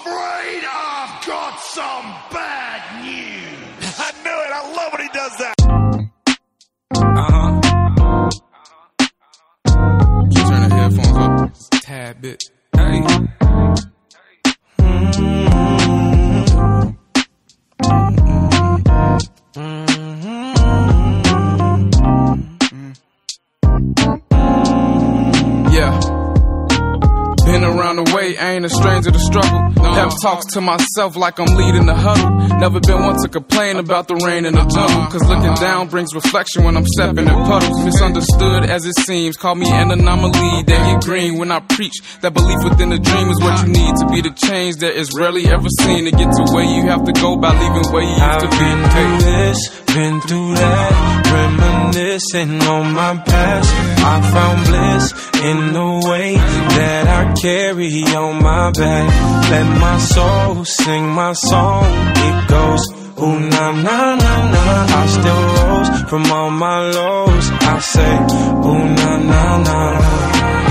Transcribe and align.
afraid 0.00 0.64
I've 0.64 1.26
got 1.26 1.60
some 1.60 2.04
bad 2.32 3.04
news. 3.04 3.98
I 3.98 4.12
knew 4.22 4.38
it. 4.44 4.50
I 4.52 4.60
love 4.76 4.92
when 4.92 5.02
he 5.02 5.08
does 5.12 5.36
that. 5.38 5.54
Uh-huh. 6.96 7.16
Uh 7.16 7.30
huh. 7.30 8.30
You 10.30 10.42
turn 10.48 10.62
the 10.68 10.74
headphones 10.74 11.16
up 11.16 11.54
just 11.54 11.74
a 11.74 11.80
tad 11.80 12.20
bit. 12.20 12.50
Hey. 12.74 13.00
Mm-hmm. 14.78 15.60
Mm-hmm. 17.82 18.80
Mm-hmm. 24.30 25.70
Yeah. 25.72 25.98
Been 27.46 27.64
around 27.64 27.96
the 27.96 28.12
way, 28.14 28.36
I 28.36 28.52
ain't 28.52 28.64
a 28.64 28.68
stranger 28.68 29.10
to 29.10 29.18
struggle. 29.18 29.60
Have 30.00 30.16
talks 30.22 30.46
to 30.54 30.62
myself 30.62 31.14
like 31.14 31.38
I'm 31.38 31.54
leading 31.56 31.84
the 31.84 31.94
huddle. 31.94 32.30
Never 32.58 32.80
been 32.80 33.02
one 33.04 33.20
to 33.20 33.28
complain 33.28 33.76
about 33.76 34.08
the 34.08 34.16
rain 34.16 34.46
in 34.46 34.54
the 34.54 34.64
jungle. 34.64 35.04
Cause 35.12 35.20
looking 35.28 35.52
down 35.60 35.88
brings 35.88 36.14
reflection 36.14 36.64
when 36.64 36.74
I'm 36.76 36.86
stepping 36.86 37.28
in 37.28 37.36
puddles. 37.44 37.84
Misunderstood 37.84 38.64
as 38.64 38.86
it 38.86 38.98
seems, 39.00 39.36
call 39.36 39.54
me 39.56 39.70
an 39.70 39.90
anomaly. 39.90 40.62
They 40.64 40.78
get 40.88 41.02
green 41.02 41.38
when 41.38 41.52
I 41.52 41.60
preach. 41.60 42.00
That 42.22 42.32
belief 42.32 42.56
within 42.64 42.88
the 42.88 42.98
dream 42.98 43.28
is 43.28 43.40
what 43.42 43.60
you 43.60 43.68
need 43.68 43.94
to 44.00 44.06
be 44.08 44.22
the 44.22 44.32
change 44.32 44.76
that 44.76 44.96
is 44.96 45.12
rarely 45.12 45.46
ever 45.52 45.68
seen. 45.80 46.06
To 46.06 46.12
get 46.12 46.32
to 46.32 46.44
where 46.54 46.64
you 46.64 46.88
have 46.88 47.04
to 47.04 47.12
go 47.12 47.36
by 47.36 47.52
leaving 47.52 47.92
where 47.92 48.02
you 48.02 48.08
used 48.08 48.22
I've 48.22 48.40
to 48.40 48.48
be. 48.48 48.56
been 48.56 48.80
through 48.88 49.16
this, 49.20 49.58
been 49.94 50.20
through 50.20 50.54
that, 50.54 50.92
reminiscing 51.34 52.60
on 52.62 52.92
my 52.92 53.16
past. 53.18 53.70
I 54.12 54.16
found 54.34 54.58
bliss 54.66 55.12
in 55.42 55.72
the 55.72 56.08
way 56.08 56.34
that 56.34 57.04
I 57.08 57.32
carry 57.34 58.02
on 58.14 58.42
my 58.42 58.70
back. 58.70 59.50
Let 59.50 59.66
my 59.80 59.98
soul 59.98 60.64
sing 60.64 61.08
my 61.08 61.32
song. 61.32 61.84
It 62.16 62.48
goes. 62.48 62.82
Ooh, 63.22 63.38
na, 63.38 63.72
na, 63.72 64.14
na, 64.16 64.34
na. 64.54 64.86
I 65.00 65.06
still 65.06 65.42
rose 65.56 65.90
from 66.08 66.24
all 66.32 66.50
my 66.50 66.78
lows. 66.90 67.50
I 67.74 67.78
say, 67.80 68.14
ooh, 68.64 68.84
na, 68.98 69.10
na, 69.18 69.58
na. 69.66 69.78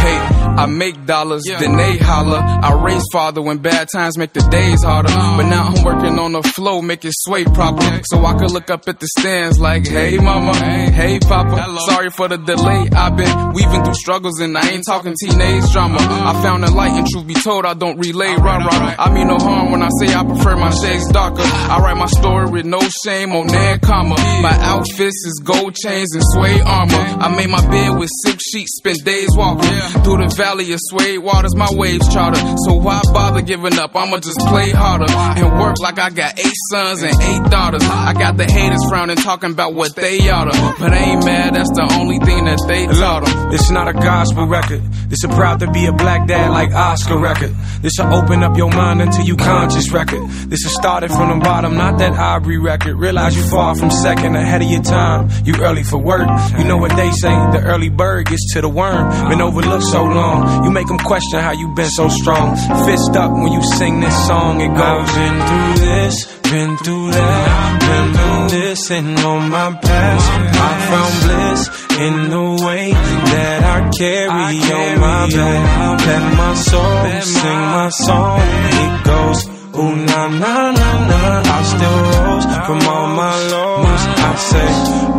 Hey, 0.02 0.39
I 0.60 0.66
make 0.66 1.06
dollars, 1.06 1.44
then 1.46 1.78
they 1.78 1.96
holler. 1.98 2.40
I 2.44 2.74
raise 2.84 3.06
father 3.14 3.42
when 3.42 3.60
bad 3.60 3.88
times 3.94 4.18
make 4.18 4.34
the 4.34 4.42
days 4.42 4.84
harder. 4.84 5.08
But 5.08 5.48
now 5.50 5.72
I'm 5.72 5.84
working 5.86 6.20
on 6.20 6.34
the 6.34 6.44
flow, 6.44 6.82
make 6.82 7.06
it 7.06 7.14
sway 7.16 7.46
proper. 7.46 8.02
So 8.12 8.26
I 8.26 8.34
could 8.38 8.52
look 8.52 8.70
up 8.70 8.86
at 8.90 9.00
the 9.00 9.08
stands 9.18 9.58
like, 9.58 9.88
hey 9.88 10.18
mama, 10.18 10.54
hey 10.54 11.18
papa. 11.20 11.78
Sorry 11.88 12.10
for 12.10 12.28
the 12.28 12.38
delay. 12.38 12.90
I've 12.92 13.16
been 13.16 13.54
weaving 13.54 13.86
through 13.86 13.94
struggles 13.94 14.42
and 14.42 14.58
I 14.58 14.68
ain't 14.70 14.84
talking 14.86 15.16
teenage 15.18 15.72
drama. 15.72 16.00
I 16.02 16.34
found 16.42 16.66
a 16.66 16.72
light 16.72 16.92
and 16.92 17.08
truth 17.08 17.26
be 17.26 17.36
told, 17.36 17.66
I 17.66 17.74
don't 17.74 17.98
relay 17.98 18.36
rah 18.36 18.58
rah. 18.58 18.96
I 19.00 19.14
mean 19.14 19.28
no 19.30 19.38
harm 19.38 19.72
when 19.72 19.82
I 19.82 19.90
say 20.02 20.14
I 20.14 20.26
prefer 20.26 20.58
my 20.58 20.72
shades 20.72 21.08
darker. 21.08 21.42
I 21.42 21.80
write 21.80 21.98
my 21.98 22.08
story 22.08 22.50
with 22.50 22.66
no 22.66 22.82
shame 23.06 23.32
on 23.32 23.48
that 23.48 23.82
comma. 23.82 24.16
My 24.42 24.58
outfits 24.60 25.24
is 25.26 25.42
gold 25.42 25.76
chains 25.76 26.14
and 26.14 26.24
suede 26.36 26.64
armor. 26.66 27.06
I 27.24 27.34
made 27.34 27.50
my 27.50 27.66
bed 27.66 27.98
with 27.98 28.10
silk 28.26 28.40
sheets, 28.44 28.76
spent 28.76 29.06
days 29.06 29.30
walking 29.32 29.72
through 30.04 30.18
the 30.18 30.34
valley 30.36 30.49
of 30.58 30.80
suede 30.82 31.20
waters. 31.20 31.56
My 31.56 31.70
waves 31.72 32.12
charter, 32.12 32.40
so 32.66 32.74
why 32.74 33.02
bother 33.14 33.42
giving 33.42 33.78
up? 33.78 33.96
I'ma 33.96 34.18
just 34.18 34.40
play 34.40 34.72
harder 34.72 35.06
and 35.10 35.60
work 35.60 35.78
like 35.80 36.00
I 36.00 36.10
got 36.10 36.40
eight 36.40 36.58
sons 36.72 37.04
and 37.04 37.14
eight 37.22 37.52
daughters. 37.52 37.84
I 37.84 38.14
got 38.14 38.38
the 38.38 38.46
haters 38.46 38.84
frowning, 38.90 39.18
talking 39.18 39.52
about 39.52 39.74
what 39.74 39.96
they 39.96 40.30
oughta, 40.30 40.52
but 40.80 40.92
I 40.94 40.98
ain't 40.98 41.26
mad. 41.26 41.56
That's 41.56 41.70
the 41.70 41.88
only 42.00 42.20
thing 42.20 42.46
that 42.46 42.60
they 42.68 42.88
taught 42.88 43.28
'em. 43.28 43.52
This 43.52 43.70
not 43.70 43.88
a 43.88 43.94
gospel 43.94 44.48
record. 44.48 44.82
This 45.10 45.24
a 45.24 45.28
proud 45.28 45.60
to 45.60 45.72
be 45.72 45.86
a 45.86 45.92
black 45.92 46.28
dad 46.28 46.52
like 46.52 46.74
Oscar 46.74 47.18
record. 47.18 47.56
This 47.82 47.98
a 48.00 48.10
open 48.10 48.44
up 48.44 48.58
your 48.58 48.72
mind 48.72 49.02
until 49.02 49.26
you 49.26 49.36
conscious 49.36 49.92
record. 49.92 50.28
This 50.50 50.66
is 50.66 50.74
started 50.74 51.12
from 51.12 51.30
the 51.30 51.44
bottom, 51.44 51.76
not 51.76 51.98
that 52.00 52.14
Aubrey 52.14 52.58
record. 52.58 52.96
Realize 52.96 53.36
you 53.36 53.44
far 53.44 53.76
from 53.76 53.92
second, 53.92 54.36
ahead 54.36 54.62
of 54.62 54.70
your 54.70 54.82
time. 54.82 55.30
You 55.46 55.56
early 55.62 55.84
for 55.84 55.98
work. 55.98 56.28
You 56.58 56.64
know 56.64 56.78
what 56.78 56.96
they 56.96 57.12
say, 57.12 57.30
the 57.52 57.62
early 57.66 57.90
bird 57.90 58.28
gets 58.28 58.54
to 58.54 58.62
the 58.62 58.70
worm. 58.70 59.30
Been 59.30 59.42
overlooked 59.42 59.86
so 59.86 60.04
long, 60.04 60.39
you 60.64 60.72
make 60.72 60.88
them 60.88 61.00
question 61.00 61.40
how 61.40 61.52
you 61.52 61.68
been 61.70 61.90
so 61.90 62.10
strong. 62.10 62.56
Fist 62.86 63.16
up 63.16 63.32
when 63.32 63.52
you 63.52 63.64
sing 63.78 64.00
this 64.00 64.28
song, 64.28 64.62
it 64.62 64.70
goes. 64.70 64.80
I've 64.80 65.16
been 65.16 65.38
through 65.48 65.86
this, 65.86 66.16
been 66.44 66.78
through 66.78 67.12
that, 67.12 67.70
reminiscing 67.90 69.20
on 69.20 69.50
my 69.50 69.70
past. 69.82 70.28
I 70.68 70.72
found 70.90 71.14
bliss 71.24 71.62
in 72.00 72.30
the 72.30 72.66
way 72.66 72.92
that 72.92 73.62
I 73.64 73.90
carry 73.98 74.30
on 74.30 75.00
my 75.00 75.30
back. 75.30 76.06
Let 76.08 76.38
my 76.38 76.54
soul 76.56 77.22
sing 77.22 77.64
my 77.78 77.90
song. 77.90 78.40
It 78.42 79.04
goes. 79.06 79.59
Ooh, 79.80 79.96
na, 79.96 80.22
na, 80.28 80.72
na, 80.80 80.90
na. 81.10 81.22
I 81.58 81.60
still 81.72 82.00
rose 82.12 82.46
from 82.66 82.80
all 82.94 83.08
my 83.24 83.36
lows. 83.54 84.02
I 84.30 84.34
say, 84.50 84.70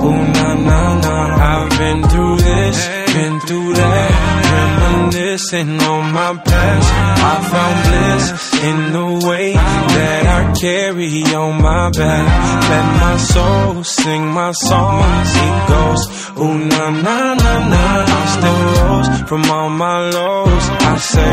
ooh, 0.07 0.25
na, 0.37 0.49
na, 0.69 0.81
na. 1.05 1.17
I've 1.51 1.71
been 1.79 2.01
through 2.11 2.37
this, 2.37 2.79
been 3.15 3.41
through 3.41 3.73
that. 3.81 4.11
Reminiscing 4.53 5.81
on 5.81 6.13
my 6.13 6.33
past. 6.49 6.89
I 7.33 7.35
found 7.53 7.77
bliss 7.87 8.25
in 8.69 8.79
the 8.97 9.29
way 9.29 9.53
that 9.55 10.25
I 10.39 10.53
carry 10.61 11.23
on 11.43 11.63
my 11.63 11.91
back. 11.91 12.27
Let 12.71 12.87
my 13.05 13.17
soul 13.17 13.85
sing 13.85 14.27
my 14.41 14.53
song. 14.53 15.03
It 15.47 15.57
goes, 15.73 16.03
ooh, 16.39 16.59
na, 16.73 16.91
na, 16.91 17.35
na, 17.35 17.53
na. 17.73 17.85
I 18.19 18.23
still 18.37 18.63
rose 18.77 19.09
from 19.29 19.43
all 19.51 19.71
my 19.71 20.11
lows. 20.11 20.65
I 20.93 20.97
say, 20.99 21.33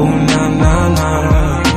ooh, 0.00 0.16
na, 0.30 0.42
na, 0.62 0.88
na, 0.88 1.10
na. 1.30 1.71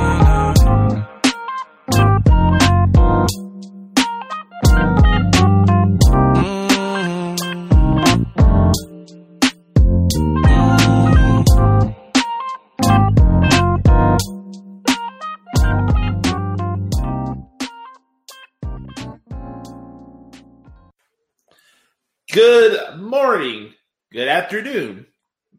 Good 22.36 23.00
morning. 23.00 23.74
Good 24.12 24.28
afternoon. 24.28 25.06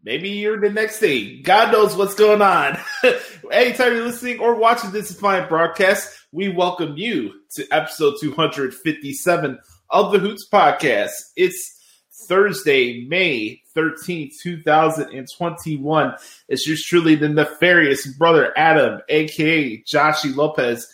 Maybe 0.04 0.28
you're 0.28 0.60
the 0.60 0.68
next 0.68 1.00
day. 1.00 1.40
God 1.40 1.72
knows 1.72 1.96
what's 1.96 2.14
going 2.14 2.42
on. 2.42 2.76
Anytime 3.50 3.94
you're 3.94 4.04
listening 4.04 4.40
or 4.40 4.56
watching 4.56 4.90
this 4.90 5.18
fine 5.18 5.48
broadcast, 5.48 6.14
we 6.32 6.50
welcome 6.50 6.98
you 6.98 7.32
to 7.52 7.66
episode 7.70 8.16
257 8.20 9.58
of 9.88 10.12
the 10.12 10.18
Hoots 10.18 10.46
Podcast. 10.52 11.12
It's 11.34 11.80
Thursday, 12.28 13.06
May 13.08 13.62
13th, 13.74 14.32
2021. 14.42 16.14
It's 16.50 16.66
yours 16.66 16.84
truly, 16.84 17.14
the 17.14 17.30
nefarious 17.30 18.06
brother 18.18 18.52
Adam, 18.54 19.00
aka 19.08 19.82
Joshie 19.82 20.36
Lopez. 20.36 20.86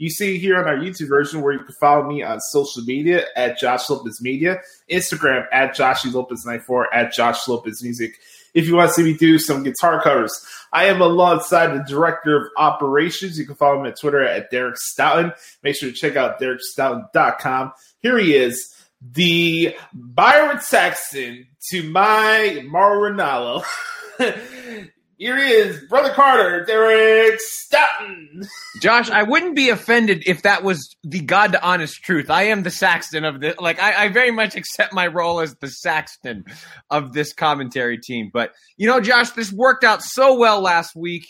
You 0.00 0.08
see 0.08 0.38
here 0.38 0.56
on 0.58 0.66
our 0.66 0.78
YouTube 0.78 1.10
version 1.10 1.42
where 1.42 1.52
you 1.52 1.58
can 1.58 1.74
follow 1.74 2.08
me 2.08 2.22
on 2.22 2.40
social 2.40 2.82
media 2.84 3.26
at 3.36 3.58
Josh 3.58 3.90
Lopez 3.90 4.22
Media, 4.22 4.62
Instagram 4.90 5.44
at 5.52 5.76
Joshie 5.76 6.10
Lopez 6.10 6.46
94 6.46 6.94
at 6.94 7.12
Josh 7.12 7.46
Lopez 7.46 7.82
Music. 7.82 8.14
If 8.54 8.66
you 8.66 8.76
want 8.76 8.88
to 8.88 8.94
see 8.94 9.02
me 9.02 9.12
do 9.12 9.38
some 9.38 9.62
guitar 9.62 10.02
covers, 10.02 10.32
I 10.72 10.86
am 10.86 11.02
alongside 11.02 11.74
the 11.74 11.84
director 11.86 12.34
of 12.34 12.46
operations. 12.56 13.38
You 13.38 13.44
can 13.44 13.56
follow 13.56 13.82
me 13.82 13.90
at 13.90 14.00
Twitter 14.00 14.24
at 14.24 14.50
Derek 14.50 14.78
Stoughton. 14.78 15.34
Make 15.62 15.76
sure 15.76 15.90
to 15.90 15.94
check 15.94 16.16
out 16.16 16.40
DerekStoughton.com. 16.40 17.72
Here 17.98 18.18
he 18.18 18.34
is, 18.34 18.74
the 19.02 19.76
Byron 19.92 20.62
Saxton 20.62 21.46
to 21.72 21.82
my 21.82 22.64
Mauro 22.66 23.10
Ranallo. 23.10 23.64
Here 25.20 25.36
he 25.36 25.52
is, 25.52 25.84
Brother 25.84 26.14
Carter, 26.14 26.64
Derek 26.64 27.38
Stoughton. 27.40 28.48
Josh, 28.80 29.10
I 29.10 29.22
wouldn't 29.22 29.54
be 29.54 29.68
offended 29.68 30.22
if 30.24 30.40
that 30.44 30.62
was 30.64 30.96
the 31.04 31.20
God 31.20 31.52
to 31.52 31.62
honest 31.62 32.02
truth. 32.02 32.30
I 32.30 32.44
am 32.44 32.62
the 32.62 32.70
Saxton 32.70 33.26
of 33.26 33.38
this. 33.38 33.54
Like, 33.60 33.78
I, 33.78 34.04
I 34.04 34.08
very 34.08 34.30
much 34.30 34.56
accept 34.56 34.94
my 34.94 35.06
role 35.08 35.40
as 35.40 35.54
the 35.56 35.68
Saxton 35.68 36.46
of 36.88 37.12
this 37.12 37.34
commentary 37.34 37.98
team. 37.98 38.30
But, 38.32 38.52
you 38.78 38.86
know, 38.86 38.98
Josh, 38.98 39.32
this 39.32 39.52
worked 39.52 39.84
out 39.84 40.02
so 40.02 40.38
well 40.38 40.62
last 40.62 40.96
week. 40.96 41.26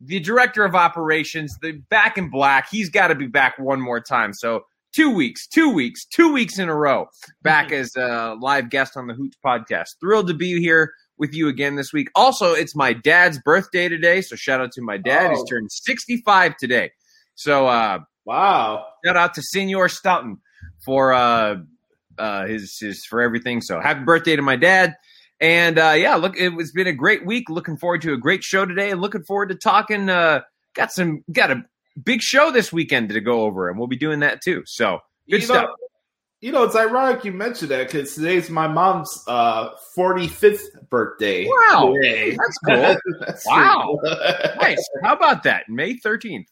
The 0.00 0.20
director 0.20 0.64
of 0.64 0.74
operations, 0.74 1.54
the 1.60 1.72
back 1.90 2.16
in 2.16 2.30
black, 2.30 2.70
he's 2.70 2.88
got 2.88 3.08
to 3.08 3.14
be 3.14 3.26
back 3.26 3.58
one 3.58 3.78
more 3.78 4.00
time. 4.00 4.32
So, 4.32 4.62
two 4.96 5.14
weeks, 5.14 5.46
two 5.46 5.70
weeks, 5.70 6.06
two 6.06 6.32
weeks 6.32 6.58
in 6.58 6.70
a 6.70 6.74
row 6.74 7.08
back 7.42 7.66
mm-hmm. 7.66 7.74
as 7.74 7.94
a 7.96 8.36
live 8.40 8.70
guest 8.70 8.96
on 8.96 9.06
the 9.06 9.12
Hoots 9.12 9.36
podcast. 9.44 9.88
Thrilled 10.00 10.28
to 10.28 10.34
be 10.34 10.58
here 10.60 10.94
with 11.18 11.34
you 11.34 11.48
again 11.48 11.76
this 11.76 11.92
week. 11.92 12.08
Also, 12.14 12.52
it's 12.52 12.74
my 12.74 12.92
dad's 12.92 13.38
birthday 13.44 13.88
today, 13.88 14.20
so 14.20 14.36
shout 14.36 14.60
out 14.60 14.72
to 14.72 14.82
my 14.82 14.96
dad. 14.96 15.26
Oh. 15.26 15.30
He's 15.30 15.44
turned 15.48 15.70
65 15.70 16.56
today. 16.56 16.90
So 17.34 17.66
uh 17.66 18.00
Wow. 18.24 18.86
shout 19.04 19.16
out 19.16 19.34
to 19.34 19.42
Senor 19.42 19.88
Stoughton 19.88 20.38
for 20.84 21.12
uh 21.12 21.56
uh 22.18 22.46
his 22.46 22.76
his 22.80 23.04
for 23.08 23.20
everything. 23.20 23.60
So 23.60 23.80
happy 23.80 24.04
birthday 24.04 24.36
to 24.36 24.42
my 24.42 24.56
dad. 24.56 24.94
And 25.40 25.78
uh 25.78 25.94
yeah, 25.96 26.14
look, 26.16 26.36
it 26.36 26.50
was 26.50 26.72
been 26.72 26.86
a 26.86 26.92
great 26.92 27.26
week. 27.26 27.50
Looking 27.50 27.76
forward 27.76 28.02
to 28.02 28.12
a 28.12 28.16
great 28.18 28.42
show 28.42 28.64
today 28.64 28.90
and 28.90 29.00
looking 29.00 29.24
forward 29.24 29.50
to 29.50 29.56
talking 29.56 30.08
uh 30.08 30.40
got 30.74 30.92
some 30.92 31.22
got 31.30 31.50
a 31.50 31.64
big 32.02 32.20
show 32.22 32.50
this 32.50 32.72
weekend 32.72 33.10
to 33.10 33.20
go 33.20 33.42
over, 33.42 33.68
and 33.68 33.78
we'll 33.78 33.88
be 33.88 33.96
doing 33.96 34.20
that 34.20 34.40
too. 34.42 34.62
So 34.66 34.98
good 35.30 35.42
stuff. 35.42 35.70
You 36.44 36.52
know, 36.52 36.62
it's 36.64 36.76
ironic 36.76 37.24
you 37.24 37.32
mentioned 37.32 37.70
that 37.70 37.90
because 37.90 38.14
today's 38.14 38.50
my 38.50 38.68
mom's 38.68 39.24
uh, 39.26 39.70
45th 39.96 40.60
birthday. 40.90 41.46
Wow. 41.48 41.94
Today. 41.94 42.36
That's 42.36 42.58
cool. 42.66 42.96
That's 43.20 43.46
Wow. 43.46 43.98
cool. 43.98 44.00
nice. 44.60 44.86
How 45.02 45.14
about 45.14 45.44
that? 45.44 45.70
May 45.70 45.94
13th. 45.94 46.44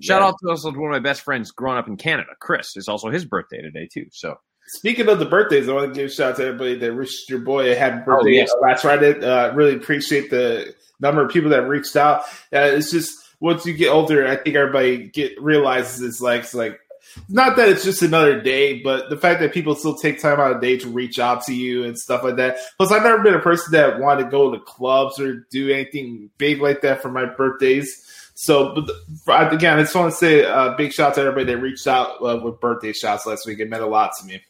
Shout 0.00 0.20
Yeah. 0.20 0.26
out 0.26 0.34
to 0.42 0.50
also 0.50 0.72
to 0.72 0.76
one 0.80 0.90
of 0.92 1.00
my 1.00 1.08
best 1.08 1.20
friends 1.22 1.52
growing 1.52 1.78
up 1.78 1.86
in 1.86 1.96
Canada, 1.96 2.30
Chris. 2.40 2.72
It's 2.74 2.88
also 2.88 3.08
his 3.08 3.24
birthday 3.24 3.62
today 3.62 3.88
too. 3.94 4.06
So 4.10 4.34
Speaking 4.66 5.08
of 5.08 5.20
the 5.20 5.26
birthdays, 5.26 5.68
I 5.68 5.74
want 5.74 5.94
to 5.94 6.00
give 6.00 6.10
a 6.10 6.12
shout 6.12 6.32
out 6.32 6.36
to 6.38 6.46
everybody 6.46 6.74
that 6.80 6.96
wished 6.96 7.30
your 7.30 7.38
boy 7.38 7.70
a 7.70 7.76
happy 7.76 8.02
birthday 8.04 8.30
oh, 8.30 8.32
yes. 8.32 8.52
last 8.60 8.82
Friday. 8.82 9.24
Uh, 9.24 9.54
really 9.54 9.76
appreciate 9.76 10.28
the 10.28 10.74
number 10.98 11.24
of 11.24 11.30
people 11.30 11.50
that 11.50 11.68
reached 11.68 11.94
out. 11.94 12.22
Uh, 12.52 12.74
it's 12.74 12.90
just 12.90 13.14
once 13.38 13.64
you 13.64 13.74
get 13.74 13.90
older, 13.90 14.26
I 14.26 14.34
think 14.34 14.56
everybody 14.56 15.06
get 15.08 15.40
realizes 15.40 16.02
it's 16.02 16.20
like 16.20 16.40
it's 16.40 16.52
like 16.52 16.80
not 17.28 17.56
that 17.56 17.68
it's 17.68 17.84
just 17.84 18.02
another 18.02 18.40
day, 18.40 18.80
but 18.82 19.10
the 19.10 19.16
fact 19.16 19.40
that 19.40 19.52
people 19.52 19.74
still 19.74 19.96
take 19.96 20.20
time 20.20 20.40
out 20.40 20.52
of 20.52 20.60
day 20.60 20.76
to 20.78 20.88
reach 20.88 21.18
out 21.18 21.42
to 21.44 21.54
you 21.54 21.84
and 21.84 21.98
stuff 21.98 22.22
like 22.22 22.36
that. 22.36 22.58
Plus, 22.76 22.92
I've 22.92 23.02
never 23.02 23.22
been 23.22 23.34
a 23.34 23.40
person 23.40 23.72
that 23.72 23.98
wanted 23.98 24.24
to 24.24 24.30
go 24.30 24.50
to 24.50 24.60
clubs 24.60 25.18
or 25.18 25.46
do 25.50 25.70
anything 25.70 26.30
big 26.38 26.60
like 26.60 26.82
that 26.82 27.02
for 27.02 27.10
my 27.10 27.24
birthdays. 27.24 28.02
So, 28.34 28.84
but 29.24 29.52
again, 29.52 29.78
I 29.78 29.82
just 29.82 29.94
want 29.94 30.12
to 30.12 30.16
say 30.16 30.44
a 30.44 30.74
big 30.76 30.92
shout 30.92 31.10
out 31.10 31.14
to 31.14 31.20
everybody 31.22 31.46
that 31.46 31.58
reached 31.58 31.86
out 31.86 32.22
uh, 32.22 32.38
with 32.42 32.60
birthday 32.60 32.92
shouts 32.92 33.24
last 33.24 33.46
week. 33.46 33.60
It 33.60 33.70
meant 33.70 33.82
a 33.82 33.86
lot 33.86 34.12
to 34.20 34.26
me. 34.26 34.42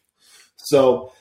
So 0.56 1.12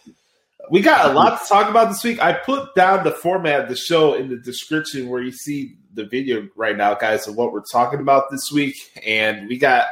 we 0.71 0.81
got 0.81 1.11
a 1.11 1.13
lot 1.13 1.39
to 1.39 1.47
talk 1.47 1.69
about 1.69 1.89
this 1.89 2.03
week. 2.03 2.19
I 2.19 2.33
put 2.33 2.73
down 2.73 3.03
the 3.03 3.11
format 3.11 3.61
of 3.61 3.69
the 3.69 3.75
show 3.75 4.15
in 4.15 4.29
the 4.29 4.37
description 4.37 5.09
where 5.09 5.21
you 5.21 5.31
see 5.31 5.75
the 5.93 6.05
video 6.05 6.47
right 6.55 6.75
now, 6.75 6.95
guys, 6.95 7.27
of 7.27 7.35
what 7.35 7.53
we're 7.53 7.61
talking 7.71 7.99
about 7.99 8.31
this 8.31 8.51
week. 8.51 8.75
And 9.05 9.47
we 9.47 9.57
got 9.57 9.85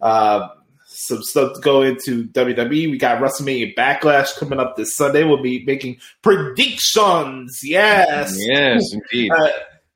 uh, 0.00 0.48
some 1.06 1.22
stuff 1.22 1.54
to 1.54 1.60
go 1.60 1.82
into 1.82 2.28
WWE. 2.28 2.90
We 2.90 2.98
got 2.98 3.20
WrestleMania 3.20 3.74
Backlash 3.74 4.36
coming 4.36 4.60
up 4.60 4.76
this 4.76 4.96
Sunday. 4.96 5.24
We'll 5.24 5.42
be 5.42 5.64
making 5.64 5.98
predictions. 6.22 7.60
Yes. 7.62 8.34
yes, 8.38 8.82
indeed. 8.92 9.30
Uh, 9.30 9.48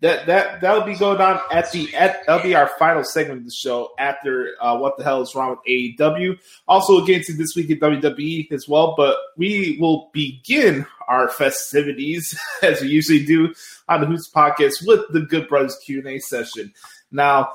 that 0.04 0.26
that 0.26 0.60
that'll 0.60 0.84
be 0.84 0.96
going 0.96 1.20
on 1.20 1.40
at 1.50 1.72
the 1.72 1.94
at 1.94 2.26
that'll 2.26 2.42
be 2.42 2.54
our 2.54 2.70
final 2.78 3.02
segment 3.02 3.38
of 3.38 3.44
the 3.46 3.50
show 3.50 3.92
after 3.98 4.54
uh, 4.60 4.76
what 4.76 4.98
the 4.98 5.04
hell 5.04 5.22
is 5.22 5.34
wrong 5.34 5.50
with 5.50 5.60
AEW. 5.66 6.38
Also, 6.68 6.94
we'll 6.94 7.06
get 7.06 7.18
into 7.18 7.32
this 7.32 7.56
week 7.56 7.70
at 7.70 7.80
WWE 7.80 8.52
as 8.52 8.68
well, 8.68 8.94
but 8.98 9.16
we 9.38 9.78
will 9.80 10.10
begin 10.12 10.84
our 11.08 11.28
festivities 11.28 12.38
as 12.62 12.82
we 12.82 12.88
usually 12.88 13.24
do 13.24 13.54
on 13.88 14.02
the 14.02 14.06
Hoots 14.06 14.30
podcast 14.30 14.86
with 14.86 15.00
the 15.10 15.20
Good 15.20 15.48
Brothers 15.48 15.78
Q 15.84 16.00
and 16.00 16.08
A 16.08 16.18
session. 16.18 16.74
Now, 17.10 17.52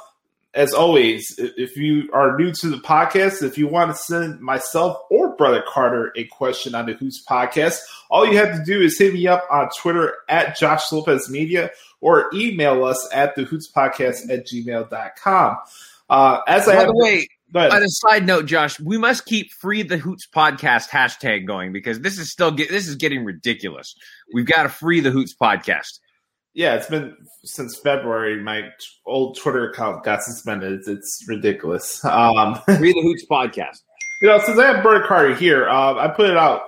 as 0.54 0.74
always, 0.74 1.36
if 1.38 1.78
you 1.78 2.10
are 2.12 2.36
new 2.38 2.52
to 2.52 2.70
the 2.70 2.78
podcast, 2.78 3.44
if 3.44 3.58
you 3.58 3.68
want 3.68 3.92
to 3.92 3.96
send 3.96 4.40
myself 4.40 4.98
or 5.12 5.36
Brother 5.36 5.64
Carter 5.68 6.12
a 6.16 6.24
question 6.26 6.74
on 6.74 6.88
the 6.88 6.94
Hoots 6.94 7.24
podcast, 7.24 7.80
all 8.10 8.26
you 8.26 8.38
have 8.38 8.58
to 8.58 8.64
do 8.64 8.82
is 8.82 8.98
hit 8.98 9.14
me 9.14 9.28
up 9.28 9.46
on 9.52 9.70
Twitter 9.80 10.16
at 10.28 10.58
Josh 10.58 10.92
Lopez 10.92 11.30
Media 11.30 11.70
or 12.02 12.30
email 12.34 12.84
us 12.84 13.08
at 13.14 13.36
the 13.36 13.44
Hoots 13.44 13.72
podcast 13.72 14.30
at 14.32 14.48
gmail.com. 14.48 15.58
Uh, 16.10 16.40
as 16.48 16.68
I 16.68 16.74
By 16.74 16.80
have, 16.80 16.88
the 16.88 16.96
way, 16.96 17.28
on 17.54 17.84
a 17.84 17.88
side 17.88 18.26
note, 18.26 18.48
Josh, 18.48 18.80
we 18.80 18.98
must 18.98 19.26
keep 19.26 19.52
free 19.52 19.84
the 19.84 19.98
Hoots 19.98 20.28
podcast 20.28 20.90
hashtag 20.90 21.46
going 21.46 21.74
because 21.74 22.00
this 22.00 22.18
is 22.18 22.32
still 22.32 22.52
get, 22.52 22.70
this 22.70 22.88
is 22.88 22.96
getting 22.96 23.24
ridiculous. 23.24 23.94
We've 24.34 24.48
got 24.48 24.64
to 24.64 24.70
free 24.70 25.00
the 25.00 25.12
Hoots 25.12 25.36
podcast. 25.40 26.00
Yeah, 26.60 26.76
it's 26.76 26.88
been 26.88 27.16
since 27.46 27.80
February. 27.80 28.44
My 28.44 28.64
t- 28.64 28.70
old 29.06 29.38
Twitter 29.38 29.70
account 29.70 30.04
got 30.04 30.22
suspended. 30.22 30.74
It's, 30.74 30.90
it's 30.90 31.26
ridiculous. 31.26 32.04
Um, 32.04 32.56
Free 32.66 32.92
the 32.92 33.02
Hoots 33.02 33.26
podcast. 33.32 33.78
you 34.22 34.28
know, 34.28 34.40
since 34.40 34.60
I 34.60 34.66
have 34.74 34.84
Carter 34.84 35.34
here, 35.34 35.70
uh, 35.70 35.96
I 35.96 36.10
put 36.10 36.30
it 36.30 36.36
out 36.36 36.64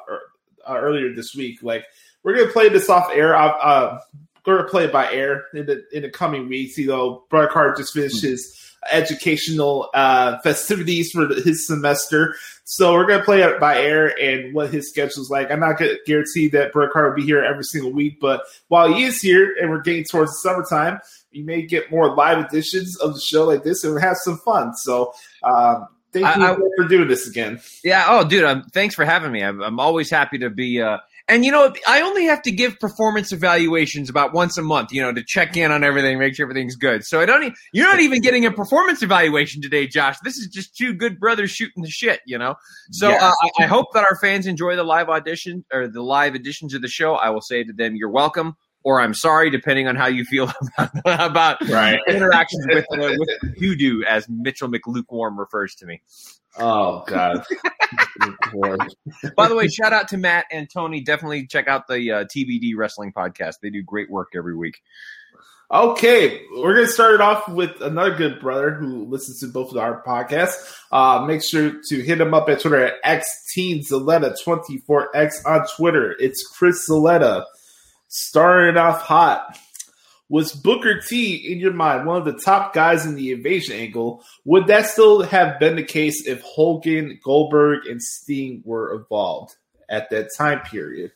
uh, 0.66 0.76
earlier 0.78 1.14
this 1.14 1.36
week. 1.36 1.62
Like, 1.62 1.84
we're 2.24 2.38
gonna 2.38 2.54
play 2.54 2.70
this 2.70 2.90
off 2.90 3.10
air. 3.12 3.36
Uh, 3.36 4.00
uh, 4.46 4.52
gonna 4.58 4.68
play 4.68 4.86
it 4.86 4.92
by 4.92 5.12
air 5.12 5.46
in 5.54 5.66
the 5.66 5.84
in 5.92 6.04
the 6.04 6.10
coming 6.10 6.48
weeks. 6.50 6.78
You 6.78 6.88
know, 6.88 7.24
Carter 7.30 7.76
just 7.78 7.94
finished 7.94 8.22
his 8.22 8.58
educational 8.92 9.90
uh, 9.94 10.40
festivities 10.40 11.12
for 11.12 11.26
the- 11.26 11.42
his 11.42 11.68
semester, 11.68 12.36
so 12.64 12.94
we're 12.94 13.06
gonna 13.06 13.24
play 13.24 13.42
it 13.42 13.60
by 13.60 13.78
air 13.80 14.08
and 14.20 14.54
what 14.54 14.72
his 14.72 14.90
schedule's 14.90 15.30
like. 15.30 15.52
I'm 15.52 15.60
not 15.60 15.78
gonna 15.78 15.96
guarantee 16.06 16.48
that 16.50 16.72
Carter 16.74 17.10
will 17.10 17.16
be 17.16 17.24
here 17.24 17.44
every 17.44 17.64
single 17.64 17.92
week, 17.92 18.20
but 18.20 18.42
while 18.70 18.92
he 18.94 19.04
is 19.04 19.22
here 19.22 19.56
and 19.62 19.70
we're 19.70 19.82
getting 19.82 20.04
towards 20.06 20.32
the 20.32 20.38
summertime, 20.50 21.00
you 21.32 21.44
may 21.44 21.62
get 21.62 21.92
more 21.92 22.16
live 22.16 22.40
editions 22.46 22.98
of 22.98 23.14
the 23.14 23.20
show 23.22 23.46
like 23.46 23.64
this 23.64 23.84
and 23.84 24.00
have 24.00 24.18
some 24.18 24.38
fun. 24.40 24.76
So. 24.76 25.14
Um, 25.44 25.88
Thank 26.14 26.26
I- 26.26 26.36
you 26.36 26.44
I- 26.44 26.58
for 26.76 26.90
doing 26.90 27.08
this 27.08 27.26
again. 27.26 27.62
Yeah. 27.86 28.06
Oh, 28.10 28.28
dude. 28.28 28.44
Um, 28.44 28.64
thanks 28.74 28.96
for 28.96 29.06
having 29.06 29.32
me. 29.32 29.42
I'm, 29.42 29.62
I'm 29.62 29.80
always 29.80 30.10
happy 30.10 30.40
to 30.40 30.50
be. 30.50 30.82
Uh, 30.82 30.98
and 31.28 31.46
you 31.46 31.52
know, 31.52 31.74
I 31.88 32.02
only 32.02 32.26
have 32.26 32.42
to 32.44 32.52
give 32.52 32.80
performance 32.80 33.32
evaluations 33.32 34.10
about 34.10 34.34
once 34.34 34.58
a 34.58 34.62
month. 34.62 34.92
You 34.92 35.02
know, 35.02 35.14
to 35.14 35.24
check 35.26 35.56
in 35.58 35.72
on 35.72 35.84
everything, 35.84 36.20
make 36.20 36.36
sure 36.36 36.46
everything's 36.46 36.76
good. 36.76 37.04
So 37.06 37.20
I 37.22 37.26
don't. 37.26 37.44
E- 37.44 37.54
you're 37.74 37.88
not 37.88 38.00
even 38.00 38.22
getting 38.22 38.46
a 38.46 38.52
performance 38.52 39.02
evaluation 39.04 39.62
today, 39.62 39.88
Josh. 39.88 40.18
This 40.24 40.38
is 40.38 40.48
just 40.48 40.76
two 40.76 40.94
good 40.94 41.20
brothers 41.20 41.52
shooting 41.52 41.84
the 41.84 41.90
shit. 41.90 42.22
You 42.26 42.38
know. 42.38 42.56
So 42.92 43.10
Yes. 43.10 43.22
uh, 43.22 43.32
I, 43.60 43.64
I 43.64 43.68
hope 43.68 43.88
that 43.94 44.04
our 44.04 44.18
fans 44.22 44.48
enjoy 44.48 44.76
the 44.76 44.84
live 44.84 45.10
audition 45.10 45.64
or 45.72 45.88
the 45.88 46.02
live 46.02 46.36
editions 46.36 46.74
of 46.74 46.82
the 46.82 46.88
show. 46.88 47.16
I 47.16 47.30
will 47.30 47.42
say 47.42 47.64
to 47.64 47.74
them, 47.74 47.96
"You're 47.96 48.10
welcome." 48.12 48.56
Or 48.84 49.00
I'm 49.00 49.14
sorry, 49.14 49.52
depending 49.52 49.88
on 49.88 49.96
how 49.96 50.08
you 50.08 50.26
feel 50.26 50.52
about, 50.80 51.30
about 51.32 51.70
Right. 51.70 52.00
interactions 52.10 52.66
with 52.68 52.86
uh, 52.92 53.14
with 53.16 53.30
hoodoo, 53.60 54.02
as 54.10 54.28
Mitchell 54.28 54.70
McLukewarm 54.70 55.38
refers 55.38 55.76
to 55.76 55.86
me. 55.86 56.02
Oh 56.58 57.04
God. 57.08 57.44
By 59.36 59.48
the 59.48 59.56
way, 59.56 59.68
shout 59.68 59.94
out 59.94 60.10
to 60.10 60.18
Matt 60.18 60.46
and 60.52 60.70
Tony. 60.70 61.02
Definitely 61.02 61.48
check 61.48 61.68
out 61.68 61.88
the 61.88 62.12
uh, 62.12 62.26
TBD 62.26 62.76
Wrestling 62.76 63.14
Podcast. 63.14 63.56
They 63.62 63.70
do 63.70 63.82
great 63.82 64.10
work 64.12 64.30
every 64.36 64.56
week. 64.56 64.82
okay, 65.72 66.42
we're 66.58 66.76
gonna 66.76 66.88
start 66.88 67.14
it 67.14 67.22
off 67.22 67.48
with 67.48 67.80
another 67.82 68.14
good 68.16 68.42
brother 68.42 68.72
who 68.72 69.06
listens 69.06 69.40
to 69.40 69.48
both 69.48 69.72
of 69.72 69.78
our 69.78 70.04
podcasts. 70.04 70.76
Uh, 70.92 71.24
make 71.26 71.42
sure 71.44 71.76
to 71.88 72.02
hit 72.02 72.20
him 72.20 72.34
up 72.34 72.50
at 72.50 72.60
Twitter 72.60 72.84
at 72.84 73.24
xteenZaletta24x 73.58 75.46
on 75.46 75.66
Twitter. 75.78 76.16
It's 76.20 76.46
Chris 76.46 76.90
Zaletta. 76.90 77.46
Starting 78.10 78.76
off 78.76 79.02
hot. 79.02 79.58
Was 80.32 80.54
Booker 80.54 81.02
T 81.02 81.36
in 81.36 81.60
your 81.60 81.74
mind 81.74 82.08
one 82.08 82.16
of 82.16 82.24
the 82.24 82.40
top 82.40 82.74
guys 82.74 83.06
in 83.06 83.16
the 83.16 83.34
invasion 83.34 83.76
angle? 83.76 84.24
Would 84.46 84.68
that 84.68 84.86
still 84.86 85.24
have 85.24 85.60
been 85.60 85.76
the 85.76 85.84
case 85.84 86.26
if 86.26 86.42
Hogan, 86.42 87.20
Goldberg, 87.22 87.86
and 87.86 88.02
Sting 88.02 88.62
were 88.64 88.96
involved 88.96 89.58
at 89.90 90.10
that 90.10 90.30
time 90.38 90.62
period? 90.62 91.12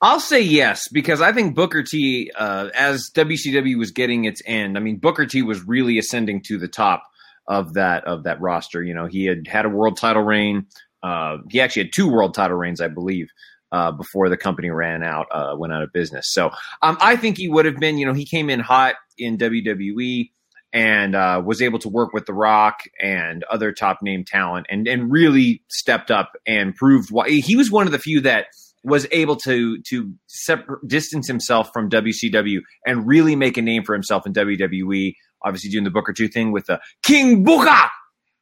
I'll 0.00 0.18
say 0.18 0.40
yes 0.40 0.88
because 0.88 1.20
I 1.20 1.32
think 1.32 1.54
Booker 1.54 1.84
T, 1.84 2.32
uh, 2.36 2.70
as 2.76 3.08
WCW 3.14 3.78
was 3.78 3.92
getting 3.92 4.24
its 4.24 4.42
end, 4.44 4.76
I 4.76 4.80
mean 4.80 4.96
Booker 4.96 5.26
T 5.26 5.42
was 5.42 5.62
really 5.62 5.98
ascending 5.98 6.42
to 6.46 6.58
the 6.58 6.66
top 6.66 7.04
of 7.46 7.74
that 7.74 8.04
of 8.06 8.24
that 8.24 8.40
roster. 8.40 8.82
You 8.82 8.94
know, 8.94 9.06
he 9.06 9.24
had 9.24 9.46
had 9.46 9.66
a 9.66 9.68
world 9.68 9.96
title 9.96 10.24
reign. 10.24 10.66
Uh, 11.00 11.38
he 11.48 11.60
actually 11.60 11.84
had 11.84 11.92
two 11.92 12.10
world 12.10 12.34
title 12.34 12.56
reigns, 12.56 12.80
I 12.80 12.88
believe, 12.88 13.28
uh, 13.72 13.90
before 13.90 14.28
the 14.28 14.36
company 14.36 14.70
ran 14.70 15.02
out, 15.02 15.26
uh, 15.32 15.54
went 15.56 15.72
out 15.72 15.82
of 15.82 15.92
business. 15.92 16.30
So 16.30 16.50
um, 16.82 16.98
I 17.00 17.16
think 17.16 17.38
he 17.38 17.48
would 17.48 17.64
have 17.64 17.78
been. 17.78 17.98
You 17.98 18.06
know, 18.06 18.12
he 18.12 18.26
came 18.26 18.50
in 18.50 18.60
hot 18.60 18.96
in 19.18 19.38
WWE 19.38 20.30
and 20.72 21.14
uh, 21.14 21.42
was 21.44 21.60
able 21.60 21.78
to 21.80 21.88
work 21.88 22.12
with 22.12 22.26
The 22.26 22.34
Rock 22.34 22.80
and 23.00 23.44
other 23.44 23.72
top 23.72 24.02
name 24.02 24.24
talent, 24.24 24.66
and 24.68 24.86
and 24.86 25.10
really 25.10 25.62
stepped 25.68 26.10
up 26.10 26.32
and 26.46 26.74
proved 26.74 27.10
why 27.10 27.30
he 27.30 27.56
was 27.56 27.70
one 27.70 27.86
of 27.86 27.92
the 27.92 27.98
few 27.98 28.20
that 28.20 28.46
was 28.84 29.06
able 29.10 29.36
to 29.36 29.80
to 29.82 30.12
separ- 30.26 30.80
distance 30.86 31.26
himself 31.26 31.70
from 31.72 31.88
WCW 31.88 32.58
and 32.86 33.06
really 33.06 33.36
make 33.36 33.56
a 33.56 33.62
name 33.62 33.84
for 33.84 33.94
himself 33.94 34.26
in 34.26 34.34
WWE. 34.34 35.14
Obviously, 35.44 35.70
doing 35.70 35.84
the 35.84 35.90
Booker 35.90 36.12
Two 36.12 36.28
thing 36.28 36.52
with 36.52 36.66
the 36.66 36.78
King 37.02 37.42
Booker, 37.42 37.90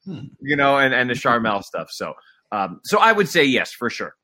you 0.06 0.56
know, 0.56 0.76
and 0.76 0.92
and 0.92 1.08
the 1.08 1.14
Sharmell 1.14 1.62
stuff. 1.62 1.88
So, 1.90 2.14
um, 2.50 2.80
so 2.84 2.98
I 2.98 3.12
would 3.12 3.28
say 3.28 3.44
yes 3.44 3.72
for 3.72 3.88
sure. 3.90 4.14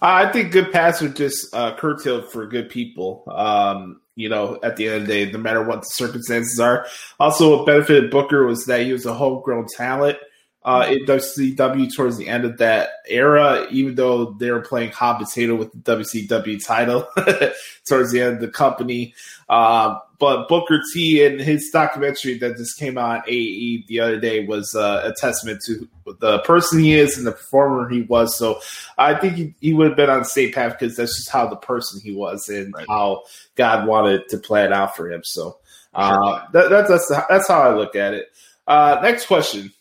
I 0.00 0.30
think 0.32 0.52
good 0.52 0.72
paths 0.72 1.02
are 1.02 1.08
just 1.08 1.54
uh, 1.54 1.74
curtailed 1.76 2.30
for 2.30 2.46
good 2.46 2.70
people. 2.70 3.24
Um, 3.28 4.00
you 4.16 4.28
know, 4.28 4.58
at 4.62 4.76
the 4.76 4.88
end 4.88 5.02
of 5.02 5.06
the 5.06 5.26
day, 5.26 5.32
no 5.32 5.38
matter 5.38 5.62
what 5.62 5.80
the 5.80 5.86
circumstances 5.86 6.60
are. 6.60 6.86
Also, 7.18 7.56
what 7.56 7.66
benefited 7.66 8.10
Booker 8.10 8.46
was 8.46 8.66
that 8.66 8.82
he 8.82 8.92
was 8.92 9.06
a 9.06 9.14
homegrown 9.14 9.66
talent 9.66 10.18
uh, 10.64 10.86
in 10.88 11.04
WCW 11.04 11.94
towards 11.94 12.16
the 12.16 12.28
end 12.28 12.44
of 12.44 12.58
that 12.58 12.88
era, 13.06 13.66
even 13.70 13.94
though 13.94 14.32
they 14.32 14.50
were 14.50 14.60
playing 14.60 14.90
hot 14.90 15.18
potato 15.18 15.54
with 15.54 15.70
the 15.72 15.96
WCW 15.96 16.64
title 16.64 17.06
towards 17.86 18.12
the 18.12 18.20
end 18.20 18.36
of 18.36 18.40
the 18.40 18.48
company. 18.48 19.14
Uh, 19.48 19.98
but 20.18 20.48
Booker 20.48 20.80
T 20.92 21.24
and 21.24 21.40
his 21.40 21.70
documentary 21.70 22.38
that 22.38 22.56
just 22.56 22.78
came 22.78 22.96
out 22.96 23.18
on 23.18 23.22
AE 23.26 23.84
the 23.88 24.00
other 24.00 24.18
day 24.20 24.46
was 24.46 24.74
uh, 24.74 25.02
a 25.04 25.12
testament 25.20 25.60
to 25.66 25.88
the 26.20 26.38
person 26.40 26.78
he 26.78 26.94
is 26.94 27.18
and 27.18 27.26
the 27.26 27.32
performer 27.32 27.88
he 27.88 28.02
was. 28.02 28.36
So 28.36 28.60
I 28.96 29.14
think 29.14 29.34
he, 29.34 29.54
he 29.60 29.74
would 29.74 29.88
have 29.88 29.96
been 29.96 30.10
on 30.10 30.20
the 30.20 30.24
same 30.24 30.52
path 30.52 30.78
because 30.78 30.96
that's 30.96 31.16
just 31.16 31.30
how 31.30 31.46
the 31.48 31.56
person 31.56 32.00
he 32.00 32.14
was 32.14 32.48
and 32.48 32.72
Right. 32.74 32.86
how 32.88 33.22
God 33.56 33.86
wanted 33.88 34.28
to 34.28 34.38
play 34.38 34.64
it 34.64 34.72
out 34.72 34.96
for 34.96 35.10
him. 35.10 35.22
So 35.24 35.58
Uh, 35.94 36.46
that, 36.52 36.70
that's, 36.70 36.88
that's 36.88 37.08
that's 37.28 37.48
how 37.48 37.62
I 37.62 37.74
look 37.74 37.94
at 37.96 38.14
it. 38.14 38.26
Uh, 38.66 38.98
next 39.02 39.26
question: 39.26 39.72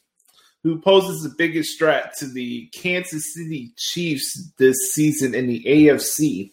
Who 0.63 0.79
poses 0.79 1.23
the 1.23 1.33
biggest 1.37 1.79
threat 1.79 2.15
to 2.19 2.27
the 2.27 2.67
Kansas 2.67 3.33
City 3.33 3.71
Chiefs 3.77 4.51
this 4.57 4.75
season 4.93 5.33
in 5.33 5.47
the 5.47 5.63
AFC? 5.63 6.51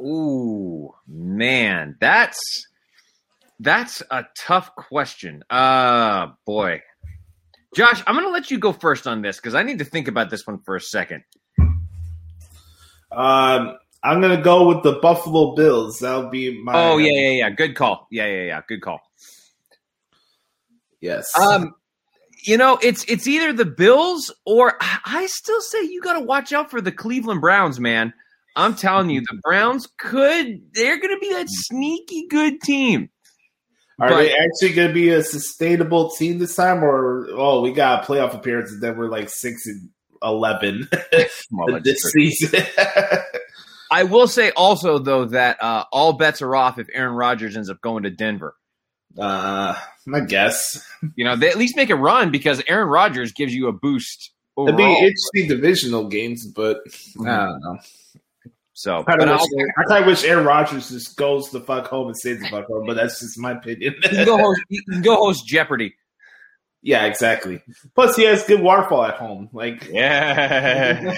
Ooh, 0.00 0.94
man, 1.06 1.96
that's 2.00 2.66
that's 3.60 4.02
a 4.10 4.24
tough 4.36 4.74
question. 4.74 5.42
Uh 5.50 6.28
boy. 6.44 6.82
Josh, 7.74 8.02
I'm 8.06 8.14
gonna 8.14 8.28
let 8.28 8.50
you 8.50 8.58
go 8.58 8.72
first 8.72 9.06
on 9.06 9.22
this 9.22 9.36
because 9.36 9.54
I 9.54 9.62
need 9.62 9.78
to 9.80 9.84
think 9.84 10.08
about 10.08 10.30
this 10.30 10.46
one 10.46 10.60
for 10.64 10.76
a 10.76 10.80
second. 10.80 11.24
Um, 13.12 13.76
I'm 14.02 14.20
gonna 14.20 14.40
go 14.40 14.68
with 14.68 14.82
the 14.82 14.92
Buffalo 15.00 15.54
Bills. 15.54 15.98
That'll 16.00 16.30
be 16.30 16.62
my. 16.62 16.72
Oh 16.74 16.98
yeah, 16.98 17.12
yeah, 17.12 17.30
yeah. 17.30 17.50
Good 17.50 17.74
call. 17.74 18.06
Yeah, 18.10 18.26
yeah, 18.26 18.42
yeah. 18.44 18.60
Good 18.66 18.82
call. 18.82 19.00
Yes. 21.00 21.26
Um, 21.38 21.74
you 22.44 22.56
know, 22.56 22.78
it's 22.82 23.04
it's 23.04 23.26
either 23.26 23.52
the 23.52 23.64
Bills 23.64 24.32
or 24.44 24.78
I 24.80 25.26
still 25.26 25.60
say 25.60 25.82
you 25.82 26.00
got 26.00 26.14
to 26.14 26.20
watch 26.20 26.52
out 26.52 26.70
for 26.70 26.80
the 26.80 26.92
Cleveland 26.92 27.40
Browns, 27.40 27.80
man. 27.80 28.12
I'm 28.54 28.74
telling 28.74 29.10
you, 29.10 29.20
the 29.20 29.38
Browns 29.42 29.88
could 29.98 30.60
they're 30.72 30.98
going 30.98 31.14
to 31.14 31.20
be 31.20 31.32
that 31.32 31.48
sneaky 31.48 32.26
good 32.28 32.60
team. 32.62 33.10
Are 33.98 34.08
But- 34.10 34.16
they 34.18 34.32
actually 34.34 34.74
going 34.74 34.88
to 34.88 34.94
be 34.94 35.08
a 35.10 35.22
sustainable 35.22 36.10
team 36.10 36.38
this 36.38 36.54
time, 36.54 36.84
or 36.84 37.28
oh, 37.32 37.62
we 37.62 37.72
got 37.72 38.04
a 38.04 38.06
playoff 38.06 38.34
appearance 38.34 38.72
and 38.72 38.82
then 38.82 38.96
we're 38.96 39.08
like 39.08 39.30
six 39.30 39.66
and 39.66 39.88
eleven 40.22 40.88
this 41.82 42.02
season? 42.12 42.62
I 43.90 44.02
will 44.04 44.26
say 44.28 44.50
also 44.50 44.98
though 44.98 45.26
that 45.26 45.62
uh, 45.62 45.84
all 45.92 46.12
bets 46.14 46.42
are 46.42 46.54
off 46.54 46.78
if 46.78 46.88
Aaron 46.92 47.14
Rodgers 47.14 47.56
ends 47.56 47.70
up 47.70 47.80
going 47.80 48.02
to 48.02 48.10
Denver. 48.10 48.54
uh, 49.18 49.74
I 50.12 50.20
guess 50.20 50.86
You 51.16 51.24
know, 51.24 51.36
they 51.36 51.48
at 51.48 51.56
least 51.56 51.76
make 51.76 51.90
a 51.90 51.96
run 51.96 52.30
because 52.30 52.62
Aaron 52.68 52.88
Rodgers 52.88 53.32
gives 53.32 53.54
you 53.54 53.68
a 53.68 53.72
boost 53.72 54.32
it'd 54.58 54.76
be 54.76 54.82
interesting 54.84 55.48
divisional 55.48 56.08
games, 56.08 56.46
but 56.46 56.78
I 57.24 57.36
don't 57.46 57.60
know. 57.60 57.78
So, 58.78 58.98
I 58.98 59.02
but 59.04 59.18
kind 59.20 59.30
I'll- 59.30 59.36
of 59.42 59.48
wish, 59.52 59.90
I 59.90 60.06
wish 60.06 60.24
Aaron 60.24 60.44
Rodgers 60.44 60.90
just 60.90 61.16
goes 61.16 61.48
the 61.50 61.60
fuck 61.60 61.86
home 61.86 62.08
and 62.08 62.16
stays 62.16 62.40
the 62.40 62.48
fuck 62.48 62.66
home, 62.66 62.84
but 62.86 62.94
that's 62.94 63.20
just 63.20 63.38
my 63.38 63.52
opinion. 63.52 63.94
you 64.02 64.08
can 64.10 64.24
go 64.26 64.36
host, 64.36 64.60
you 64.68 64.82
can 64.90 65.00
go 65.00 65.16
host 65.16 65.46
Jeopardy. 65.46 65.94
yeah, 66.82 67.06
exactly. 67.06 67.62
Plus, 67.94 68.16
he 68.16 68.24
has 68.24 68.44
good 68.44 68.60
waterfall 68.60 69.04
at 69.06 69.14
home. 69.14 69.48
Like, 69.54 69.88
Yeah. 69.90 71.14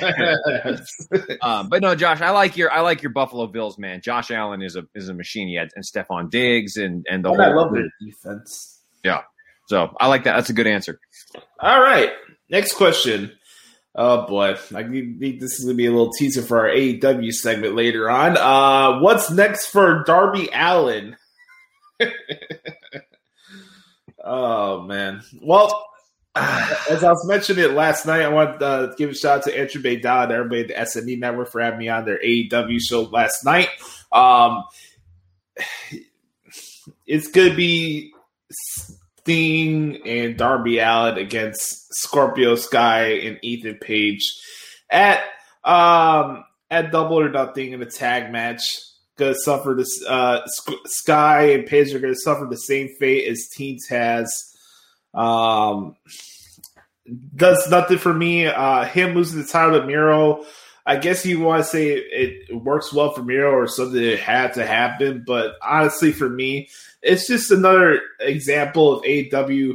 um, 1.43 1.69
but 1.69 1.83
no, 1.83 1.95
Josh, 1.97 2.21
I 2.21 2.31
like 2.31 2.57
your 2.57 2.71
I 2.71 2.81
like 2.81 3.03
your 3.03 3.11
Buffalo 3.13 3.47
Bills, 3.49 3.77
man. 3.77 4.01
Josh 4.03 4.31
Allen 4.31 4.63
is 4.63 4.77
a 4.77 4.85
is 4.95 5.09
a 5.09 5.15
machine. 5.15 5.49
He 5.49 5.57
had 5.57 5.71
and 5.75 5.85
Stefon 5.85 6.31
Diggs 6.31 6.77
and 6.77 7.05
and 7.11 7.25
the 7.25 7.31
and 7.33 7.43
I 7.43 7.47
whole. 7.47 7.57
love 7.57 7.73
their 7.75 7.89
defense. 8.01 8.81
Yeah, 9.05 9.23
so 9.67 9.95
I 10.01 10.07
like 10.07 10.25
that. 10.25 10.37
That's 10.37 10.51
a 10.51 10.55
good 10.55 10.67
answer. 10.69 11.01
All 11.61 11.81
right. 11.81 12.13
Next 12.51 12.75
question. 12.75 13.33
Oh 14.01 14.27
boy, 14.29 14.51
I 14.77 14.85
think 14.85 15.19
this 15.41 15.59
is 15.59 15.65
gonna 15.65 15.75
be 15.75 15.87
a 15.87 15.91
little 15.91 16.13
teaser 16.13 16.41
for 16.41 16.61
our 16.61 16.69
AEW 16.69 17.33
segment 17.33 17.75
later 17.75 18.09
on. 18.09 18.37
Uh, 18.37 19.01
what's 19.01 19.29
next 19.29 19.67
for 19.67 20.05
Darby 20.05 20.49
Allin? 20.53 21.17
oh 24.25 24.83
man. 24.83 25.23
Well, 25.43 25.85
as 26.37 27.03
I 27.03 27.11
was 27.11 27.27
mentioning 27.27 27.65
it 27.65 27.73
last 27.73 28.07
night, 28.07 28.23
I 28.23 28.29
want 28.29 28.61
to 28.61 28.67
uh, 28.67 28.95
give 28.95 29.11
a 29.11 29.15
shout 29.17 29.39
out 29.39 29.45
to 29.47 29.59
Andrew 29.59 29.83
Baydal 29.83 30.23
and 30.23 30.33
everybody 30.33 30.61
at 30.61 30.69
the 30.69 30.75
SME 31.01 31.19
Network 31.19 31.51
for 31.51 31.61
having 31.61 31.81
me 31.81 31.89
on 31.89 32.05
their 32.05 32.21
AEW 32.21 32.81
show 32.81 33.03
last 33.03 33.45
night. 33.45 33.69
Um, 34.13 34.63
it's 37.05 37.27
gonna 37.27 37.57
be 37.57 38.13
Sting 39.29 40.01
and 40.07 40.39
Darby 40.39 40.79
Allin 40.79 41.19
against 41.19 41.95
Scorpio 41.97 42.55
Sky 42.55 43.09
and 43.11 43.39
Ethan 43.43 43.75
Page 43.75 44.23
at 44.89 45.23
um 45.65 46.45
at 46.71 46.91
Double 46.93 47.21
or 47.21 47.29
Nothing 47.29 47.73
in 47.73 47.83
a 47.83 47.87
tag 47.87 48.33
match. 48.33 48.63
Gonna 49.19 49.35
suffer 49.35 49.75
this. 49.77 50.03
Uh, 50.09 50.47
Sk- 50.47 50.87
Sky 50.87 51.51
and 51.51 51.67
Page 51.67 51.93
are 51.93 51.99
gonna 51.99 52.15
suffer 52.15 52.47
the 52.49 52.57
same 52.57 52.89
fate 52.99 53.29
as 53.29 53.51
Teens 53.55 53.87
has. 53.89 54.33
Um, 55.13 55.97
does 57.37 57.69
nothing 57.71 57.99
for 57.99 58.15
me. 58.15 58.47
Uh, 58.47 58.87
him 58.87 59.15
losing 59.15 59.43
the 59.43 59.47
title 59.47 59.79
to 59.79 59.87
Miro. 59.87 60.47
I 60.87 60.97
guess 60.97 61.27
you 61.27 61.41
want 61.41 61.63
to 61.63 61.69
say 61.69 61.89
it, 61.89 62.49
it 62.49 62.55
works 62.55 62.95
well 62.95 63.13
for 63.13 63.23
Miro 63.23 63.51
or 63.51 63.67
something 63.67 64.01
that 64.01 64.21
had 64.21 64.55
to 64.55 64.65
happen, 64.65 65.23
but 65.27 65.57
honestly, 65.63 66.13
for 66.13 66.31
me, 66.31 66.71
it's 67.03 67.27
just 67.27 67.51
another 67.51 68.01
example 68.21 68.93
of 68.93 69.05
AW 69.05 69.75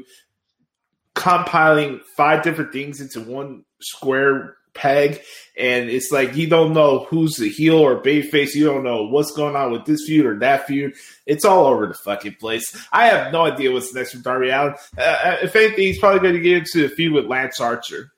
compiling 1.15 2.01
five 2.17 2.43
different 2.43 2.73
things 2.73 2.99
into 2.99 3.21
one 3.21 3.63
square 3.81 4.55
peg, 4.73 5.21
and 5.57 5.89
it's 5.89 6.11
like 6.11 6.35
you 6.35 6.47
don't 6.47 6.73
know 6.73 7.05
who's 7.05 7.35
the 7.35 7.49
heel 7.49 7.77
or 7.77 8.01
babyface. 8.01 8.55
You 8.55 8.65
don't 8.65 8.83
know 8.83 9.03
what's 9.03 9.31
going 9.31 9.55
on 9.55 9.71
with 9.71 9.85
this 9.85 10.05
feud 10.05 10.25
or 10.25 10.39
that 10.39 10.67
feud. 10.67 10.93
It's 11.25 11.45
all 11.45 11.65
over 11.65 11.87
the 11.87 11.93
fucking 11.93 12.35
place. 12.35 12.75
I 12.91 13.07
have 13.07 13.31
no 13.31 13.45
idea 13.45 13.71
what's 13.71 13.93
next 13.93 14.13
for 14.13 14.19
Darby 14.19 14.49
Allin. 14.49 14.73
Uh, 14.97 15.37
if 15.41 15.55
anything, 15.55 15.85
he's 15.85 15.99
probably 15.99 16.19
going 16.19 16.35
to 16.35 16.41
get 16.41 16.57
into 16.57 16.85
a 16.85 16.89
feud 16.89 17.13
with 17.13 17.25
Lance 17.25 17.59
Archer. 17.59 18.11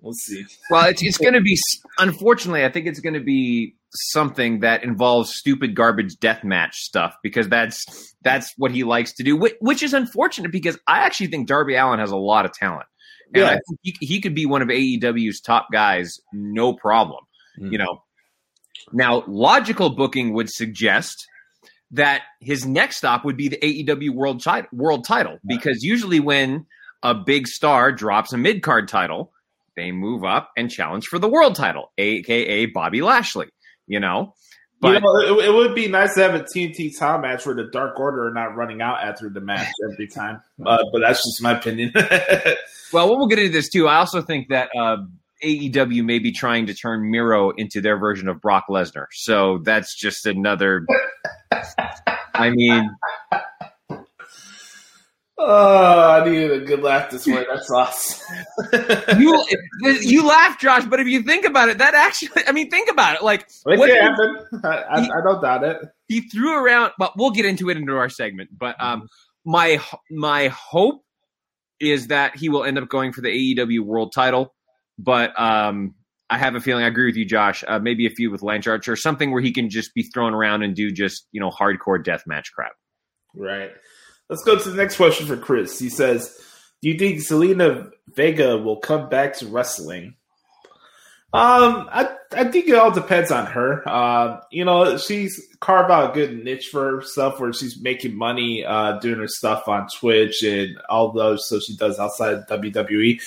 We'll 0.00 0.14
see. 0.14 0.46
Well, 0.70 0.86
it's 0.86 1.02
it's 1.02 1.18
going 1.18 1.34
to 1.34 1.40
be 1.40 1.58
unfortunately, 1.98 2.64
I 2.64 2.70
think 2.70 2.86
it's 2.86 3.00
going 3.00 3.14
to 3.14 3.20
be 3.20 3.76
something 3.92 4.60
that 4.60 4.84
involves 4.84 5.34
stupid 5.34 5.74
garbage 5.74 6.18
death 6.18 6.44
match 6.44 6.76
stuff 6.76 7.14
because 7.22 7.48
that's 7.48 8.14
that's 8.22 8.52
what 8.56 8.70
he 8.70 8.84
likes 8.84 9.12
to 9.14 9.24
do, 9.24 9.36
which, 9.36 9.54
which 9.60 9.82
is 9.82 9.94
unfortunate 9.94 10.52
because 10.52 10.78
I 10.86 11.00
actually 11.00 11.28
think 11.28 11.48
Darby 11.48 11.74
Allin 11.74 11.98
has 11.98 12.10
a 12.10 12.16
lot 12.16 12.44
of 12.44 12.52
talent. 12.52 12.86
And 13.32 13.44
I 13.44 13.52
think 13.52 13.80
he, 13.82 13.96
he 14.00 14.20
could 14.20 14.34
be 14.34 14.44
one 14.44 14.60
of 14.60 14.68
AEW's 14.68 15.40
top 15.40 15.68
guys, 15.72 16.16
no 16.32 16.72
problem. 16.72 17.24
Mm. 17.60 17.72
You 17.72 17.78
know, 17.78 18.02
now 18.92 19.22
logical 19.28 19.90
booking 19.90 20.34
would 20.34 20.50
suggest 20.50 21.26
that 21.92 22.22
his 22.40 22.66
next 22.66 22.96
stop 22.96 23.24
would 23.24 23.36
be 23.36 23.48
the 23.48 23.58
AEW 23.58 24.10
world 24.10 24.42
title, 24.42 24.68
world 24.72 25.04
title 25.06 25.38
because 25.46 25.82
usually 25.82 26.20
when 26.20 26.66
a 27.02 27.14
big 27.14 27.46
star 27.46 27.92
drops 27.92 28.32
a 28.32 28.38
mid 28.38 28.62
card 28.62 28.88
title, 28.88 29.32
they 29.76 29.92
move 29.92 30.24
up 30.24 30.50
and 30.56 30.70
challenge 30.70 31.06
for 31.06 31.18
the 31.18 31.28
world 31.28 31.54
title, 31.54 31.92
aka 31.98 32.66
Bobby 32.66 33.02
Lashley. 33.02 33.48
You 33.90 33.98
know, 33.98 34.34
but 34.80 34.94
you 34.94 35.00
know, 35.00 35.40
it, 35.40 35.46
it 35.46 35.52
would 35.52 35.74
be 35.74 35.88
nice 35.88 36.14
to 36.14 36.22
have 36.22 36.34
a 36.34 36.40
TNT 36.40 36.96
Tom 36.98 37.20
match 37.20 37.44
where 37.44 37.54
the 37.54 37.64
Dark 37.64 38.00
Order 38.00 38.28
are 38.28 38.32
not 38.32 38.56
running 38.56 38.80
out 38.80 39.02
after 39.02 39.28
the 39.28 39.40
match 39.40 39.68
every 39.92 40.08
time. 40.08 40.40
Uh, 40.64 40.78
but 40.90 41.00
that's 41.00 41.18
just 41.18 41.42
my 41.42 41.58
opinion. 41.58 41.92
well, 42.92 43.14
we'll 43.14 43.26
get 43.26 43.38
into 43.38 43.52
this 43.52 43.68
too. 43.68 43.88
I 43.88 43.96
also 43.96 44.22
think 44.22 44.48
that 44.48 44.70
uh, 44.74 44.98
AEW 45.44 46.02
may 46.02 46.18
be 46.18 46.32
trying 46.32 46.66
to 46.66 46.74
turn 46.74 47.10
Miro 47.10 47.50
into 47.50 47.82
their 47.82 47.98
version 47.98 48.26
of 48.26 48.40
Brock 48.40 48.66
Lesnar, 48.70 49.06
so 49.12 49.58
that's 49.64 49.94
just 49.94 50.24
another. 50.24 50.86
I 52.32 52.48
mean, 52.48 52.88
oh, 55.40 56.20
I 56.22 56.28
needed 56.28 56.62
a 56.62 56.64
good 56.64 56.82
laugh 56.82 57.10
this 57.10 57.26
way. 57.26 57.44
That's 57.50 57.70
awesome. 57.74 58.36
you 59.18 59.44
you 59.82 60.26
laugh, 60.26 60.58
Josh, 60.58 60.84
but 60.84 61.00
if 61.00 61.06
you 61.06 61.22
think 61.22 61.44
about 61.44 61.68
it, 61.68 61.78
that 61.78 61.94
actually, 61.94 62.42
I 62.46 62.52
mean, 62.52 62.70
think 62.70 62.90
about 62.90 63.16
it. 63.16 63.22
Like 63.22 63.42
It 63.66 63.78
what 63.78 63.88
can 63.88 63.96
he- 63.96 64.00
happen. 64.02 64.60
I, 64.64 64.68
I, 64.68 65.00
I 65.18 65.22
don't 65.24 65.40
doubt 65.42 65.64
it. 65.64 65.78
he 66.08 66.20
threw 66.22 66.54
around 66.54 66.92
but 66.98 67.12
we'll 67.16 67.30
get 67.30 67.44
into 67.46 67.70
it 67.70 67.76
into 67.76 67.96
our 67.96 68.08
segment 68.08 68.50
but 68.56 68.80
um 68.82 69.08
my 69.44 69.80
my 70.10 70.48
hope 70.48 71.02
is 71.78 72.08
that 72.08 72.36
he 72.36 72.48
will 72.48 72.64
end 72.64 72.78
up 72.78 72.88
going 72.88 73.12
for 73.12 73.20
the 73.22 73.28
AEW 73.56 73.80
world 73.80 74.12
title 74.14 74.54
but 74.98 75.38
um 75.40 75.94
I 76.28 76.36
have 76.38 76.54
a 76.54 76.60
feeling 76.60 76.84
I 76.84 76.88
agree 76.88 77.06
with 77.06 77.16
you 77.16 77.24
Josh 77.24 77.64
uh, 77.66 77.78
maybe 77.78 78.06
a 78.06 78.10
feud 78.10 78.32
with 78.32 78.42
Lance 78.42 78.66
Archer 78.66 78.96
something 78.96 79.30
where 79.30 79.40
he 79.40 79.52
can 79.52 79.70
just 79.70 79.94
be 79.94 80.02
thrown 80.02 80.34
around 80.34 80.62
and 80.62 80.74
do 80.74 80.90
just 80.90 81.26
you 81.32 81.40
know 81.40 81.50
hardcore 81.50 82.02
death 82.02 82.24
match 82.26 82.52
crap 82.52 82.72
Right. 83.34 83.70
Let's 84.30 84.44
go 84.44 84.58
to 84.58 84.70
the 84.70 84.76
next 84.76 84.96
question 84.96 85.26
for 85.26 85.36
Chris. 85.36 85.78
He 85.78 85.90
says, 85.90 86.34
"Do 86.80 86.88
you 86.88 86.98
think 86.98 87.18
Zelina 87.18 87.90
Vega 88.14 88.56
will 88.56 88.78
come 88.78 89.08
back 89.08 89.36
to 89.38 89.46
wrestling?" 89.48 90.14
Um, 91.32 91.88
I 91.92 92.10
I 92.32 92.44
think 92.44 92.68
it 92.68 92.74
all 92.74 92.90
depends 92.90 93.30
on 93.30 93.46
her. 93.46 93.88
Uh, 93.88 94.40
you 94.50 94.64
know, 94.64 94.96
she's 94.96 95.40
carved 95.60 95.90
out 95.90 96.10
a 96.10 96.14
good 96.14 96.44
niche 96.44 96.68
for 96.68 96.96
herself 96.96 97.38
where 97.38 97.52
she's 97.52 97.80
making 97.80 98.16
money 98.16 98.64
uh, 98.64 98.98
doing 98.98 99.18
her 99.18 99.28
stuff 99.28 99.68
on 99.68 99.88
Twitch 99.88 100.42
and 100.42 100.78
all 100.88 101.12
those 101.12 101.48
so 101.48 101.60
she 101.60 101.76
does 101.76 101.98
outside 101.98 102.34
of 102.34 102.46
WWE. 102.46 103.20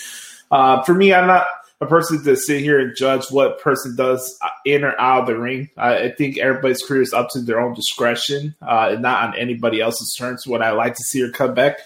Uh, 0.52 0.84
for 0.84 0.94
me, 0.94 1.14
I'm 1.14 1.28
not 1.28 1.46
a 1.84 1.88
person 1.88 2.24
to 2.24 2.36
sit 2.36 2.62
here 2.62 2.80
and 2.80 2.96
judge 2.96 3.30
what 3.30 3.62
person 3.62 3.96
does 3.96 4.40
in 4.66 4.84
or 4.84 5.00
out 5.00 5.22
of 5.22 5.28
the 5.28 5.38
ring. 5.38 5.70
I, 5.78 6.06
I 6.06 6.12
think 6.12 6.38
everybody's 6.38 6.82
career 6.82 7.02
is 7.02 7.14
up 7.14 7.30
to 7.32 7.42
their 7.42 7.60
own 7.60 7.74
discretion, 7.74 8.56
uh, 8.62 8.90
and 8.92 9.02
not 9.02 9.30
on 9.30 9.40
anybody 9.40 9.82
else's 9.82 10.16
terms. 10.18 10.48
Would 10.48 10.62
I 10.62 10.72
like 10.72 10.96
to 10.96 11.04
see 11.04 11.22
her 11.22 11.30
come 11.30 11.54
back? 11.54 11.78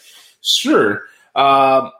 Sure. 0.42 1.04
Um, 1.36 1.92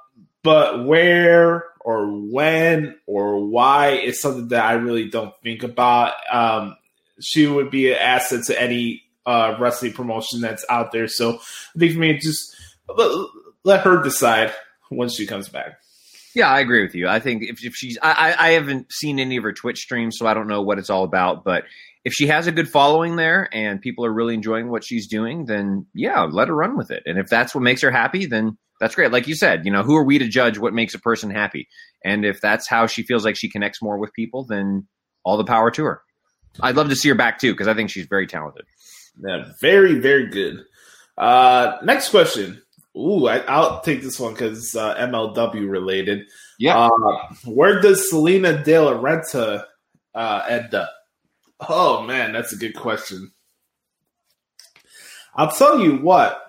but 0.44 0.86
where 0.86 1.66
or 1.88 2.08
when 2.08 2.98
or 3.06 3.48
why 3.48 3.92
is 3.92 4.20
something 4.20 4.50
that 4.50 4.66
I 4.66 4.74
really 4.74 5.10
don't 5.10 5.34
think 5.42 5.64
about. 5.64 6.14
Um, 6.30 6.76
she 7.22 7.48
would 7.48 7.72
be 7.72 7.92
an 7.92 7.98
asset 7.98 8.44
to 8.48 8.62
any 8.62 9.04
uh, 9.26 9.56
wrestling 9.58 9.94
promotion 9.94 10.42
that's 10.42 10.66
out 10.70 10.92
there. 10.92 11.08
So 11.08 11.36
I 11.36 11.80
think 11.80 11.94
for 11.94 12.00
me, 12.00 12.18
just 12.18 12.56
let, 12.94 13.28
let 13.64 13.82
her 13.86 14.04
decide 14.04 14.54
when 14.90 15.08
she 15.08 15.26
comes 15.26 15.48
back. 15.48 15.80
Yeah, 16.38 16.52
I 16.52 16.60
agree 16.60 16.84
with 16.84 16.94
you. 16.94 17.08
I 17.08 17.20
think 17.20 17.42
if, 17.42 17.66
if 17.66 17.74
she's, 17.74 17.98
I, 18.00 18.36
I 18.38 18.50
haven't 18.52 18.94
seen 18.94 19.18
any 19.18 19.38
of 19.38 19.44
her 19.44 19.54
Twitch 19.54 19.80
streams, 19.80 20.20
so 20.20 20.28
I 20.28 20.36
don't 20.36 20.48
know 20.48 20.62
what 20.62 20.78
it's 20.78 20.92
all 20.92 21.04
about. 21.04 21.44
But 21.44 21.64
if 22.06 22.14
she 22.14 22.28
has 22.28 22.46
a 22.46 22.52
good 22.52 22.70
following 22.70 23.16
there 23.16 23.50
and 23.52 23.82
people 23.82 24.06
are 24.06 24.14
really 24.14 24.36
enjoying 24.36 24.70
what 24.70 24.84
she's 24.84 25.08
doing, 25.08 25.46
then 25.46 25.88
yeah, 25.96 26.22
let 26.22 26.48
her 26.48 26.54
run 26.54 26.78
with 26.78 26.92
it. 26.92 27.02
And 27.08 27.18
if 27.18 27.28
that's 27.28 27.56
what 27.56 27.64
makes 27.64 27.82
her 27.82 27.90
happy, 27.90 28.28
then 28.28 28.56
that's 28.80 28.94
great. 28.94 29.12
Like 29.12 29.28
you 29.28 29.34
said, 29.34 29.66
you 29.66 29.72
know, 29.72 29.82
who 29.82 29.96
are 29.96 30.04
we 30.04 30.20
to 30.20 30.28
judge 30.28 30.60
what 30.60 30.76
makes 30.76 30.94
a 30.94 31.00
person 31.00 31.32
happy? 31.32 31.68
And 32.06 32.24
if 32.24 32.40
that's 32.40 32.70
how 32.70 32.86
she 32.86 33.02
feels 33.02 33.26
like 33.26 33.36
she 33.36 33.50
connects 33.50 33.82
more 33.82 33.98
with 33.98 34.14
people, 34.14 34.46
then 34.46 34.88
all 35.24 35.38
the 35.38 35.44
power 35.44 35.72
to 35.72 35.86
her. 35.86 36.04
I'd 36.62 36.76
love 36.76 36.90
to 36.90 36.96
see 36.96 37.10
her 37.10 37.16
back 37.16 37.40
too 37.40 37.52
because 37.52 37.68
I 37.68 37.74
think 37.74 37.90
she's 37.90 38.06
very 38.06 38.28
talented. 38.28 38.66
Yeah, 39.28 39.54
very, 39.60 39.96
very 39.96 40.28
good. 40.28 40.64
Uh, 41.18 41.78
next 41.84 42.10
question. 42.10 42.62
Ooh, 42.98 43.28
I, 43.28 43.60
will 43.60 43.80
take 43.82 44.02
this 44.02 44.20
one 44.20 44.34
because 44.34 44.76
uh, 44.76 44.96
MLW 44.96 45.70
related. 45.70 46.26
Yeah. 46.58 46.78
Uh, 46.78 47.36
where 47.46 47.80
does 47.80 48.10
Salina 48.10 48.64
De 48.64 48.80
La 48.80 48.94
Renta 48.94 49.66
uh, 50.16 50.44
end 50.50 50.74
up? 50.74 50.92
Oh, 51.70 52.02
man, 52.02 52.34
that's 52.34 52.54
a 52.54 52.58
good 52.58 52.76
question. 52.76 53.32
I'll 55.36 55.52
tell 55.52 55.80
you 55.80 55.98
what. 55.98 56.42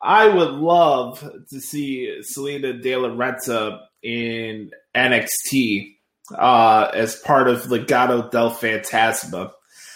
I 0.00 0.26
would 0.26 0.52
love 0.52 1.20
to 1.50 1.60
see 1.60 2.22
Salina 2.22 2.72
De 2.72 2.96
La 2.96 3.10
Renta 3.10 3.80
in 4.02 4.70
NXT 4.96 5.96
uh, 6.36 6.90
as 6.94 7.16
part 7.16 7.48
of 7.48 7.64
Legado 7.64 8.30
del 8.30 8.50
Fantasma. 8.50 9.52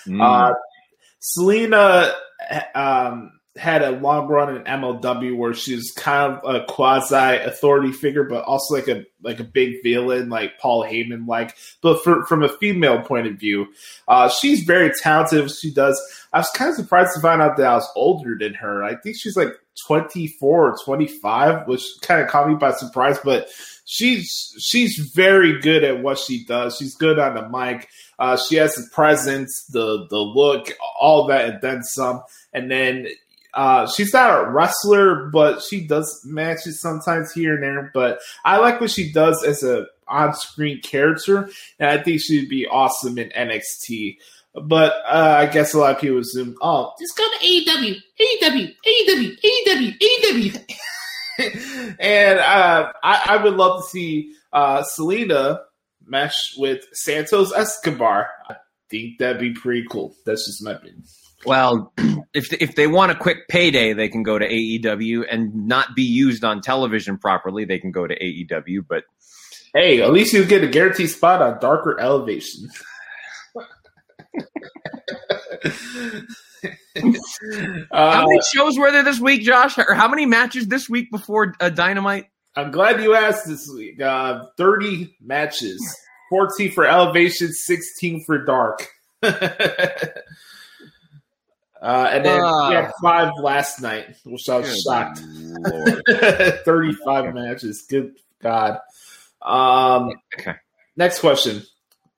Mm. 0.07 0.23
Uh, 0.23 0.55
Salina 1.19 2.13
um, 2.75 3.36
had 3.57 3.83
a 3.83 3.91
long 3.91 4.29
run 4.29 4.55
in 4.55 4.65
MLW 4.65 5.37
where 5.37 5.55
she 5.55 5.75
was 5.75 5.91
kind 5.91 6.35
of 6.35 6.55
a 6.55 6.65
quasi 6.67 7.15
authority 7.15 7.93
figure, 7.93 8.25
but 8.25 8.45
also 8.45 8.75
like 8.75 8.89
a 8.89 9.05
like 9.23 9.41
a 9.41 9.45
big 9.45 9.83
villain, 9.83 10.29
like 10.29 10.59
Paul 10.59 10.85
Heyman 10.85 11.27
like. 11.27 11.57
But 11.83 12.03
for, 12.03 12.25
from 12.27 12.43
a 12.43 12.49
female 12.49 13.03
point 13.03 13.27
of 13.27 13.35
view, 13.35 13.67
uh, 14.09 14.29
she's 14.29 14.63
very 14.63 14.93
talented. 15.03 15.51
She 15.51 15.73
does. 15.73 16.01
I 16.33 16.39
was 16.39 16.51
kind 16.51 16.71
of 16.71 16.77
surprised 16.77 17.15
to 17.15 17.21
find 17.21 17.41
out 17.41 17.57
that 17.57 17.67
I 17.67 17.75
was 17.75 17.91
older 17.97 18.37
than 18.39 18.55
her. 18.55 18.83
I 18.83 18.97
think 18.97 19.17
she's 19.19 19.37
like 19.37 19.53
24 19.87 20.71
or 20.71 20.77
25, 20.85 21.67
which 21.67 21.83
kind 22.03 22.21
of 22.21 22.29
caught 22.29 22.49
me 22.49 22.55
by 22.55 22.73
surprise. 22.73 23.19
But 23.25 23.49
she's 23.85 24.55
she's 24.59 24.99
very 25.15 25.61
good 25.61 25.83
at 25.85 26.03
what 26.03 26.19
she 26.19 26.45
does. 26.45 26.77
She's 26.77 26.95
good 26.95 27.19
on 27.19 27.35
the 27.35 27.49
mic. 27.49 27.89
Uh, 28.19 28.37
she 28.37 28.57
has 28.57 28.75
the 28.75 28.89
presence, 28.93 29.65
the 29.67 30.07
the 30.11 30.19
look, 30.19 30.69
all 31.01 31.27
that, 31.29 31.49
and 31.49 31.61
then 31.63 31.83
some. 31.83 32.23
And 32.53 32.71
then 32.71 33.09
uh, 33.57 33.87
she's 33.89 34.13
not 34.13 34.39
a 34.39 34.51
wrestler, 34.51 35.31
but 35.31 35.63
she 35.63 35.87
does 35.87 36.23
matches 36.27 36.81
sometimes 36.81 37.33
here 37.33 37.55
and 37.55 37.63
there. 37.63 37.91
But 37.95 38.21
I 38.45 38.59
like 38.59 38.81
what 38.81 38.91
she 38.91 39.11
does 39.11 39.43
as 39.45 39.63
a 39.63 39.87
on-screen 40.07 40.83
character, 40.83 41.49
and 41.79 41.91
I 41.91 42.03
think 42.03 42.21
she'd 42.21 42.51
be 42.51 42.67
awesome 42.67 43.19
in 43.19 43.31
NXT. 43.31 44.19
But 44.55 44.93
uh, 45.07 45.37
I 45.39 45.47
guess 45.47 45.75
a 45.75 45.79
lot 45.79 45.97
of 45.97 46.01
people 46.01 46.19
assume, 46.19 46.57
oh, 46.61 46.93
just 47.01 47.17
go 47.17 47.27
to 47.29 47.47
AEW, 47.47 47.97
AEW, 48.21 48.75
AEW, 48.87 49.39
AEW, 49.43 49.99
AEW. 49.99 50.77
and 52.01 52.39
uh, 52.39 52.93
I, 53.03 53.23
I, 53.27 53.37
would 53.43 53.55
love 53.55 53.83
to 53.83 53.89
see 53.89 54.33
uh, 54.55 54.83
Salina 54.83 55.61
mesh 56.07 56.55
with 56.57 56.87
Santos 56.93 57.53
Escobar. 57.53 58.29
I 58.49 58.57
think 58.91 59.19
that'd 59.19 59.41
be 59.41 59.53
pretty 59.53 59.87
cool. 59.91 60.15
That's 60.25 60.47
just 60.47 60.63
my 60.63 60.73
opinion. 60.73 61.05
Well, 61.45 61.93
if 62.35 62.53
if 62.53 62.75
they 62.75 62.87
want 62.87 63.13
a 63.13 63.15
quick 63.15 63.49
payday, 63.49 63.93
they 63.93 64.09
can 64.09 64.23
go 64.23 64.39
to 64.39 64.49
AEW 64.49 65.25
and 65.31 65.67
not 65.67 65.95
be 65.95 66.03
used 66.03 66.45
on 66.45 66.61
television 66.61 67.19
properly. 67.19 67.65
They 67.65 67.79
can 67.79 67.93
go 67.93 68.07
to 68.07 68.19
AEW, 68.19 68.87
but 68.89 69.05
hey, 69.75 70.03
at 70.03 70.13
least 70.13 70.33
you 70.33 70.45
get 70.45 70.65
a 70.65 70.69
guaranteed 70.69 71.11
spot 71.11 71.43
on 71.43 71.61
Darker 71.61 71.99
Elevation. 72.01 72.69
uh, 77.91 78.13
how 78.13 78.27
many 78.27 78.41
shows 78.55 78.79
were 78.79 78.91
there 78.91 79.05
this 79.05 79.21
week, 79.21 79.43
Josh? 79.43 79.79
Or 79.79 79.95
how 79.95 80.09
many 80.09 80.27
matches 80.27 80.69
this 80.69 80.89
week 80.89 81.11
before 81.11 81.55
uh, 81.61 81.69
Dynamite? 81.69 82.27
I'm 82.55 82.71
glad 82.71 83.03
you 83.03 83.15
asked 83.15 83.47
this 83.47 83.69
week. 83.69 84.01
Uh, 84.01 84.47
30 84.57 85.15
matches, 85.21 85.79
14 86.31 86.73
for 86.73 86.87
Elevation, 86.87 87.53
16 87.53 88.25
for 88.25 88.45
Dark. 88.45 88.89
Uh, 91.81 92.09
and 92.11 92.25
then 92.25 92.41
we 92.41 92.75
had 92.75 92.91
five 93.03 93.33
last 93.41 93.81
night, 93.81 94.17
which 94.25 94.49
I 94.49 94.59
was 94.59 94.83
shocked. 94.83 95.19
35 96.65 97.35
matches. 97.35 97.83
Good 97.83 98.17
God. 98.43 98.79
Um, 99.43 100.11
okay. 100.39 100.55
Next 100.97 101.21
question. 101.21 101.63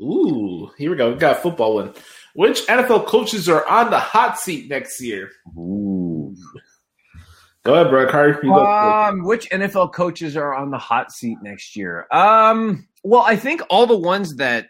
Ooh, 0.01 0.71
here 0.79 0.91
we 0.91 0.97
go. 0.97 1.13
We 1.13 1.19
got 1.19 1.39
a 1.39 1.41
football 1.41 1.75
one. 1.75 1.95
Which 2.35 2.67
NFL 2.67 3.07
coaches 3.07 3.49
are 3.49 3.67
on 3.67 3.91
the 3.91 3.99
hot 3.99 4.39
seat 4.39 4.69
next 4.69 5.01
year? 5.01 5.31
Ooh. 5.57 6.37
Go 7.65 7.75
ahead, 7.75 8.09
Carter. 8.09 8.47
Um, 8.51 9.25
which 9.25 9.51
NFL 9.51 9.93
coaches 9.93 10.37
are 10.37 10.55
on 10.55 10.71
the 10.71 10.79
hot 10.79 11.13
seat 11.13 11.39
next 11.43 11.77
year? 11.77 12.07
Um, 12.11 12.87
well, 13.03 13.23
I 13.23 13.37
think 13.37 13.63
all 13.69 13.87
the 13.87 13.99
ones 13.99 14.37
that 14.37 14.69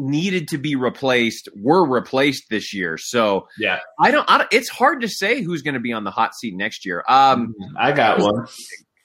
needed 0.00 0.48
to 0.48 0.58
be 0.58 0.76
replaced 0.76 1.48
were 1.56 1.86
replaced 1.86 2.44
this 2.50 2.74
year. 2.74 2.96
So 2.98 3.48
yeah, 3.58 3.80
I 3.98 4.10
don't. 4.10 4.28
I 4.30 4.38
don't 4.38 4.52
it's 4.52 4.68
hard 4.68 5.02
to 5.02 5.08
say 5.08 5.42
who's 5.42 5.62
going 5.62 5.74
to 5.74 5.80
be 5.80 5.92
on 5.92 6.04
the 6.04 6.10
hot 6.10 6.34
seat 6.34 6.54
next 6.54 6.84
year. 6.86 7.04
Um, 7.08 7.48
mm-hmm. 7.48 7.76
I 7.78 7.92
got 7.92 8.20
one 8.20 8.46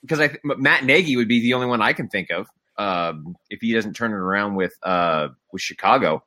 because 0.02 0.20
I 0.20 0.38
Matt 0.44 0.86
Nagy 0.86 1.16
would 1.16 1.28
be 1.28 1.42
the 1.42 1.54
only 1.54 1.68
one 1.68 1.82
I 1.82 1.94
can 1.94 2.08
think 2.08 2.30
of 2.32 2.48
um, 2.78 3.36
if 3.50 3.60
he 3.62 3.74
doesn't 3.74 3.94
turn 3.94 4.12
it 4.12 4.16
around 4.16 4.56
with 4.56 4.74
uh, 4.84 5.30
with 5.52 5.62
Chicago. 5.62 6.24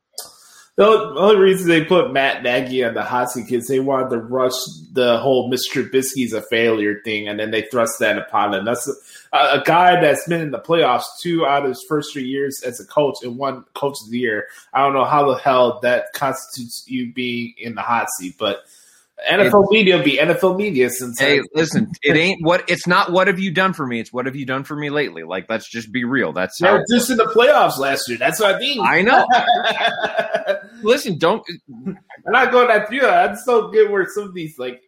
The 0.79 0.87
only 0.87 1.39
reason 1.39 1.67
they 1.67 1.85
put 1.85 2.13
Matt 2.13 2.45
Nagy 2.45 2.85
on 2.85 2.95
the 2.95 3.03
hot 3.03 3.33
seat 3.33 3.51
is 3.51 3.67
they 3.67 3.81
wanted 3.81 4.11
to 4.11 4.19
rush 4.19 4.53
the 4.93 5.19
whole 5.19 5.49
Mitch 5.49 5.69
Trubisky's 5.73 6.33
a 6.33 6.41
failure 6.41 7.01
thing, 7.05 7.27
and 7.27 7.41
then 7.41 7.51
they 7.51 7.63
thrust 7.63 7.99
that 7.99 8.17
upon 8.17 8.55
him. 8.55 8.65
That's 8.65 8.89
a, 9.33 9.37
a, 9.59 9.63
guy 9.65 10.01
that's 10.01 10.29
been 10.29 10.41
in 10.41 10.53
the 10.53 10.61
playoffs 10.61 11.03
two 11.21 11.45
out 11.45 11.65
of 11.65 11.71
his 11.71 11.85
first 11.89 12.13
three 12.13 12.27
years 12.27 12.63
as 12.63 12.79
a 12.79 12.87
coach 12.87 13.17
and 13.25 13.37
one 13.37 13.65
coach 13.75 13.97
of 14.05 14.11
the 14.13 14.19
year. 14.19 14.47
I 14.73 14.85
don't 14.85 14.95
know 14.95 15.05
how 15.05 15.27
the 15.27 15.39
hell 15.39 15.81
that 15.83 16.13
constitutes 16.13 16.89
you 16.89 17.13
being 17.13 17.55
in 17.59 17.75
the 17.75 17.83
hot 17.83 18.07
seat, 18.17 18.37
but– 18.39 18.61
NFL 19.27 19.65
it, 19.65 19.71
media 19.71 20.03
be 20.03 20.17
NFL 20.17 20.57
media 20.57 20.91
since. 20.91 21.19
Hey, 21.19 21.41
listen, 21.53 21.91
it 22.03 22.17
ain't 22.17 22.45
what 22.45 22.69
it's 22.71 22.87
not. 22.87 23.11
What 23.11 23.27
have 23.27 23.41
you 23.41 23.51
done 23.51 23.73
for 23.73 23.85
me? 23.85 23.99
It's 23.99 24.13
what 24.13 24.27
have 24.27 24.37
you 24.37 24.47
done 24.47 24.63
for 24.63 24.77
me 24.77 24.91
lately? 24.91 25.25
Like, 25.25 25.47
let's 25.49 25.69
just 25.69 25.91
be 25.91 26.05
real. 26.05 26.33
That's 26.33 26.61
how 26.61 26.81
just 26.89 27.11
in 27.11 27.17
the 27.17 27.25
playoffs 27.25 27.79
last 27.79 28.09
year. 28.09 28.17
That's 28.19 28.39
what 28.39 28.55
I 28.55 28.59
mean. 28.59 28.81
I 28.81 29.03
know. 29.03 29.27
listen, 30.83 31.19
don't. 31.19 31.43
I'm 31.69 31.99
not 32.27 32.53
going 32.53 32.71
after 32.71 32.95
you. 32.95 33.07
I 33.07 33.29
just 33.29 33.47
don't 33.47 33.73
get 33.73 33.91
where 33.91 34.07
some 34.07 34.25
of 34.25 34.35
these 34.35 34.59
like 34.59 34.83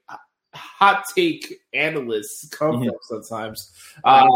hot 0.54 1.04
take 1.14 1.60
analysts 1.72 2.48
come 2.48 2.76
mm-hmm. 2.76 2.88
from 3.08 3.22
sometimes. 3.22 3.72
Um, 4.04 4.28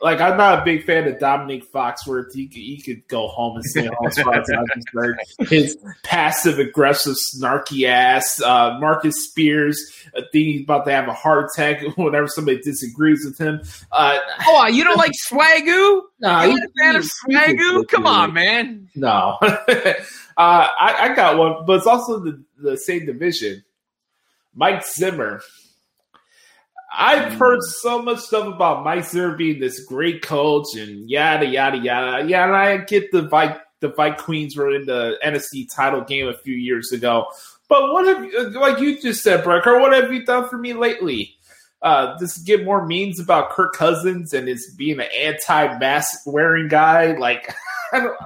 like 0.00 0.20
I'm 0.20 0.36
not 0.36 0.60
a 0.60 0.64
big 0.64 0.84
fan 0.84 1.08
of 1.08 1.18
Domonique 1.18 1.66
Foxworth. 1.66 2.32
He 2.32 2.46
could, 2.46 2.58
he 2.58 2.80
could 2.80 3.06
go 3.08 3.26
home 3.26 3.56
and 3.56 3.64
stay 3.64 3.86
home 3.86 4.06
as 4.06 5.48
His 5.48 5.76
passive 6.04 6.58
aggressive, 6.58 7.16
snarky 7.34 7.84
ass. 7.84 8.40
Uh, 8.40 8.78
Marcus 8.78 9.14
Spears, 9.24 9.80
I 10.16 10.20
think 10.32 10.46
he's 10.46 10.62
about 10.62 10.84
to 10.86 10.92
have 10.92 11.08
a 11.08 11.12
heart 11.12 11.50
attack 11.52 11.82
whenever 11.96 12.28
somebody 12.28 12.60
disagrees 12.60 13.24
with 13.24 13.38
him. 13.38 13.60
Uh, 13.90 14.18
oh, 14.46 14.66
you 14.68 14.84
don't 14.84 14.96
like 14.96 15.12
Swagoo? 15.28 16.02
No, 16.20 16.42
you 16.42 16.56
a 16.56 16.84
fan 16.84 16.96
of 16.96 17.04
Swagoo? 17.04 17.88
Come 17.88 18.06
on, 18.06 18.32
man. 18.32 18.88
No, 18.94 19.38
uh, 19.42 19.94
I, 20.36 20.66
I 20.78 21.14
got 21.14 21.38
one, 21.38 21.64
but 21.66 21.78
it's 21.78 21.86
also 21.86 22.20
the, 22.20 22.42
the 22.58 22.76
same 22.76 23.06
division. 23.06 23.64
Mike 24.54 24.84
Zimmer 24.86 25.40
I've 26.90 27.34
heard 27.34 27.60
so 27.62 28.00
much 28.00 28.20
stuff 28.20 28.46
about 28.46 28.84
Mike 28.84 29.04
Zimmer 29.04 29.36
being 29.36 29.60
this 29.60 29.84
great 29.84 30.22
coach 30.22 30.74
and 30.74 31.08
yada 31.08 31.46
yada 31.46 31.76
yada. 31.76 32.26
Yeah, 32.26 32.44
and 32.46 32.56
I 32.56 32.78
get 32.78 33.10
the 33.12 33.22
Vi- 33.22 33.60
the 33.80 34.14
Queens 34.18 34.56
were 34.56 34.74
in 34.74 34.86
the 34.86 35.18
NFC 35.24 35.66
title 35.74 36.00
game 36.00 36.28
a 36.28 36.34
few 36.34 36.54
years 36.54 36.90
ago. 36.92 37.26
But 37.68 37.92
what 37.92 38.06
have 38.06 38.24
you, 38.24 38.50
like 38.58 38.80
you 38.80 39.00
just 39.00 39.22
said, 39.22 39.44
Brecker? 39.44 39.78
What 39.80 39.92
have 39.92 40.12
you 40.12 40.24
done 40.24 40.48
for 40.48 40.56
me 40.56 40.72
lately? 40.72 41.34
Uh, 41.82 42.18
just 42.18 42.44
get 42.44 42.64
more 42.64 42.86
memes 42.86 43.20
about 43.20 43.50
Kirk 43.50 43.74
Cousins 43.74 44.32
and 44.32 44.48
his 44.48 44.74
being 44.76 44.98
an 44.98 45.06
anti-mask 45.16 46.20
wearing 46.26 46.66
guy. 46.68 47.12
Like, 47.12 47.54
I 47.92 48.00
don't. 48.00 48.16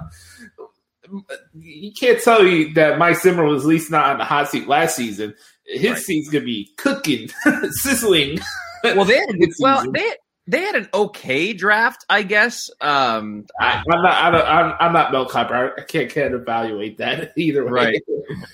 You 1.53 1.93
can't 1.93 2.23
tell 2.23 2.43
me 2.43 2.73
that 2.73 2.99
Mike 2.99 3.19
Zimmer 3.19 3.45
was 3.45 3.65
at 3.65 3.69
least 3.69 3.91
not 3.91 4.07
on 4.07 4.19
the 4.19 4.25
hot 4.25 4.49
seat 4.49 4.67
last 4.67 4.97
season 4.97 5.35
his 5.73 5.91
right. 5.93 5.99
seat's 5.99 6.29
gonna 6.29 6.45
be 6.45 6.71
cooking, 6.77 7.29
sizzling. 7.71 8.39
Well, 8.85 9.05
they 9.05 9.17
had 9.17 9.37
well 9.61 9.91
they 9.91 10.13
they 10.47 10.61
had 10.61 10.75
an 10.75 10.89
okay 10.93 11.53
draft, 11.53 12.05
I 12.09 12.23
guess. 12.23 12.71
Um, 12.81 13.47
I, 13.61 13.79
am 13.79 14.03
not 14.03 14.05
I 14.13 14.61
am 14.61 14.75
I'm 14.81 14.93
not 14.93 15.13
Mel 15.13 15.29
Kiper. 15.29 15.73
I 15.79 15.83
can't 15.83 16.11
can't 16.11 16.35
evaluate 16.35 16.99
that 16.99 17.33
either 17.37 17.65
way. 17.65 17.71
Right. 17.71 18.03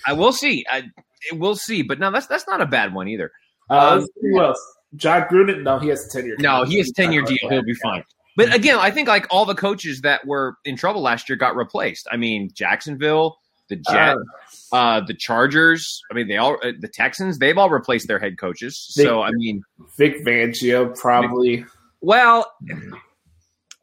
I 0.07 0.13
will 0.13 0.33
see. 0.33 0.65
I 0.71 0.85
we'll 1.33 1.57
see. 1.57 1.83
But 1.83 1.99
no, 1.99 2.11
that's 2.11 2.27
that's 2.27 2.47
not 2.47 2.61
a 2.61 2.67
bad 2.67 2.95
one 2.95 3.09
either. 3.09 3.33
Uh, 3.71 3.99
Um, 4.01 4.07
who 4.21 4.41
else? 4.41 4.61
Jon 4.97 5.23
Gruden? 5.23 5.63
No, 5.63 5.79
he 5.79 5.89
has 5.89 6.07
a 6.07 6.11
ten 6.11 6.27
year. 6.27 6.37
No, 6.39 6.65
he 6.65 6.79
has 6.79 6.91
ten 6.93 7.13
year 7.13 7.23
deal. 7.23 7.39
He'll 7.49 7.63
be 7.63 7.75
fine. 7.75 8.05
But 8.37 8.55
again, 8.55 8.79
I 8.79 8.93
think 8.93 9.09
like 9.09 9.27
all 9.31 9.45
the 9.45 9.55
coaches 9.55 10.03
that 10.03 10.25
were 10.27 10.57
in 10.65 10.77
trouble 10.77 11.01
last 11.01 11.29
year 11.29 11.37
got 11.37 11.57
replaced. 11.57 12.07
I 12.13 12.17
mean, 12.17 12.51
Jacksonville, 12.55 13.39
the 13.69 13.77
Jets, 13.77 14.69
uh, 14.73 15.01
the 15.07 15.15
Chargers. 15.15 16.01
I 16.11 16.15
mean, 16.15 16.29
they 16.29 16.37
all 16.37 16.59
uh, 16.63 16.73
the 16.79 16.89
Texans. 16.89 17.39
They've 17.39 17.57
all 17.59 17.71
replaced 17.71 18.09
their 18.09 18.19
head 18.19 18.39
coaches. 18.39 18.93
They- 18.97 19.05
So 19.05 19.23
I 19.23 19.31
mean, 19.33 19.63
Vic 19.97 20.25
Fangio 20.25 20.97
probably. 20.99 21.65
well, 22.01 22.53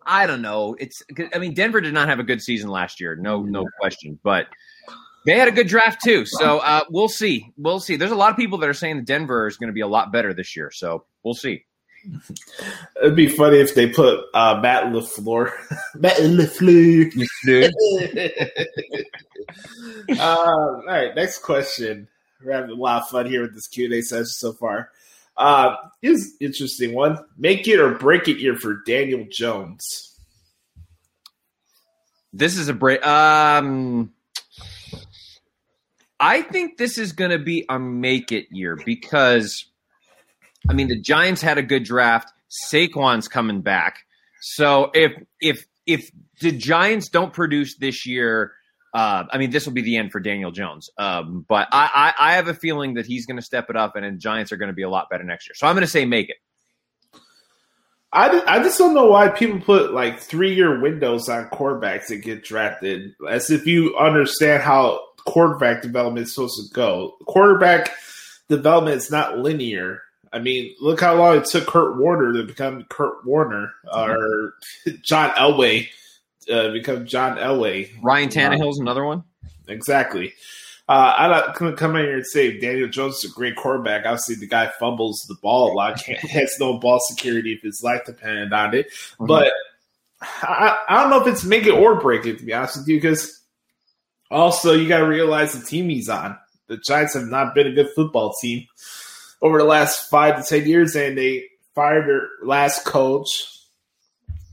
I 0.06 0.28
don't 0.28 0.42
know. 0.42 0.76
It's 0.80 1.02
I 1.34 1.40
mean, 1.40 1.54
Denver 1.54 1.82
did 1.82 1.94
not 1.94 2.10
have 2.10 2.20
a 2.20 2.24
good 2.24 2.42
season 2.42 2.70
last 2.70 3.00
year. 3.00 3.16
No, 3.16 3.42
no 3.42 3.66
question. 3.80 4.20
But 4.24 4.48
they 5.26 5.38
had 5.40 5.48
a 5.48 5.52
good 5.52 5.68
draft 5.68 6.04
too. 6.04 6.26
So 6.26 6.60
uh, 6.60 6.82
we'll 6.90 7.08
see. 7.10 7.52
We'll 7.58 7.80
see. 7.80 7.96
There's 7.96 8.12
a 8.12 8.16
lot 8.16 8.30
of 8.32 8.38
people 8.38 8.60
that 8.60 8.70
are 8.70 8.74
saying 8.76 8.98
that 8.98 9.06
Denver 9.08 9.48
is 9.48 9.58
going 9.58 9.70
to 9.70 9.74
be 9.74 9.82
a 9.82 9.88
lot 9.88 10.12
better 10.12 10.34
this 10.34 10.56
year. 10.56 10.70
So 10.72 11.06
we'll 11.24 11.34
see. 11.34 11.66
It'd 13.02 13.16
be 13.16 13.30
funny 13.30 13.58
if 13.58 13.76
they 13.76 13.88
put 13.88 14.26
uh, 14.34 14.60
Matt 14.62 14.86
Lafleur. 14.86 15.52
Matt 15.96 16.18
Lafleur. 16.18 17.12
uh, 20.20 20.22
all 20.22 20.84
right, 20.86 21.16
next 21.16 21.40
question. 21.40 22.08
We're 22.44 22.54
having 22.54 22.72
a 22.72 22.76
lot 22.76 23.04
of 23.04 23.10
fun 23.10 23.26
here 23.26 23.42
with 23.42 23.56
this 23.56 23.68
Q 23.68 23.86
and 23.86 23.94
A 23.96 24.02
session 24.02 24.26
so 24.26 24.54
far. 24.54 24.92
Uh, 25.38 25.76
is 26.02 26.36
interesting 26.40 26.94
one. 26.94 27.18
Make 27.38 27.68
it 27.68 27.80
or 27.80 27.96
break 27.96 28.28
it 28.28 28.38
year 28.38 28.56
for 28.56 28.82
Daniel 28.86 29.26
Jones. 29.30 30.18
This 32.32 32.58
is 32.58 32.68
a 32.68 32.74
break. 32.74 33.06
Um, 33.06 34.14
I 36.20 36.42
think 36.42 36.78
this 36.78 36.98
is 36.98 37.14
going 37.14 37.32
to 37.32 37.40
be 37.40 37.66
a 37.70 37.80
make 37.80 38.32
it 38.32 38.48
year 38.52 38.78
because, 38.86 39.66
I 40.70 40.74
mean, 40.74 40.88
the 40.88 41.00
Giants 41.00 41.42
had 41.42 41.58
a 41.58 41.64
good 41.64 41.84
draft. 41.84 42.32
Saquon's 42.72 43.28
coming 43.28 43.62
back, 43.62 44.00
so 44.42 44.92
if 44.94 45.12
if 45.42 45.66
if 45.86 46.10
the 46.42 46.52
Giants 46.52 47.10
don't 47.10 47.34
produce 47.34 47.78
this 47.78 48.06
year, 48.06 48.54
uh, 48.94 49.26
I 49.30 49.38
mean, 49.38 49.50
this 49.50 49.66
will 49.66 49.74
be 49.74 49.82
the 49.82 49.98
end 49.98 50.12
for 50.12 50.20
Daniel 50.20 50.52
Jones. 50.52 50.90
Um, 50.98 51.46
but 51.48 51.68
I, 51.72 52.14
I 52.18 52.30
I 52.30 52.34
have 52.36 52.48
a 52.48 52.54
feeling 52.54 52.94
that 52.96 53.06
he's 53.06 53.26
going 53.26 53.38
to 53.38 53.44
step 53.44 53.70
it 53.70 53.76
up, 53.76 53.96
and 53.96 54.06
the 54.06 54.18
Giants 54.18 54.52
are 54.52 54.58
going 54.58 54.70
to 54.70 54.76
be 54.76 54.84
a 54.84 54.90
lot 54.90 55.10
better 55.10 55.24
next 55.24 55.48
year. 55.48 55.56
So 55.56 55.68
I'm 55.68 55.76
going 55.76 55.86
to 55.86 55.92
say 55.92 56.06
make 56.06 56.30
it. 56.30 56.38
I, 58.16 58.42
I 58.48 58.64
just 58.64 58.78
don't 58.78 58.94
know 58.94 59.08
why 59.08 59.28
people 59.28 59.60
put 59.60 59.94
like 59.94 60.20
three 60.20 60.56
year 60.56 60.80
windows 60.80 61.28
on 61.28 61.50
quarterbacks 61.50 62.08
that 62.08 62.18
get 62.18 62.46
drafted, 62.46 63.14
as 63.30 63.52
if 63.52 63.68
you 63.68 63.98
understand 63.98 64.64
how 64.64 65.02
quarterback 65.26 65.82
development 65.82 66.26
is 66.26 66.34
supposed 66.34 66.70
to 66.70 66.74
go. 66.74 67.18
Quarterback 67.26 67.92
development 68.48 68.96
is 68.96 69.12
not 69.12 69.40
linear. 69.40 70.02
I 70.36 70.40
mean, 70.40 70.76
look 70.82 71.00
how 71.00 71.16
long 71.16 71.38
it 71.38 71.46
took 71.46 71.66
Kurt 71.66 71.98
Warner 71.98 72.34
to 72.34 72.44
become 72.44 72.84
Kurt 72.90 73.26
Warner, 73.26 73.72
or 73.90 74.54
John 75.02 75.30
Elway 75.32 75.88
uh, 76.52 76.72
become 76.72 77.06
John 77.06 77.38
Elway. 77.38 77.90
Ryan 78.04 78.28
Tannehill's 78.28 78.78
another 78.78 79.06
one. 79.06 79.24
Exactly. 79.70 80.34
Uh, 80.90 81.16
I'm 81.18 81.32
not 81.32 81.58
going 81.58 81.72
to 81.72 81.78
come 81.78 81.96
in 81.96 82.04
here 82.04 82.18
and 82.18 82.26
say 82.26 82.60
Daniel 82.60 82.90
Jones 82.90 83.24
is 83.24 83.32
a 83.32 83.34
great 83.34 83.56
quarterback. 83.56 84.06
Obviously, 84.06 84.36
the 84.36 84.46
guy 84.46 84.70
fumbles 84.78 85.26
the 85.30 85.38
ball 85.42 85.72
a 85.72 85.74
lot, 85.74 86.02
has 86.04 86.54
no 86.60 86.80
ball 86.80 87.00
security 87.08 87.54
if 87.54 87.62
his 87.62 87.82
life 87.82 88.02
depended 88.06 88.52
on 88.52 88.76
it. 88.76 88.88
But 89.18 89.54
I, 90.22 90.78
I 90.90 91.02
don't 91.02 91.12
know 91.12 91.22
if 91.22 91.28
it's 91.28 91.46
make 91.46 91.66
it 91.66 91.72
or 91.72 92.02
break 92.02 92.26
it, 92.26 92.40
to 92.40 92.44
be 92.44 92.54
honest 92.54 92.80
with 92.80 92.90
you, 92.90 92.98
because 92.98 93.42
also 94.30 94.74
you 94.74 94.90
got 94.90 95.00
to 95.00 95.08
realize 95.08 95.54
the 95.54 95.66
team 95.66 95.88
he's 95.88 96.10
on. 96.10 96.38
The 96.68 96.78
Giants 96.86 97.14
have 97.14 97.24
not 97.24 97.56
been 97.56 97.68
a 97.68 97.74
good 97.74 97.90
football 97.96 98.34
team 98.42 98.68
over 99.46 99.60
the 99.60 99.64
last 99.64 100.10
five 100.10 100.38
to 100.38 100.44
ten 100.44 100.68
years, 100.68 100.96
and 100.96 101.16
they 101.18 101.46
fired 101.76 102.08
their 102.08 102.28
last 102.44 102.84
coach. 102.86 103.30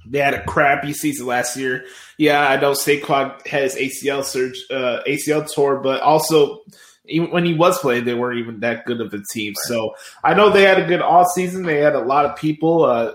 They 0.07 0.19
had 0.19 0.35
a 0.35 0.45
crappy 0.45 0.93
season 0.93 1.27
last 1.27 1.57
year. 1.57 1.87
Yeah, 2.19 2.47
I 2.47 2.61
know 2.61 2.73
Saquon 2.73 3.47
had 3.47 3.63
his 3.63 3.77
ACL 3.77 4.25
surge, 4.25 4.61
uh, 4.71 5.01
ACL 5.07 5.51
tour, 5.51 5.81
but 5.81 6.03
also 6.03 6.61
even 7.07 7.31
when 7.31 7.45
he 7.45 7.55
was 7.55 7.79
playing, 7.79 8.05
they 8.05 8.15
weren't 8.15 8.39
even 8.39 8.61
that 8.61 8.85
good 8.85 9.01
of 9.01 9.15
a 9.15 9.23
team. 9.33 9.55
So 9.65 9.95
I 10.23 10.35
know 10.35 10.51
they 10.51 10.65
had 10.65 10.79
a 10.79 10.87
good 10.87 11.01
all 11.01 11.25
season. 11.25 11.63
They 11.63 11.79
had 11.79 11.95
a 11.95 12.05
lot 12.05 12.27
of 12.27 12.37
people. 12.37 12.85
Uh, 12.85 13.13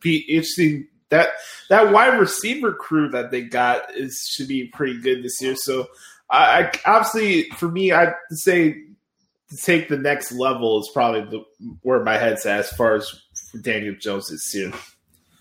be 0.00 0.18
interesting 0.28 0.86
that 1.10 1.30
that 1.68 1.92
wide 1.92 2.18
receiver 2.18 2.72
crew 2.72 3.08
that 3.10 3.30
they 3.30 3.42
got 3.42 3.94
is 3.94 4.28
should 4.30 4.48
be 4.48 4.68
pretty 4.68 5.00
good 5.00 5.22
this 5.22 5.40
year. 5.40 5.56
So 5.56 5.86
I, 6.30 6.62
I 6.62 6.72
obviously 6.84 7.50
for 7.50 7.68
me, 7.68 7.92
I'd 7.92 8.14
say 8.30 8.82
take 9.60 9.88
the 9.88 9.98
next 9.98 10.32
level 10.32 10.80
is 10.80 10.90
probably 10.92 11.22
the, 11.22 11.44
where 11.82 12.02
my 12.02 12.18
head's 12.18 12.46
at 12.46 12.60
as 12.60 12.70
far 12.70 12.96
as 12.96 13.14
Daniel 13.62 13.94
Jones 13.98 14.30
is 14.30 14.50
year. 14.54 14.72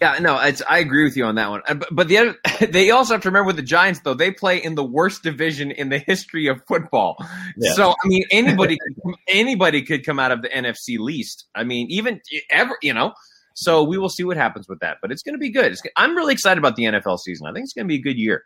Yeah, 0.01 0.19
no, 0.19 0.37
it's, 0.39 0.61
I 0.67 0.79
agree 0.79 1.05
with 1.05 1.15
you 1.15 1.23
on 1.23 1.35
that 1.35 1.49
one. 1.49 1.61
Uh, 1.67 1.75
But, 1.75 1.87
but 1.91 2.07
the 2.07 2.17
other, 2.17 2.35
they 2.69 2.91
also 2.91 3.13
have 3.13 3.21
to 3.23 3.29
remember 3.29 3.47
with 3.47 3.55
the 3.55 3.61
Giants, 3.61 4.01
though 4.03 4.13
they 4.13 4.31
play 4.31 4.61
in 4.61 4.75
the 4.75 4.83
worst 4.83 5.23
division 5.23 5.71
in 5.71 5.89
the 5.89 5.99
history 5.99 6.47
of 6.47 6.61
football. 6.67 7.15
Yeah. 7.57 7.73
So 7.73 7.91
I 7.91 8.07
mean, 8.07 8.23
anybody 8.31 8.77
could, 9.03 9.15
anybody 9.27 9.81
could 9.83 10.05
come 10.05 10.19
out 10.19 10.31
of 10.31 10.41
the 10.41 10.49
NFC 10.49 10.99
least. 10.99 11.45
I 11.55 11.63
mean, 11.63 11.87
even 11.89 12.21
ever, 12.49 12.77
you 12.81 12.93
know. 12.93 13.13
So 13.55 13.83
we 13.83 13.97
will 13.97 14.09
see 14.09 14.25
what 14.25 14.35
happens 14.35 14.67
with 14.67 14.79
that. 14.81 14.97
But 15.01 15.11
it's 15.11 15.23
going 15.23 15.35
to 15.35 15.39
be 15.39 15.49
good. 15.49 15.71
It's, 15.71 15.81
I'm 15.95 16.15
really 16.15 16.33
excited 16.33 16.59
about 16.59 16.75
the 16.75 16.83
NFL 16.83 17.19
season. 17.19 17.47
I 17.47 17.53
think 17.53 17.63
it's 17.63 17.73
going 17.73 17.85
to 17.85 17.89
be 17.89 17.95
a 17.95 18.01
good 18.01 18.17
year. 18.17 18.43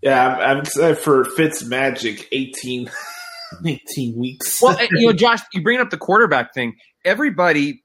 Yeah, 0.00 0.26
I'm, 0.26 0.40
I'm 0.40 0.58
excited 0.58 0.96
for 0.96 1.24
Fitz 1.24 1.62
Magic 1.62 2.26
18, 2.32 2.90
18 3.66 4.18
weeks. 4.18 4.60
Well, 4.60 4.76
eh, 4.78 4.88
you 4.92 5.06
know, 5.06 5.12
Josh, 5.12 5.40
you 5.52 5.62
bring 5.62 5.80
up 5.80 5.90
the 5.90 5.98
quarterback 5.98 6.54
thing. 6.54 6.76
Everybody 7.04 7.82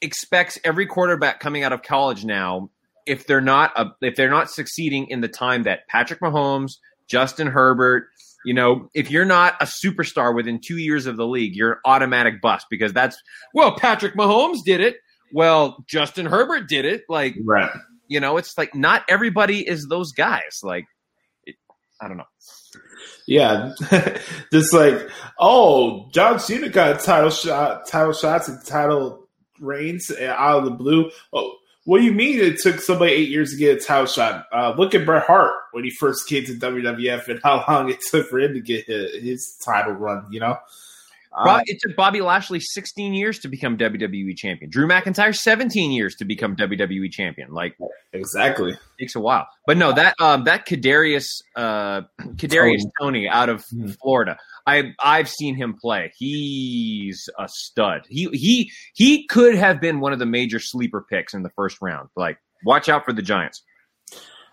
expects 0.00 0.58
every 0.64 0.86
quarterback 0.86 1.40
coming 1.40 1.62
out 1.62 1.72
of 1.72 1.82
college 1.82 2.24
now, 2.24 2.70
if 3.06 3.26
they're 3.26 3.40
not 3.40 3.72
a, 3.76 3.92
if 4.02 4.16
they're 4.16 4.30
not 4.30 4.50
succeeding 4.50 5.06
in 5.08 5.20
the 5.20 5.28
time 5.28 5.62
that 5.64 5.86
Patrick 5.88 6.20
Mahomes, 6.20 6.72
Justin 7.08 7.46
Herbert, 7.46 8.08
you 8.44 8.54
know, 8.54 8.90
if 8.94 9.10
you're 9.10 9.24
not 9.24 9.54
a 9.60 9.64
superstar 9.64 10.34
within 10.34 10.60
two 10.64 10.76
years 10.76 11.06
of 11.06 11.16
the 11.16 11.26
league, 11.26 11.54
you're 11.54 11.72
an 11.72 11.78
automatic 11.84 12.40
bust 12.40 12.66
because 12.70 12.92
that's 12.92 13.20
well, 13.54 13.76
Patrick 13.76 14.14
Mahomes 14.14 14.58
did 14.64 14.80
it. 14.80 14.96
Well, 15.32 15.84
Justin 15.88 16.26
Herbert 16.26 16.68
did 16.68 16.84
it. 16.84 17.04
Like, 17.08 17.36
right. 17.44 17.70
you 18.08 18.20
know, 18.20 18.36
it's 18.36 18.56
like 18.56 18.74
not 18.74 19.04
everybody 19.08 19.66
is 19.66 19.86
those 19.88 20.12
guys. 20.12 20.60
Like, 20.62 20.86
it, 21.44 21.56
I 22.00 22.08
don't 22.08 22.16
know. 22.16 22.24
Yeah, 23.26 23.72
just 24.52 24.72
like 24.72 25.08
oh, 25.38 26.08
John 26.12 26.38
Cena 26.38 26.68
got 26.68 27.02
title 27.02 27.30
shot, 27.30 27.88
title 27.88 28.12
shots, 28.12 28.48
and 28.48 28.64
title 28.64 29.28
reigns 29.60 30.10
out 30.12 30.58
of 30.58 30.64
the 30.64 30.70
blue. 30.70 31.10
Oh, 31.32 31.56
what 31.84 31.98
do 31.98 32.04
you 32.04 32.12
mean 32.12 32.40
it 32.40 32.58
took 32.60 32.80
somebody 32.80 33.12
eight 33.12 33.28
years 33.28 33.52
to 33.52 33.56
get 33.56 33.78
a 33.78 33.80
title 33.80 34.06
shot? 34.06 34.46
Uh, 34.52 34.74
look 34.76 34.94
at 34.94 35.06
Bret 35.06 35.24
Hart 35.24 35.54
when 35.72 35.84
he 35.84 35.90
first 35.90 36.28
came 36.28 36.44
to 36.44 36.54
WWF 36.54 37.28
and 37.28 37.40
how 37.42 37.64
long 37.68 37.88
it 37.90 38.00
took 38.00 38.28
for 38.28 38.40
him 38.40 38.54
to 38.54 38.60
get 38.60 38.86
his, 38.86 39.22
his 39.22 39.56
title 39.64 39.92
run. 39.92 40.26
You 40.30 40.40
know, 40.40 40.58
Bob, 41.44 41.62
it 41.66 41.78
took 41.80 41.94
Bobby 41.96 42.20
Lashley 42.20 42.60
16 42.60 43.12
years 43.14 43.38
to 43.40 43.48
become 43.48 43.76
WWE 43.76 44.36
champion. 44.36 44.70
Drew 44.70 44.86
McIntyre 44.88 45.34
17 45.36 45.92
years 45.92 46.14
to 46.16 46.24
become 46.24 46.56
WWE 46.56 47.10
champion. 47.12 47.52
Like 47.52 47.76
exactly. 48.12 48.74
takes 48.98 49.14
a 49.14 49.20
while. 49.20 49.46
But 49.66 49.76
no, 49.76 49.92
that 49.92 50.14
um, 50.20 50.44
that 50.44 50.66
Kadarius 50.66 51.26
uh, 51.54 52.02
Kadarius 52.36 52.82
Toney 53.00 53.28
out 53.28 53.48
of 53.48 53.64
Mhm. 53.74 53.96
Florida. 54.00 54.38
I 54.66 54.94
I've 55.00 55.28
seen 55.28 55.54
him 55.54 55.74
play. 55.80 56.12
He's 56.16 57.28
a 57.38 57.48
stud. 57.48 58.02
He 58.08 58.28
he 58.32 58.72
he 58.94 59.26
could 59.26 59.54
have 59.54 59.80
been 59.80 60.00
one 60.00 60.12
of 60.12 60.18
the 60.18 60.26
major 60.26 60.58
sleeper 60.58 61.04
picks 61.08 61.34
in 61.34 61.42
the 61.42 61.50
first 61.50 61.78
round. 61.80 62.08
Like 62.16 62.38
watch 62.64 62.88
out 62.88 63.04
for 63.04 63.12
the 63.12 63.22
Giants. 63.22 63.62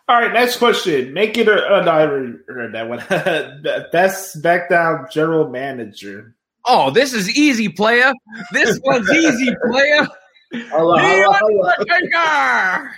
All 0.10 0.20
right, 0.20 0.34
next 0.34 0.58
question. 0.58 1.14
Make 1.14 1.38
it 1.38 1.48
or 1.48 1.66
uh, 1.66 1.82
no, 1.84 1.92
I 1.92 2.06
heard 2.54 2.74
that 2.74 2.90
one. 2.90 3.00
Best 3.94 4.36
SmackDown 4.44 5.10
general 5.12 5.50
manager. 5.50 6.36
Oh, 6.66 6.92
this 6.92 7.14
is 7.14 7.30
easy, 7.36 7.70
player. 7.70 8.14
This 8.52 8.80
one's 8.86 9.10
easy, 9.12 9.54
player. 9.72 10.08
Hello, 10.54 10.96
hello, 10.98 11.32
hello. 11.32 11.72
The 11.80 11.94
Undertaker. 11.94 12.96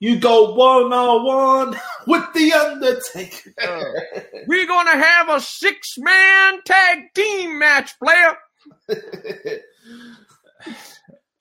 You 0.00 0.18
go 0.18 0.52
one 0.54 0.92
on 0.92 1.24
one 1.24 1.80
with 2.06 2.24
the 2.34 2.52
Undertaker. 2.52 3.52
Uh, 3.62 4.20
We're 4.46 4.66
gonna 4.66 4.98
have 5.02 5.28
a 5.30 5.40
six 5.40 5.96
man 5.96 6.60
tag 6.66 6.98
team 7.14 7.58
match, 7.58 7.92
player. 7.98 8.36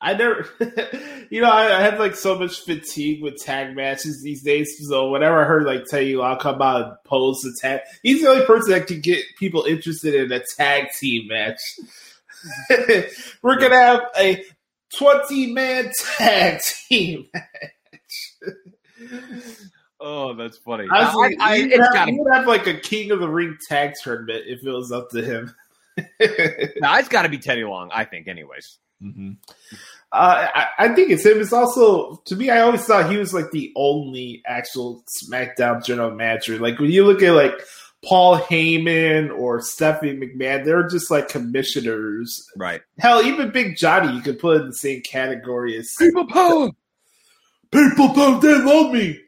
I 0.03 0.13
never, 0.15 0.45
you 1.29 1.41
know, 1.41 1.49
I, 1.49 1.79
I 1.79 1.81
have 1.81 1.97
like 1.97 2.15
so 2.15 2.37
much 2.37 2.59
fatigue 2.59 3.23
with 3.23 3.41
tag 3.41 3.73
matches 3.73 4.21
these 4.21 4.43
days. 4.43 4.75
So 4.87 5.09
whenever 5.09 5.41
I 5.41 5.47
heard 5.47 5.63
like 5.63 5.85
tell 5.85 6.01
you 6.01 6.21
I'll 6.21 6.37
come 6.37 6.61
out 6.61 6.81
and 6.81 6.93
pose 7.05 7.39
the 7.41 7.57
tag, 7.59 7.81
he's 8.03 8.21
the 8.21 8.27
only 8.27 8.45
person 8.45 8.71
that 8.71 8.87
can 8.87 8.99
get 8.99 9.23
people 9.39 9.63
interested 9.63 10.13
in 10.13 10.31
a 10.31 10.41
tag 10.57 10.89
team 10.99 11.29
match. 11.29 11.61
We're 13.41 13.57
gonna 13.57 13.77
have 13.77 14.01
a 14.19 14.43
twenty 14.97 15.53
man 15.53 15.91
tag 16.17 16.61
team 16.61 17.27
match. 17.33 18.27
Oh, 20.01 20.33
that's 20.33 20.57
funny. 20.57 20.85
Honestly, 20.91 21.37
I, 21.39 21.51
I, 21.51 21.55
you, 21.55 21.63
would 21.63 21.71
it's 21.71 21.83
have, 21.85 21.93
gotta, 21.93 22.11
you 22.11 22.23
would 22.23 22.33
have 22.33 22.45
like 22.45 22.67
a 22.67 22.73
King 22.73 23.11
of 23.11 23.21
the 23.21 23.29
Ring 23.29 23.57
tag 23.69 23.93
tournament 24.03 24.43
if 24.47 24.65
it 24.65 24.69
was 24.69 24.91
up 24.91 25.09
to 25.11 25.23
him. 25.23 25.55
no, 25.97 26.03
it's 26.19 27.07
got 27.07 27.21
to 27.21 27.29
be 27.29 27.37
Teddy 27.37 27.63
Long, 27.63 27.89
I 27.93 28.03
think. 28.03 28.27
Anyways, 28.27 28.79
mm-hmm. 29.01 29.31
Uh, 30.13 30.47
I, 30.53 30.67
I 30.77 30.89
think 30.93 31.09
it's 31.09 31.25
him. 31.25 31.41
It's 31.41 31.51
also 31.51 32.21
to 32.25 32.35
me. 32.35 32.51
I 32.51 32.61
always 32.61 32.85
thought 32.85 33.09
he 33.09 33.17
was 33.17 33.33
like 33.33 33.49
the 33.49 33.73
only 33.75 34.43
actual 34.45 35.03
SmackDown 35.23 35.83
general 35.83 36.11
manager. 36.11 36.59
Like 36.59 36.77
when 36.77 36.91
you 36.91 37.03
look 37.03 37.23
at 37.23 37.31
like 37.33 37.59
Paul 38.05 38.37
Heyman 38.37 39.35
or 39.35 39.59
Stephanie 39.61 40.15
McMahon, 40.15 40.65
they're 40.65 40.87
just 40.87 41.09
like 41.09 41.29
commissioners. 41.29 42.47
right? 42.55 42.81
Hell, 42.99 43.23
even 43.23 43.49
Big 43.51 43.75
Johnny, 43.75 44.13
you 44.15 44.21
could 44.21 44.37
put 44.37 44.61
in 44.61 44.67
the 44.67 44.73
same 44.75 45.01
category 45.01 45.75
as 45.77 45.95
People 45.97 46.27
power. 46.27 46.69
people. 47.71 48.13
Don't 48.13 48.39
they 48.39 48.55
love 48.59 48.93
me? 48.93 49.19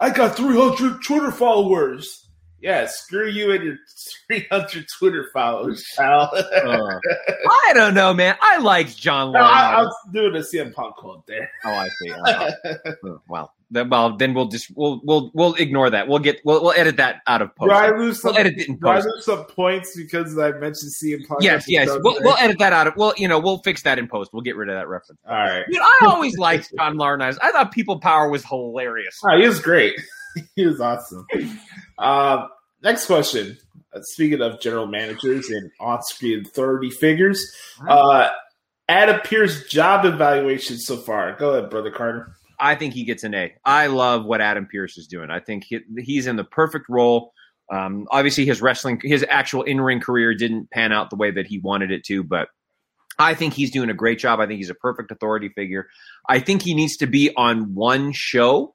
I 0.00 0.10
got 0.10 0.36
three 0.36 0.56
hundred 0.56 1.02
Twitter 1.04 1.30
followers. 1.30 2.21
Yeah, 2.62 2.86
screw 2.86 3.28
you 3.28 3.50
and 3.50 3.64
your 3.64 3.76
three 4.28 4.46
hundred 4.50 4.86
Twitter 4.98 5.28
followers, 5.32 5.84
pal. 5.96 6.30
Uh, 6.32 6.98
I 7.66 7.72
don't 7.74 7.94
know, 7.94 8.14
man. 8.14 8.36
I 8.40 8.58
like 8.58 8.94
John 8.94 9.32
No. 9.32 9.40
I, 9.40 9.74
I 9.74 9.82
was 9.82 9.94
doing 10.12 10.36
a 10.36 10.38
CM 10.38 10.72
Punk 10.72 10.94
quote 10.94 11.26
there. 11.26 11.50
oh, 11.64 11.70
I 11.72 11.88
see. 11.88 12.12
Uh, 12.22 12.52
uh, 12.64 13.18
well, 13.28 13.52
then, 13.72 13.88
well, 13.88 14.16
then 14.16 14.34
we'll 14.34 14.46
just 14.46 14.70
we'll 14.76 15.00
we'll 15.02 15.30
we'll 15.34 15.54
ignore 15.54 15.90
that. 15.90 16.06
We'll 16.06 16.20
get 16.20 16.40
we'll, 16.44 16.62
we'll 16.62 16.72
edit 16.72 16.98
that 16.98 17.22
out 17.26 17.42
of 17.42 17.54
post. 17.56 17.70
Do 17.70 17.74
I 17.74 17.90
lose 17.96 18.20
some? 18.20 18.32
We'll 18.32 18.40
edit 18.40 18.54
it 18.58 18.78
I 18.84 19.00
lose 19.00 19.24
some 19.24 19.44
points 19.46 19.96
because 19.96 20.38
I 20.38 20.52
mentioned 20.52 20.92
CM 20.92 21.26
Punk? 21.26 21.42
Yes, 21.42 21.64
yes. 21.66 21.88
We'll, 21.88 22.18
we'll 22.20 22.36
edit 22.36 22.58
that 22.60 22.72
out 22.72 22.86
of. 22.86 22.94
Well, 22.96 23.14
you 23.16 23.26
know, 23.26 23.40
we'll 23.40 23.58
fix 23.58 23.82
that 23.82 23.98
in 23.98 24.06
post. 24.06 24.32
We'll 24.32 24.42
get 24.42 24.56
rid 24.56 24.68
of 24.68 24.76
that 24.76 24.88
reference. 24.88 25.20
All 25.26 25.34
right. 25.34 25.64
Dude, 25.66 25.80
I 25.80 26.00
always 26.02 26.38
liked 26.38 26.72
John 26.76 26.96
Laurinaitis. 26.96 27.38
I 27.42 27.50
thought 27.50 27.72
People 27.72 27.98
Power 27.98 28.28
was 28.28 28.44
hilarious. 28.44 29.18
Oh, 29.24 29.36
he 29.36 29.48
was 29.48 29.58
great. 29.58 29.94
he 30.56 30.66
was 30.66 30.80
awesome. 30.80 31.26
Um, 31.98 32.48
next 32.82 33.06
question. 33.06 33.58
Uh, 33.94 34.00
speaking 34.02 34.40
of 34.40 34.60
general 34.60 34.86
managers 34.86 35.50
and 35.50 35.70
on-screen 35.80 36.40
authority 36.46 36.90
figures, 36.90 37.44
uh, 37.86 38.28
Adam 38.88 39.20
Pearce 39.24 39.68
job 39.68 40.04
evaluation 40.04 40.78
so 40.78 40.96
far. 40.96 41.36
Go 41.36 41.54
ahead, 41.54 41.70
brother 41.70 41.90
Carter. 41.90 42.34
I 42.58 42.74
think 42.74 42.94
he 42.94 43.04
gets 43.04 43.24
an 43.24 43.34
A. 43.34 43.52
I 43.64 43.88
love 43.88 44.24
what 44.24 44.40
Adam 44.40 44.66
Pearce 44.70 44.96
is 44.96 45.06
doing. 45.06 45.30
I 45.30 45.40
think 45.40 45.64
he, 45.64 45.80
he's 45.98 46.26
in 46.26 46.36
the 46.36 46.44
perfect 46.44 46.86
role. 46.88 47.32
Um, 47.72 48.06
obviously, 48.10 48.44
his 48.44 48.60
wrestling, 48.60 49.00
his 49.02 49.24
actual 49.28 49.62
in 49.62 49.80
ring 49.80 50.00
career 50.00 50.34
didn't 50.34 50.70
pan 50.70 50.92
out 50.92 51.10
the 51.10 51.16
way 51.16 51.30
that 51.30 51.46
he 51.46 51.58
wanted 51.58 51.90
it 51.90 52.04
to, 52.04 52.22
but 52.22 52.48
I 53.18 53.34
think 53.34 53.54
he's 53.54 53.70
doing 53.70 53.90
a 53.90 53.94
great 53.94 54.18
job. 54.18 54.40
I 54.40 54.46
think 54.46 54.58
he's 54.58 54.70
a 54.70 54.74
perfect 54.74 55.10
authority 55.10 55.48
figure. 55.50 55.88
I 56.28 56.38
think 56.38 56.62
he 56.62 56.74
needs 56.74 56.96
to 56.98 57.06
be 57.06 57.34
on 57.36 57.74
one 57.74 58.12
show 58.12 58.74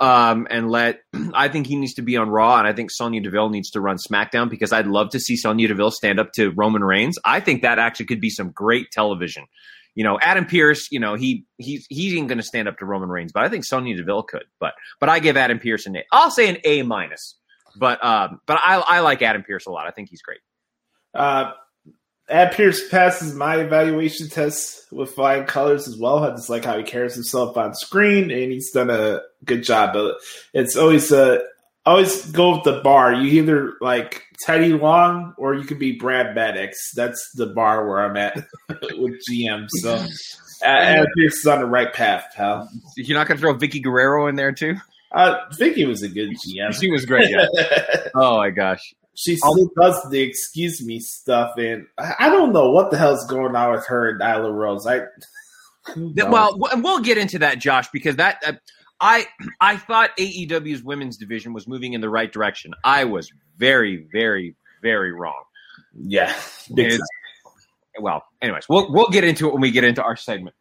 um, 0.00 0.46
and 0.50 0.70
let. 0.70 1.00
I 1.34 1.48
think 1.48 1.66
he 1.66 1.76
needs 1.76 1.94
to 1.94 2.02
be 2.02 2.16
on 2.16 2.30
Raw, 2.30 2.58
and 2.58 2.66
I 2.66 2.72
think 2.72 2.90
Sonya 2.90 3.20
Deville 3.20 3.50
needs 3.50 3.70
to 3.70 3.80
run 3.80 3.96
SmackDown 3.96 4.48
because 4.48 4.72
I'd 4.72 4.86
love 4.86 5.10
to 5.10 5.20
see 5.20 5.36
Sonya 5.36 5.68
Deville 5.68 5.90
stand 5.90 6.20
up 6.20 6.32
to 6.34 6.50
Roman 6.50 6.84
Reigns. 6.84 7.18
I 7.24 7.40
think 7.40 7.62
that 7.62 7.78
actually 7.78 8.06
could 8.06 8.20
be 8.20 8.30
some 8.30 8.50
great 8.50 8.90
television. 8.90 9.44
You 9.94 10.04
know, 10.04 10.18
Adam 10.20 10.46
Pearce. 10.46 10.88
You 10.90 11.00
know, 11.00 11.14
he 11.14 11.44
he's 11.58 11.86
he 11.88 12.16
ain't 12.16 12.28
going 12.28 12.38
to 12.38 12.44
stand 12.44 12.68
up 12.68 12.78
to 12.78 12.84
Roman 12.84 13.08
Reigns, 13.08 13.32
but 13.32 13.44
I 13.44 13.48
think 13.48 13.64
Sonya 13.64 13.96
Deville 13.96 14.22
could. 14.22 14.44
But 14.60 14.74
but 15.00 15.08
I 15.08 15.18
give 15.18 15.36
Adam 15.36 15.58
Pearce 15.58 15.86
an 15.86 15.96
A. 15.96 16.04
I'll 16.12 16.30
say 16.30 16.48
an 16.48 16.58
A 16.64 16.82
minus. 16.82 17.36
But 17.76 18.04
um, 18.04 18.40
but 18.46 18.58
I 18.64 18.76
I 18.86 19.00
like 19.00 19.22
Adam 19.22 19.42
Pearce 19.42 19.66
a 19.66 19.70
lot. 19.70 19.86
I 19.86 19.90
think 19.90 20.08
he's 20.08 20.22
great. 20.22 20.40
Uh, 21.14 21.52
Ad 22.30 22.52
Pearce 22.52 22.88
passes 22.88 23.34
my 23.34 23.56
evaluation 23.56 24.28
test 24.28 24.92
with 24.92 25.12
flying 25.12 25.44
colors 25.44 25.88
as 25.88 25.96
well. 25.96 26.24
I 26.24 26.30
just 26.30 26.50
like 26.50 26.64
how 26.64 26.76
he 26.76 26.84
carries 26.84 27.14
himself 27.14 27.56
on 27.56 27.74
screen, 27.74 28.30
and 28.30 28.52
he's 28.52 28.70
done 28.70 28.90
a 28.90 29.20
good 29.44 29.62
job. 29.62 29.94
But 29.94 30.16
it's 30.52 30.76
always 30.76 31.10
uh, 31.10 31.38
always 31.86 32.30
go 32.30 32.56
with 32.56 32.64
the 32.64 32.80
bar. 32.80 33.14
You 33.14 33.42
either 33.42 33.74
like 33.80 34.24
Teddy 34.44 34.72
Long 34.72 35.34
or 35.38 35.54
you 35.54 35.64
could 35.64 35.78
be 35.78 35.92
Brad 35.92 36.34
Maddox. 36.34 36.92
That's 36.94 37.30
the 37.34 37.46
bar 37.46 37.88
where 37.88 38.04
I'm 38.04 38.16
at 38.16 38.36
with 38.68 39.20
GM. 39.28 39.66
So 39.70 40.04
Ad 40.62 41.06
Pearce 41.16 41.38
is 41.38 41.46
on 41.46 41.60
the 41.60 41.66
right 41.66 41.92
path, 41.92 42.26
pal. 42.34 42.68
You're 42.96 43.18
not 43.18 43.26
going 43.26 43.38
to 43.38 43.40
throw 43.40 43.54
Vickie 43.54 43.82
Guerrero 43.82 44.26
in 44.26 44.36
there 44.36 44.52
too? 44.52 44.76
Uh, 45.12 45.48
Vickie 45.52 45.86
was 45.86 46.02
a 46.02 46.08
good 46.08 46.30
GM. 46.30 46.78
She 46.78 46.90
was 46.90 47.06
great. 47.06 47.30
Yeah. 47.30 47.46
oh 48.14 48.36
my 48.36 48.50
gosh. 48.50 48.94
She 49.18 49.34
still 49.34 49.68
does 49.76 50.00
the 50.10 50.20
excuse 50.20 50.80
me 50.80 51.00
stuff, 51.00 51.50
and 51.58 51.86
I 51.98 52.28
don't 52.28 52.52
know 52.52 52.70
what 52.70 52.92
the 52.92 52.96
hell's 52.96 53.26
going 53.26 53.56
on 53.56 53.72
with 53.72 53.84
her 53.86 54.10
and 54.10 54.20
Nyla 54.20 54.54
Rose. 54.54 54.86
I 54.86 55.00
who 55.92 56.14
Th- 56.14 56.28
knows? 56.28 56.54
Well, 56.56 56.68
and 56.70 56.84
we'll 56.84 57.00
get 57.00 57.18
into 57.18 57.40
that, 57.40 57.58
Josh, 57.58 57.88
because 57.92 58.14
that 58.14 58.40
uh, 58.46 58.52
I 59.00 59.26
I 59.60 59.76
thought 59.76 60.16
AEW's 60.16 60.84
women's 60.84 61.16
division 61.16 61.52
was 61.52 61.66
moving 61.66 61.94
in 61.94 62.00
the 62.00 62.08
right 62.08 62.32
direction. 62.32 62.74
I 62.84 63.06
was 63.06 63.32
very, 63.56 64.06
very, 64.12 64.54
very 64.82 65.12
wrong. 65.12 65.42
yeah, 65.94 66.32
well, 67.98 68.22
anyways, 68.40 68.68
we'll 68.68 68.92
we'll 68.92 69.08
get 69.08 69.24
into 69.24 69.48
it 69.48 69.52
when 69.52 69.62
we 69.62 69.72
get 69.72 69.82
into 69.82 70.00
our 70.00 70.14
segment. 70.14 70.54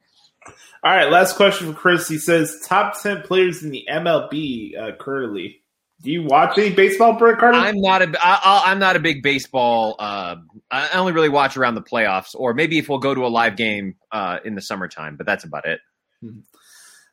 All 0.83 0.95
right, 0.95 1.11
last 1.11 1.35
question 1.35 1.67
from 1.67 1.75
Chris. 1.75 2.07
He 2.07 2.17
says 2.17 2.57
top 2.65 2.99
ten 3.03 3.21
players 3.21 3.61
in 3.61 3.69
the 3.69 3.85
MLB 3.87 4.75
uh, 4.75 4.95
currently. 4.99 5.61
Do 6.01 6.11
you 6.11 6.23
watch 6.23 6.57
any 6.57 6.73
baseball, 6.73 7.13
Brett 7.13 7.39
Carter? 7.39 7.57
I'm 7.57 7.81
not 7.81 8.01
a 8.03 8.13
I, 8.21 8.63
I'm 8.65 8.79
not 8.79 8.95
a 8.95 8.99
big 8.99 9.23
baseball. 9.23 9.95
Uh, 9.97 10.35
I 10.69 10.89
only 10.91 11.11
really 11.11 11.29
watch 11.29 11.57
around 11.57 11.75
the 11.75 11.81
playoffs, 11.81 12.35
or 12.35 12.53
maybe 12.53 12.77
if 12.77 12.87
we'll 12.87 12.99
go 12.99 13.15
to 13.15 13.25
a 13.25 13.29
live 13.29 13.55
game 13.55 13.95
uh, 14.11 14.39
in 14.45 14.53
the 14.53 14.61
summertime. 14.61 15.15
But 15.15 15.25
that's 15.25 15.43
about 15.43 15.65
it. 15.65 15.79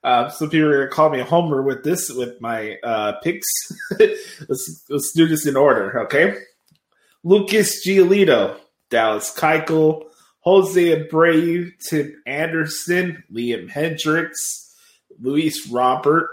Uh, 0.02 0.28
some 0.28 0.50
people 0.50 0.68
are 0.68 0.84
gonna 0.84 0.90
call 0.90 1.08
me 1.08 1.20
a 1.20 1.24
homer 1.24 1.62
with 1.62 1.82
this 1.82 2.10
with 2.10 2.38
my 2.42 2.76
uh, 2.84 3.12
picks. 3.22 3.46
let's 3.98 4.84
let's 4.90 5.12
do 5.12 5.26
this 5.26 5.46
in 5.46 5.56
order, 5.56 6.02
okay? 6.02 6.34
Lucas 7.22 7.86
Giolito, 7.86 8.58
Dallas 8.90 9.34
Keuchel, 9.34 10.02
Jose 10.40 10.78
Abreu, 10.78 11.70
Tim 11.88 12.22
Anderson, 12.26 13.24
Liam 13.32 13.70
Hendriks, 13.70 14.74
Luis 15.18 15.66
Robert, 15.70 16.28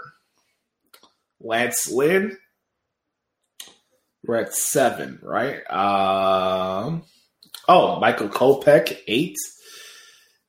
Lance 1.40 1.90
Lynn. 1.90 2.36
We're 4.24 4.36
at 4.36 4.54
seven, 4.54 5.18
right? 5.22 5.58
Um, 5.70 7.02
oh, 7.68 7.98
Michael 8.00 8.28
Kopech, 8.28 8.96
eight. 9.08 9.36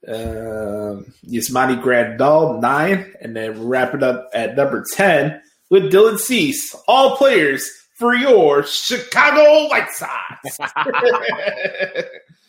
Um, 0.07 1.13
Yasmani 1.25 1.81
Grandal, 1.81 2.62
nine. 2.62 3.13
And 3.21 3.36
then 3.36 3.67
wrap 3.67 3.93
it 3.95 4.03
up 4.03 4.29
at 4.33 4.55
number 4.55 4.86
10 4.93 5.41
with 5.69 5.91
Dylan 5.91 6.19
Cease. 6.19 6.75
All 6.88 7.17
players 7.17 7.69
for 7.97 8.13
your 8.13 8.63
Chicago 8.63 9.67
White 9.69 9.89
Sox. 9.91 10.57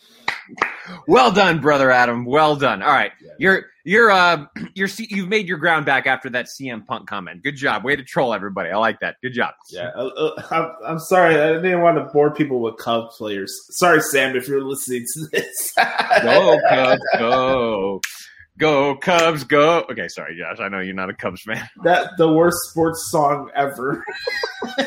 Well 1.07 1.31
done, 1.31 1.59
brother 1.61 1.91
Adam. 1.91 2.25
Well 2.25 2.55
done. 2.55 2.83
All 2.83 2.91
right, 2.91 3.11
you're 3.39 3.65
you're 3.83 4.11
uh 4.11 4.45
you're 4.75 4.87
you've 4.97 5.29
made 5.29 5.47
your 5.47 5.57
ground 5.57 5.85
back 5.85 6.05
after 6.07 6.29
that 6.31 6.45
CM 6.47 6.85
Punk 6.85 7.07
comment. 7.07 7.43
Good 7.43 7.55
job. 7.55 7.83
Way 7.83 7.95
to 7.95 8.03
troll 8.03 8.33
everybody. 8.33 8.69
I 8.69 8.77
like 8.77 8.99
that. 8.99 9.15
Good 9.21 9.33
job. 9.33 9.53
yeah, 9.69 9.89
uh, 9.95 10.05
uh, 10.07 10.41
I'm, 10.51 10.71
I'm 10.93 10.99
sorry. 10.99 11.35
I 11.39 11.53
didn't 11.53 11.81
want 11.81 11.97
to 11.97 12.05
bore 12.13 12.33
people 12.33 12.59
with 12.61 12.77
Cubs 12.77 13.15
players. 13.17 13.51
Sorry, 13.71 14.01
Sam, 14.01 14.35
if 14.35 14.47
you're 14.47 14.63
listening 14.63 15.05
to 15.13 15.27
this. 15.31 15.73
Go 16.23 16.59
Cubs, 16.69 17.01
go. 17.17 18.01
Go 18.57 18.95
Cubs, 18.95 19.43
go. 19.43 19.85
Okay, 19.91 20.07
sorry, 20.07 20.37
Josh. 20.37 20.63
I 20.63 20.69
know 20.69 20.79
you're 20.79 20.93
not 20.93 21.09
a 21.09 21.13
Cubs 21.13 21.41
fan. 21.41 21.67
that 21.83 22.11
the 22.17 22.31
worst 22.31 22.57
sports 22.69 23.09
song 23.11 23.49
ever. 23.55 24.03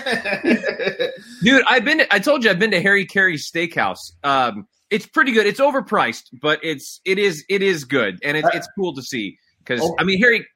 Dude, 1.42 1.64
I've 1.68 1.85
been 1.85 2.03
I 2.11 2.18
told 2.18 2.44
you 2.44 2.51
I've 2.51 2.59
been 2.59 2.71
to 2.71 2.81
Harry 2.81 3.05
Caray's 3.05 3.51
steakhouse. 3.51 3.99
Um 4.25 4.66
it's 4.90 5.07
pretty 5.07 5.33
good. 5.33 5.46
It's 5.46 5.61
overpriced, 5.61 6.24
but 6.40 6.61
it's 6.62 7.01
it 7.05 7.18
is 7.18 7.44
it 7.48 7.62
is 7.62 7.85
good 7.85 8.18
and 8.22 8.37
it's 8.37 8.48
it's 8.55 8.68
cool 8.77 8.94
to 8.94 9.03
see 9.03 9.38
cuz 9.64 9.81
Oh. 9.83 9.94
I 9.98 10.05
mean 10.05 10.18
Harry 10.20 10.46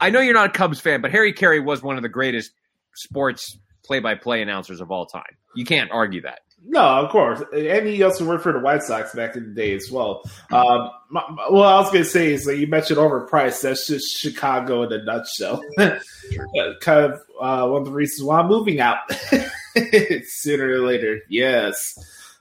I 0.00 0.10
know 0.10 0.20
you're 0.20 0.34
not 0.34 0.48
a 0.50 0.52
Cubs 0.52 0.80
fan, 0.80 1.00
but 1.02 1.10
Harry 1.10 1.32
Caray 1.32 1.60
was 1.60 1.82
one 1.82 1.96
of 1.96 2.02
the 2.02 2.08
greatest 2.08 2.52
sports 2.94 3.58
play-by-play 3.84 4.40
announcers 4.40 4.80
of 4.80 4.90
all 4.90 5.04
time. 5.06 5.36
You 5.56 5.64
can't 5.64 5.90
argue 5.90 6.22
that. 6.22 6.40
No, 6.64 6.80
of 6.80 7.10
course. 7.10 7.42
And 7.52 7.86
he 7.86 8.02
also 8.02 8.26
worked 8.26 8.42
for 8.42 8.52
the 8.52 8.60
White 8.60 8.82
Sox 8.82 9.14
back 9.14 9.34
in 9.36 9.48
the 9.48 9.54
day 9.54 9.74
as 9.74 9.90
well. 9.90 10.22
Um, 10.52 10.90
my, 11.10 11.22
my- 11.30 11.48
what 11.50 11.66
I 11.66 11.78
was 11.80 11.90
going 11.90 12.04
to 12.04 12.08
say 12.10 12.32
is 12.32 12.44
that 12.44 12.56
you 12.58 12.66
mentioned 12.66 12.98
overpriced. 12.98 13.62
That's 13.62 13.86
just 13.86 14.16
Chicago 14.16 14.82
in 14.84 14.92
a 14.92 15.02
nutshell. 15.02 15.62
Uh, 15.78 15.98
kind 16.80 17.12
of 17.12 17.20
uh, 17.40 17.66
one 17.68 17.82
of 17.82 17.86
the 17.86 17.92
reasons 17.92 18.22
why 18.26 18.40
I'm 18.40 18.48
moving 18.48 18.80
out 18.80 18.98
sooner 20.26 20.68
or 20.68 20.86
later. 20.86 21.20
Yes. 21.28 21.94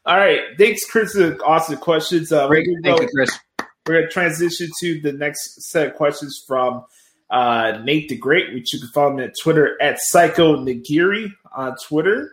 All 0.09 0.17
right. 0.17 0.41
Thanks, 0.57 0.85
Chris. 0.89 1.13
for 1.13 1.19
the 1.19 1.43
Awesome 1.43 1.77
questions. 1.77 2.31
Uh, 2.31 2.47
we're 2.49 2.63
Great. 2.63 2.67
Thank 2.83 2.97
go- 2.97 3.03
you, 3.03 3.09
Chris. 3.13 3.39
we're 3.87 3.93
going 3.93 4.05
to 4.07 4.11
transition 4.11 4.67
to 4.79 4.99
the 5.01 5.13
next 5.13 5.69
set 5.69 5.87
of 5.87 5.93
questions 5.95 6.43
from 6.47 6.83
uh, 7.29 7.79
Nate 7.83 8.09
the 8.09 8.17
Great, 8.17 8.51
which 8.53 8.73
you 8.73 8.79
can 8.79 8.89
follow 8.89 9.11
him 9.13 9.19
at 9.19 9.33
Twitter 9.41 9.79
at 9.79 9.99
Psycho 9.99 10.55
Nagiri 10.57 11.27
on 11.55 11.75
Twitter. 11.87 12.31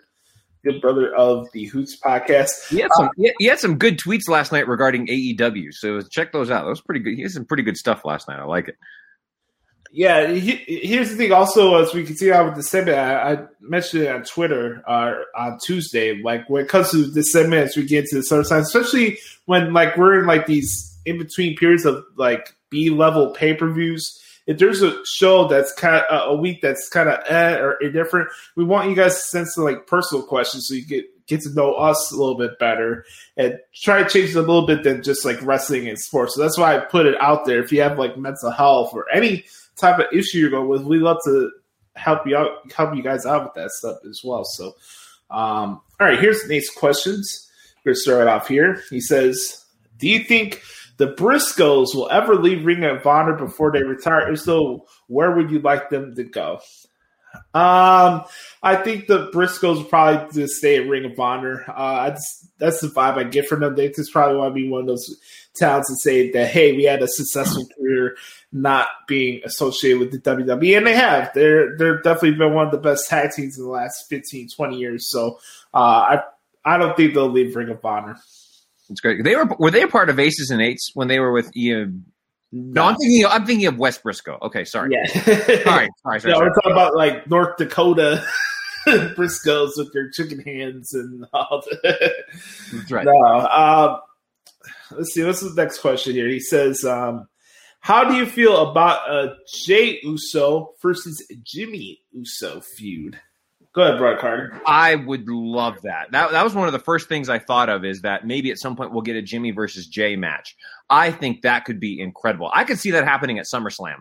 Good 0.64 0.80
brother 0.80 1.14
of 1.14 1.46
the 1.52 1.66
Hoots 1.66 2.00
podcast. 2.02 2.48
He 2.70 2.78
had 2.80 2.90
some 2.96 3.10
he 3.16 3.30
he 3.38 3.46
had 3.46 3.60
some 3.60 3.76
good 3.78 3.98
tweets 3.98 4.28
last 4.28 4.50
night 4.52 4.66
regarding 4.66 5.06
AEW. 5.06 5.72
So 5.72 6.00
check 6.00 6.32
those 6.32 6.50
out. 6.50 6.64
That 6.64 6.70
was 6.70 6.80
pretty 6.80 7.00
good. 7.00 7.14
He 7.14 7.22
had 7.22 7.30
some 7.30 7.44
pretty 7.44 7.62
good 7.62 7.76
stuff 7.76 8.04
last 8.06 8.26
night. 8.26 8.40
I 8.40 8.44
like 8.44 8.68
it. 8.68 8.76
Yeah, 9.92 10.28
he, 10.32 10.56
here's 10.66 11.10
the 11.10 11.16
thing. 11.16 11.32
Also, 11.32 11.76
as 11.76 11.94
we 11.94 12.04
can 12.04 12.16
see 12.16 12.32
out 12.32 12.46
with 12.46 12.54
the 12.56 12.62
segment, 12.62 12.98
I, 12.98 13.32
I 13.32 13.38
mentioned 13.60 14.04
it 14.04 14.14
on 14.14 14.24
Twitter 14.24 14.82
uh, 14.86 15.14
on 15.36 15.58
Tuesday. 15.64 16.20
Like 16.22 16.48
when 16.50 16.64
it 16.64 16.68
comes 16.68 16.90
to 16.90 17.06
the 17.06 17.22
segments, 17.22 17.76
we 17.76 17.86
get 17.86 18.04
into 18.04 18.22
the 18.22 18.44
time, 18.48 18.60
especially 18.60 19.18
when 19.46 19.72
like 19.72 19.96
we're 19.96 20.20
in 20.20 20.26
like 20.26 20.46
these 20.46 20.96
in 21.04 21.18
between 21.18 21.56
periods 21.56 21.84
of 21.84 22.04
like 22.16 22.54
B 22.70 22.90
level 22.90 23.30
pay 23.30 23.54
per 23.54 23.70
views. 23.70 24.22
If 24.46 24.58
there's 24.58 24.82
a 24.82 24.96
show 25.04 25.48
that's 25.48 25.72
kind 25.72 25.96
of 25.96 26.02
uh, 26.08 26.30
a 26.30 26.36
week 26.36 26.60
that's 26.62 26.88
kind 26.88 27.08
of 27.08 27.18
eh 27.28 27.56
or 27.56 27.74
indifferent, 27.80 28.28
we 28.54 28.64
want 28.64 28.88
you 28.88 28.94
guys 28.94 29.14
to 29.14 29.20
send 29.20 29.48
some 29.48 29.64
like 29.64 29.86
personal 29.86 30.24
questions 30.24 30.68
so 30.68 30.74
you 30.74 30.84
get 30.84 31.04
get 31.26 31.40
to 31.40 31.54
know 31.54 31.74
us 31.74 32.12
a 32.12 32.16
little 32.16 32.36
bit 32.36 32.58
better 32.58 33.04
and 33.36 33.58
try 33.74 34.02
to 34.02 34.08
change 34.08 34.30
it 34.30 34.36
a 34.36 34.40
little 34.40 34.66
bit 34.66 34.84
than 34.84 35.02
just 35.02 35.24
like 35.24 35.42
wrestling 35.42 35.88
and 35.88 35.98
sports. 35.98 36.34
So 36.34 36.42
that's 36.42 36.56
why 36.56 36.76
I 36.76 36.78
put 36.78 37.06
it 37.06 37.20
out 37.20 37.44
there. 37.44 37.60
If 37.62 37.72
you 37.72 37.82
have 37.82 37.98
like 37.98 38.16
mental 38.16 38.50
health 38.50 38.90
or 38.94 39.06
any 39.12 39.44
type 39.78 39.98
of 39.98 40.06
issue 40.12 40.38
you're 40.38 40.50
going 40.50 40.68
with, 40.68 40.82
we 40.82 40.98
love 40.98 41.18
to 41.24 41.50
help 41.96 42.26
you 42.26 42.36
out, 42.36 42.70
help 42.72 42.94
you 42.94 43.02
guys 43.02 43.26
out 43.26 43.44
with 43.44 43.54
that 43.54 43.70
stuff 43.70 43.98
as 44.08 44.22
well. 44.24 44.44
So, 44.44 44.68
um, 45.30 45.80
all 46.00 46.06
right, 46.06 46.18
here's 46.18 46.46
Nate's 46.48 46.70
questions. 46.74 47.50
We're 47.84 47.92
gonna 47.92 48.00
start 48.00 48.28
off 48.28 48.48
here. 48.48 48.82
He 48.90 49.00
says, 49.00 49.64
"Do 49.98 50.08
you 50.08 50.24
think 50.24 50.62
the 50.98 51.08
Briscoes 51.08 51.94
will 51.94 52.08
ever 52.10 52.34
leave 52.34 52.64
Ring 52.64 52.84
of 52.84 53.06
Honor 53.06 53.34
before 53.34 53.72
they 53.72 53.82
retire? 53.82 54.32
If 54.32 54.40
so, 54.40 54.86
where 55.06 55.32
would 55.32 55.50
you 55.50 55.60
like 55.60 55.90
them 55.90 56.14
to 56.16 56.24
go?" 56.24 56.60
Um, 57.56 58.24
I 58.62 58.76
think 58.76 59.06
the 59.06 59.30
Briscoes 59.30 59.88
probably 59.88 60.30
just 60.42 60.56
stay 60.56 60.76
at 60.76 60.88
Ring 60.88 61.10
of 61.10 61.18
Honor. 61.18 61.64
Uh, 61.74 62.10
that's 62.10 62.48
that's 62.58 62.80
the 62.82 62.88
vibe 62.88 63.16
I 63.16 63.24
get 63.24 63.46
from 63.46 63.60
them. 63.60 63.74
They 63.74 63.88
just 63.88 64.12
probably 64.12 64.36
want 64.36 64.50
to 64.50 64.54
be 64.54 64.68
one 64.68 64.82
of 64.82 64.86
those 64.88 65.18
towns 65.58 65.86
to 65.86 65.94
say 65.96 66.30
that 66.32 66.48
hey, 66.48 66.76
we 66.76 66.84
had 66.84 67.02
a 67.02 67.08
successful 67.08 67.66
career 67.78 68.14
not 68.52 68.88
being 69.08 69.40
associated 69.44 70.00
with 70.00 70.10
the 70.12 70.18
WWE, 70.18 70.76
and 70.76 70.86
they 70.86 70.94
have. 70.94 71.30
They're 71.32 71.78
they're 71.78 72.02
definitely 72.02 72.34
been 72.34 72.52
one 72.52 72.66
of 72.66 72.72
the 72.72 72.78
best 72.78 73.08
tag 73.08 73.30
teams 73.30 73.56
in 73.56 73.64
the 73.64 73.70
last 73.70 74.06
15, 74.10 74.50
20 74.54 74.76
years. 74.76 75.10
So 75.10 75.38
uh, 75.72 75.78
I 75.78 76.22
I 76.62 76.76
don't 76.76 76.94
think 76.94 77.14
they'll 77.14 77.30
leave 77.30 77.56
Ring 77.56 77.70
of 77.70 77.82
Honor. 77.82 78.18
It's 78.90 79.00
great. 79.00 79.24
They 79.24 79.34
were 79.34 79.48
were 79.58 79.70
they 79.70 79.82
a 79.82 79.88
part 79.88 80.10
of 80.10 80.18
Aces 80.18 80.50
and 80.50 80.60
Eights 80.60 80.90
when 80.92 81.08
they 81.08 81.20
were 81.20 81.32
with 81.32 81.56
Ian? 81.56 82.04
No, 82.56 82.84
I'm 82.84 82.96
thinking. 82.96 83.24
Of, 83.24 83.32
I'm 83.32 83.46
thinking 83.46 83.66
of 83.66 83.78
Wes 83.78 83.98
Brisco. 83.98 84.40
Okay, 84.42 84.64
sorry. 84.64 84.90
Yeah. 84.92 85.06
sorry, 85.64 85.88
sorry, 86.02 86.20
sorry. 86.20 86.32
no, 86.32 86.40
we're 86.40 86.54
talking 86.54 86.72
about 86.72 86.96
like 86.96 87.28
North 87.28 87.56
Dakota 87.56 88.24
Briscoes 88.86 89.72
with 89.76 89.92
their 89.92 90.10
chicken 90.10 90.40
hands 90.40 90.94
and 90.94 91.26
all 91.32 91.62
that. 91.82 92.12
That's 92.72 92.90
right. 92.90 93.04
No, 93.04 93.38
um, 93.48 94.00
let's 94.96 95.12
see. 95.12 95.24
What's 95.24 95.40
the 95.40 95.52
next 95.54 95.80
question 95.80 96.14
here? 96.14 96.28
He 96.28 96.40
says, 96.40 96.84
um, 96.84 97.28
"How 97.80 98.04
do 98.04 98.14
you 98.14 98.26
feel 98.26 98.70
about 98.70 99.10
a 99.10 99.36
Jay 99.64 100.00
Uso 100.02 100.74
versus 100.80 101.26
Jimmy 101.42 102.00
Uso 102.12 102.60
feud?" 102.60 103.20
Go 103.76 103.82
ahead, 103.82 103.98
Brad 103.98 104.18
Carter. 104.18 104.58
I 104.66 104.94
would 104.94 105.28
love 105.28 105.82
that. 105.82 106.10
That 106.10 106.30
that 106.30 106.42
was 106.42 106.54
one 106.54 106.66
of 106.66 106.72
the 106.72 106.78
first 106.78 107.10
things 107.10 107.28
I 107.28 107.38
thought 107.38 107.68
of 107.68 107.84
is 107.84 108.00
that 108.00 108.26
maybe 108.26 108.50
at 108.50 108.56
some 108.56 108.74
point 108.74 108.90
we'll 108.90 109.02
get 109.02 109.16
a 109.16 109.22
Jimmy 109.22 109.50
versus 109.50 109.86
Jay 109.86 110.16
match. 110.16 110.56
I 110.88 111.10
think 111.10 111.42
that 111.42 111.66
could 111.66 111.78
be 111.78 112.00
incredible. 112.00 112.50
I 112.54 112.64
could 112.64 112.78
see 112.78 112.92
that 112.92 113.04
happening 113.04 113.38
at 113.38 113.44
SummerSlam. 113.44 113.96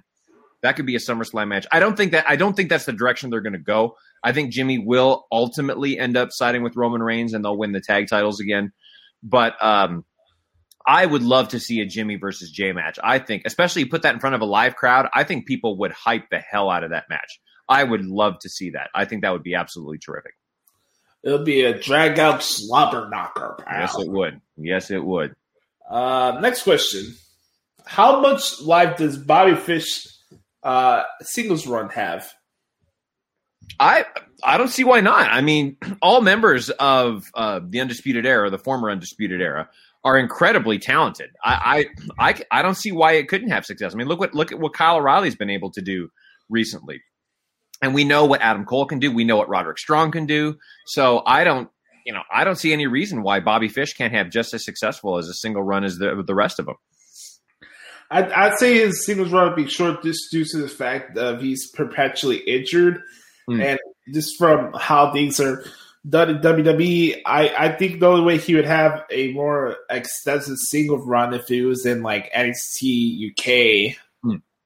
That 0.61 0.77
could 0.77 0.85
be 0.85 0.95
a 0.95 0.99
SummerSlam 0.99 1.49
match. 1.49 1.67
I 1.73 1.81
don't 1.81 1.97
think 1.97 2.13
that 2.13 2.23
I 2.25 2.37
don't 2.37 2.55
think 2.55 2.69
that's 2.69 2.85
the 2.85 2.93
direction 2.93 3.29
they're 3.29 3.41
going 3.41 3.51
to 3.51 3.59
go. 3.59 3.97
I 4.23 4.31
think 4.31 4.53
Jimmy 4.53 4.77
will 4.79 5.27
ultimately 5.29 5.99
end 5.99 6.15
up 6.15 6.31
siding 6.31 6.63
with 6.63 6.77
Roman 6.77 7.03
Reigns 7.03 7.33
and 7.33 7.43
they'll 7.43 7.57
win 7.57 7.73
the 7.73 7.81
tag 7.81 8.07
titles 8.07 8.39
again. 8.39 8.71
But 9.23 9.61
um, 9.61 10.05
I 10.87 11.05
would 11.05 11.21
love 11.21 11.49
to 11.49 11.59
see 11.59 11.81
a 11.81 11.85
Jimmy 11.85 12.15
versus 12.15 12.49
Jay 12.49 12.71
match. 12.71 12.97
I 13.03 13.19
think, 13.19 13.41
especially 13.43 13.83
put 13.83 14.03
that 14.03 14.13
in 14.13 14.21
front 14.21 14.35
of 14.35 14.41
a 14.41 14.45
live 14.45 14.77
crowd, 14.77 15.09
I 15.13 15.25
think 15.25 15.47
people 15.47 15.79
would 15.79 15.91
hype 15.91 16.29
the 16.31 16.39
hell 16.39 16.69
out 16.69 16.85
of 16.85 16.91
that 16.91 17.09
match. 17.09 17.41
I 17.67 17.83
would 17.83 18.05
love 18.05 18.39
to 18.39 18.49
see 18.49 18.71
that. 18.71 18.89
I 18.93 19.05
think 19.05 19.21
that 19.21 19.31
would 19.31 19.43
be 19.43 19.55
absolutely 19.55 19.97
terrific. 19.97 20.33
It'll 21.23 21.43
be 21.43 21.61
a 21.61 21.77
drag 21.77 22.19
out 22.19 22.43
slobber 22.43 23.09
knocker. 23.09 23.57
pal. 23.65 23.79
Yes, 23.79 23.99
it 23.99 24.09
would. 24.09 24.41
Yes, 24.57 24.91
it 24.91 25.03
would. 25.03 25.35
Uh, 25.89 26.37
next 26.41 26.63
question: 26.63 27.15
How 27.85 28.21
much 28.21 28.61
life 28.61 28.97
does 28.97 29.17
Bobby 29.17 29.55
Fish 29.55 30.07
uh, 30.63 31.03
singles 31.21 31.65
run 31.65 31.89
have? 31.89 32.31
I 33.79 34.05
I 34.43 34.57
don't 34.57 34.69
see 34.69 34.83
why 34.83 35.01
not. 35.01 35.31
I 35.31 35.41
mean, 35.41 35.77
all 36.01 36.21
members 36.21 36.69
of 36.69 37.25
uh, 37.33 37.59
the 37.67 37.81
Undisputed 37.81 38.25
Era, 38.25 38.49
the 38.49 38.59
former 38.59 38.91
Undisputed 38.91 39.41
Era, 39.41 39.69
are 40.03 40.17
incredibly 40.17 40.77
talented. 40.77 41.31
I, 41.43 41.87
I 42.19 42.29
I 42.29 42.41
I 42.51 42.61
don't 42.61 42.75
see 42.75 42.91
why 42.91 43.13
it 43.13 43.27
couldn't 43.27 43.49
have 43.49 43.65
success. 43.65 43.93
I 43.93 43.97
mean, 43.97 44.07
look 44.07 44.19
what 44.19 44.33
look 44.33 44.51
at 44.51 44.59
what 44.59 44.73
Kyle 44.73 44.97
O'Reilly's 44.97 45.35
been 45.35 45.49
able 45.49 45.71
to 45.71 45.81
do 45.81 46.09
recently, 46.49 47.01
and 47.81 47.93
we 47.93 48.03
know 48.03 48.25
what 48.25 48.41
Adam 48.41 48.65
Cole 48.65 48.85
can 48.85 48.99
do. 48.99 49.11
We 49.11 49.23
know 49.23 49.37
what 49.37 49.49
Roderick 49.49 49.77
Strong 49.77 50.11
can 50.11 50.25
do. 50.25 50.57
So 50.87 51.21
I 51.25 51.43
don't. 51.43 51.69
You 52.05 52.13
know, 52.13 52.21
I 52.31 52.43
don't 52.43 52.55
see 52.55 52.71
any 52.71 52.85
reason 52.85 53.23
why 53.23 53.39
Bobby 53.39 53.67
Fish 53.67 53.95
can't 53.95 54.13
have 54.13 54.29
just 54.29 54.53
as 54.53 54.63
successful 54.63 55.17
as 55.17 55.27
a 55.27 55.33
single 55.33 55.63
run 55.63 55.83
as 55.83 55.97
the 55.97 56.23
the 56.25 56.35
rest 56.35 56.59
of 56.59 56.67
them. 56.67 56.75
I'd, 58.11 58.31
I'd 58.31 58.57
say 58.59 58.75
his 58.75 59.05
singles 59.05 59.31
run 59.31 59.47
would 59.47 59.55
be 59.55 59.67
short 59.67 60.03
just 60.03 60.31
due 60.31 60.45
to 60.45 60.57
the 60.57 60.67
fact 60.67 61.17
of 61.17 61.41
he's 61.41 61.71
perpetually 61.71 62.37
injured. 62.37 63.01
Hmm. 63.47 63.61
And 63.61 63.79
just 64.13 64.37
from 64.37 64.73
how 64.73 65.11
things 65.11 65.39
are 65.39 65.63
done 66.07 66.29
in 66.29 66.37
WWE, 66.37 67.21
I, 67.25 67.49
I 67.49 67.71
think 67.75 67.99
the 67.99 68.07
only 68.07 68.23
way 68.23 68.37
he 68.37 68.55
would 68.55 68.65
have 68.65 69.03
a 69.09 69.33
more 69.33 69.77
extensive 69.89 70.57
single 70.57 71.03
run 71.03 71.33
if 71.33 71.47
he 71.47 71.61
was 71.61 71.85
in 71.85 72.03
like 72.03 72.31
NXT 72.31 73.31
UK. 73.31 73.97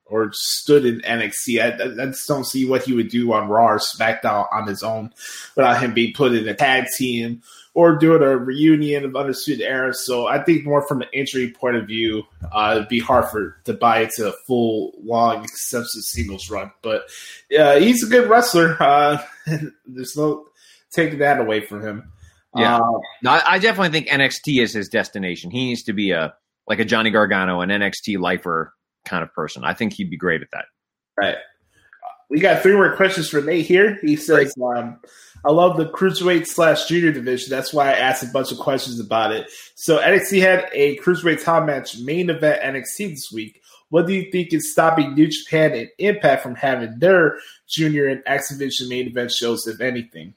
Or 0.09 0.31
stood 0.33 0.85
in 0.85 1.01
NXT. 1.01 1.61
I, 1.61 2.03
I 2.03 2.05
just 2.07 2.27
don't 2.27 2.45
see 2.45 2.65
what 2.65 2.83
he 2.83 2.93
would 2.93 3.09
do 3.09 3.31
on 3.33 3.47
Raw 3.47 3.67
or 3.67 3.79
SmackDown 3.79 4.47
on 4.51 4.67
his 4.67 4.83
own 4.83 5.13
without 5.55 5.81
him 5.81 5.93
being 5.93 6.13
put 6.13 6.33
in 6.33 6.47
a 6.47 6.53
tag 6.53 6.85
team 6.97 7.41
or 7.73 7.97
doing 7.97 8.21
a 8.21 8.37
reunion 8.37 9.05
of 9.05 9.15
Undisputed 9.15 9.65
Era. 9.65 9.93
So 9.93 10.27
I 10.27 10.43
think 10.43 10.65
more 10.65 10.85
from 10.87 11.01
an 11.01 11.07
injury 11.13 11.51
point 11.51 11.75
of 11.75 11.87
view, 11.87 12.23
uh, 12.51 12.73
it'd 12.75 12.89
be 12.89 12.99
hard 12.99 13.29
for 13.29 13.57
to 13.65 13.73
buy 13.73 14.01
into 14.01 14.27
a 14.27 14.33
full, 14.47 14.93
long, 15.01 15.43
extensive 15.43 16.01
singles 16.01 16.49
run. 16.49 16.71
But 16.81 17.03
uh, 17.57 17.79
he's 17.79 18.03
a 18.03 18.09
good 18.09 18.29
wrestler. 18.29 18.75
Uh, 18.81 19.23
there's 19.85 20.17
no 20.17 20.47
taking 20.91 21.19
that 21.19 21.39
away 21.39 21.61
from 21.61 21.81
him. 21.81 22.11
Yeah. 22.55 22.77
Uh, 22.77 22.99
No, 23.21 23.31
I, 23.31 23.53
I 23.53 23.59
definitely 23.59 23.91
think 23.91 24.07
NXT 24.07 24.61
is 24.61 24.73
his 24.73 24.89
destination. 24.89 25.51
He 25.51 25.67
needs 25.67 25.83
to 25.83 25.93
be 25.93 26.11
a 26.11 26.33
like 26.67 26.79
a 26.79 26.85
Johnny 26.85 27.09
Gargano, 27.11 27.61
an 27.61 27.69
NXT 27.69 28.19
lifer 28.19 28.73
kind 29.09 29.23
of 29.23 29.33
person. 29.33 29.63
I 29.63 29.73
think 29.73 29.93
he'd 29.93 30.09
be 30.09 30.17
great 30.17 30.41
at 30.41 30.51
that. 30.51 30.65
Right. 31.17 31.35
We 32.29 32.39
got 32.39 32.61
three 32.61 32.73
more 32.73 32.95
questions 32.95 33.27
for 33.27 33.41
Nate 33.41 33.65
here. 33.65 33.97
He 34.01 34.15
says, 34.15 34.53
um, 34.63 34.99
I 35.43 35.51
love 35.51 35.77
the 35.77 35.87
cruiserweight 35.87 36.45
slash 36.45 36.85
junior 36.85 37.11
division. 37.11 37.49
That's 37.49 37.73
why 37.73 37.89
I 37.89 37.93
asked 37.93 38.23
a 38.23 38.27
bunch 38.27 38.51
of 38.51 38.59
questions 38.59 38.99
about 38.99 39.31
it. 39.31 39.49
So 39.75 39.97
NXT 39.97 40.41
had 40.41 40.69
a 40.71 40.97
cruiserweight 40.97 41.43
title 41.43 41.65
match 41.65 41.97
main 41.97 42.29
event 42.29 42.61
NXT 42.61 43.09
this 43.09 43.31
week. 43.31 43.61
What 43.89 44.05
do 44.05 44.13
you 44.13 44.31
think 44.31 44.53
is 44.53 44.71
stopping 44.71 45.15
New 45.15 45.27
Japan 45.27 45.73
and 45.73 45.89
Impact 45.97 46.43
from 46.43 46.53
having 46.53 46.99
their 46.99 47.39
junior 47.67 48.07
and 48.07 48.21
X 48.27 48.49
Division 48.49 48.89
main 48.89 49.07
event 49.07 49.31
shows, 49.31 49.65
if 49.65 49.81
anything? 49.81 50.35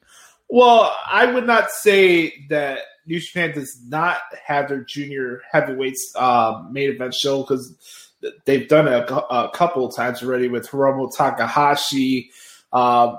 Well, 0.49 0.95
I 1.07 1.27
would 1.27 1.47
not 1.47 1.71
say 1.71 2.47
that 2.49 2.79
New 3.07 3.21
Japan 3.21 3.53
does 3.53 3.79
not 3.87 4.19
have 4.47 4.69
their 4.69 4.85
junior 4.85 5.43
heavyweights 5.51 6.13
uh, 6.17 6.63
main 6.71 6.91
event 6.91 7.15
show 7.15 7.43
because 7.43 7.75
they've 8.45 8.69
done 8.69 8.89
it 8.89 9.11
a, 9.11 9.35
a 9.35 9.51
couple 9.51 9.89
times 9.91 10.23
already 10.23 10.49
with 10.49 10.69
Hiromu 10.69 11.15
Takahashi, 11.15 12.31
um, 12.73 13.19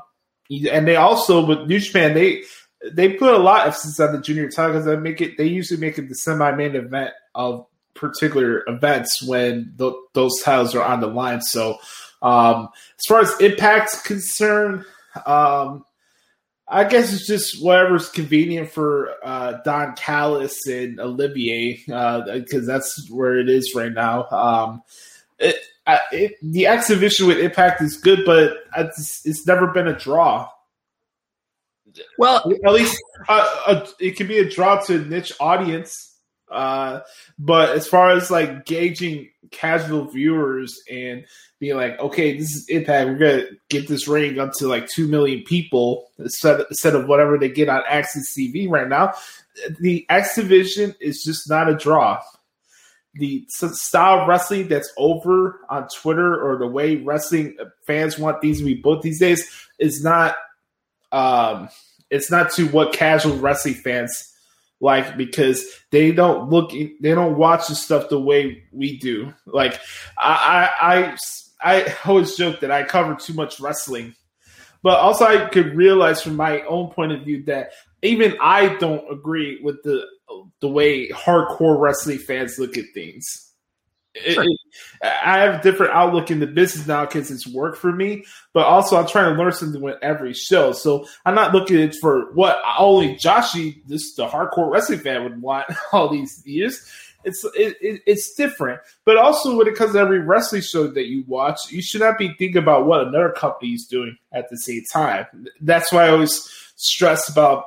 and 0.49 0.87
they 0.87 0.95
also 0.95 1.45
with 1.45 1.67
New 1.67 1.79
Japan 1.79 2.13
they 2.13 2.43
they 2.91 3.13
put 3.13 3.33
a 3.33 3.37
lot 3.37 3.61
of 3.61 3.67
emphasis 3.67 3.99
on 3.99 4.13
the 4.13 4.21
junior 4.21 4.49
title 4.49 4.73
because 4.73 4.85
they 4.85 4.97
make 4.97 5.21
it 5.21 5.37
they 5.37 5.45
usually 5.45 5.79
make 5.79 5.97
it 5.97 6.09
the 6.09 6.15
semi 6.15 6.51
main 6.51 6.75
event 6.75 7.11
of 7.35 7.65
particular 7.93 8.63
events 8.67 9.23
when 9.25 9.73
th- 9.77 9.93
those 10.13 10.41
titles 10.43 10.75
are 10.75 10.83
on 10.83 10.99
the 10.99 11.07
line. 11.07 11.41
So 11.41 11.77
um, 12.21 12.69
as 12.73 13.05
far 13.07 13.21
as 13.21 13.39
impact's 13.39 14.01
concerned. 14.01 14.85
Um, 15.25 15.85
I 16.67 16.85
guess 16.85 17.13
it's 17.13 17.27
just 17.27 17.61
whatever's 17.61 18.09
convenient 18.09 18.71
for 18.71 19.15
uh, 19.23 19.59
Don 19.65 19.95
Callis 19.95 20.65
and 20.65 20.99
Olivier 20.99 21.83
because 21.85 22.65
that's 22.65 23.09
where 23.09 23.37
it 23.37 23.49
is 23.49 23.73
right 23.75 23.91
now. 23.91 24.27
Um, 24.29 24.83
it, 25.39 25.57
I, 25.85 25.99
it, 26.11 26.33
the 26.41 26.67
X 26.67 26.87
Division 26.87 27.27
with 27.27 27.39
Impact 27.39 27.81
is 27.81 27.97
good, 27.97 28.23
but 28.25 28.63
it's, 28.77 29.25
it's 29.25 29.45
never 29.45 29.67
been 29.67 29.87
a 29.87 29.97
draw. 29.97 30.49
Well, 32.17 32.51
At 32.65 32.73
least 32.73 32.97
uh, 33.27 33.63
uh, 33.67 33.85
it 33.99 34.15
can 34.15 34.27
be 34.27 34.39
a 34.39 34.49
draw 34.49 34.79
to 34.83 34.95
a 34.95 35.05
niche 35.05 35.33
audience. 35.39 36.17
Uh, 36.49 37.01
but 37.37 37.75
as 37.75 37.87
far 37.87 38.11
as 38.11 38.31
like 38.31 38.65
gauging 38.65 39.29
casual 39.53 40.05
viewers 40.05 40.81
and 40.91 41.23
being 41.59 41.77
like, 41.77 41.97
okay, 41.99 42.37
this 42.37 42.53
is 42.53 42.67
Impact, 42.67 43.07
we're 43.07 43.17
gonna 43.17 43.45
get 43.69 43.87
this 43.87 44.07
ring 44.07 44.39
up 44.39 44.51
to 44.53 44.67
like 44.67 44.87
two 44.89 45.07
million 45.07 45.43
people 45.43 46.09
instead 46.19 46.59
instead 46.69 46.95
of 46.95 47.07
whatever 47.07 47.37
they 47.37 47.49
get 47.49 47.69
on 47.69 47.81
AXS 47.83 48.37
TV 48.37 48.69
right 48.69 48.89
now. 48.89 49.13
The 49.79 50.05
X 50.09 50.35
Division 50.35 50.95
is 50.99 51.23
just 51.23 51.49
not 51.49 51.69
a 51.69 51.75
draw. 51.75 52.19
the 53.13 53.45
style 53.47 54.21
of 54.21 54.27
wrestling 54.27 54.67
that's 54.67 54.91
over 54.97 55.59
on 55.69 55.87
Twitter 55.95 56.41
or 56.41 56.57
the 56.57 56.67
way 56.67 56.95
wrestling 56.95 57.55
fans 57.85 58.17
want 58.17 58.41
these 58.41 58.57
to 58.59 58.65
be 58.65 58.73
booked 58.73 59.03
these 59.03 59.19
days 59.19 59.47
is 59.79 60.03
not 60.03 60.35
um 61.11 61.69
it's 62.09 62.31
not 62.31 62.51
to 62.53 62.67
what 62.69 62.91
casual 62.93 63.37
wrestling 63.37 63.75
fans 63.75 64.32
like 64.83 65.15
because 65.15 65.65
they 65.91 66.11
don't 66.11 66.49
look 66.49 66.71
they 66.71 67.15
don't 67.15 67.37
watch 67.37 67.69
the 67.69 67.75
stuff 67.75 68.09
the 68.09 68.19
way 68.19 68.63
we 68.73 68.99
do. 68.99 69.33
Like 69.45 69.79
I 70.17 70.69
I 70.81 71.17
I, 71.63 71.85
I 71.85 71.95
always 72.05 72.35
joke 72.35 72.59
that 72.59 72.69
I 72.69 72.83
cover 72.83 73.15
too 73.15 73.33
much 73.33 73.61
wrestling. 73.61 74.13
But 74.83 74.99
also 74.99 75.23
I 75.23 75.47
could 75.47 75.77
realize 75.77 76.21
from 76.21 76.35
my 76.35 76.63
own 76.63 76.91
point 76.91 77.13
of 77.13 77.23
view 77.23 77.45
that 77.45 77.71
even 78.01 78.35
I 78.41 78.75
don't 78.75 79.09
agree 79.09 79.61
with 79.63 79.81
the 79.83 80.05
the 80.59 80.67
way 80.67 81.07
hardcore 81.07 81.79
wrestling 81.79 82.17
fans 82.17 82.59
look 82.59 82.77
at 82.77 82.85
things. 82.93 83.52
Sure. 84.15 84.43
It, 84.43 84.49
it, 84.49 84.59
I 85.03 85.39
have 85.39 85.59
a 85.59 85.63
different 85.63 85.93
outlook 85.93 86.29
in 86.29 86.39
the 86.39 86.47
business 86.47 86.87
now 86.87 87.05
because 87.05 87.31
it's 87.31 87.47
work 87.47 87.75
for 87.75 87.91
me, 87.91 88.25
but 88.53 88.65
also 88.65 88.97
I'm 88.97 89.07
trying 89.07 89.33
to 89.33 89.41
learn 89.41 89.51
something 89.51 89.81
with 89.81 89.97
every 90.01 90.33
show. 90.33 90.71
So 90.71 91.07
I'm 91.25 91.35
not 91.35 91.53
looking 91.53 91.77
at 91.77 91.89
it 91.89 91.95
for 91.99 92.31
what 92.33 92.61
only 92.77 93.15
Joshie, 93.15 93.81
this 93.87 94.13
the 94.15 94.27
hardcore 94.27 94.71
wrestling 94.71 94.99
fan 94.99 95.23
would 95.23 95.41
want 95.41 95.67
all 95.91 96.09
these 96.09 96.43
years. 96.45 96.87
It's 97.25 97.43
it, 97.55 97.77
it, 97.81 98.01
it's 98.05 98.33
different, 98.35 98.81
but 99.05 99.17
also 99.17 99.57
when 99.57 99.67
it 99.67 99.75
comes 99.75 99.93
to 99.93 99.99
every 99.99 100.19
wrestling 100.19 100.61
show 100.61 100.87
that 100.87 101.07
you 101.07 101.23
watch, 101.25 101.71
you 101.71 101.81
should 101.81 102.01
not 102.01 102.17
be 102.17 102.27
thinking 102.37 102.57
about 102.57 102.85
what 102.85 103.07
another 103.07 103.31
company 103.31 103.71
is 103.71 103.85
doing 103.85 104.17
at 104.33 104.49
the 104.49 104.57
same 104.57 104.83
time. 104.91 105.47
That's 105.61 105.91
why 105.91 106.07
I 106.07 106.09
always 106.09 106.49
stress 106.75 107.29
about 107.29 107.65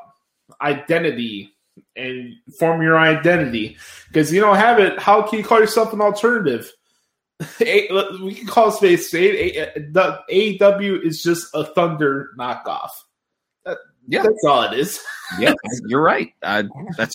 identity 0.61 1.56
and 1.97 2.35
form 2.59 2.83
your 2.83 2.99
identity. 2.99 3.77
Because 4.09 4.33
you 4.33 4.41
don't 4.41 4.57
have 4.57 4.79
it, 4.79 4.99
how 4.99 5.23
can 5.23 5.39
you 5.39 5.45
call 5.45 5.61
yourself 5.61 5.93
an 5.93 6.01
alternative? 6.01 6.73
we 7.61 8.35
can 8.35 8.47
call 8.47 8.71
space 8.71 9.13
AEW 9.13 11.03
is 11.05 11.23
just 11.23 11.49
a 11.55 11.65
Thunder 11.65 12.31
knockoff. 12.39 12.91
yeah, 14.09 14.23
that's 14.23 14.45
all 14.47 14.63
it 14.63 14.79
is. 14.79 15.01
yeah, 15.39 15.53
you're 15.87 16.03
right. 16.03 16.33
Uh, 16.43 16.65
that's 16.97 17.15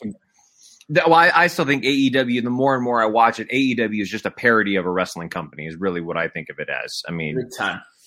well, 0.89 1.13
I, 1.13 1.31
I, 1.33 1.47
still 1.47 1.65
think 1.65 1.83
AEW. 1.83 2.43
The 2.43 2.49
more 2.49 2.75
and 2.75 2.83
more 2.83 3.01
I 3.01 3.05
watch 3.05 3.39
it, 3.39 3.49
AEW 3.49 4.01
is 4.01 4.09
just 4.09 4.25
a 4.25 4.31
parody 4.31 4.75
of 4.75 4.85
a 4.85 4.91
wrestling 4.91 5.29
company. 5.29 5.65
Is 5.65 5.75
really 5.77 6.01
what 6.01 6.17
I 6.17 6.27
think 6.27 6.49
of 6.49 6.59
it 6.59 6.69
as. 6.69 7.01
I 7.07 7.11
mean. 7.11 7.49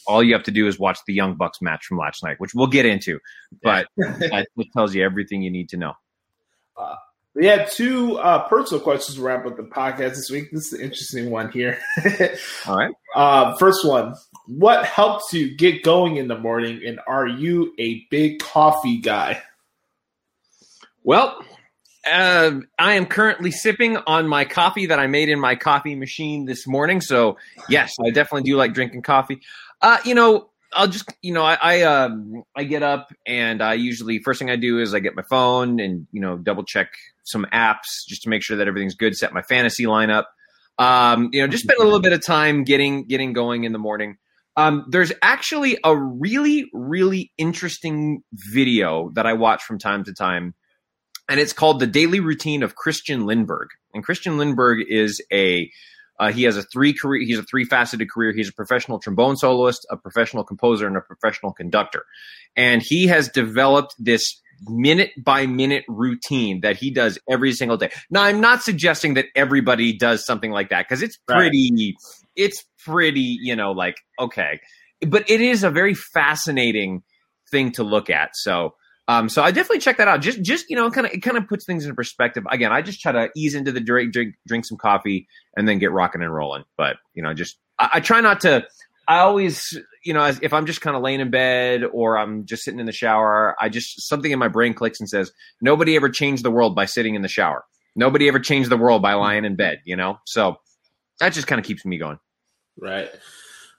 All 0.07 0.23
you 0.23 0.35
have 0.35 0.43
to 0.43 0.51
do 0.51 0.69
is 0.69 0.79
watch 0.79 0.99
the 1.07 1.15
Young 1.15 1.35
Bucks 1.35 1.63
match 1.63 1.87
from 1.87 1.97
last 1.97 2.23
night, 2.23 2.37
which 2.37 2.55
we'll 2.55 2.67
get 2.67 2.85
into, 2.85 3.21
but 3.63 3.87
that 3.97 4.47
tells 4.75 4.95
you 4.95 5.03
everything 5.03 5.41
you 5.41 5.51
need 5.51 5.71
to 5.71 5.79
know. 5.79 5.95
Uh, 6.77 6.97
we 7.35 7.47
had 7.47 7.71
two 7.71 8.17
uh, 8.19 8.49
personal 8.49 8.81
questions 8.81 9.17
to 9.17 9.23
wrap 9.23 9.45
up 9.45 9.57
the 9.57 9.65
podcast 9.65 10.11
this 10.11 10.31
week. 10.31 10.51
This 10.53 10.67
is 10.67 10.75
an 10.75 10.81
interesting 10.81 11.31
one 11.31 11.51
here. 11.51 11.79
All 12.67 12.77
right. 12.77 12.95
Uh, 13.15 13.57
first 13.57 13.85
one 13.85 14.15
What 14.47 14.85
helps 14.85 15.33
you 15.33 15.57
get 15.57 15.83
going 15.83 16.17
in 16.17 16.29
the 16.29 16.39
morning, 16.39 16.83
and 16.87 17.01
are 17.07 17.27
you 17.27 17.75
a 17.79 18.07
big 18.11 18.39
coffee 18.39 18.99
guy? 18.99 19.43
Well, 21.03 21.45
uh, 22.07 22.61
I 22.79 22.95
am 22.95 23.07
currently 23.07 23.51
sipping 23.51 23.97
on 23.97 24.29
my 24.29 24.45
coffee 24.45 24.87
that 24.87 24.99
I 24.99 25.07
made 25.07 25.29
in 25.29 25.41
my 25.41 25.55
coffee 25.55 25.95
machine 25.95 26.45
this 26.45 26.67
morning. 26.67 27.01
So, 27.01 27.37
yes, 27.69 27.95
I 28.05 28.11
definitely 28.11 28.49
do 28.51 28.57
like 28.57 28.75
drinking 28.75 29.03
coffee. 29.03 29.41
Uh, 29.81 29.99
you 30.05 30.15
know, 30.15 30.49
I'll 30.75 30.89
just 30.89 31.13
you 31.23 31.33
know 31.33 31.43
I 31.43 31.57
I, 31.61 31.83
um, 31.83 32.43
I 32.57 32.65
get 32.65 32.83
up 32.83 33.13
and 33.27 33.63
I 33.63 33.75
usually 33.75 34.19
first 34.19 34.39
thing 34.39 34.51
I 34.51 34.57
do 34.57 34.81
is 34.81 34.95
I 34.95 35.01
get 35.01 35.15
my 35.17 35.23
phone 35.23 35.81
and 35.81 36.07
you 36.13 36.21
know 36.21 36.37
double 36.37 36.65
check 36.65 36.89
some 37.25 37.47
apps 37.53 38.05
just 38.07 38.23
to 38.23 38.29
make 38.29 38.43
sure 38.43 38.57
that 38.57 38.69
everything's 38.69 38.95
good. 38.95 39.17
Set 39.17 39.33
my 39.33 39.43
fantasy 39.43 39.85
lineup. 39.85 40.25
Um, 40.79 41.31
you 41.33 41.41
know, 41.41 41.47
just 41.47 41.65
spend 41.65 41.79
a 41.81 41.85
little 41.85 42.01
bit 42.01 42.13
of 42.13 42.25
time 42.25 42.65
getting 42.65 43.07
getting 43.07 43.33
going 43.33 43.65
in 43.65 43.73
the 43.73 43.79
morning. 43.79 44.17
Um, 44.57 44.87
there's 44.89 45.13
actually 45.23 45.79
a 45.85 45.97
really 45.97 46.69
really 46.73 47.33
interesting 47.39 48.23
video 48.33 49.11
that 49.15 49.27
I 49.27 49.33
watch 49.35 49.63
from 49.63 49.79
time 49.79 50.05
to 50.05 50.13
time, 50.13 50.55
and 51.29 51.41
it's 51.41 51.53
called 51.53 51.81
"The 51.81 51.87
Daily 51.87 52.21
Routine 52.21 52.63
of 52.63 52.75
Christian 52.75 53.23
Lindberg." 53.23 53.69
And 53.93 54.05
Christian 54.05 54.37
Lindberg 54.37 54.83
is 54.89 55.21
a 55.33 55.71
uh, 56.19 56.33
he 56.33 56.45
has 56.45 56.57
a 56.57 56.63
three 56.63 56.95
career. 56.95 57.23
He's 57.25 57.39
a 57.39 57.43
three 57.43 57.65
faceted 57.65 58.11
career. 58.11 58.33
He's 58.33 58.49
a 58.49 58.53
professional 58.53 58.99
trombone 58.99 59.37
soloist, 59.37 59.87
a 59.91 59.97
professional 59.97 60.45
composer, 60.45 60.87
and 60.87 60.97
a 60.97 61.01
professional 61.01 61.53
conductor. 61.53 62.05
And 62.57 62.83
he 62.83 63.07
has 63.09 63.29
developed 63.29 63.95
this 63.99 64.41
minute 64.67 65.11
by 65.23 65.47
minute 65.47 65.85
routine 65.89 66.61
that 66.61 66.77
he 66.77 66.91
does 66.91 67.19
every 67.29 67.53
single 67.53 67.77
day. 67.77 67.91
Now, 68.11 68.23
I'm 68.23 68.41
not 68.41 68.63
suggesting 68.63 69.15
that 69.15 69.27
everybody 69.35 69.97
does 69.97 70.25
something 70.25 70.51
like 70.51 70.71
that 70.71 70.87
because 70.89 71.03
it's 71.03 71.17
pretty. 71.27 71.71
Right. 71.73 71.95
It's 72.37 72.65
pretty, 72.85 73.39
you 73.41 73.55
know, 73.55 73.73
like 73.73 73.97
okay, 74.21 74.61
but 75.07 75.29
it 75.31 75.41
is 75.41 75.65
a 75.65 75.71
very 75.71 75.95
fascinating 75.95 77.03
thing 77.51 77.73
to 77.73 77.85
look 77.85 78.11
at. 78.11 78.31
So 78.35 78.75
um, 79.07 79.29
so 79.29 79.43
I 79.43 79.51
definitely 79.51 79.81
check 79.81 79.99
that 79.99 80.09
out. 80.09 80.21
Just, 80.23 80.43
just 80.43 80.67
you 80.71 80.77
know, 80.77 80.91
kind 80.91 81.07
of, 81.07 81.13
it 81.13 81.21
kind 81.21 81.37
of 81.37 81.47
puts 81.47 81.67
things 81.67 81.85
in 81.85 81.95
perspective. 81.95 82.45
Again, 82.51 82.73
I 82.73 82.83
just 82.83 83.01
try 83.01 83.13
to 83.13 83.29
ease 83.37 83.55
into 83.55 83.71
the 83.73 83.81
drink, 83.81 84.13
drink, 84.13 84.35
drink 84.47 84.65
some 84.65 84.79
coffee, 84.79 85.27
and 85.57 85.69
then 85.69 85.79
get 85.79 85.93
rocking 85.93 86.23
and 86.23 86.33
rolling. 86.33 86.65
But 86.77 86.97
you 87.15 87.23
know, 87.23 87.35
just 87.35 87.59
I, 87.79 87.91
I 87.95 88.01
try 88.01 88.21
not 88.21 88.41
to. 88.43 88.67
I 89.07 89.19
always, 89.19 89.79
you 90.03 90.15
know, 90.15 90.25
if 90.25 90.55
I'm 90.55 90.65
just 90.65 90.81
kind 90.81 90.97
of 90.97 91.03
laying 91.03 91.21
in 91.21 91.31
bed 91.31 91.83
or 91.93 92.17
I'm 92.17 92.47
just 92.47 92.65
sitting 92.65 92.81
in 92.81 92.87
the 92.87 92.93
shower, 92.93 93.55
I 93.61 93.69
just 93.69 94.09
something 94.09 94.31
in 94.31 94.39
my 94.39 94.49
brain 94.49 94.73
clicks 94.73 94.99
and 94.99 95.09
says, 95.09 95.31
nobody 95.61 95.95
ever 95.97 96.09
changed 96.09 96.43
the 96.43 96.51
world 96.51 96.75
by 96.75 96.87
sitting 96.87 97.15
in 97.15 97.21
the 97.21 97.29
shower. 97.29 97.65
Nobody 97.95 98.29
ever 98.29 98.41
changed 98.41 98.71
the 98.71 98.79
world 98.79 99.03
by 99.03 99.13
lying 99.13 99.45
in 99.45 99.57
bed. 99.57 99.81
You 99.85 99.97
know, 99.97 100.17
so 100.25 100.57
that 101.21 101.35
just 101.35 101.47
kind 101.47 101.59
of 101.59 101.67
keeps 101.67 101.85
me 101.85 101.99
going. 101.99 102.19
Right. 102.81 103.11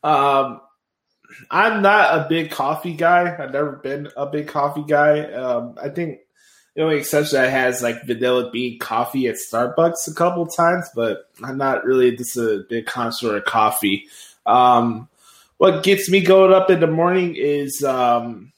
Um, 0.04 0.62
I'm 1.50 1.82
not 1.82 2.20
a 2.20 2.30
big 2.30 2.52
coffee 2.52 2.94
guy. 2.94 3.36
I've 3.38 3.52
never 3.52 3.74
been 3.74 4.10
a 4.16 4.26
big 4.26 4.48
coffee 4.48 4.84
guy. 4.88 5.32
Um, 5.32 5.76
I 5.82 5.90
think 5.90 6.20
the 6.76 6.84
only 6.84 6.98
exception 6.98 7.40
I 7.40 7.48
had 7.48 7.74
is 7.74 7.82
like 7.82 8.06
vanilla 8.06 8.52
bean 8.52 8.80
coffee 8.80 9.28
at 9.28 9.36
Starbucks 9.36 10.08
a 10.10 10.14
couple 10.14 10.46
times, 10.46 10.90
but 10.94 11.30
I'm 11.44 11.58
not 11.58 11.86
really 11.86 12.16
just 12.16 12.38
a 12.38 12.66
big 12.70 12.86
connoisseur 12.86 13.38
of 13.38 13.46
coffee. 13.46 14.08
Um, 14.46 15.08
what 15.58 15.84
gets 15.84 16.10
me 16.10 16.22
going 16.22 16.54
up 16.54 16.70
in 16.70 16.82
the 16.82 16.88
morning 16.88 17.36
is 17.38 17.84
um, 17.84 18.52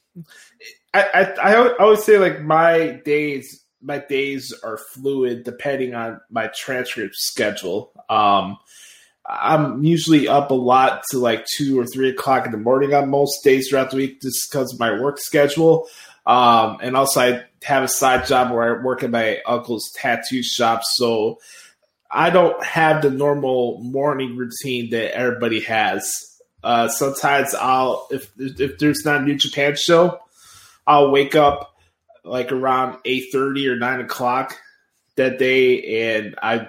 I, 0.93 1.03
I, 1.13 1.53
I 1.53 1.75
always 1.77 2.03
say 2.03 2.17
like 2.17 2.41
my 2.41 3.01
days 3.05 3.63
my 3.81 3.99
days 3.99 4.53
are 4.63 4.77
fluid 4.77 5.43
depending 5.43 5.93
on 5.93 6.19
my 6.31 6.47
transcript 6.47 7.15
schedule. 7.15 7.91
Um, 8.09 8.57
I'm 9.27 9.83
usually 9.83 10.27
up 10.27 10.51
a 10.51 10.55
lot 10.55 11.03
to 11.11 11.19
like 11.19 11.45
two 11.57 11.79
or 11.79 11.85
three 11.85 12.09
o'clock 12.09 12.45
in 12.45 12.51
the 12.51 12.57
morning 12.57 12.93
on 12.93 13.09
most 13.09 13.43
days 13.43 13.67
throughout 13.67 13.91
the 13.91 13.97
week 13.97 14.21
just 14.21 14.49
because 14.49 14.73
of 14.73 14.79
my 14.79 14.99
work 14.99 15.19
schedule. 15.19 15.87
Um, 16.25 16.77
and 16.81 16.95
also, 16.95 17.21
I 17.21 17.43
have 17.63 17.83
a 17.83 17.87
side 17.87 18.25
job 18.25 18.51
where 18.51 18.79
I 18.79 18.83
work 18.83 19.03
at 19.03 19.11
my 19.11 19.41
uncle's 19.45 19.91
tattoo 19.95 20.43
shop. 20.43 20.81
So 20.83 21.39
I 22.09 22.29
don't 22.29 22.63
have 22.63 23.01
the 23.01 23.09
normal 23.09 23.81
morning 23.81 24.37
routine 24.37 24.91
that 24.91 25.15
everybody 25.15 25.61
has. 25.61 26.13
Uh, 26.63 26.87
sometimes 26.87 27.53
I'll, 27.53 28.07
if, 28.11 28.31
if 28.37 28.77
there's 28.77 29.03
not 29.05 29.21
a 29.21 29.23
New 29.23 29.35
Japan 29.35 29.75
show, 29.75 30.19
I'll 30.85 31.11
wake 31.11 31.35
up 31.35 31.75
like 32.23 32.51
around 32.51 32.97
8.30 33.05 33.67
or 33.67 33.75
9 33.77 34.01
o'clock 34.01 34.57
that 35.15 35.39
day 35.39 36.13
and 36.17 36.35
I 36.41 36.67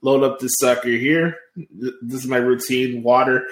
load 0.00 0.22
up 0.22 0.38
this 0.38 0.52
sucker 0.60 0.88
here. 0.88 1.36
This 1.56 2.22
is 2.24 2.26
my 2.26 2.36
routine 2.36 3.02
water. 3.02 3.46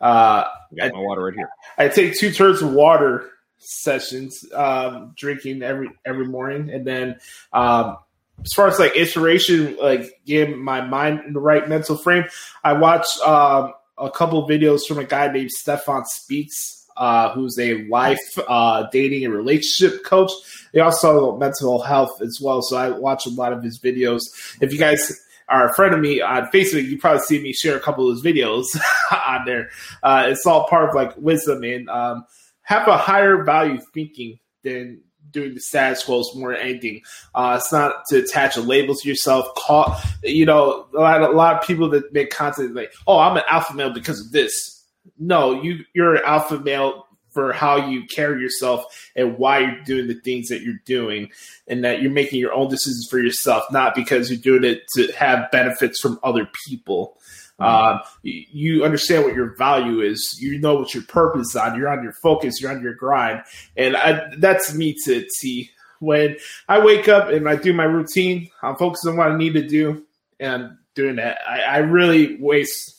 Uh, 0.00 0.44
I, 0.80 0.90
my 0.90 0.98
water 0.98 1.24
right 1.24 1.34
here. 1.34 1.50
I 1.76 1.88
take 1.88 2.18
two 2.18 2.32
turns 2.32 2.62
of 2.62 2.72
water 2.72 3.30
sessions, 3.58 4.42
um, 4.54 5.12
drinking 5.16 5.62
every 5.62 5.90
every 6.04 6.26
morning, 6.26 6.70
and 6.70 6.86
then 6.86 7.16
um, 7.52 7.98
as 8.42 8.52
far 8.54 8.68
as 8.68 8.78
like 8.78 8.96
inspiration, 8.96 9.76
like 9.80 10.20
getting 10.24 10.58
my 10.58 10.80
mind 10.80 11.20
in 11.26 11.34
the 11.34 11.40
right 11.40 11.68
mental 11.68 11.96
frame, 11.96 12.24
I 12.64 12.72
watch 12.72 13.06
um, 13.24 13.74
a 13.98 14.10
couple 14.10 14.48
videos 14.48 14.86
from 14.88 14.98
a 14.98 15.04
guy 15.04 15.30
named 15.30 15.50
Stephan 15.50 16.04
Speaks. 16.06 16.78
Uh, 16.96 17.32
who's 17.32 17.58
a 17.58 17.86
life 17.88 18.18
uh, 18.46 18.86
dating 18.92 19.24
and 19.24 19.32
relationship 19.32 20.04
coach. 20.04 20.30
They 20.74 20.80
also 20.80 21.34
mental 21.38 21.80
health 21.80 22.20
as 22.20 22.38
well. 22.42 22.60
So 22.60 22.76
I 22.76 22.90
watch 22.90 23.24
a 23.24 23.30
lot 23.30 23.54
of 23.54 23.62
his 23.62 23.78
videos. 23.78 24.20
If 24.60 24.70
you 24.70 24.78
guys 24.78 25.10
are 25.50 25.68
a 25.68 25.74
friend 25.74 25.94
of 25.94 26.00
me 26.00 26.20
on 26.20 26.46
Facebook, 26.46 26.88
you 26.88 26.98
probably 26.98 27.20
see 27.20 27.42
me 27.42 27.52
share 27.52 27.76
a 27.76 27.80
couple 27.80 28.08
of 28.08 28.14
those 28.14 28.24
videos 28.24 28.64
on 29.26 29.44
there. 29.44 29.70
Uh, 30.02 30.26
it's 30.28 30.46
all 30.46 30.68
part 30.68 30.88
of 30.88 30.94
like 30.94 31.16
wisdom 31.16 31.62
and 31.64 31.88
um, 31.90 32.24
have 32.62 32.88
a 32.88 32.96
higher 32.96 33.42
value 33.44 33.80
thinking 33.92 34.38
than 34.62 35.00
doing 35.30 35.54
the 35.54 35.60
status 35.60 36.04
quo 36.04 36.20
is 36.20 36.32
more 36.34 36.54
anything. 36.54 37.02
Uh, 37.34 37.58
it's 37.60 37.72
not 37.72 38.04
to 38.08 38.18
attach 38.18 38.56
a 38.56 38.60
label 38.60 38.94
to 38.94 39.08
yourself. 39.08 39.46
Call, 39.56 39.96
you 40.22 40.46
know, 40.46 40.86
a 40.94 40.98
lot, 40.98 41.22
a 41.22 41.28
lot 41.30 41.56
of 41.56 41.66
people 41.66 41.88
that 41.90 42.12
make 42.12 42.30
content 42.30 42.74
like, 42.74 42.92
oh, 43.06 43.18
I'm 43.18 43.36
an 43.36 43.44
alpha 43.48 43.74
male 43.74 43.92
because 43.92 44.20
of 44.20 44.32
this. 44.32 44.84
No, 45.18 45.60
you 45.60 45.84
you're 45.94 46.16
an 46.16 46.22
alpha 46.24 46.58
male 46.58 47.06
for 47.30 47.52
how 47.52 47.88
you 47.88 48.04
carry 48.06 48.40
yourself 48.40 48.84
and 49.16 49.38
why 49.38 49.60
you're 49.60 49.82
doing 49.84 50.08
the 50.08 50.14
things 50.14 50.48
that 50.48 50.62
you're 50.62 50.80
doing, 50.84 51.30
and 51.66 51.84
that 51.84 52.02
you're 52.02 52.10
making 52.10 52.40
your 52.40 52.52
own 52.52 52.68
decisions 52.68 53.06
for 53.10 53.18
yourself, 53.18 53.64
not 53.70 53.94
because 53.94 54.30
you're 54.30 54.40
doing 54.40 54.64
it 54.64 54.82
to 54.94 55.12
have 55.12 55.50
benefits 55.50 56.00
from 56.00 56.18
other 56.22 56.48
people. 56.66 57.16
Um, 57.58 58.00
you 58.22 58.84
understand 58.84 59.24
what 59.24 59.34
your 59.34 59.54
value 59.56 60.00
is. 60.00 60.38
You 60.40 60.58
know 60.58 60.76
what 60.76 60.94
your 60.94 61.02
purpose 61.02 61.50
is 61.50 61.56
on. 61.56 61.76
You're 61.76 61.90
on 61.90 62.02
your 62.02 62.14
focus. 62.22 62.60
You're 62.60 62.72
on 62.72 62.82
your 62.82 62.94
grind, 62.94 63.42
and 63.76 63.96
I, 63.96 64.32
that's 64.38 64.74
me 64.74 64.96
to 65.04 65.26
see. 65.28 65.70
When 65.98 66.38
I 66.66 66.82
wake 66.82 67.08
up 67.08 67.28
and 67.28 67.46
I 67.46 67.56
do 67.56 67.74
my 67.74 67.84
routine, 67.84 68.48
I'm 68.62 68.76
focused 68.76 69.06
on 69.06 69.18
what 69.18 69.30
I 69.30 69.36
need 69.36 69.52
to 69.52 69.68
do, 69.68 70.06
and 70.38 70.78
doing 70.94 71.16
that, 71.16 71.38
I, 71.46 71.60
I 71.60 71.78
really 71.78 72.36
waste 72.40 72.96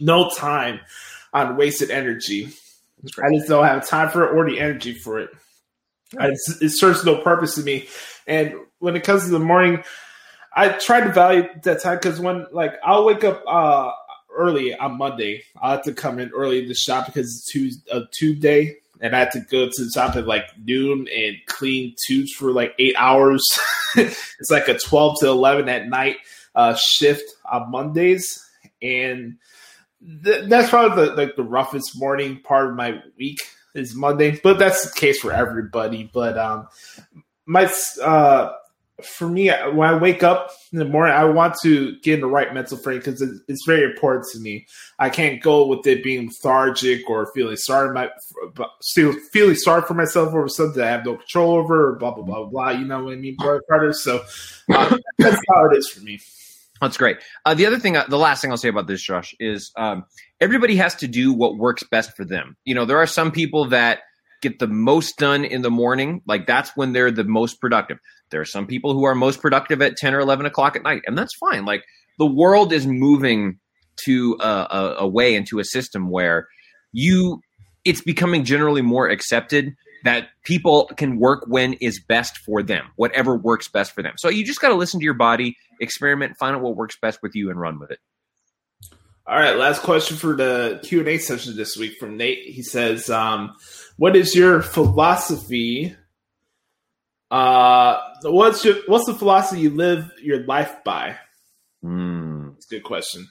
no 0.00 0.30
time 0.30 0.78
on 1.32 1.56
wasted 1.56 1.90
energy. 1.90 2.50
I 3.22 3.34
just 3.34 3.48
don't 3.48 3.64
have 3.64 3.86
time 3.86 4.10
for 4.10 4.24
it 4.24 4.36
or 4.36 4.48
the 4.48 4.60
energy 4.60 4.94
for 4.94 5.18
it. 5.18 5.30
I, 6.18 6.28
it 6.28 6.70
serves 6.70 7.04
no 7.04 7.22
purpose 7.22 7.54
to 7.56 7.62
me. 7.62 7.88
And 8.26 8.54
when 8.78 8.96
it 8.96 9.04
comes 9.04 9.24
to 9.24 9.30
the 9.30 9.38
morning, 9.38 9.82
I 10.54 10.68
try 10.70 11.00
to 11.00 11.12
value 11.12 11.48
that 11.62 11.82
time 11.82 11.96
because 11.96 12.20
when 12.20 12.46
like 12.52 12.74
I'll 12.84 13.04
wake 13.04 13.24
up 13.24 13.42
uh 13.46 13.90
early 14.34 14.74
on 14.74 14.98
Monday, 14.98 15.42
I 15.60 15.72
have 15.72 15.82
to 15.84 15.92
come 15.92 16.18
in 16.18 16.30
early 16.30 16.66
to 16.66 16.74
shop 16.74 17.06
because 17.06 17.26
it's 17.26 17.50
Tuesday, 17.50 17.90
a 17.90 18.02
tube 18.18 18.40
day, 18.40 18.76
and 19.00 19.16
I 19.16 19.20
have 19.20 19.32
to 19.32 19.40
go 19.40 19.66
to 19.66 19.84
the 19.84 19.90
shop 19.94 20.16
at 20.16 20.26
like 20.26 20.46
noon 20.62 21.08
and 21.14 21.36
clean 21.46 21.94
tubes 22.06 22.32
for 22.32 22.52
like 22.52 22.74
eight 22.78 22.94
hours. 22.98 23.42
it's 23.96 24.50
like 24.50 24.68
a 24.68 24.78
twelve 24.78 25.18
to 25.20 25.28
eleven 25.28 25.68
at 25.68 25.88
night 25.88 26.16
uh, 26.54 26.74
shift 26.74 27.24
on 27.50 27.70
Mondays, 27.70 28.44
and 28.82 29.38
th- 30.24 30.48
that's 30.48 30.70
probably 30.70 31.06
the 31.06 31.14
like 31.14 31.36
the 31.36 31.42
roughest 31.42 31.98
morning 31.98 32.40
part 32.40 32.70
of 32.70 32.76
my 32.76 33.00
week 33.18 33.38
is 33.74 33.94
Monday. 33.94 34.38
But 34.42 34.58
that's 34.58 34.90
the 34.90 34.98
case 34.98 35.20
for 35.20 35.32
everybody. 35.32 36.10
But 36.12 36.38
um, 36.38 36.68
my 37.46 37.72
uh 38.02 38.52
for 39.02 39.28
me, 39.28 39.50
when 39.72 39.88
I 39.88 39.96
wake 39.96 40.22
up 40.22 40.50
in 40.72 40.78
the 40.78 40.84
morning, 40.84 41.14
I 41.14 41.24
want 41.24 41.56
to 41.62 41.98
get 42.00 42.14
in 42.14 42.20
the 42.20 42.26
right 42.26 42.52
mental 42.54 42.76
frame 42.76 42.98
because 42.98 43.22
it's 43.48 43.64
very 43.66 43.90
important 43.90 44.26
to 44.32 44.38
me. 44.38 44.66
I 44.98 45.10
can't 45.10 45.42
go 45.42 45.66
with 45.66 45.86
it 45.86 46.04
being 46.04 46.28
lethargic 46.28 47.08
or 47.08 47.32
feeling 47.34 47.56
sorry, 47.56 47.92
my 47.92 48.10
still 48.80 49.12
feeling 49.32 49.56
sorry 49.56 49.82
for 49.82 49.94
myself 49.94 50.28
over 50.28 50.48
something 50.48 50.82
I 50.82 50.88
have 50.88 51.04
no 51.04 51.16
control 51.16 51.54
over, 51.54 51.94
blah 51.96 52.12
blah 52.12 52.24
blah 52.24 52.44
blah. 52.44 52.70
You 52.70 52.84
know 52.84 53.04
what 53.04 53.14
I 53.14 53.16
mean, 53.16 53.36
Carter? 53.36 53.92
So 53.92 54.22
uh, 54.72 54.98
that's 55.18 55.40
how 55.48 55.70
it 55.70 55.76
is 55.76 55.88
for 55.88 56.00
me. 56.00 56.20
That's 56.82 56.96
great. 56.96 57.18
Uh, 57.46 57.54
the 57.54 57.64
other 57.64 57.78
thing, 57.78 57.96
uh, 57.96 58.04
the 58.08 58.18
last 58.18 58.42
thing 58.42 58.50
I'll 58.50 58.56
say 58.56 58.68
about 58.68 58.88
this, 58.88 59.00
Josh, 59.00 59.34
is 59.38 59.70
um, 59.78 60.04
everybody 60.40 60.74
has 60.76 60.96
to 60.96 61.06
do 61.06 61.32
what 61.32 61.56
works 61.56 61.84
best 61.88 62.16
for 62.16 62.24
them. 62.24 62.56
You 62.64 62.74
know, 62.74 62.84
there 62.84 62.98
are 62.98 63.06
some 63.06 63.30
people 63.30 63.68
that 63.68 64.00
get 64.42 64.58
the 64.58 64.66
most 64.66 65.16
done 65.16 65.44
in 65.44 65.62
the 65.62 65.70
morning. 65.70 66.22
Like 66.26 66.48
that's 66.48 66.76
when 66.76 66.92
they're 66.92 67.12
the 67.12 67.22
most 67.22 67.60
productive. 67.60 67.98
There 68.32 68.40
are 68.40 68.44
some 68.44 68.66
people 68.66 68.94
who 68.94 69.04
are 69.04 69.14
most 69.14 69.40
productive 69.40 69.80
at 69.80 69.96
10 69.96 70.12
or 70.12 70.18
11 70.18 70.44
o'clock 70.44 70.74
at 70.74 70.82
night, 70.82 71.02
and 71.06 71.16
that's 71.16 71.36
fine. 71.36 71.64
Like 71.64 71.84
the 72.18 72.26
world 72.26 72.72
is 72.72 72.84
moving 72.84 73.60
to 74.04 74.36
a, 74.40 74.48
a, 74.48 74.96
a 75.00 75.08
way 75.08 75.36
into 75.36 75.60
a 75.60 75.64
system 75.64 76.10
where 76.10 76.48
you, 76.92 77.40
it's 77.84 78.02
becoming 78.02 78.44
generally 78.44 78.82
more 78.82 79.08
accepted 79.08 79.72
that 80.04 80.28
people 80.44 80.90
can 80.96 81.18
work 81.18 81.44
when 81.46 81.74
is 81.74 82.00
best 82.00 82.38
for 82.38 82.62
them, 82.62 82.86
whatever 82.96 83.36
works 83.36 83.68
best 83.68 83.92
for 83.92 84.02
them. 84.02 84.14
So 84.16 84.28
you 84.28 84.44
just 84.44 84.60
got 84.60 84.68
to 84.68 84.74
listen 84.74 85.00
to 85.00 85.04
your 85.04 85.14
body, 85.14 85.56
experiment, 85.80 86.36
find 86.38 86.56
out 86.56 86.62
what 86.62 86.76
works 86.76 86.96
best 87.00 87.20
with 87.22 87.34
you, 87.34 87.50
and 87.50 87.60
run 87.60 87.78
with 87.78 87.90
it. 87.90 87.98
All 89.24 89.38
right, 89.38 89.56
last 89.56 89.82
question 89.82 90.16
for 90.16 90.34
the 90.34 90.80
Q 90.82 90.98
and 91.00 91.08
A 91.08 91.18
session 91.18 91.56
this 91.56 91.76
week 91.76 91.96
from 91.98 92.16
Nate. 92.16 92.44
He 92.44 92.62
says, 92.62 93.08
um, 93.08 93.54
"What 93.96 94.16
is 94.16 94.34
your 94.34 94.62
philosophy? 94.62 95.94
Uh, 97.30 98.00
what's 98.22 98.64
your 98.64 98.74
what's 98.88 99.06
the 99.06 99.14
philosophy 99.14 99.60
you 99.60 99.70
live 99.70 100.10
your 100.20 100.44
life 100.44 100.82
by?" 100.84 101.16
Mm. 101.84 102.56
It's 102.56 102.66
a 102.66 102.70
good 102.70 102.82
question. 102.82 103.28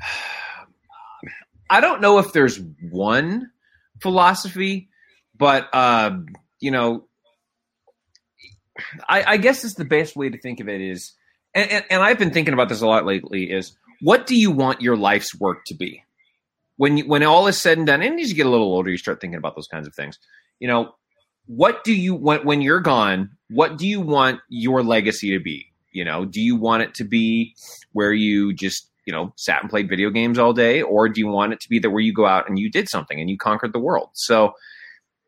I 1.70 1.80
don't 1.80 2.00
know 2.00 2.18
if 2.18 2.32
there's 2.32 2.60
one 2.90 3.52
philosophy, 4.02 4.89
but 5.40 5.68
uh, 5.72 6.18
you 6.60 6.70
know, 6.70 7.08
I, 9.08 9.24
I 9.26 9.36
guess 9.38 9.64
it's 9.64 9.74
the 9.74 9.84
best 9.84 10.14
way 10.14 10.28
to 10.28 10.38
think 10.38 10.60
of 10.60 10.68
it 10.68 10.80
is, 10.80 11.14
and, 11.54 11.68
and, 11.70 11.84
and 11.90 12.02
I've 12.02 12.18
been 12.18 12.30
thinking 12.30 12.54
about 12.54 12.68
this 12.68 12.82
a 12.82 12.86
lot 12.86 13.06
lately. 13.06 13.50
Is 13.50 13.76
what 14.00 14.26
do 14.26 14.36
you 14.36 14.50
want 14.50 14.82
your 14.82 14.96
life's 14.96 15.34
work 15.34 15.64
to 15.66 15.74
be? 15.74 16.04
When 16.76 16.98
you, 16.98 17.08
when 17.08 17.22
all 17.22 17.46
is 17.46 17.60
said 17.60 17.78
and 17.78 17.86
done, 17.86 18.02
and 18.02 18.20
as 18.20 18.30
you 18.30 18.36
get 18.36 18.46
a 18.46 18.50
little 18.50 18.72
older, 18.72 18.90
you 18.90 18.98
start 18.98 19.20
thinking 19.20 19.38
about 19.38 19.56
those 19.56 19.66
kinds 19.66 19.86
of 19.86 19.94
things. 19.94 20.18
You 20.60 20.68
know, 20.68 20.94
what 21.46 21.84
do 21.84 21.94
you 21.94 22.14
want 22.14 22.44
when 22.44 22.60
you're 22.60 22.80
gone? 22.80 23.30
What 23.48 23.78
do 23.78 23.86
you 23.86 24.00
want 24.00 24.40
your 24.48 24.82
legacy 24.82 25.30
to 25.32 25.40
be? 25.40 25.72
You 25.92 26.04
know, 26.04 26.24
do 26.26 26.40
you 26.40 26.54
want 26.54 26.82
it 26.82 26.94
to 26.94 27.04
be 27.04 27.54
where 27.92 28.12
you 28.12 28.52
just 28.52 28.88
you 29.06 29.12
know 29.12 29.32
sat 29.36 29.62
and 29.62 29.70
played 29.70 29.88
video 29.88 30.10
games 30.10 30.38
all 30.38 30.52
day, 30.52 30.82
or 30.82 31.08
do 31.08 31.18
you 31.18 31.28
want 31.28 31.54
it 31.54 31.60
to 31.60 31.68
be 31.70 31.78
that 31.78 31.90
where 31.90 32.02
you 32.02 32.12
go 32.12 32.26
out 32.26 32.48
and 32.48 32.58
you 32.58 32.70
did 32.70 32.90
something 32.90 33.18
and 33.18 33.30
you 33.30 33.38
conquered 33.38 33.72
the 33.72 33.80
world? 33.80 34.10
So 34.12 34.52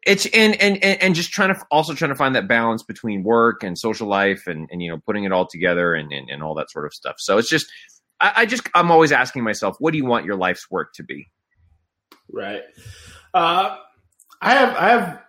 it's 0.05 0.26
and 0.26 0.61
and 0.61 0.82
and 0.82 1.14
just 1.14 1.30
trying 1.30 1.55
to 1.55 1.61
also 1.70 1.94
trying 1.94 2.11
to 2.11 2.16
find 2.16 2.34
that 2.34 2.48
balance 2.48 2.82
between 2.82 3.22
work 3.22 3.62
and 3.62 3.78
social 3.78 4.09
life 4.09 4.46
and 4.46 4.68
and 4.70 4.82
you 4.82 4.90
know 4.90 4.98
putting 4.98 5.24
it 5.24 5.32
all 5.32 5.46
together 5.46 5.94
and 5.94 6.12
and, 6.12 6.28
and 6.28 6.42
all 6.42 6.55
that 6.55 6.70
sort 6.70 6.86
of 6.86 6.92
stuff. 6.92 7.16
So 7.18 7.38
it's 7.38 7.48
just 7.48 7.66
I, 8.20 8.32
I 8.36 8.46
just 8.46 8.68
I'm 8.74 8.90
always 8.90 9.12
asking 9.12 9.44
myself, 9.44 9.76
what 9.78 9.92
do 9.92 9.98
you 9.98 10.05
want 10.05 10.24
your 10.24 10.36
life's 10.36 10.70
work 10.70 10.92
to 10.94 11.05
be? 11.05 11.30
Right. 12.30 12.62
Uh, 13.32 13.76
I 14.40 14.55
have 14.55 14.76
I 14.76 14.88
have 14.88 15.22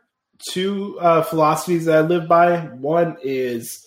two 0.52 0.98
uh, 1.00 1.22
philosophies 1.22 1.86
that 1.86 1.98
I 1.98 2.02
live 2.02 2.28
by. 2.28 2.58
One 2.58 3.18
is 3.24 3.86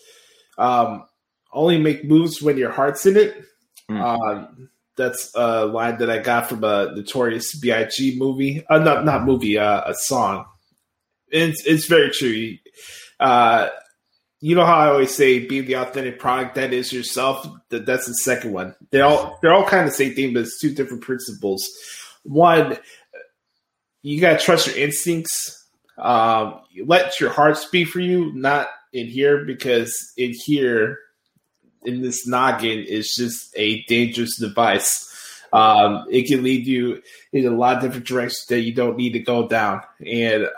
um, 0.57 1.05
only 1.53 1.79
make 1.79 2.05
moves 2.05 2.41
when 2.41 2.57
your 2.57 2.71
heart's 2.71 3.07
in 3.07 3.17
it. 3.17 3.45
Mm. 3.91 4.01
Um, 4.01 4.71
that's 4.97 5.33
a 5.35 5.67
line 5.67 5.99
that 5.99 6.11
I 6.11 6.19
got 6.19 6.49
from 6.49 6.65
a 6.65 6.93
Notorious 6.95 7.55
B.I.G. 7.55 8.19
movie. 8.19 8.65
Uh, 8.69 8.79
not 8.79 9.05
not 9.05 9.25
movie, 9.25 9.59
uh, 9.59 9.83
a 9.85 9.95
song. 9.95 10.47
It's 11.31 11.65
it's 11.67 11.87
very 11.87 12.11
true. 12.11 12.57
Uh, 13.19 13.69
you 14.41 14.55
know 14.55 14.67
how 14.67 14.79
I 14.79 14.89
always 14.89 15.15
say, 15.15 15.47
be 15.47 15.61
the 15.61 15.75
authentic 15.75 16.19
product 16.19 16.57
that 16.57 16.73
is 16.73 16.93
yourself. 16.93 17.47
That 17.71 17.87
that's 17.87 18.07
the 18.07 18.15
second 18.15 18.53
one. 18.53 18.75
They 18.91 19.01
all 19.01 19.39
they're 19.41 19.55
all 19.55 19.65
kind 19.65 19.85
of 19.85 19.91
the 19.91 19.97
same 19.97 20.15
thing, 20.15 20.35
but 20.35 20.41
it's 20.41 20.61
two 20.61 20.75
different 20.75 21.03
principles. 21.03 21.69
One, 22.23 22.79
you 24.03 24.21
gotta 24.21 24.39
trust 24.39 24.67
your 24.67 24.77
instincts. 24.77 25.65
Um, 25.99 26.61
let 26.85 27.19
your 27.21 27.31
heart 27.31 27.57
speak 27.57 27.89
for 27.89 28.01
you, 28.01 28.33
not 28.35 28.69
in 28.93 29.07
here, 29.07 29.45
because 29.45 30.13
in 30.17 30.33
here, 30.45 30.99
in 31.85 32.03
this 32.03 32.27
noggin, 32.27 32.85
is 32.85 33.15
just 33.15 33.53
a 33.57 33.83
dangerous 33.85 34.39
device. 34.39 35.03
Um, 35.53 36.05
it 36.11 36.27
can 36.27 36.43
lead 36.43 36.67
you 36.67 37.03
in 37.33 37.47
a 37.47 37.51
lot 37.51 37.77
of 37.77 37.83
different 37.83 38.07
directions 38.07 38.45
that 38.49 38.61
you 38.61 38.75
don't 38.75 38.97
need 38.97 39.13
to 39.15 39.21
go 39.21 39.49
down, 39.49 39.81
and 40.05 40.49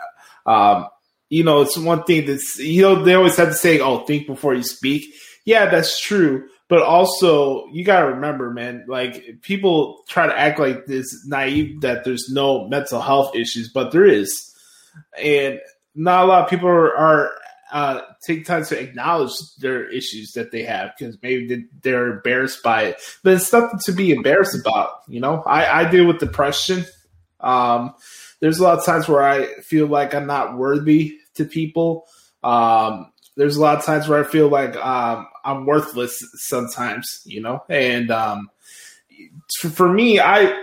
um, 0.49 0.87
you 1.29 1.43
know, 1.43 1.61
it's 1.61 1.77
one 1.77 2.03
thing 2.03 2.25
that's, 2.25 2.57
you 2.57 2.81
know, 2.81 3.03
they 3.03 3.13
always 3.13 3.37
have 3.37 3.49
to 3.49 3.53
say, 3.53 3.79
oh, 3.79 3.99
think 3.99 4.25
before 4.25 4.55
you 4.55 4.63
speak. 4.63 5.13
Yeah, 5.45 5.67
that's 5.67 6.01
true. 6.01 6.47
But 6.67 6.81
also, 6.81 7.67
you 7.67 7.83
got 7.85 8.01
to 8.01 8.07
remember, 8.07 8.51
man, 8.51 8.85
like 8.87 9.41
people 9.41 10.03
try 10.07 10.25
to 10.25 10.37
act 10.37 10.59
like 10.59 10.85
this 10.85 11.25
naive 11.27 11.81
that 11.81 12.03
there's 12.03 12.29
no 12.29 12.67
mental 12.67 12.99
health 12.99 13.35
issues, 13.35 13.71
but 13.71 13.91
there 13.91 14.05
is. 14.05 14.51
And 15.21 15.59
not 15.93 16.25
a 16.25 16.27
lot 16.27 16.43
of 16.43 16.49
people 16.49 16.67
are, 16.67 16.95
are 16.95 17.31
uh, 17.71 18.01
take 18.23 18.45
time 18.45 18.65
to 18.65 18.79
acknowledge 18.79 19.33
their 19.59 19.87
issues 19.87 20.31
that 20.31 20.51
they 20.51 20.63
have 20.63 20.91
because 20.97 21.17
maybe 21.21 21.67
they're 21.81 22.13
embarrassed 22.13 22.63
by 22.63 22.83
it. 22.85 23.01
But 23.23 23.33
it's 23.33 23.53
nothing 23.53 23.79
to 23.85 23.91
be 23.91 24.11
embarrassed 24.11 24.59
about. 24.59 24.89
You 25.07 25.19
know, 25.19 25.43
I, 25.43 25.81
I 25.81 25.91
deal 25.91 26.07
with 26.07 26.19
depression. 26.19 26.85
Um, 27.39 27.93
there's 28.39 28.59
a 28.59 28.63
lot 28.63 28.79
of 28.79 28.85
times 28.85 29.07
where 29.07 29.23
I 29.23 29.45
feel 29.61 29.87
like 29.87 30.13
I'm 30.13 30.27
not 30.27 30.57
worthy 30.57 31.17
to 31.35 31.45
people. 31.45 32.07
Um, 32.43 33.11
there's 33.35 33.57
a 33.57 33.61
lot 33.61 33.77
of 33.77 33.85
times 33.85 34.07
where 34.07 34.23
I 34.23 34.27
feel 34.27 34.49
like 34.49 34.75
um, 34.75 35.27
I'm 35.45 35.65
worthless 35.65 36.21
sometimes, 36.35 37.21
you 37.25 37.41
know. 37.41 37.63
And 37.69 38.11
um, 38.11 38.49
for 39.73 39.91
me, 39.91 40.19
I 40.19 40.57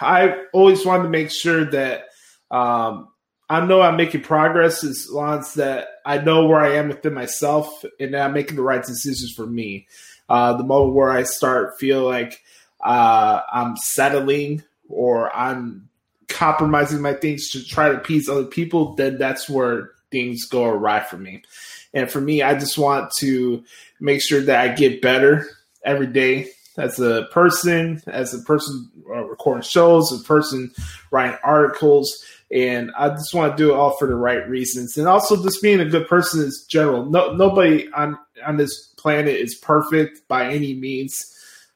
I 0.00 0.44
always 0.52 0.84
wanted 0.84 1.04
to 1.04 1.08
make 1.10 1.30
sure 1.30 1.64
that 1.66 2.08
um, 2.50 3.08
I 3.48 3.64
know 3.64 3.82
I'm 3.82 3.96
making 3.96 4.22
progress 4.22 4.84
as 4.84 5.08
long 5.10 5.40
as 5.40 5.54
that 5.54 5.88
I 6.04 6.18
know 6.18 6.46
where 6.46 6.60
I 6.60 6.76
am 6.76 6.88
within 6.88 7.14
myself 7.14 7.84
and 8.00 8.14
I'm 8.14 8.32
making 8.32 8.56
the 8.56 8.62
right 8.62 8.84
decisions 8.84 9.32
for 9.36 9.46
me. 9.46 9.86
Uh, 10.28 10.54
the 10.56 10.64
moment 10.64 10.94
where 10.94 11.10
I 11.10 11.24
start 11.24 11.78
feel 11.78 12.02
like 12.02 12.42
uh, 12.82 13.40
I'm 13.52 13.76
settling 13.76 14.62
or 14.88 15.34
I'm 15.34 15.88
compromising 16.28 17.00
my 17.00 17.14
things 17.14 17.50
to 17.50 17.64
try 17.64 17.88
to 17.88 17.96
appease 17.96 18.28
other 18.28 18.44
people, 18.44 18.94
then 18.94 19.18
that's 19.18 19.48
where 19.48 19.90
things 20.10 20.44
go 20.44 20.64
awry 20.64 21.00
for 21.00 21.16
me. 21.16 21.42
And 21.92 22.10
for 22.10 22.20
me, 22.20 22.42
I 22.42 22.58
just 22.58 22.78
want 22.78 23.12
to 23.18 23.64
make 24.00 24.20
sure 24.20 24.40
that 24.42 24.60
I 24.60 24.74
get 24.74 25.02
better 25.02 25.46
every 25.84 26.08
day 26.08 26.50
as 26.76 26.98
a 26.98 27.26
person, 27.30 28.02
as 28.06 28.34
a 28.34 28.38
person 28.40 28.90
uh, 29.08 29.24
recording 29.24 29.62
shows, 29.62 30.12
a 30.12 30.24
person 30.24 30.72
writing 31.10 31.38
articles, 31.44 32.24
and 32.50 32.90
I 32.96 33.10
just 33.10 33.34
want 33.34 33.56
to 33.56 33.62
do 33.62 33.72
it 33.72 33.76
all 33.76 33.96
for 33.96 34.08
the 34.08 34.14
right 34.14 34.48
reasons, 34.48 34.96
and 34.96 35.06
also 35.06 35.42
just 35.42 35.62
being 35.62 35.80
a 35.80 35.84
good 35.84 36.08
person 36.08 36.40
is 36.40 36.66
general. 36.68 37.04
No, 37.04 37.32
nobody 37.32 37.90
on 37.92 38.18
on 38.44 38.56
this 38.56 38.88
planet 38.96 39.36
is 39.36 39.54
perfect 39.54 40.26
by 40.28 40.46
any 40.46 40.74
means. 40.74 41.14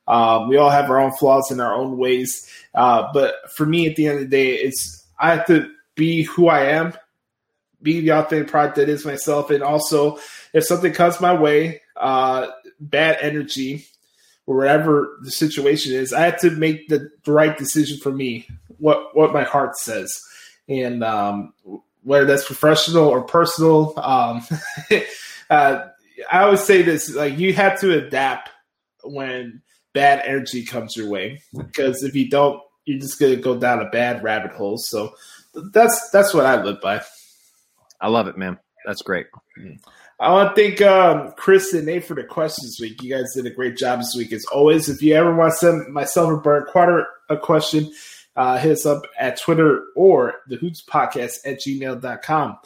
Um, 0.09 0.48
we 0.48 0.56
all 0.56 0.70
have 0.70 0.90
our 0.90 0.98
own 0.98 1.12
flaws 1.12 1.50
in 1.50 1.61
our 1.61 1.74
own 1.74 1.98
ways, 1.98 2.50
uh, 2.74 3.09
but 3.12 3.34
for 3.50 3.66
me, 3.66 3.86
at 3.88 3.94
the 3.94 4.06
end 4.06 4.16
of 4.16 4.22
the 4.22 4.36
day, 4.36 4.54
it's 4.54 5.04
I 5.20 5.34
have 5.34 5.46
to 5.48 5.70
be 5.94 6.22
who 6.22 6.48
I 6.48 6.70
am, 6.70 6.94
be 7.82 8.00
the 8.00 8.12
authentic 8.12 8.48
product 8.48 8.76
that 8.76 8.88
is 8.88 9.04
myself, 9.04 9.50
and 9.50 9.62
also 9.62 10.18
if 10.54 10.64
something 10.64 10.92
comes 10.92 11.20
my 11.20 11.34
way, 11.34 11.82
uh, 11.96 12.48
bad 12.80 13.18
energy 13.20 13.86
or 14.46 14.56
whatever 14.56 15.18
the 15.22 15.30
situation 15.30 15.92
is, 15.92 16.14
I 16.14 16.22
have 16.22 16.40
to 16.40 16.50
make 16.50 16.88
the, 16.88 17.11
right 17.26 17.56
decision 17.59 17.98
for 17.98 18.11
me, 18.11 18.48
what 18.78 19.14
what 19.14 19.34
my 19.34 19.44
heart 19.44 19.76
says, 19.76 20.18
and 20.68 21.04
um, 21.04 21.52
whether 22.02 22.24
that's 22.24 22.46
professional 22.46 23.06
or 23.06 23.22
personal. 23.22 23.92
Um, 23.98 24.42
uh, 25.50 25.84
I 26.32 26.42
always 26.44 26.64
say 26.64 26.80
this: 26.80 27.14
like 27.14 27.38
you 27.38 27.52
have 27.52 27.78
to 27.80 27.92
adapt 27.92 28.48
when 29.04 29.61
bad 29.99 30.22
energy 30.24 30.64
comes 30.64 30.96
your 30.96 31.09
way, 31.09 31.42
because 31.57 32.05
if 32.05 32.14
you 32.14 32.30
don't, 32.30 32.62
you're 32.84 33.01
just 33.01 33.18
gonna 33.18 33.34
go 33.34 33.59
down 33.59 33.80
a 33.80 33.90
bad 33.90 34.22
rabbit 34.22 34.53
hole. 34.53 34.78
So 34.78 35.12
that's 35.72 36.11
that's 36.11 36.32
what 36.32 36.46
I 36.46 36.62
live 36.62 36.80
by. 36.80 37.03
I 38.01 38.07
love 38.07 38.28
it, 38.28 38.38
man. 38.38 38.61
That's 38.86 39.03
great. 39.03 39.26
I 40.20 40.32
want 40.32 40.55
to 40.55 40.62
thank 40.62 40.80
um, 40.82 41.32
Chris 41.36 41.74
and 41.74 41.86
Nate 41.86 42.05
for 42.05 42.14
the 42.14 42.22
questions 42.22 42.76
this 42.76 42.80
week. 42.80 43.03
You 43.03 43.12
guys 43.12 43.34
did 43.34 43.46
a 43.46 43.51
great 43.51 43.76
job 43.76 43.99
this 43.99 44.14
week, 44.16 44.32
as 44.32 44.44
always. 44.53 44.88
If 44.88 45.03
you 45.03 45.14
ever 45.14 45.34
want 45.34 45.53
to 45.53 45.59
send 45.59 45.92
myself 45.92 46.30
or 46.30 46.36
Brad 46.36 46.66
Carter 46.72 47.09
a 47.28 47.36
question, 47.36 47.92
uh, 48.36 48.57
hit 48.59 48.70
us 48.70 48.86
up 48.86 49.03
at 49.18 49.40
Twitter 49.40 49.82
or 49.96 50.34
the 50.46 50.57
Hoots 50.57 50.84
Podcast 50.88 51.38
at 51.44 51.61
gmail.com. 51.61 52.57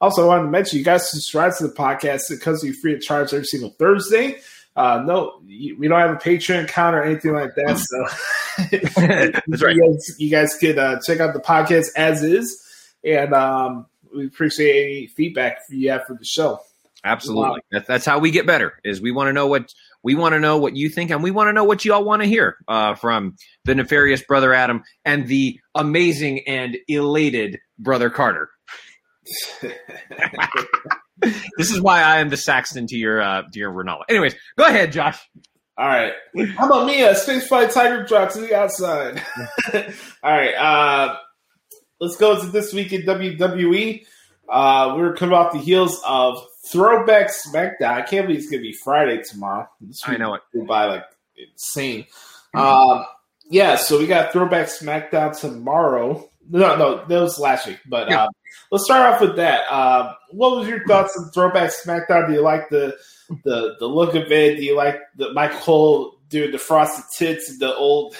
Also, 0.00 0.24
I 0.24 0.26
wanted 0.26 0.42
to 0.42 0.50
mention 0.50 0.78
you 0.78 0.84
guys 0.84 1.08
subscribe 1.08 1.54
to 1.58 1.68
the 1.68 1.74
podcast 1.74 2.30
because 2.30 2.64
you're 2.64 2.74
free 2.74 2.94
of 2.94 3.00
charge 3.00 3.32
every 3.32 3.44
single 3.44 3.70
Thursday. 3.78 4.40
Uh, 4.76 5.02
no, 5.04 5.40
we 5.44 5.88
don't 5.88 5.98
have 5.98 6.10
a 6.10 6.16
Patreon 6.16 6.64
account 6.64 6.94
or 6.94 7.02
anything 7.02 7.32
like 7.32 7.54
that. 7.56 7.78
So 7.78 8.06
That's 8.70 9.62
right. 9.62 9.74
You 9.74 9.92
guys, 9.92 10.14
you 10.18 10.30
guys 10.30 10.56
could 10.58 10.78
uh, 10.78 10.98
check 11.04 11.20
out 11.20 11.34
the 11.34 11.40
podcast 11.40 11.88
as 11.96 12.22
is, 12.22 12.62
and 13.04 13.32
um, 13.32 13.86
we 14.14 14.26
appreciate 14.26 14.84
any 14.84 15.06
feedback 15.06 15.58
you 15.70 15.90
have 15.90 16.04
for 16.06 16.14
the 16.14 16.24
show. 16.24 16.60
Absolutely. 17.02 17.60
That's, 17.72 17.88
that's 17.88 18.04
how 18.04 18.18
we 18.18 18.30
get 18.30 18.46
better. 18.46 18.78
Is 18.84 19.00
we 19.00 19.10
want 19.10 19.28
to 19.28 19.32
know 19.32 19.46
what 19.46 19.72
we 20.02 20.14
want 20.14 20.34
to 20.34 20.40
know 20.40 20.58
what 20.58 20.76
you 20.76 20.88
think, 20.88 21.10
and 21.10 21.22
we 21.22 21.30
want 21.30 21.48
to 21.48 21.52
know 21.52 21.64
what 21.64 21.84
you 21.84 21.94
all 21.94 22.04
want 22.04 22.22
to 22.22 22.28
hear 22.28 22.56
uh, 22.68 22.94
from 22.94 23.36
the 23.64 23.74
nefarious 23.74 24.22
brother 24.22 24.52
Adam 24.52 24.82
and 25.04 25.26
the 25.26 25.58
amazing 25.74 26.46
and 26.46 26.76
elated 26.88 27.58
brother 27.78 28.10
Carter. 28.10 28.50
this 31.56 31.70
is 31.70 31.80
why 31.80 32.02
I 32.02 32.18
am 32.18 32.28
the 32.30 32.36
Saxton 32.36 32.86
to 32.88 32.96
your 32.96 33.20
uh, 33.20 33.42
to 33.52 33.58
your 33.58 33.72
Ranallo. 33.72 34.02
Anyways, 34.08 34.34
go 34.56 34.64
ahead, 34.66 34.92
Josh. 34.92 35.18
All 35.78 35.86
right. 35.86 36.12
How 36.58 36.66
about 36.66 36.86
me? 36.86 37.02
A 37.02 37.14
space 37.14 37.46
flight 37.48 37.70
tiger 37.70 38.04
drop 38.04 38.30
to 38.32 38.40
the 38.40 38.54
outside. 38.54 39.22
All 40.22 40.30
right. 40.30 40.54
Uh, 40.54 41.16
let's 42.00 42.16
go 42.16 42.38
to 42.38 42.46
this 42.46 42.74
week 42.74 42.92
in 42.92 43.02
WWE. 43.02 44.04
Uh, 44.48 44.94
we're 44.98 45.14
coming 45.14 45.34
off 45.34 45.52
the 45.52 45.58
heels 45.58 45.98
of 46.06 46.36
Throwback 46.66 47.30
SmackDown. 47.30 47.92
I 47.94 48.02
can't 48.02 48.26
believe 48.26 48.40
it's 48.40 48.50
going 48.50 48.62
to 48.62 48.68
be 48.68 48.74
Friday 48.74 49.22
tomorrow. 49.22 49.68
This 49.80 50.02
I 50.04 50.18
know 50.18 50.34
it. 50.34 50.42
week 50.52 50.66
By 50.66 50.84
like 50.86 51.04
insane. 51.36 52.04
Um, 52.52 53.04
yeah, 53.48 53.76
so 53.76 53.98
we 53.98 54.06
got 54.06 54.32
Throwback 54.32 54.66
SmackDown 54.66 55.38
tomorrow. 55.38 56.28
No, 56.50 56.76
no, 56.76 57.04
that 57.06 57.20
was 57.20 57.38
last 57.38 57.66
week. 57.66 57.78
But 57.88 58.10
Yeah. 58.10 58.24
uh, 58.24 58.28
let's 58.70 58.84
start 58.84 59.14
off 59.14 59.20
with 59.20 59.36
that. 59.36 59.62
Uh, 59.70 60.14
what 60.30 60.56
was 60.56 60.68
your 60.68 60.84
thoughts 60.86 61.16
on 61.18 61.30
Throwback 61.30 61.70
SmackDown? 61.70 62.28
Do 62.28 62.34
you 62.34 62.42
like 62.42 62.68
the 62.68 62.96
the 63.44 63.76
the 63.78 63.86
look 63.86 64.14
of 64.14 64.30
it? 64.30 64.56
Do 64.56 64.64
you 64.64 64.76
like 64.76 64.96
the 65.16 65.32
Michael 65.32 65.60
Cole 65.60 66.16
doing 66.28 66.52
the 66.52 66.58
frosted 66.58 67.04
tits 67.18 67.50
and 67.50 67.60
the 67.60 67.74
old 67.74 68.16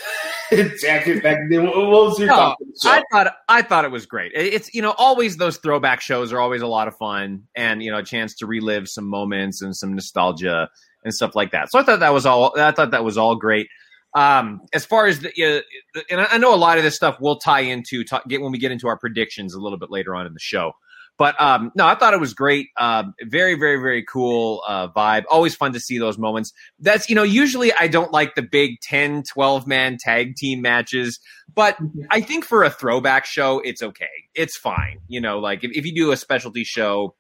jacket 0.81 1.23
back 1.23 1.39
then? 1.49 1.65
What 1.65 1.77
what 1.77 1.89
was 1.89 2.19
your 2.19 2.29
No, 2.29 2.37
thoughts 2.37 2.61
on 2.61 2.69
the 2.69 2.81
show? 2.83 2.91
I 2.91 3.03
thought 3.13 3.35
I 3.49 3.63
thought 3.63 3.85
it 3.85 3.91
was 3.91 4.07
great. 4.07 4.33
It's 4.35 4.73
you 4.75 4.83
know 4.83 4.95
always 4.99 5.37
those 5.37 5.57
throwback 5.59 6.01
shows 6.01 6.33
are 6.33 6.41
always 6.41 6.63
a 6.63 6.67
lot 6.67 6.89
of 6.89 6.97
fun, 6.97 7.45
and 7.55 7.83
you 7.83 7.91
know 7.91 7.99
a 7.99 8.05
chance 8.05 8.35
to 8.37 8.47
relive 8.47 8.89
some 8.89 9.07
moments 9.07 9.63
and 9.63 9.75
some 9.77 9.95
nostalgia 9.95 10.69
and 11.05 11.15
stuff 11.15 11.35
like 11.35 11.53
that. 11.53 11.71
So 11.71 11.79
I 11.79 11.83
thought 11.83 12.01
that 12.01 12.13
was 12.13 12.27
all. 12.27 12.59
I 12.59 12.73
thought 12.73 12.91
that 12.91 13.05
was 13.05 13.17
all 13.17 13.37
great. 13.37 13.69
Um, 14.13 14.63
as 14.73 14.85
far 14.85 15.07
as 15.07 15.21
the, 15.21 15.29
uh, 15.29 16.01
and 16.11 16.21
I 16.21 16.39
know 16.39 16.55
a 16.55 16.57
lot 16.57 16.79
of 16.79 16.85
this 16.85 16.97
stuff 16.97 17.21
will 17.21 17.39
tie 17.39 17.61
into 17.61 18.05
get 18.29 18.41
when 18.41 18.51
we 18.51 18.59
get 18.59 18.73
into 18.73 18.89
our 18.89 18.99
predictions 18.99 19.55
a 19.55 19.61
little 19.61 19.79
bit 19.79 19.91
later 19.91 20.15
on 20.15 20.27
in 20.27 20.33
the 20.33 20.41
show. 20.41 20.73
But 21.21 21.39
um, 21.39 21.71
no, 21.75 21.87
I 21.87 21.97
thought 21.97 22.15
it 22.15 22.19
was 22.19 22.33
great. 22.33 22.69
Um, 22.79 23.13
very, 23.23 23.55
very, 23.55 23.77
very 23.77 24.03
cool 24.03 24.63
uh, 24.67 24.89
vibe. 24.89 25.25
Always 25.31 25.55
fun 25.55 25.75
to 25.75 25.81
see 25.81 25.99
those 25.99 26.17
moments. 26.17 26.51
That's, 26.79 27.11
you 27.11 27.15
know, 27.15 27.25
usually 27.25 27.75
I 27.75 27.89
don't 27.89 28.11
like 28.11 28.37
the 28.37 28.43
big 28.43 28.81
10, 28.81 29.25
12 29.31 29.67
man 29.67 29.99
tag 30.01 30.37
team 30.37 30.63
matches, 30.63 31.21
but 31.55 31.77
I 32.11 32.23
think 32.23 32.47
for 32.47 32.65
a 32.65 32.71
throwback 32.71 33.27
show, 33.27 33.61
it's 33.61 33.83
okay. 33.83 34.07
It's 34.35 34.57
fine. 34.57 35.01
You 35.09 35.21
know, 35.21 35.41
like 35.41 35.63
if, 35.63 35.73
if 35.75 35.85
you 35.85 35.95
do 35.95 36.11
a 36.11 36.17
specialty 36.17 36.65
show, 36.65 37.15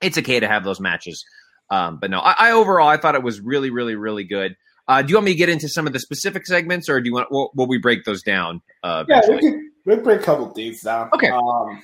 it's 0.00 0.18
okay 0.18 0.38
to 0.38 0.46
have 0.46 0.62
those 0.62 0.78
matches. 0.78 1.24
Um, 1.68 1.98
but 2.00 2.10
no, 2.12 2.20
I, 2.20 2.34
I 2.38 2.50
overall, 2.52 2.86
I 2.86 2.96
thought 2.96 3.16
it 3.16 3.24
was 3.24 3.40
really, 3.40 3.70
really, 3.70 3.96
really 3.96 4.22
good. 4.22 4.54
Uh, 4.88 5.02
do 5.02 5.10
you 5.10 5.16
want 5.16 5.26
me 5.26 5.32
to 5.32 5.38
get 5.38 5.48
into 5.48 5.68
some 5.68 5.86
of 5.86 5.92
the 5.92 5.98
specific 5.98 6.46
segments 6.46 6.88
or 6.88 7.00
do 7.00 7.08
you 7.08 7.14
want, 7.14 7.30
will, 7.30 7.50
will 7.54 7.66
we 7.66 7.78
break 7.78 8.04
those 8.04 8.22
down? 8.22 8.62
Uh, 8.82 9.04
yeah, 9.08 9.20
we 9.28 9.38
can 9.38 9.72
we 9.84 9.94
can 9.94 10.04
break 10.04 10.20
a 10.20 10.24
couple 10.24 10.48
things 10.50 10.82
down. 10.82 11.10
Okay. 11.12 11.28
Um, 11.28 11.82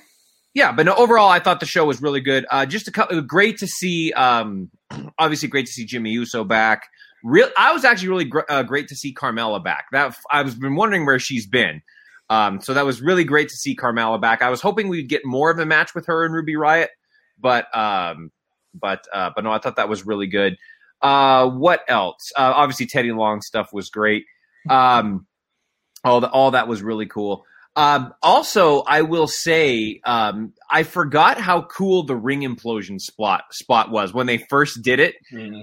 yeah, 0.53 0.71
but 0.71 0.85
no, 0.85 0.93
overall, 0.93 1.29
I 1.29 1.39
thought 1.39 1.59
the 1.59 1.65
show 1.65 1.85
was 1.85 2.01
really 2.01 2.21
good. 2.21 2.45
Uh, 2.51 2.65
just 2.65 2.87
a 2.87 2.91
couple, 2.91 3.19
great 3.21 3.57
to 3.57 3.67
see. 3.67 4.13
Um, 4.13 4.69
obviously, 5.17 5.49
great 5.49 5.65
to 5.65 5.71
see 5.71 5.85
Jimmy 5.85 6.11
Uso 6.11 6.43
back. 6.43 6.83
Real, 7.23 7.49
I 7.57 7.73
was 7.73 7.85
actually 7.85 8.09
really 8.09 8.25
gr- 8.25 8.41
uh, 8.49 8.63
great 8.63 8.87
to 8.89 8.95
see 8.95 9.13
Carmella 9.13 9.63
back. 9.63 9.85
That 9.91 10.15
I 10.31 10.43
was 10.43 10.55
been 10.55 10.75
wondering 10.75 11.05
where 11.05 11.19
she's 11.19 11.47
been. 11.47 11.81
Um, 12.29 12.61
so 12.61 12.73
that 12.73 12.85
was 12.85 13.01
really 13.01 13.23
great 13.23 13.49
to 13.49 13.55
see 13.55 13.75
Carmella 13.75 14.21
back. 14.21 14.41
I 14.41 14.49
was 14.49 14.61
hoping 14.61 14.89
we'd 14.89 15.09
get 15.09 15.25
more 15.25 15.49
of 15.49 15.59
a 15.59 15.65
match 15.65 15.95
with 15.95 16.05
her 16.05 16.23
and 16.23 16.33
Ruby 16.33 16.53
Riott, 16.53 16.87
but 17.39 17.75
um, 17.75 18.31
but 18.73 19.05
uh, 19.11 19.31
but 19.35 19.43
no, 19.43 19.51
I 19.51 19.57
thought 19.57 19.77
that 19.77 19.89
was 19.89 20.05
really 20.05 20.27
good. 20.27 20.57
Uh, 21.03 21.49
what 21.49 21.81
else? 21.87 22.31
Uh, 22.35 22.53
obviously, 22.55 22.87
Teddy 22.87 23.11
Long 23.11 23.41
stuff 23.41 23.69
was 23.73 23.89
great. 23.89 24.23
Um, 24.69 25.27
all 26.05 26.21
the, 26.21 26.29
all 26.29 26.51
that 26.51 26.67
was 26.67 26.81
really 26.81 27.05
cool. 27.05 27.45
Um, 27.75 28.13
also, 28.21 28.81
I 28.83 29.01
will 29.01 29.25
say, 29.27 29.99
um, 30.05 30.53
I 30.69 30.83
forgot 30.83 31.39
how 31.39 31.63
cool 31.63 32.03
the 32.03 32.15
ring 32.15 32.41
implosion 32.41 33.01
spot 33.01 33.45
spot 33.51 33.89
was 33.89 34.13
when 34.13 34.27
they 34.27 34.37
first 34.37 34.83
did 34.83 34.99
it. 34.99 35.15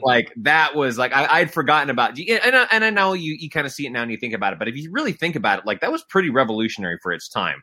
Like 0.03 0.33
that 0.39 0.75
was 0.75 0.99
like 0.99 1.13
I, 1.15 1.27
I'd 1.27 1.53
forgotten 1.53 1.89
about, 1.89 2.19
and 2.19 2.57
I, 2.57 2.67
and 2.73 2.85
I 2.85 2.91
know 2.91 3.13
you 3.13 3.37
you 3.39 3.49
kind 3.49 3.65
of 3.65 3.73
see 3.73 3.87
it 3.87 3.91
now 3.91 4.03
and 4.03 4.11
you 4.11 4.17
think 4.17 4.35
about 4.35 4.53
it, 4.53 4.59
but 4.59 4.67
if 4.67 4.77
you 4.77 4.91
really 4.93 5.13
think 5.13 5.37
about 5.37 5.61
it, 5.61 5.67
like 5.67 5.81
that 5.83 5.93
was 5.93 6.03
pretty 6.03 6.31
revolutionary 6.31 6.99
for 7.01 7.13
its 7.13 7.29
time. 7.29 7.63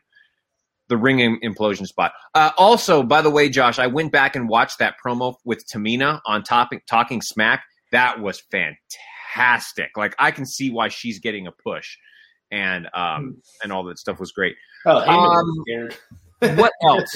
The 0.88 0.96
ring 0.96 1.20
im- 1.20 1.40
implosion 1.44 1.86
spot. 1.86 2.12
Uh, 2.34 2.52
also, 2.56 3.02
by 3.02 3.20
the 3.20 3.28
way, 3.28 3.50
Josh, 3.50 3.78
I 3.78 3.88
went 3.88 4.10
back 4.12 4.34
and 4.34 4.48
watched 4.48 4.78
that 4.78 4.94
promo 5.04 5.34
with 5.44 5.62
Tamina 5.70 6.22
on 6.24 6.42
topic 6.42 6.86
talking 6.86 7.20
smack. 7.20 7.64
That 7.92 8.20
was 8.20 8.42
fantastic. 8.50 9.96
Like 9.96 10.14
I 10.18 10.30
can 10.30 10.46
see 10.46 10.70
why 10.70 10.88
she's 10.88 11.18
getting 11.20 11.46
a 11.46 11.52
push, 11.52 11.96
and 12.50 12.88
um 12.94 13.36
and 13.62 13.72
all 13.72 13.84
that 13.84 13.98
stuff 13.98 14.18
was 14.20 14.32
great. 14.32 14.56
Oh, 14.86 14.98
Um. 14.98 15.88
What 16.56 16.72
else? 16.84 17.10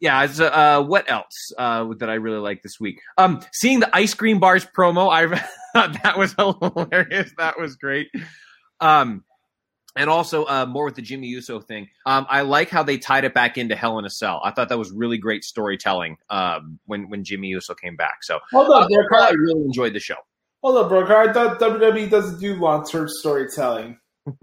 yeah, 0.00 0.20
uh, 0.20 0.82
what 0.82 1.10
else 1.10 1.52
uh, 1.56 1.86
that 1.98 2.10
I 2.10 2.14
really 2.14 2.38
like 2.38 2.62
this 2.62 2.78
week? 2.78 2.98
Um, 3.16 3.40
seeing 3.52 3.80
the 3.80 3.94
ice 3.96 4.12
cream 4.14 4.38
bars 4.40 4.66
promo, 4.66 5.10
I 5.10 5.26
thought 5.72 6.02
that 6.02 6.18
was 6.18 6.34
hilarious. 6.34 7.32
That 7.38 7.58
was 7.58 7.76
great. 7.76 8.08
Um, 8.80 9.24
and 9.98 10.08
also 10.08 10.46
uh, 10.46 10.64
more 10.64 10.84
with 10.84 10.94
the 10.94 11.02
Jimmy 11.02 11.26
Uso 11.26 11.60
thing. 11.60 11.88
Um, 12.06 12.26
I 12.30 12.42
like 12.42 12.70
how 12.70 12.82
they 12.82 12.96
tied 12.96 13.24
it 13.24 13.34
back 13.34 13.58
into 13.58 13.76
Hell 13.76 13.98
in 13.98 14.04
a 14.04 14.10
Cell. 14.10 14.40
I 14.44 14.52
thought 14.52 14.68
that 14.70 14.78
was 14.78 14.92
really 14.92 15.18
great 15.18 15.44
storytelling 15.44 16.16
um, 16.30 16.78
when 16.86 17.10
when 17.10 17.24
Jimmy 17.24 17.48
Uso 17.48 17.74
came 17.74 17.96
back. 17.96 18.22
So 18.22 18.38
Hold 18.52 18.68
uh, 18.68 18.80
up, 18.80 18.88
bro. 18.88 19.18
I 19.18 19.30
really 19.30 19.62
enjoyed 19.62 19.92
the 19.92 20.00
show. 20.00 20.16
Hold 20.62 20.78
up, 20.78 20.88
bro. 20.88 21.04
I 21.04 21.32
thought 21.32 21.60
WWE 21.60 22.08
doesn't 22.08 22.40
do 22.40 22.54
long 22.54 22.86
term 22.86 23.08
storytelling. 23.08 23.98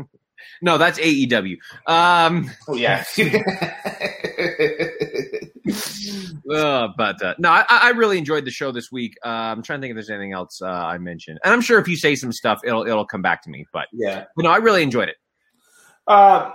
No, 0.61 0.77
that's 0.77 0.99
AEW. 0.99 1.57
Um, 1.87 2.51
Oh 2.67 2.75
yeah. 2.75 3.03
Uh, 6.51 6.89
but 6.95 7.21
uh, 7.23 7.33
no, 7.39 7.49
I, 7.49 7.65
I 7.69 7.89
really 7.89 8.19
enjoyed 8.19 8.45
the 8.45 8.51
show 8.51 8.71
this 8.71 8.91
week. 8.91 9.15
Uh, 9.25 9.29
I'm 9.29 9.63
trying 9.63 9.79
to 9.79 9.81
think 9.81 9.91
if 9.91 9.95
there's 9.95 10.11
anything 10.11 10.33
else 10.33 10.61
uh, 10.61 10.67
I 10.67 10.99
mentioned, 10.99 11.39
and 11.43 11.51
I'm 11.51 11.61
sure 11.61 11.79
if 11.79 11.87
you 11.87 11.97
say 11.97 12.15
some 12.15 12.31
stuff, 12.31 12.61
it'll 12.63 12.85
it'll 12.85 13.05
come 13.05 13.23
back 13.23 13.41
to 13.43 13.49
me. 13.49 13.65
But 13.73 13.87
yeah. 13.91 14.25
you 14.37 14.43
know, 14.43 14.51
I 14.51 14.57
really 14.57 14.83
enjoyed 14.83 15.09
it. 15.09 15.15
Uh, 16.07 16.51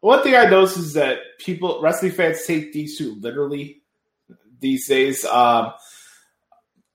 one 0.00 0.22
thing 0.22 0.34
I 0.36 0.44
noticed 0.46 0.78
is 0.78 0.92
that 0.94 1.18
people, 1.38 1.80
wrestling 1.82 2.12
fans, 2.12 2.44
take 2.46 2.72
these 2.72 2.98
two 2.98 3.16
literally 3.20 3.82
these 4.60 4.88
days. 4.88 5.24
Um, 5.24 5.72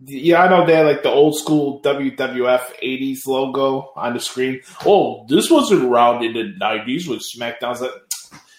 Yeah, 0.05 0.43
I 0.43 0.49
know 0.49 0.65
they 0.65 0.75
had 0.75 0.85
like 0.85 1.03
the 1.03 1.09
old 1.09 1.37
school 1.37 1.81
WWF 1.81 2.61
'80s 2.83 3.25
logo 3.25 3.91
on 3.95 4.13
the 4.13 4.19
screen. 4.19 4.59
Oh, 4.85 5.25
this 5.29 5.49
wasn't 5.49 5.85
around 5.85 6.23
in 6.25 6.33
the 6.33 6.53
'90s 6.59 7.07
with 7.07 7.21
SmackDown. 7.21 7.79
Like, 7.79 7.91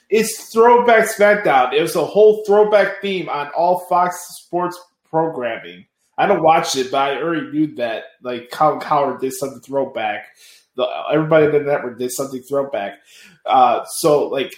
it's 0.09 0.51
throwback 0.53 1.07
SmackDown. 1.09 1.75
It 1.75 1.83
was 1.83 1.97
a 1.97 2.05
whole 2.05 2.45
throwback 2.47 3.03
theme 3.03 3.29
on 3.29 3.49
all 3.49 3.81
Fox 3.91 4.17
Sports 4.39 4.79
programming. 5.11 5.85
I 6.17 6.27
don't 6.27 6.43
watch 6.43 6.77
it, 6.77 6.91
but 6.91 7.11
I 7.11 7.17
already 7.21 7.51
knew 7.51 7.75
that. 7.77 8.05
Like 8.23 8.51
Colin 8.51 8.81
Cowherd 8.81 9.21
did 9.21 9.35
something 9.35 9.61
throwback. 9.61 10.29
The, 10.77 10.87
everybody 11.13 11.47
in 11.47 11.53
the 11.53 11.61
network 11.61 11.99
did 11.99 12.11
something 12.11 12.43
throwback. 12.43 13.01
Uh, 13.47 13.85
so 13.85 14.29
like, 14.29 14.55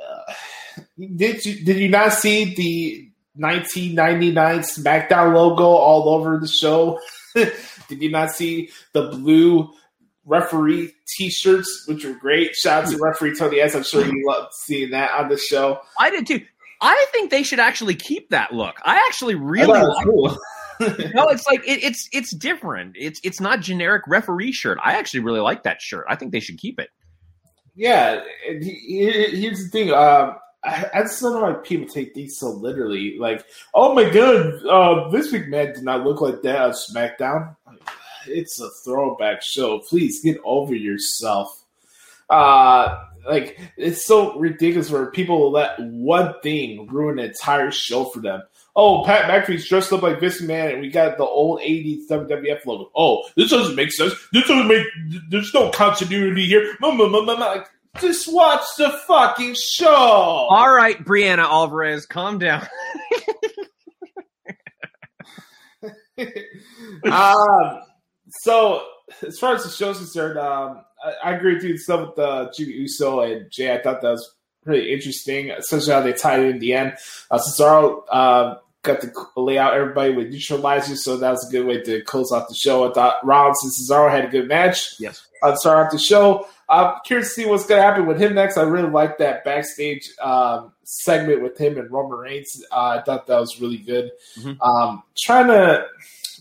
uh, 0.00 0.32
did 1.16 1.44
you 1.44 1.64
did 1.64 1.78
you 1.78 1.88
not 1.88 2.12
see 2.12 2.54
the 2.54 3.10
1999 3.34 4.58
SmackDown 4.60 5.34
logo 5.34 5.64
all 5.64 6.08
over 6.08 6.38
the 6.38 6.48
show? 6.48 6.98
did 7.34 8.02
you 8.02 8.10
not 8.10 8.30
see 8.30 8.70
the 8.92 9.08
blue 9.08 9.70
referee 10.24 10.92
T-shirts, 11.16 11.84
which 11.86 12.04
were 12.04 12.14
great? 12.14 12.54
Shout 12.54 12.84
out 12.84 12.90
to 12.90 12.98
referee 12.98 13.36
Tony 13.36 13.60
S. 13.60 13.74
I'm 13.74 13.84
sure 13.84 14.04
you 14.04 14.26
loved 14.26 14.52
seeing 14.54 14.90
that 14.90 15.10
on 15.12 15.28
the 15.28 15.38
show. 15.38 15.80
I 15.98 16.10
did 16.10 16.26
too. 16.26 16.40
I 16.80 17.06
think 17.12 17.30
they 17.30 17.42
should 17.42 17.60
actually 17.60 17.94
keep 17.94 18.30
that 18.30 18.52
look. 18.52 18.76
I 18.84 18.96
actually 19.08 19.34
really 19.34 19.72
I 19.72 19.82
thought 19.82 20.06
it 20.06 20.14
like. 20.14 20.38
no, 21.14 21.28
it's 21.28 21.46
like 21.46 21.66
it, 21.66 21.82
it's 21.82 22.06
it's 22.12 22.34
different. 22.34 22.96
It's 22.98 23.18
it's 23.24 23.40
not 23.40 23.60
generic 23.60 24.02
referee 24.06 24.52
shirt. 24.52 24.78
I 24.84 24.92
actually 24.92 25.20
really 25.20 25.40
like 25.40 25.62
that 25.62 25.80
shirt. 25.80 26.04
I 26.08 26.16
think 26.16 26.32
they 26.32 26.40
should 26.40 26.58
keep 26.58 26.78
it. 26.78 26.90
Yeah, 27.76 28.22
here's 28.48 29.64
the 29.64 29.68
thing. 29.70 29.90
Um, 29.90 30.36
I, 30.64 30.90
I 30.94 31.02
just 31.02 31.20
don't 31.20 31.34
know 31.34 31.42
why 31.42 31.52
people 31.62 31.86
take 31.86 32.14
these 32.14 32.38
so 32.38 32.48
literally. 32.48 33.18
Like, 33.18 33.44
oh 33.74 33.94
my 33.94 34.08
god, 34.08 34.64
uh, 34.66 35.10
this 35.10 35.30
week 35.30 35.48
man 35.48 35.74
did 35.74 35.84
not 35.84 36.04
look 36.04 36.22
like 36.22 36.40
that 36.42 36.60
on 36.60 36.72
SmackDown. 36.72 37.54
It's 38.26 38.60
a 38.60 38.70
throwback 38.82 39.42
show. 39.42 39.80
Please 39.80 40.22
get 40.22 40.38
over 40.42 40.74
yourself. 40.74 41.62
Uh, 42.28 43.04
like 43.28 43.60
it's 43.76 44.06
so 44.06 44.38
ridiculous 44.38 44.90
where 44.90 45.10
people 45.10 45.50
let 45.52 45.78
one 45.78 46.34
thing 46.42 46.88
ruin 46.88 47.18
an 47.18 47.26
entire 47.26 47.70
show 47.70 48.06
for 48.06 48.20
them. 48.20 48.42
Oh, 48.78 49.02
Pat 49.04 49.24
McAfee's 49.24 49.66
dressed 49.66 49.90
up 49.92 50.02
like 50.02 50.20
Vince 50.20 50.42
Man, 50.42 50.70
and 50.70 50.80
we 50.82 50.90
got 50.90 51.16
the 51.16 51.24
old 51.24 51.60
'80s 51.60 52.08
WWF 52.10 52.66
logo. 52.66 52.90
Oh, 52.94 53.24
this 53.34 53.50
doesn't 53.50 53.74
make 53.74 53.90
sense. 53.90 54.12
This 54.32 54.46
doesn't 54.46 54.68
make. 54.68 54.86
There's 55.30 55.52
no 55.54 55.70
continuity 55.70 56.46
here. 56.46 56.76
Just 57.98 58.30
watch 58.30 58.64
the 58.76 58.90
fucking 59.06 59.56
show. 59.72 59.86
All 59.88 60.70
right, 60.70 61.02
Brianna 61.02 61.44
Alvarez, 61.44 62.04
calm 62.04 62.38
down. 62.38 62.66
um, 67.04 67.80
so 68.42 68.82
as 69.26 69.38
far 69.38 69.54
as 69.54 69.64
the 69.64 69.70
show's 69.70 69.98
concerned, 69.98 70.38
um, 70.38 70.82
I, 71.02 71.30
I 71.30 71.32
agree 71.34 71.54
with 71.54 71.64
you. 71.64 71.78
Stuff 71.78 72.10
with 72.10 72.18
uh, 72.18 72.50
Jimmy 72.56 72.72
Uso 72.74 73.20
and 73.20 73.50
Jay, 73.50 73.74
I 73.74 73.82
thought 73.82 74.02
that 74.02 74.10
was 74.10 74.34
pretty 74.64 74.92
interesting, 74.92 75.50
especially 75.50 75.92
how 75.92 76.00
they 76.00 76.12
tied 76.12 76.40
it 76.40 76.50
in 76.50 76.58
the 76.58 76.74
end. 76.74 76.94
Uh, 77.30 77.38
Cesaro 77.38 78.02
uh, 78.10 78.56
got 78.86 79.00
to 79.02 79.12
lay 79.36 79.58
out 79.58 79.74
everybody 79.74 80.12
with 80.14 80.32
neutralizers, 80.32 80.98
so 80.98 81.16
that 81.18 81.30
was 81.30 81.46
a 81.48 81.50
good 81.52 81.66
way 81.66 81.82
to 81.82 82.00
close 82.02 82.32
out 82.32 82.48
the 82.48 82.54
show. 82.54 82.88
I 82.88 82.92
thought 82.94 83.24
Rollins 83.24 83.58
and 83.62 83.72
Cesaro 83.72 84.10
had 84.10 84.24
a 84.24 84.28
good 84.28 84.48
match. 84.48 84.94
Yes. 84.98 85.26
uh, 85.42 85.54
start 85.56 85.86
off 85.86 85.92
the 85.92 85.98
show. 85.98 86.46
I'm 86.68 86.94
curious 87.04 87.28
to 87.28 87.34
see 87.42 87.46
what's 87.46 87.66
going 87.66 87.80
to 87.80 87.86
happen 87.86 88.06
with 88.06 88.20
him 88.20 88.34
next. 88.34 88.56
I 88.56 88.62
really 88.62 88.90
like 88.90 89.18
that 89.18 89.44
backstage 89.44 90.10
um, 90.20 90.72
segment 90.82 91.42
with 91.42 91.56
him 91.58 91.78
and 91.78 91.90
Roman 91.90 92.18
Reigns. 92.18 92.64
Uh, 92.72 92.98
I 92.98 93.02
thought 93.02 93.26
that 93.28 93.38
was 93.38 93.60
really 93.60 93.76
good. 93.78 94.10
Mhm. 94.38 94.56
Um, 94.60 95.02
trying 95.16 95.46
to 95.48 95.86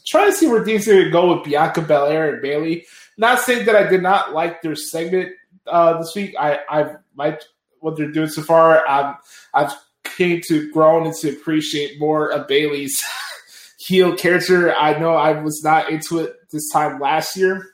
trying 0.05 0.31
to 0.31 0.35
see 0.37 0.47
where 0.47 0.63
things 0.65 0.87
are 0.87 0.93
going 0.93 1.05
to 1.05 1.11
go 1.11 1.35
with 1.35 1.43
Bianca 1.45 1.81
Belair 1.81 2.33
and 2.33 2.41
Bayley. 2.41 2.85
Not 3.17 3.39
saying 3.39 3.65
that 3.67 3.75
I 3.75 3.87
did 3.87 4.01
not 4.01 4.33
like 4.33 4.61
their 4.61 4.75
segment 4.75 5.31
uh, 5.67 5.99
this 5.99 6.15
week. 6.15 6.35
I 6.39 6.59
I've 6.69 6.97
liked 7.15 7.47
what 7.81 7.95
they're 7.95 8.11
doing 8.11 8.27
so 8.29 8.41
far. 8.41 8.87
Um, 8.87 9.17
I've 9.53 9.73
came 10.15 10.41
to 10.47 10.71
grow 10.71 11.03
and 11.03 11.13
to 11.15 11.29
appreciate 11.29 11.99
more 11.99 12.31
of 12.31 12.47
Bayley's 12.47 13.03
heel 13.79 14.15
character. 14.15 14.73
I 14.75 14.97
know 14.99 15.13
I 15.13 15.41
was 15.41 15.61
not 15.63 15.89
into 15.89 16.19
it 16.19 16.35
this 16.51 16.69
time 16.71 16.99
last 16.99 17.35
year, 17.37 17.67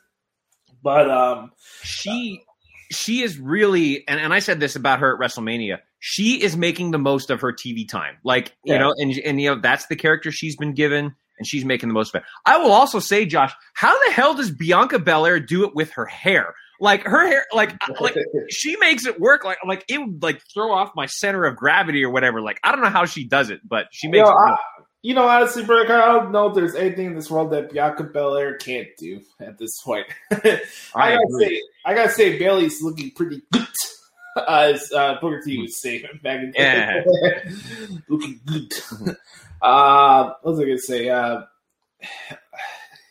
but 0.84 1.10
um, 1.10 1.52
she 1.84 2.44
she 2.92 3.22
is 3.22 3.40
really 3.40 4.08
and, 4.08 4.20
and 4.20 4.34
I 4.34 4.40
said 4.40 4.60
this 4.60 4.76
about 4.76 5.00
her 5.00 5.14
at 5.14 5.20
WrestleMania. 5.20 5.80
She 6.00 6.42
is 6.42 6.58
making 6.58 6.92
the 6.92 6.98
most 6.98 7.30
of 7.30 7.42
her 7.42 7.54
TV 7.54 7.88
time. 7.88 8.18
Like, 8.24 8.56
you 8.64 8.78
know, 8.78 8.94
and 8.98 9.16
and 9.20 9.40
you 9.40 9.54
know, 9.54 9.62
that's 9.62 9.86
the 9.88 9.96
character 9.96 10.32
she's 10.32 10.56
been 10.56 10.74
given 10.74 11.16
and 11.38 11.48
she's 11.48 11.66
making 11.66 11.90
the 11.90 11.94
most 11.94 12.14
of 12.14 12.22
it. 12.22 12.28
I 12.46 12.58
will 12.58 12.72
also 12.72 13.00
say, 13.00 13.26
Josh, 13.26 13.54
how 13.74 13.98
the 14.06 14.14
hell 14.14 14.34
does 14.34 14.52
Bianca 14.52 15.00
Belair 15.00 15.40
do 15.40 15.66
it 15.66 15.76
with 15.76 15.92
her 15.94 16.06
hair? 16.06 16.54
Like 16.82 17.04
her 17.04 17.28
hair 17.28 17.46
like 17.54 17.76
like 18.02 18.18
she 18.50 18.76
makes 18.78 19.06
it 19.06 19.20
work 19.20 19.46
like 19.46 19.60
like 19.66 19.86
it 19.88 20.00
would 20.00 20.24
like 20.24 20.42
throw 20.52 20.74
off 20.74 20.92
my 20.96 21.06
center 21.06 21.46
of 21.46 21.56
gravity 21.56 22.04
or 22.04 22.10
whatever. 22.10 22.42
Like 22.42 22.60
I 22.64 22.72
don't 22.72 22.82
know 22.82 22.90
how 22.90 23.06
she 23.06 23.24
does 23.24 23.52
it, 23.52 23.62
but 23.64 23.86
she 23.92 24.08
makes 24.08 24.28
Yo, 24.28 24.32
it 24.32 24.36
I, 24.36 24.50
work. 24.50 24.60
you 25.04 25.14
know, 25.14 25.28
honestly, 25.28 25.64
bro, 25.64 25.84
I 25.84 25.86
don't 25.86 26.32
know 26.32 26.48
if 26.48 26.56
there's 26.56 26.74
anything 26.74 27.06
in 27.06 27.16
this 27.16 27.30
world 27.30 27.52
that 27.52 27.72
Bianca 27.72 28.04
Belair 28.06 28.56
can't 28.58 28.88
do 28.98 29.22
at 29.40 29.60
this 29.60 29.80
point. 29.84 30.08
I, 30.32 30.60
I 30.96 31.12
gotta 31.12 31.24
agree. 31.30 31.46
say, 31.46 31.62
I 31.86 31.94
gotta 31.94 32.12
say, 32.12 32.40
Bayley's 32.40 32.82
looking 32.82 33.12
pretty 33.12 33.44
good, 33.54 33.68
as 34.48 34.92
uh, 34.92 35.20
Booker 35.22 35.42
T 35.46 35.62
was 35.62 35.80
saying 35.80 36.04
back 36.24 36.40
in 36.42 36.48
the 36.48 36.58
day. 36.58 38.02
looking 38.10 38.40
good. 38.44 38.74
uh, 39.62 40.34
what 40.42 40.56
was 40.56 40.60
I 40.60 40.64
gonna 40.64 40.78
say? 40.80 41.10
Uh, 41.10 41.42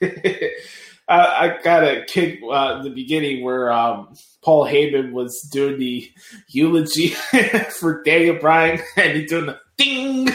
I, 1.10 1.56
I 1.56 1.62
got 1.62 1.82
a 1.82 2.04
kick 2.06 2.40
uh, 2.48 2.76
in 2.78 2.84
the 2.84 2.90
beginning 2.90 3.42
where 3.42 3.72
um, 3.72 4.14
Paul 4.42 4.64
Heyman 4.64 5.10
was 5.10 5.42
doing 5.42 5.78
the 5.80 6.08
eulogy 6.48 7.08
for 7.80 8.02
Daniel 8.04 8.36
Bryan, 8.36 8.80
and 8.96 9.18
he's 9.18 9.28
doing 9.28 9.46
the 9.46 9.58
ding. 9.76 10.28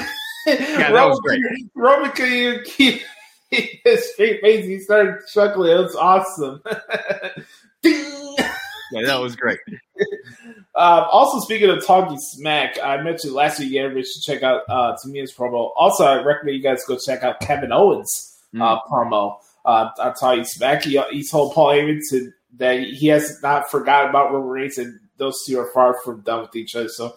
Yeah, 0.45 0.91
that 0.91 1.07
was 1.07 1.19
great. 1.21 1.41
Roman 1.75 2.11
couldn't 2.11 2.33
even 2.33 2.63
keep 2.65 3.01
his 3.49 4.11
straight 4.11 4.41
face. 4.41 4.65
He 4.65 4.79
started 4.79 5.21
chuckling. 5.31 5.71
It 5.71 5.79
was 5.79 5.95
awesome. 5.95 6.61
ding. 7.81 8.35
Yeah, 8.91 9.05
that 9.05 9.19
was 9.21 9.35
great. 9.35 9.59
Um, 10.75 11.05
also, 11.09 11.39
speaking 11.39 11.69
of 11.69 11.85
talking 11.85 12.19
smack, 12.19 12.77
I 12.83 13.01
mentioned 13.01 13.33
last 13.33 13.59
week 13.59 13.73
everybody 13.75 14.05
should 14.05 14.23
check 14.23 14.43
out 14.43 14.63
uh, 14.67 14.97
Tamina's 14.97 15.33
promo. 15.33 15.71
Also, 15.77 16.03
I 16.03 16.21
recommend 16.21 16.57
you 16.57 16.61
guys 16.61 16.83
go 16.85 16.97
check 16.97 17.23
out 17.23 17.39
Kevin 17.39 17.71
Owens' 17.71 18.37
uh, 18.59 18.81
promo. 18.81 19.37
Uh, 19.65 19.89
on 19.99 20.13
talking 20.13 20.45
smack, 20.45 20.83
he, 20.83 21.01
he 21.11 21.23
told 21.23 21.53
Paul 21.53 21.69
Heyman 21.69 21.99
to, 22.11 22.31
that 22.57 22.79
he 22.79 23.07
has 23.07 23.41
not 23.41 23.69
forgotten 23.71 24.11
about 24.11 24.31
Roman 24.31 24.47
Reigns, 24.47 24.77
and 24.77 24.99
those 25.17 25.43
two 25.45 25.59
are 25.59 25.71
far 25.73 25.99
from 26.03 26.21
done 26.21 26.41
with 26.41 26.55
each 26.55 26.75
other. 26.75 26.87
So, 26.87 27.15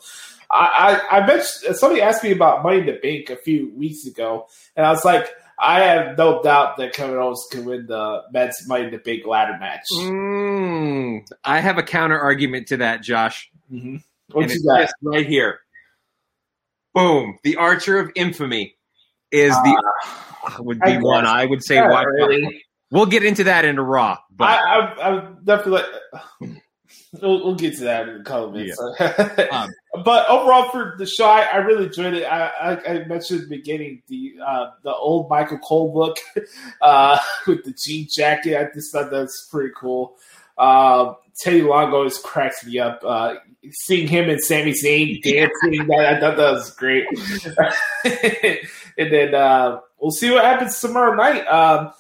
I, 0.51 1.01
I, 1.11 1.19
I 1.19 1.27
mentioned 1.27 1.77
somebody 1.77 2.01
asked 2.01 2.25
me 2.25 2.33
about 2.33 2.63
Money 2.63 2.79
in 2.79 2.87
the 2.87 2.99
Bank 3.03 3.31
a 3.31 3.37
few 3.37 3.73
weeks 3.75 4.07
ago, 4.07 4.47
and 4.77 4.87
I 4.87 4.91
was 4.91 5.05
like, 5.05 5.29
I 5.61 5.81
have 5.81 6.17
no 6.17 6.41
doubt 6.43 6.77
that 6.77 6.95
Kevin 6.95 7.17
Owens 7.17 7.45
can 7.51 7.65
win 7.65 7.87
the 7.87 8.23
men's 8.33 8.67
Money 8.67 8.85
in 8.85 8.91
the 8.93 8.99
Bank 8.99 9.27
ladder 9.27 9.59
match. 9.59 9.85
Mm, 9.95 11.27
I 11.45 11.61
have 11.61 11.79
a 11.79 11.83
counter 11.83 12.19
argument 12.19 12.69
to 12.69 12.79
that, 12.79 13.03
Josh. 13.03 13.51
Mm-hmm. 13.71 13.97
What 14.33 14.45
and 14.45 14.53
you 14.53 14.65
got? 14.65 14.89
right 15.03 15.27
here. 15.27 15.61
Boom. 16.95 17.39
The 17.43 17.57
Archer 17.57 17.99
of 17.99 18.11
Infamy 18.15 18.78
is 19.31 19.55
the 19.55 19.83
would 20.61 20.81
be 20.81 20.93
I 20.93 20.99
one. 20.99 21.27
I 21.27 21.47
would 21.47 21.63
say. 21.63 21.77
Yeah, 21.77 22.03
really. 22.03 22.65
We'll 22.91 23.07
get 23.07 23.25
into 23.25 23.45
that 23.45 23.65
in 23.65 23.79
a 23.79 23.83
Raw. 23.83 24.19
But 24.31 24.45
I, 24.45 24.79
I, 24.79 25.19
I 25.19 25.33
definitely. 25.45 25.83
We'll, 27.23 27.43
we'll 27.43 27.55
get 27.55 27.75
to 27.77 27.85
that 27.85 28.07
in 28.09 28.21
a 28.21 28.25
couple 28.25 28.53
minutes. 28.53 28.79
Um, 29.51 29.71
but 30.05 30.29
overall, 30.29 30.69
for 30.71 30.95
the 30.99 31.07
show, 31.07 31.25
I, 31.25 31.41
I 31.41 31.57
really 31.57 31.87
enjoyed 31.87 32.13
it. 32.13 32.25
I, 32.25 32.49
I, 32.49 32.87
I 32.87 33.05
mentioned 33.07 33.41
at 33.41 33.49
the 33.49 33.57
beginning 33.57 34.03
the 34.09 34.35
uh, 34.47 34.71
the 34.83 34.95
old 34.95 35.31
Michael 35.31 35.59
Cole 35.59 35.95
look 35.95 36.19
uh, 36.83 37.19
with 37.47 37.65
the 37.65 37.73
jean 37.73 38.07
jacket. 38.11 38.59
I 38.59 38.69
just 38.75 38.93
thought 38.93 39.11
that's 39.11 39.49
pretty 39.51 39.73
cool. 39.75 40.17
Um, 40.59 41.17
Teddy 41.41 41.63
Long 41.63 41.95
always 41.95 42.19
cracks 42.19 42.65
me 42.67 42.79
up. 42.79 43.03
Uh, 43.03 43.37
seeing 43.71 44.07
him 44.07 44.29
and 44.29 44.43
Sami 44.43 44.73
Zayn 44.73 45.23
dancing, 45.23 45.87
that, 45.87 46.17
I 46.17 46.21
thought 46.21 46.37
that 46.37 46.53
was 46.53 46.71
great. 46.73 47.07
And 48.99 49.13
then 49.13 49.35
uh, 49.35 49.81
we'll 50.01 50.11
see 50.11 50.31
what 50.31 50.45
happens 50.45 50.79
tomorrow 50.81 51.15
night. 51.15 51.47
Um, 51.47 51.93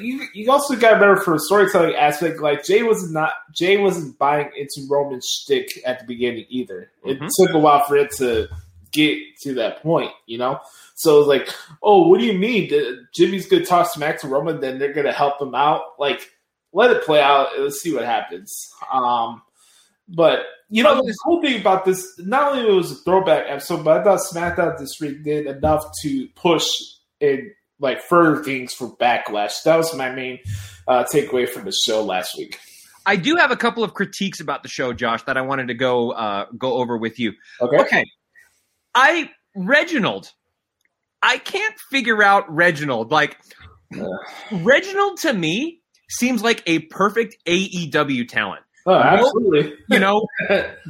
you 0.00 0.24
you 0.34 0.50
also 0.52 0.76
got 0.76 0.90
to 0.90 0.94
remember 0.94 1.20
for 1.20 1.34
a 1.34 1.38
storytelling 1.40 1.94
aspect, 1.96 2.38
like 2.40 2.64
Jay 2.64 2.82
was 2.84 3.10
not 3.10 3.32
Jay 3.52 3.76
wasn't 3.76 4.16
buying 4.18 4.50
into 4.56 4.86
Roman's 4.88 5.26
shtick 5.26 5.80
at 5.84 5.98
the 6.00 6.06
beginning 6.06 6.46
either. 6.48 6.90
It 7.04 7.18
Mhm. 7.18 7.28
took 7.36 7.54
a 7.54 7.58
while 7.58 7.84
for 7.84 7.96
it 7.96 8.12
to 8.18 8.48
get 8.92 9.18
to 9.42 9.54
that 9.54 9.82
point, 9.82 10.12
you 10.26 10.38
know. 10.38 10.60
So 10.94 11.16
it 11.16 11.18
was 11.18 11.26
like, 11.26 11.48
oh, 11.82 12.06
what 12.06 12.20
do 12.20 12.26
you 12.26 12.38
mean? 12.38 12.70
Jimmy's 13.12 13.48
gonna 13.48 13.64
talk 13.64 13.90
smack 13.90 14.20
to 14.20 14.28
Roman, 14.28 14.60
then 14.60 14.78
they're 14.78 14.92
gonna 14.92 15.10
help 15.12 15.42
him 15.42 15.56
out. 15.56 15.98
Like, 15.98 16.30
let 16.72 16.92
it 16.92 17.02
play 17.02 17.20
out. 17.20 17.48
Let's 17.58 17.80
see 17.80 17.92
what 17.92 18.04
happens. 18.04 18.70
Um, 18.92 19.42
but 20.08 20.40
you 20.68 20.82
know, 20.82 20.96
the 20.96 21.14
cool 21.24 21.40
thing 21.40 21.60
about 21.60 21.84
this, 21.84 22.06
not 22.18 22.52
only 22.52 22.68
it 22.68 22.74
was 22.74 22.90
a 22.90 22.96
throwback 22.96 23.44
episode, 23.48 23.84
but 23.84 24.00
I 24.00 24.04
thought 24.04 24.20
SmackDown 24.20 24.78
this 24.78 24.98
week 25.00 25.22
did 25.22 25.46
enough 25.46 25.84
to 26.02 26.28
push 26.34 26.66
and 27.20 27.50
like 27.78 28.02
further 28.02 28.42
things 28.42 28.72
for 28.72 28.96
backlash. 28.96 29.62
That 29.64 29.76
was 29.76 29.94
my 29.94 30.10
main 30.10 30.38
uh, 30.88 31.04
takeaway 31.04 31.48
from 31.48 31.64
the 31.64 31.72
show 31.72 32.02
last 32.02 32.36
week. 32.36 32.58
I 33.06 33.16
do 33.16 33.36
have 33.36 33.50
a 33.50 33.56
couple 33.56 33.84
of 33.84 33.94
critiques 33.94 34.40
about 34.40 34.62
the 34.62 34.68
show, 34.68 34.92
Josh, 34.92 35.22
that 35.24 35.36
I 35.36 35.42
wanted 35.42 35.68
to 35.68 35.74
go 35.74 36.12
uh, 36.12 36.46
go 36.56 36.74
over 36.74 36.96
with 36.96 37.18
you. 37.18 37.32
Okay. 37.60 37.76
Okay, 37.78 38.04
I 38.94 39.30
Reginald. 39.54 40.32
I 41.22 41.38
can't 41.38 41.74
figure 41.90 42.22
out 42.22 42.52
Reginald. 42.52 43.10
Like 43.10 43.36
Reginald 44.52 45.18
to 45.20 45.32
me 45.32 45.82
seems 46.08 46.42
like 46.42 46.62
a 46.66 46.80
perfect 46.80 47.36
AEW 47.46 48.28
talent. 48.28 48.63
Oh, 48.86 48.94
absolutely. 48.94 49.74
You 49.88 49.98
know, 49.98 50.26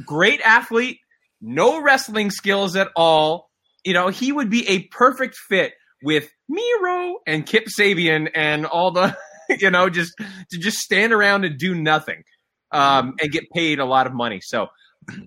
great 0.05 0.41
athlete, 0.41 0.99
no 1.41 1.81
wrestling 1.81 2.29
skills 2.31 2.75
at 2.75 2.89
all. 2.95 3.49
You 3.83 3.93
know, 3.93 4.09
he 4.09 4.31
would 4.31 4.49
be 4.49 4.67
a 4.67 4.83
perfect 4.87 5.37
fit 5.37 5.73
with 6.03 6.29
Miro 6.49 7.17
and 7.25 7.45
Kip 7.45 7.65
Sabian 7.67 8.29
and 8.35 8.65
all 8.65 8.91
the, 8.91 9.15
you 9.59 9.69
know, 9.69 9.89
just 9.89 10.13
to 10.51 10.57
just 10.57 10.77
stand 10.77 11.13
around 11.13 11.45
and 11.45 11.57
do 11.57 11.73
nothing 11.73 12.23
um, 12.71 13.13
and 13.21 13.31
get 13.31 13.43
paid 13.53 13.79
a 13.79 13.85
lot 13.85 14.07
of 14.07 14.13
money. 14.13 14.41
So, 14.41 14.67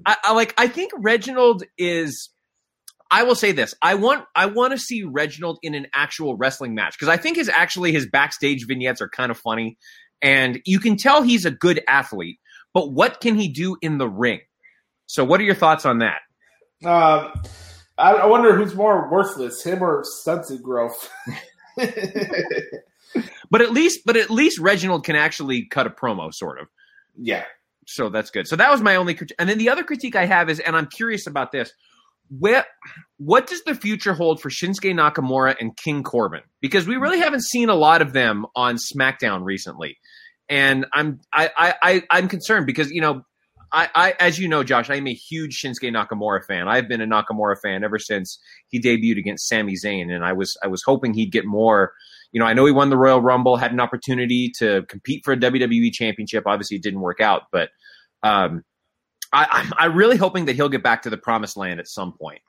I, 0.04 0.16
I 0.24 0.32
like. 0.34 0.54
I 0.58 0.68
think 0.68 0.92
Reginald 0.96 1.62
is. 1.76 2.30
I 3.10 3.22
will 3.22 3.34
say 3.34 3.52
this: 3.52 3.74
I 3.80 3.94
want 3.94 4.24
I 4.34 4.46
want 4.46 4.72
to 4.72 4.78
see 4.78 5.02
Reginald 5.04 5.58
in 5.62 5.74
an 5.74 5.86
actual 5.94 6.36
wrestling 6.36 6.74
match 6.74 6.94
because 6.98 7.08
I 7.08 7.16
think 7.16 7.36
his 7.36 7.48
actually 7.48 7.92
his 7.92 8.06
backstage 8.06 8.66
vignettes 8.66 9.00
are 9.00 9.08
kind 9.08 9.30
of 9.30 9.38
funny, 9.38 9.78
and 10.20 10.60
you 10.66 10.80
can 10.80 10.96
tell 10.96 11.22
he's 11.22 11.46
a 11.46 11.50
good 11.50 11.80
athlete. 11.88 12.38
But 12.74 12.92
what 12.92 13.20
can 13.20 13.34
he 13.34 13.48
do 13.48 13.76
in 13.82 13.98
the 13.98 14.08
ring? 14.08 14.40
So, 15.06 15.24
what 15.24 15.40
are 15.40 15.44
your 15.44 15.54
thoughts 15.54 15.86
on 15.86 15.98
that? 15.98 16.20
Um, 16.84 17.32
I, 17.96 18.12
I 18.12 18.26
wonder 18.26 18.54
who's 18.54 18.74
more 18.74 19.10
worthless, 19.10 19.64
him 19.64 19.82
or 19.82 20.02
stunted 20.04 20.62
growth. 20.62 21.10
But 23.50 23.62
at 23.62 23.72
least, 23.72 24.00
but 24.04 24.16
at 24.16 24.30
least 24.30 24.58
Reginald 24.58 25.04
can 25.04 25.16
actually 25.16 25.64
cut 25.66 25.86
a 25.86 25.90
promo, 25.90 26.32
sort 26.32 26.60
of. 26.60 26.68
yeah. 27.16 27.44
So 27.86 28.10
that's 28.10 28.30
good. 28.30 28.46
So 28.46 28.54
that 28.56 28.70
was 28.70 28.82
my 28.82 28.96
only 28.96 29.14
critique. 29.14 29.36
And 29.38 29.48
then 29.48 29.56
the 29.56 29.70
other 29.70 29.82
critique 29.82 30.14
I 30.14 30.26
have 30.26 30.50
is, 30.50 30.60
and 30.60 30.76
I'm 30.76 30.88
curious 30.88 31.26
about 31.26 31.52
this. 31.52 31.72
Where, 32.28 32.66
what 33.16 33.46
does 33.46 33.62
the 33.64 33.74
future 33.74 34.12
hold 34.12 34.42
for 34.42 34.50
Shinsuke 34.50 34.92
Nakamura 34.94 35.54
and 35.58 35.74
King 35.74 36.02
Corbin? 36.02 36.42
Because 36.60 36.86
we 36.86 36.96
really 36.96 37.18
haven't 37.18 37.44
seen 37.44 37.70
a 37.70 37.74
lot 37.74 38.02
of 38.02 38.12
them 38.12 38.44
on 38.54 38.76
SmackDown 38.76 39.42
recently, 39.42 39.96
and 40.49 40.86
I'm 40.92 41.20
I 41.32 41.51
I, 41.57 41.74
I 41.82 42.03
I'm 42.11 42.28
concerned 42.28 42.66
because 42.66 42.90
you 42.90 43.01
know 43.01 43.22
I, 43.72 43.88
I 43.94 44.14
as 44.18 44.38
you 44.38 44.49
know 44.49 44.64
Josh 44.64 44.90
I 44.90 44.96
am 44.96 45.07
a 45.07 45.14
huge 45.14 45.61
Shinsuke 45.61 45.92
Nakamura 45.92 46.44
fan. 46.44 46.68
I've 46.68 46.88
been 46.88 47.01
a 47.01 47.07
Nakamura 47.07 47.57
fan 47.61 47.84
ever 47.84 47.99
since 47.99 48.38
he 48.68 48.80
debuted 48.80 49.18
against 49.18 49.49
Sami 49.49 49.74
Zayn, 49.74 50.11
and 50.12 50.24
I 50.24 50.32
was 50.32 50.57
I 50.62 50.68
was 50.68 50.82
hoping 50.84 51.14
he'd 51.14 51.32
get 51.32 51.44
more. 51.44 51.92
You 52.32 52.40
know, 52.40 52.46
I 52.46 52.53
know 52.53 52.66
he 52.66 52.72
won 52.72 52.90
the 52.90 52.96
Royal 52.96 53.22
Rumble, 53.22 53.57
had 53.57 53.72
an 53.72 53.80
opportunity 53.80 54.53
to 54.59 54.84
compete 54.88 55.22
for 55.24 55.32
a 55.32 55.36
WWE 55.36 55.92
Championship. 55.92 56.44
Obviously, 56.46 56.76
it 56.76 56.82
didn't 56.82 57.01
work 57.01 57.20
out, 57.20 57.44
but 57.51 57.70
um, 58.22 58.64
I, 59.32 59.46
I'm, 59.51 59.72
I'm 59.78 59.96
really 59.96 60.16
hoping 60.16 60.46
that 60.46 60.57
he'll 60.57 60.68
get 60.68 60.82
back 60.82 61.03
to 61.03 61.11
the 61.11 61.16
promised 61.16 61.57
land 61.57 61.80
at 61.80 61.88
some 61.88 62.12
point. 62.12 62.40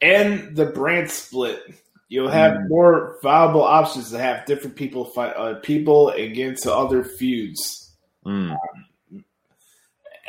And 0.00 0.54
the 0.54 0.66
brand 0.66 1.10
split. 1.10 1.62
You'll 2.08 2.30
have 2.30 2.68
more 2.68 3.18
viable 3.22 3.64
options 3.64 4.10
to 4.12 4.18
have 4.18 4.46
different 4.46 4.76
people 4.76 5.06
fight 5.06 5.34
uh, 5.36 5.54
people 5.54 6.10
and 6.10 6.34
get 6.34 6.48
into 6.48 6.72
other 6.72 7.02
feuds. 7.02 7.92
Mm. 8.24 8.56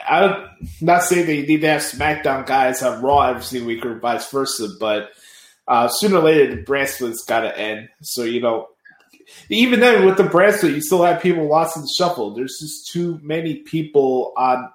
I'm 0.10 0.50
not 0.82 1.04
saying 1.04 1.28
that 1.28 1.36
you 1.36 1.46
need 1.46 1.62
to 1.62 1.70
have 1.70 1.82
SmackDown 1.82 2.48
guys 2.48 2.82
on 2.82 3.04
Raw 3.04 3.30
every 3.30 3.44
single 3.44 3.68
week 3.68 3.86
or 3.86 4.00
vice 4.00 4.30
versa, 4.32 4.70
but 4.80 5.10
uh, 5.68 5.88
sooner 5.88 6.18
or 6.18 6.24
later 6.24 6.56
the 6.56 6.62
brand 6.64 6.90
split's 6.90 7.24
got 7.24 7.42
to 7.42 7.58
end. 7.58 7.90
So 8.02 8.24
you 8.24 8.42
know, 8.42 8.70
even 9.50 9.80
then 9.80 10.06
with 10.06 10.18
the 10.18 10.24
brand 10.24 10.56
split, 10.56 10.74
you 10.74 10.82
still 10.82 11.04
have 11.04 11.22
people 11.22 11.48
lost 11.48 11.76
in 11.76 11.84
the 11.84 11.94
shuffle. 11.98 12.34
There's 12.34 12.58
just 12.60 12.92
too 12.92 13.20
many 13.22 13.56
people 13.56 14.34
on 14.38 14.70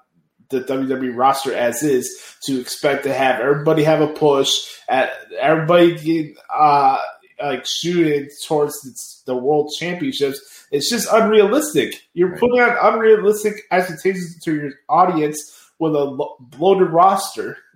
the 0.53 0.61
WWE 0.61 1.16
roster 1.16 1.53
as 1.53 1.82
is 1.82 2.36
to 2.44 2.61
expect 2.61 3.03
to 3.05 3.12
have 3.12 3.40
everybody 3.40 3.82
have 3.82 4.00
a 4.00 4.07
push 4.09 4.48
at 4.88 5.11
everybody 5.40 5.98
get, 5.98 6.36
uh, 6.55 6.98
like 7.42 7.66
shooting 7.66 8.28
towards 8.46 8.80
the, 8.82 9.32
the 9.32 9.36
world 9.36 9.72
championships. 9.76 10.66
It's 10.70 10.88
just 10.88 11.09
unrealistic. 11.12 12.00
You're 12.14 12.30
Right. 12.30 12.38
putting 12.40 12.61
on 12.61 12.94
unrealistic 12.94 13.55
expectations 13.72 14.38
to 14.44 14.55
your 14.55 14.70
audience 14.88 15.38
with 15.80 15.94
a 15.96 16.05
lo- 16.05 16.36
bloated 16.40 16.90
roster. 16.90 17.59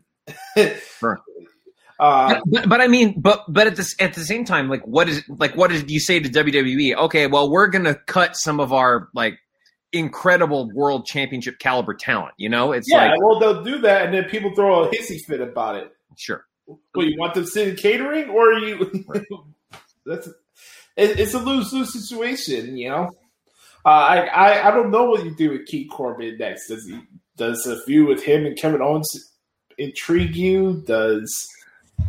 Sure. 1.01 1.21
Uh, 1.99 2.41
but, 2.47 2.69
but 2.69 2.81
I 2.81 2.89
mean, 2.89 3.21
but 3.21 3.45
but 3.49 3.67
at 3.67 3.77
this 3.77 3.97
at 3.99 4.13
the 4.15 4.25
same 4.25 4.45
time, 4.45 4.69
like 4.69 4.87
what 4.87 5.09
is 5.09 5.23
like 5.29 5.57
what 5.57 5.71
did 5.71 5.91
you 5.91 5.99
say 6.01 6.21
to 6.21 6.29
WWE? 6.29 6.95
Okay, 6.97 7.27
well 7.27 7.51
we're 7.51 7.69
gonna 7.69 7.95
cut 7.95 8.37
some 8.37 8.61
of 8.61 8.73
our 8.73 9.09
like 9.15 9.39
incredible 9.99 10.71
world 10.73 11.07
championship 11.07 11.59
caliber 11.59 11.95
talent. 11.95 12.35
You 12.37 12.49
know, 12.49 12.73
it's 12.73 12.91
yeah, 12.91 13.07
like 13.07 13.21
well 13.21 13.39
they'll 13.39 13.63
do 13.63 13.79
that, 13.81 14.07
and 14.07 14.15
then 14.15 14.25
people 14.25 14.55
throw 14.55 14.85
a 14.85 14.91
hissy 14.91 15.21
fit 15.21 15.41
about 15.41 15.77
it. 15.77 15.93
sure, 16.17 16.45
Well, 16.67 17.07
you 17.07 17.17
want 17.19 17.35
them 17.35 17.47
sitting 17.47 17.77
catering, 17.77 18.31
or 18.31 18.53
you? 18.55 19.05
that's 20.07 20.29
it, 20.97 21.21
it's 21.21 21.35
a 21.35 21.39
lose 21.39 21.73
lose 21.73 21.93
situation, 21.93 22.77
you 22.77 22.91
know. 22.91 23.11
Uh, 23.85 23.89
I, 23.89 24.17
I 24.27 24.69
I 24.69 24.71
don't 24.73 24.91
know 24.91 25.05
what 25.05 25.25
you 25.25 25.35
do 25.35 25.51
with 25.51 25.67
King 25.67 25.89
Corbin 25.89 26.39
next. 26.39 26.69
Does 26.69 26.87
he 26.87 27.01
does 27.37 27.67
a 27.67 27.81
feud 27.85 28.09
with 28.09 28.23
him 28.23 28.47
and 28.47 28.57
Kevin 28.57 28.83
Owens 28.83 29.33
intrigue 29.79 30.35
you? 30.35 30.83
Does 30.87 31.49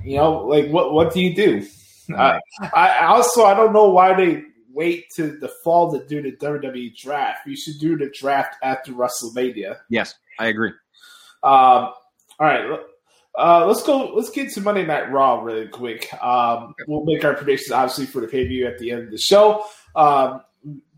you 0.04 0.18
know 0.18 0.46
like 0.46 0.70
what 0.70 0.94
what 0.94 1.14
do 1.14 1.22
you 1.22 1.36
do? 1.36 1.68
I, 2.16 2.40
I 2.74 3.06
also 3.06 3.44
I 3.44 3.54
don't 3.54 3.74
know 3.74 3.90
why 3.90 4.16
they 4.16 4.44
wait 4.78 5.10
to 5.16 5.38
the 5.40 5.48
fall 5.48 5.92
to 5.92 6.06
do 6.06 6.22
the 6.22 6.32
WWE 6.34 6.96
draft. 6.96 7.48
You 7.48 7.58
should 7.58 7.80
do 7.80 7.98
the 7.98 8.10
draft 8.14 8.56
after 8.62 8.94
WrestleMania. 8.94 9.80
yes, 9.90 10.14
I 10.40 10.48
agree. 10.48 10.72
Um, 11.44 11.92
all 12.40 12.48
right, 12.48 12.80
uh, 13.38 13.66
let's 13.66 13.84
go. 13.84 14.14
Let's 14.14 14.30
get 14.30 14.54
to 14.54 14.62
Monday 14.62 14.86
Night 14.86 15.12
Raw 15.12 15.42
really 15.42 15.68
quick. 15.68 16.14
Um, 16.24 16.76
we'll 16.88 17.04
make 17.04 17.26
our 17.26 17.34
predictions 17.34 17.72
obviously 17.72 18.06
for 18.06 18.22
the 18.22 18.28
pay 18.28 18.44
per 18.44 18.50
view 18.50 18.68
at 18.68 18.78
the 18.78 18.92
end 18.92 19.04
of 19.04 19.12
the 19.12 19.18
show. 19.18 19.66
Um, 19.96 20.42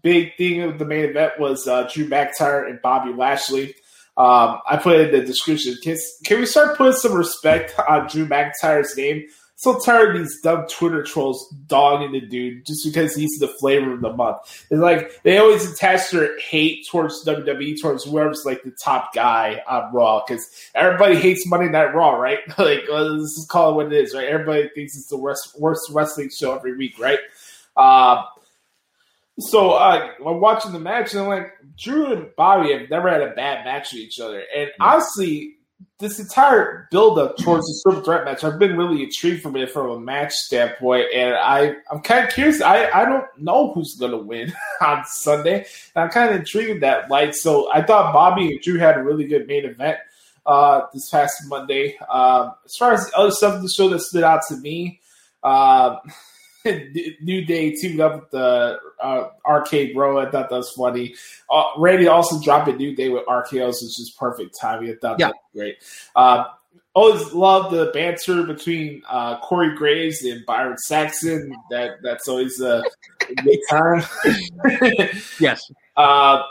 big 0.01 0.35
thing 0.35 0.61
of 0.61 0.77
the 0.77 0.85
main 0.85 1.05
event 1.05 1.33
was 1.39 1.67
uh, 1.67 1.89
Drew 1.91 2.07
McIntyre 2.07 2.69
and 2.69 2.81
Bobby 2.81 3.13
Lashley. 3.13 3.75
Um, 4.17 4.59
I 4.69 4.77
put 4.81 4.99
in 4.99 5.11
the 5.11 5.25
description. 5.25 5.75
Can, 5.81 5.95
can 6.25 6.39
we 6.39 6.45
start 6.45 6.77
putting 6.77 6.93
some 6.93 7.13
respect 7.13 7.73
on 7.87 8.07
Drew 8.07 8.27
McIntyre's 8.27 8.97
name? 8.97 9.25
So 9.59 9.77
tired 9.77 10.15
of 10.15 10.21
these 10.21 10.39
dumb 10.39 10.67
Twitter 10.67 11.03
trolls 11.03 11.53
dogging 11.67 12.13
the 12.13 12.21
dude 12.21 12.65
just 12.65 12.85
because 12.85 13.13
he's 13.13 13.39
the 13.39 13.49
flavor 13.49 13.91
of 13.91 13.99
the 13.99 14.13
month. 14.13 14.37
It's 14.71 14.79
like 14.79 15.21
they 15.23 15.37
always 15.37 15.69
attach 15.69 16.11
their 16.11 16.39
hate 16.39 16.87
towards 16.89 17.25
WWE, 17.25 17.81
towards 17.81 18.05
whoever's 18.05 18.43
like 18.45 18.63
the 18.63 18.71
top 18.81 19.13
guy 19.13 19.61
on 19.67 19.93
Raw, 19.93 20.23
because 20.25 20.49
everybody 20.73 21.17
hates 21.17 21.45
Monday 21.45 21.67
Night 21.67 21.93
Raw, 21.93 22.11
right? 22.11 22.39
like 22.57 22.85
uh, 22.89 23.01
let's 23.01 23.35
just 23.35 23.49
call 23.49 23.71
it 23.71 23.75
what 23.75 23.91
it 23.91 24.01
is, 24.01 24.15
right? 24.15 24.29
Everybody 24.29 24.69
thinks 24.69 24.95
it's 24.95 25.07
the 25.07 25.17
worst, 25.17 25.59
worst 25.59 25.91
wrestling 25.91 26.29
show 26.29 26.55
every 26.55 26.77
week, 26.77 26.97
right? 26.97 27.19
Um, 27.75 28.23
so 29.39 29.71
uh, 29.71 30.09
I'm 30.25 30.39
watching 30.39 30.71
the 30.71 30.79
match 30.79 31.11
and 31.13 31.23
I'm 31.23 31.27
like, 31.27 31.51
Drew 31.77 32.13
and 32.13 32.33
Bobby 32.37 32.71
have 32.71 32.89
never 32.89 33.09
had 33.09 33.23
a 33.23 33.31
bad 33.31 33.65
match 33.65 33.91
with 33.91 34.03
each 34.03 34.21
other, 34.21 34.41
and 34.55 34.71
honestly, 34.79 35.57
this 35.99 36.17
entire 36.17 36.87
build 36.91 37.19
up 37.19 37.37
towards 37.37 37.65
the 37.65 37.79
triple 37.83 38.03
threat 38.03 38.23
match, 38.23 38.43
I've 38.45 38.57
been 38.57 38.77
really 38.77 39.03
intrigued 39.03 39.43
from 39.43 39.57
it 39.57 39.69
from 39.69 39.89
a 39.89 39.99
match 39.99 40.33
standpoint, 40.33 41.07
and 41.13 41.35
I 41.35 41.75
I'm 41.91 41.99
kind 42.01 42.25
of 42.25 42.33
curious. 42.33 42.61
I 42.61 42.89
I 42.89 43.05
don't 43.05 43.25
know 43.37 43.73
who's 43.73 43.95
gonna 43.95 44.17
win 44.17 44.53
on 44.81 45.03
Sunday, 45.05 45.65
and 45.95 46.03
I'm 46.03 46.09
kind 46.09 46.29
of 46.29 46.37
intrigued 46.37 46.83
that. 46.83 47.09
Like, 47.09 47.35
so 47.35 47.69
I 47.71 47.81
thought 47.81 48.13
Bobby 48.13 48.47
and 48.47 48.61
Drew 48.61 48.79
had 48.79 48.97
a 48.97 49.03
really 49.03 49.27
good 49.27 49.45
main 49.45 49.65
event 49.65 49.97
uh, 50.45 50.81
this 50.93 51.09
past 51.09 51.35
Monday. 51.47 51.97
Um, 52.09 52.53
as 52.63 52.75
far 52.77 52.93
as 52.93 53.11
other 53.15 53.31
stuff 53.31 53.57
in 53.57 53.63
the 53.63 53.69
show 53.69 53.89
that 53.89 53.99
stood 53.99 54.23
out 54.23 54.41
to 54.47 54.55
me, 54.55 55.01
um, 55.43 55.97
New 57.21 57.45
Day 57.45 57.71
teamed 57.71 57.99
up 57.99 58.15
with 58.21 58.31
the 58.31 58.79
uh, 59.01 59.27
Arcade 59.45 59.93
Bro. 59.93 60.19
I 60.19 60.29
thought 60.29 60.49
that 60.49 60.55
was 60.55 60.71
funny. 60.71 61.15
Uh, 61.49 61.63
Randy 61.77 62.07
also 62.07 62.39
dropped 62.41 62.67
a 62.67 62.73
New 62.73 62.95
Day 62.95 63.09
with 63.09 63.25
RKO's, 63.27 63.81
which 63.81 63.99
is 63.99 64.13
perfect 64.19 64.57
timing. 64.59 64.91
I 64.91 64.95
thought 65.01 65.19
Yeah. 65.19 65.27
that 65.27 65.35
was 65.35 65.61
great. 65.61 65.77
Uh, 66.15 66.45
always 66.93 67.31
love 67.33 67.71
the 67.71 67.91
banter 67.93 68.43
between 68.43 69.01
uh, 69.07 69.39
Corey 69.39 69.75
Graves 69.75 70.23
and 70.23 70.45
Byron 70.45 70.77
Saxton. 70.79 71.55
That 71.71 71.97
that's 72.03 72.27
always 72.27 72.59
a 72.59 72.83
good 73.43 73.59
time. 73.69 74.03
Yes, 75.39 75.71
Uh, 75.95 76.43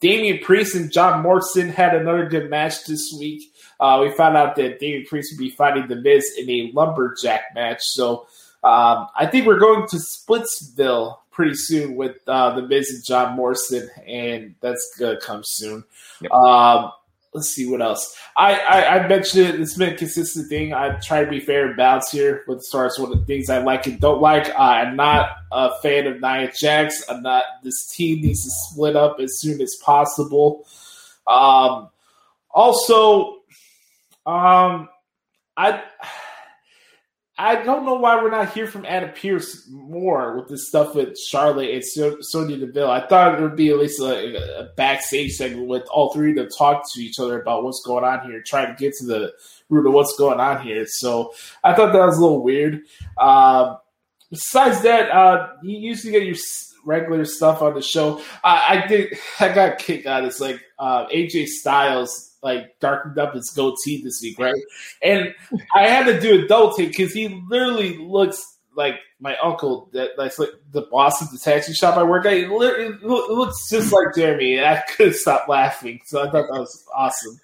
Damian 0.00 0.38
Priest 0.42 0.74
and 0.74 0.90
John 0.90 1.22
Morrison 1.22 1.68
had 1.68 1.94
another 1.94 2.26
good 2.28 2.48
match 2.50 2.84
this 2.86 3.14
week. 3.18 3.42
Uh, 3.78 3.98
we 4.02 4.10
found 4.16 4.36
out 4.36 4.56
that 4.56 4.78
Damian 4.80 5.04
Priest 5.04 5.32
would 5.34 5.38
be 5.42 5.50
fighting 5.50 5.86
The 5.88 5.96
Miz 5.96 6.24
in 6.38 6.48
a 6.48 6.70
lumberjack 6.74 7.42
match. 7.54 7.80
So 7.82 8.26
um, 8.64 9.08
I 9.14 9.26
think 9.30 9.46
we're 9.46 9.58
going 9.58 9.86
to 9.88 9.96
Splitsville 9.96 11.18
pretty 11.30 11.54
soon 11.54 11.96
with 11.96 12.16
uh, 12.26 12.54
The 12.54 12.66
Miz 12.66 12.88
and 12.90 13.04
John 13.04 13.36
Morrison, 13.36 13.90
and 14.06 14.54
that's 14.62 14.96
to 14.98 15.18
come 15.20 15.42
soon. 15.44 15.84
Yep. 16.22 16.32
Um, 16.32 16.92
let's 17.34 17.50
see 17.50 17.68
what 17.68 17.82
else. 17.82 18.16
I, 18.36 18.58
I, 18.58 18.98
I 18.98 19.08
mentioned 19.08 19.48
it. 19.48 19.60
It's 19.60 19.76
been 19.76 19.92
a 19.92 19.96
consistent 19.96 20.48
thing. 20.48 20.72
I 20.72 20.98
try 21.00 21.22
to 21.22 21.30
be 21.30 21.40
fair 21.40 21.66
and 21.66 21.76
balanced 21.76 22.12
here 22.12 22.44
with 22.46 22.58
as 22.58 22.68
far 22.72 22.86
as 22.86 22.98
what 22.98 23.10
the 23.10 23.22
things 23.26 23.50
I 23.50 23.58
like 23.58 23.86
and 23.86 24.00
don't 24.00 24.22
like. 24.22 24.48
Uh, 24.48 24.62
I'm 24.62 24.96
not 24.96 25.30
a 25.52 25.72
fan 25.82 26.06
of 26.06 26.22
Nia 26.22 26.50
Jax. 26.58 27.04
I'm 27.10 27.22
not. 27.22 27.44
This 27.62 27.92
team 27.94 28.22
needs 28.22 28.44
to 28.44 28.50
split 28.50 28.96
up 28.96 29.18
as 29.20 29.40
soon 29.40 29.60
as 29.60 29.76
possible. 29.84 30.66
Um, 31.26 31.90
also, 32.50 33.40
um, 34.24 34.88
I. 35.54 35.82
I 37.36 37.56
don't 37.56 37.84
know 37.84 37.94
why 37.94 38.22
we're 38.22 38.30
not 38.30 38.52
hearing 38.52 38.70
from 38.70 38.86
Adam 38.86 39.10
Pearce 39.10 39.68
more 39.68 40.36
with 40.36 40.48
this 40.48 40.68
stuff 40.68 40.94
with 40.94 41.18
Charlotte 41.18 41.70
and 41.74 41.84
so- 41.84 42.18
Sonya 42.20 42.58
Deville. 42.58 42.90
I 42.90 43.04
thought 43.08 43.34
it 43.34 43.42
would 43.42 43.56
be 43.56 43.70
at 43.70 43.78
least 43.78 44.00
a, 44.00 44.60
a, 44.60 44.64
backstage 44.76 45.32
segment 45.32 45.66
with 45.66 45.82
all 45.90 46.12
three 46.12 46.32
them 46.32 46.48
talk 46.56 46.84
to 46.92 47.00
each 47.00 47.18
other 47.18 47.42
about 47.42 47.64
what's 47.64 47.82
going 47.84 48.04
on 48.04 48.30
here, 48.30 48.40
trying 48.46 48.68
to 48.68 48.80
get 48.80 48.94
to 48.98 49.06
the 49.06 49.32
root 49.68 49.86
of 49.86 49.92
what's 49.92 50.16
going 50.16 50.38
on 50.38 50.62
here. 50.62 50.86
So 50.86 51.34
I 51.64 51.74
thought 51.74 51.92
that 51.92 52.06
was 52.06 52.18
a 52.18 52.20
little 52.20 52.42
weird. 52.42 52.82
Uh, 53.18 53.78
besides 54.30 54.82
that, 54.82 55.10
uh, 55.10 55.54
you 55.64 55.76
usually 55.76 56.12
get 56.12 56.22
your 56.22 56.36
regular 56.84 57.24
stuff 57.24 57.62
on 57.62 57.74
the 57.74 57.82
show. 57.82 58.20
I, 58.42 58.82
I 58.84 58.86
did. 58.86 59.18
I 59.40 59.52
got 59.52 59.78
kicked 59.78 60.06
out. 60.06 60.24
It's 60.24 60.40
like 60.40 60.60
uh, 60.78 61.06
AJ 61.06 61.46
Styles 61.46 62.32
like 62.42 62.78
darkened 62.78 63.18
up 63.18 63.34
his 63.34 63.50
goatee 63.50 64.02
this 64.02 64.20
week, 64.22 64.38
right? 64.38 64.62
And 65.02 65.34
I 65.74 65.88
had 65.88 66.04
to 66.04 66.20
do 66.20 66.44
a 66.44 66.46
double 66.46 66.74
take 66.74 66.90
because 66.90 67.12
he 67.12 67.28
literally 67.48 67.96
looks 67.96 68.58
like 68.76 68.96
my 69.20 69.36
uncle 69.38 69.88
that 69.92 70.10
that's 70.16 70.38
like 70.38 70.50
the 70.72 70.82
boss 70.82 71.22
of 71.22 71.30
the 71.30 71.38
tattoo 71.38 71.72
shop 71.72 71.96
I 71.96 72.02
work 72.02 72.26
at. 72.26 72.34
It, 72.34 72.50
it 72.50 73.02
looks 73.02 73.70
just 73.70 73.92
like 73.92 74.14
Jeremy, 74.14 74.58
and 74.58 74.66
I 74.66 74.82
couldn't 74.96 75.14
stop 75.14 75.48
laughing. 75.48 76.00
So 76.04 76.20
I 76.20 76.30
thought 76.30 76.48
that 76.52 76.60
was 76.60 76.84
awesome. 76.94 77.40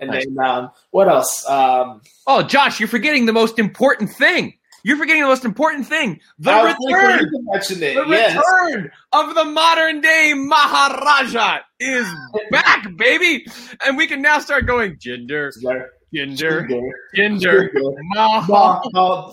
And 0.00 0.10
nice. 0.10 0.24
then 0.26 0.38
um, 0.38 0.70
what 0.90 1.08
else? 1.08 1.46
Um, 1.48 2.00
oh, 2.26 2.42
Josh, 2.42 2.78
you're 2.80 2.88
forgetting 2.88 3.26
the 3.26 3.32
most 3.32 3.58
important 3.58 4.10
thing. 4.10 4.57
You're 4.82 4.96
forgetting 4.96 5.22
the 5.22 5.28
most 5.28 5.44
important 5.44 5.86
thing: 5.86 6.20
the 6.38 6.52
return. 6.52 7.30
The 7.52 8.04
yes. 8.08 8.36
return 8.36 8.90
of 9.12 9.34
the 9.34 9.44
modern 9.44 10.00
day 10.00 10.32
Maharaja 10.34 11.58
is 11.80 12.06
back, 12.50 12.86
baby, 12.96 13.46
and 13.84 13.96
we 13.96 14.06
can 14.06 14.22
now 14.22 14.38
start 14.38 14.66
going 14.66 14.96
Jinder, 14.96 15.50
Jinder, 15.62 15.86
Jinder, 16.14 16.86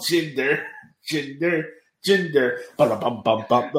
Jinder, 0.02 0.64
Jinder, 1.12 1.64
Jinder, 2.08 2.60
bum 2.78 3.46
bum 3.48 3.72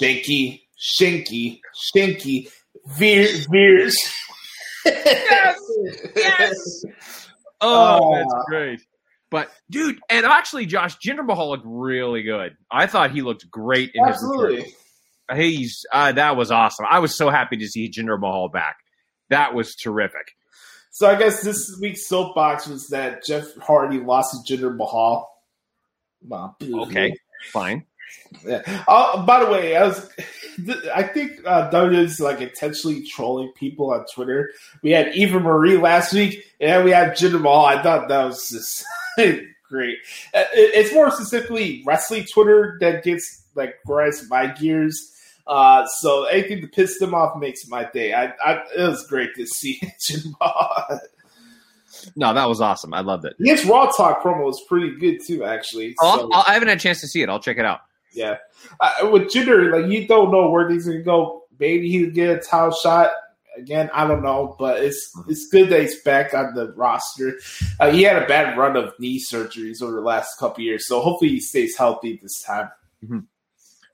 shanky, 0.00 0.62
shanky, 0.78 1.60
shanky, 1.94 2.48
veer, 2.86 3.28
veers. 3.50 3.96
yes, 4.84 5.58
yes. 6.16 6.84
Oh, 7.64 8.12
that's 8.12 8.34
ah. 8.34 8.42
great. 8.48 8.80
But 9.32 9.50
dude, 9.70 9.98
and 10.10 10.26
actually, 10.26 10.66
Josh 10.66 10.98
Jinder 10.98 11.24
Mahal 11.24 11.48
looked 11.48 11.64
really 11.66 12.22
good. 12.22 12.54
I 12.70 12.86
thought 12.86 13.12
he 13.12 13.22
looked 13.22 13.50
great 13.50 13.90
in 13.94 14.04
Absolutely. 14.04 14.56
his 14.56 14.64
return. 15.30 15.40
He's 15.40 15.86
uh, 15.90 16.12
that 16.12 16.36
was 16.36 16.50
awesome. 16.50 16.84
I 16.88 16.98
was 16.98 17.16
so 17.16 17.30
happy 17.30 17.56
to 17.56 17.66
see 17.66 17.90
Jinder 17.90 18.20
Mahal 18.20 18.50
back. 18.50 18.76
That 19.30 19.54
was 19.54 19.74
terrific. 19.74 20.32
So 20.90 21.08
I 21.08 21.18
guess 21.18 21.42
this 21.42 21.78
week's 21.80 22.06
soapbox 22.06 22.66
was 22.66 22.88
that 22.88 23.24
Jeff 23.24 23.46
Hardy 23.56 24.00
lost 24.00 24.46
to 24.46 24.56
Jinder 24.56 24.76
Mahal. 24.76 25.26
okay, 26.30 27.14
fine. 27.52 27.86
Yeah. 28.46 28.60
Uh, 28.86 29.24
by 29.24 29.42
the 29.42 29.50
way, 29.50 29.74
I 29.74 29.86
was. 29.86 30.10
I 30.94 31.02
think 31.02 31.40
uh, 31.46 31.70
Doug 31.70 31.92
is 31.94 32.20
like 32.20 32.40
intentionally 32.40 33.02
trolling 33.06 33.52
people 33.52 33.92
on 33.92 34.04
Twitter. 34.14 34.50
We 34.82 34.90
had 34.90 35.14
Eva 35.14 35.40
Marie 35.40 35.76
last 35.76 36.12
week, 36.12 36.44
and 36.60 36.84
we 36.84 36.90
had 36.90 37.12
Jinder 37.12 37.40
Mahal. 37.40 37.64
I 37.64 37.82
thought 37.82 38.08
that 38.08 38.24
was 38.24 38.48
just 38.48 38.84
great. 39.68 39.98
Uh, 40.34 40.44
it's 40.52 40.92
more 40.92 41.10
specifically 41.10 41.82
wrestling 41.86 42.26
Twitter 42.32 42.76
that 42.80 43.04
gets 43.04 43.44
like 43.54 43.76
grinds 43.86 44.28
my 44.28 44.46
gears. 44.46 45.10
Uh, 45.46 45.86
so 45.86 46.24
anything 46.24 46.60
to 46.60 46.68
piss 46.68 46.98
them 46.98 47.14
off 47.14 47.38
makes 47.38 47.66
my 47.68 47.88
day. 47.92 48.14
I, 48.14 48.32
I 48.44 48.62
it 48.76 48.88
was 48.88 49.06
great 49.06 49.34
to 49.36 49.46
see 49.46 49.80
Jinma. 50.10 51.00
No, 52.16 52.32
that 52.34 52.48
was 52.48 52.60
awesome. 52.60 52.94
I 52.94 53.00
loved 53.00 53.24
it. 53.24 53.34
His 53.38 53.64
Raw 53.64 53.90
Talk 53.90 54.22
promo 54.22 54.44
was 54.44 54.62
pretty 54.68 54.96
good 54.98 55.18
too, 55.26 55.44
actually. 55.44 55.94
Oh, 56.00 56.30
so, 56.30 56.32
I 56.32 56.54
haven't 56.54 56.68
had 56.68 56.78
a 56.78 56.80
chance 56.80 57.00
to 57.00 57.06
see 57.06 57.22
it. 57.22 57.28
I'll 57.28 57.40
check 57.40 57.58
it 57.58 57.64
out. 57.64 57.80
Yeah, 58.12 58.36
uh, 58.80 59.08
with 59.10 59.32
Jinder, 59.32 59.72
like 59.72 59.90
you 59.90 60.06
don't 60.06 60.30
know 60.30 60.50
where 60.50 60.68
these 60.68 60.86
are 60.88 60.92
gonna 60.92 61.04
go. 61.04 61.44
Maybe 61.58 61.90
he'll 61.90 62.10
get 62.10 62.30
a 62.30 62.40
title 62.40 62.72
shot 62.72 63.10
again, 63.56 63.90
I 63.92 64.06
don't 64.06 64.22
know, 64.22 64.56
but 64.58 64.82
it's 64.82 65.12
it's 65.28 65.48
good 65.48 65.68
that 65.70 65.80
he's 65.80 66.00
back 66.02 66.34
on 66.34 66.54
the 66.54 66.72
roster. 66.72 67.38
Uh, 67.80 67.90
he 67.90 68.02
had 68.02 68.22
a 68.22 68.26
bad 68.26 68.56
run 68.56 68.76
of 68.76 68.94
knee 68.98 69.20
surgeries 69.20 69.82
over 69.82 69.92
the 69.92 70.00
last 70.00 70.38
couple 70.38 70.64
years, 70.64 70.86
so 70.86 71.00
hopefully 71.00 71.30
he 71.30 71.40
stays 71.40 71.76
healthy 71.76 72.18
this 72.22 72.42
time. 72.42 72.70
Mm-hmm. 73.04 73.20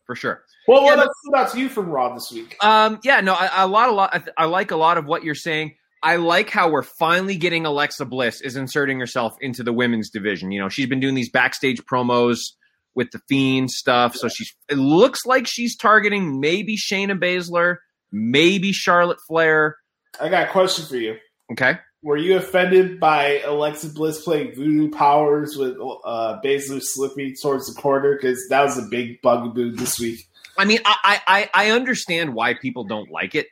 For 0.05 0.15
sure. 0.15 0.45
Well, 0.67 0.85
what 0.85 0.97
yeah, 0.97 1.05
else 1.05 1.15
stood 1.25 1.39
out 1.39 1.53
to 1.53 1.61
you 1.61 1.69
from 1.69 1.91
Raw 1.91 2.15
this 2.15 2.31
week? 2.33 2.57
Um, 2.63 2.99
yeah, 3.03 3.21
no, 3.21 3.35
I, 3.35 3.63
a 3.63 3.67
lot, 3.67 3.89
a 3.89 3.93
lot. 3.93 4.11
I, 4.15 4.43
I 4.43 4.45
like 4.47 4.71
a 4.71 4.77
lot 4.77 4.99
of 4.99 5.07
what 5.07 5.23
you're 5.25 5.35
saying. 5.35 5.75
I 6.03 6.17
like 6.17 6.51
how 6.51 6.71
we're 6.71 6.83
finally 6.83 7.37
getting 7.37 7.67
Alexa 7.67 8.05
Bliss 8.05 8.41
is 8.41 8.57
inserting 8.57 9.01
herself 9.01 9.37
into 9.41 9.63
the 9.63 9.73
women's 9.73 10.11
division. 10.11 10.53
You 10.53 10.61
know, 10.61 10.69
she's 10.69 10.87
been 10.87 11.01
doing 11.01 11.15
these 11.15 11.31
backstage 11.31 11.83
promos 11.85 12.53
with 12.99 13.13
the 13.13 13.21
Fiend 13.31 13.71
stuff, 13.71 14.15
so 14.15 14.29
she's. 14.29 14.53
It 14.69 14.77
looks 14.77 15.25
like 15.25 15.47
she's 15.47 15.75
targeting 15.77 16.39
maybe 16.41 16.77
Shayna 16.77 17.19
Baszler 17.19 17.77
maybe 18.13 18.73
Charlotte 18.73 19.19
Flair. 19.27 19.77
I 20.21 20.29
got 20.29 20.49
a 20.49 20.51
question 20.51 20.85
for 20.87 20.97
you. 20.97 21.17
Okay. 21.53 21.79
Were 22.03 22.17
you 22.17 22.37
offended 22.37 23.01
by 23.01 23.41
Alexa 23.41 23.89
Bliss 23.89 24.23
playing 24.23 24.55
Voodoo 24.55 24.91
Powers 24.91 25.57
with 25.57 25.77
uh, 26.05 26.41
Baszler 26.45 26.81
slipping 26.81 27.35
towards 27.41 27.73
the 27.73 27.81
corner? 27.81 28.17
Because 28.17 28.47
that 28.51 28.63
was 28.63 28.79
a 28.79 28.89
big 28.89 29.21
bugaboo 29.21 29.73
this 29.73 29.99
week. 29.99 30.21
I 30.57 30.65
mean, 30.65 30.81
I, 30.85 31.21
I 31.27 31.51
I 31.55 31.71
understand 31.71 32.35
why 32.35 32.55
people 32.55 32.85
don't 32.85 33.11
like 33.11 33.35
it. 33.35 33.47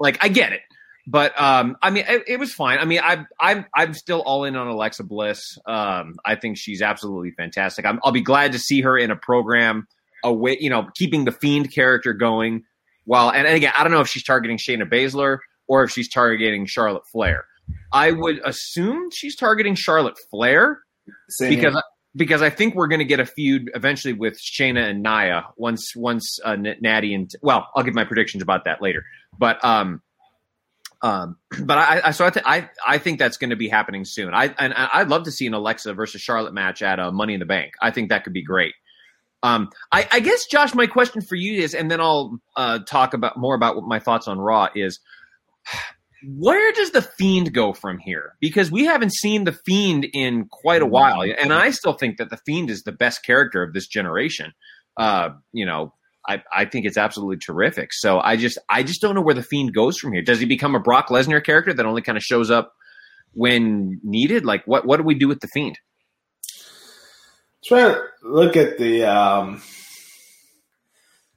Like, 0.00 0.18
I 0.22 0.28
get 0.28 0.52
it, 0.52 0.62
but 1.06 1.38
um, 1.40 1.76
I 1.82 1.90
mean, 1.90 2.04
it, 2.08 2.22
it 2.26 2.36
was 2.38 2.52
fine. 2.52 2.78
I 2.78 2.84
mean, 2.84 3.00
I 3.02 3.24
I'm 3.40 3.66
I'm 3.74 3.94
still 3.94 4.20
all 4.20 4.44
in 4.44 4.54
on 4.56 4.68
Alexa 4.68 5.04
Bliss. 5.04 5.58
Um, 5.66 6.14
I 6.24 6.36
think 6.36 6.58
she's 6.58 6.80
absolutely 6.80 7.32
fantastic. 7.32 7.84
i 7.84 7.92
will 8.04 8.12
be 8.12 8.20
glad 8.20 8.52
to 8.52 8.58
see 8.58 8.82
her 8.82 8.96
in 8.96 9.10
a 9.10 9.16
program 9.16 9.88
away. 10.22 10.58
You 10.60 10.70
know, 10.70 10.88
keeping 10.94 11.24
the 11.24 11.32
Fiend 11.32 11.72
character 11.72 12.12
going 12.12 12.64
while 13.04 13.30
and, 13.30 13.46
and 13.46 13.56
again, 13.56 13.72
I 13.76 13.82
don't 13.82 13.92
know 13.92 14.00
if 14.00 14.08
she's 14.08 14.22
targeting 14.22 14.58
Shayna 14.58 14.88
Baszler 14.88 15.38
or 15.66 15.82
if 15.82 15.90
she's 15.90 16.08
targeting 16.08 16.66
Charlotte 16.66 17.06
Flair. 17.10 17.46
I 17.92 18.12
would 18.12 18.40
assume 18.44 19.10
she's 19.10 19.36
targeting 19.36 19.74
Charlotte 19.74 20.16
Flair 20.30 20.80
Same 21.30 21.50
because 21.50 21.74
here. 21.74 21.82
because 22.14 22.42
I 22.42 22.50
think 22.50 22.74
we're 22.74 22.88
going 22.88 23.00
to 23.00 23.04
get 23.04 23.18
a 23.18 23.26
feud 23.26 23.70
eventually 23.74 24.12
with 24.14 24.38
Shayna 24.38 24.88
and 24.90 25.02
Nia 25.02 25.46
once 25.56 25.96
once 25.96 26.38
uh, 26.44 26.56
Natty 26.56 27.12
and 27.14 27.30
well, 27.42 27.68
I'll 27.74 27.82
give 27.82 27.94
my 27.94 28.04
predictions 28.04 28.42
about 28.42 28.64
that 28.66 28.80
later. 28.80 29.04
But 29.36 29.64
um, 29.64 30.02
um, 31.02 31.36
but 31.64 31.78
I, 31.78 32.00
I 32.04 32.10
so 32.12 32.24
I, 32.24 32.30
th- 32.30 32.46
I 32.46 32.70
I 32.86 32.98
think 32.98 33.18
that's 33.18 33.36
going 33.36 33.50
to 33.50 33.56
be 33.56 33.68
happening 33.68 34.04
soon. 34.04 34.32
I 34.32 34.54
and 34.58 34.72
I'd 34.74 35.08
love 35.08 35.24
to 35.24 35.32
see 35.32 35.46
an 35.46 35.54
Alexa 35.54 35.92
versus 35.94 36.20
Charlotte 36.20 36.54
match 36.54 36.82
at 36.82 36.98
a 36.98 37.12
Money 37.12 37.34
in 37.34 37.40
the 37.40 37.46
Bank. 37.46 37.72
I 37.80 37.90
think 37.90 38.08
that 38.10 38.24
could 38.24 38.32
be 38.32 38.42
great. 38.42 38.74
Um, 39.44 39.70
I, 39.90 40.06
I, 40.12 40.20
guess, 40.20 40.46
Josh, 40.46 40.72
my 40.72 40.86
question 40.86 41.20
for 41.20 41.34
you 41.34 41.60
is, 41.60 41.74
and 41.74 41.90
then 41.90 42.00
I'll 42.00 42.38
uh, 42.56 42.78
talk 42.80 43.12
about 43.12 43.36
more 43.36 43.56
about 43.56 43.74
what 43.74 43.84
my 43.84 43.98
thoughts 43.98 44.28
on 44.28 44.38
Raw 44.38 44.68
is. 44.74 45.00
Where 46.24 46.70
does 46.70 46.92
the 46.92 47.02
Fiend 47.02 47.52
go 47.52 47.72
from 47.72 47.98
here? 47.98 48.36
Because 48.40 48.70
we 48.70 48.84
haven't 48.84 49.12
seen 49.12 49.42
the 49.42 49.50
Fiend 49.50 50.06
in 50.12 50.46
quite 50.46 50.80
a 50.80 50.86
while, 50.86 51.22
and 51.22 51.52
I 51.52 51.72
still 51.72 51.94
think 51.94 52.18
that 52.18 52.30
the 52.30 52.36
Fiend 52.36 52.70
is 52.70 52.84
the 52.84 52.92
best 52.92 53.24
character 53.24 53.60
of 53.60 53.72
this 53.72 53.88
generation. 53.88 54.52
Uh, 54.96 55.30
you 55.52 55.66
know, 55.66 55.94
I, 56.28 56.42
I 56.52 56.64
think 56.66 56.86
it's 56.86 56.96
absolutely 56.96 57.38
terrific. 57.38 57.92
So 57.92 58.20
I 58.20 58.36
just, 58.36 58.58
I 58.68 58.82
just 58.82 59.00
don't 59.00 59.14
know 59.14 59.22
where 59.22 59.34
the 59.34 59.42
Fiend 59.42 59.74
goes 59.74 59.98
from 59.98 60.12
here. 60.12 60.22
Does 60.22 60.40
he 60.40 60.46
become 60.46 60.74
a 60.74 60.80
Brock 60.80 61.08
Lesnar 61.08 61.44
character 61.44 61.74
that 61.74 61.86
only 61.86 62.02
kind 62.02 62.16
of 62.16 62.22
shows 62.22 62.50
up 62.50 62.74
when 63.32 64.00
needed? 64.02 64.44
Like, 64.44 64.64
what, 64.66 64.86
what 64.86 64.98
do 64.98 65.02
we 65.02 65.14
do 65.14 65.28
with 65.28 65.40
the 65.40 65.48
Fiend? 65.48 65.78
trying 67.64 67.94
to 67.94 68.02
look 68.22 68.56
at 68.56 68.78
the 68.78 69.04
um, 69.04 69.62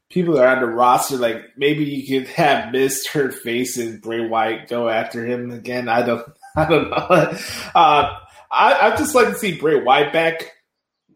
people 0.10 0.36
that 0.36 0.46
are 0.46 0.56
on 0.56 0.62
the 0.62 0.68
roster. 0.68 1.18
Like 1.18 1.58
maybe 1.58 1.86
you 1.86 2.20
could 2.20 2.30
have 2.30 2.72
missed 2.72 3.10
her 3.10 3.32
face 3.32 3.78
and 3.78 4.02
Bray 4.02 4.26
Wyatt 4.28 4.68
go 4.68 4.90
after 4.90 5.26
him 5.26 5.52
again. 5.52 5.90
I 5.90 6.04
don't. 6.04 6.26
I 6.58 6.70
don't 6.70 6.90
know. 6.90 6.96
Uh, 7.76 8.18
I 8.50 8.80
I 8.80 8.96
just 8.96 9.14
like 9.14 9.28
to 9.28 9.36
see 9.36 9.60
Bray 9.60 9.82
Wyatt 9.82 10.14
back 10.14 10.54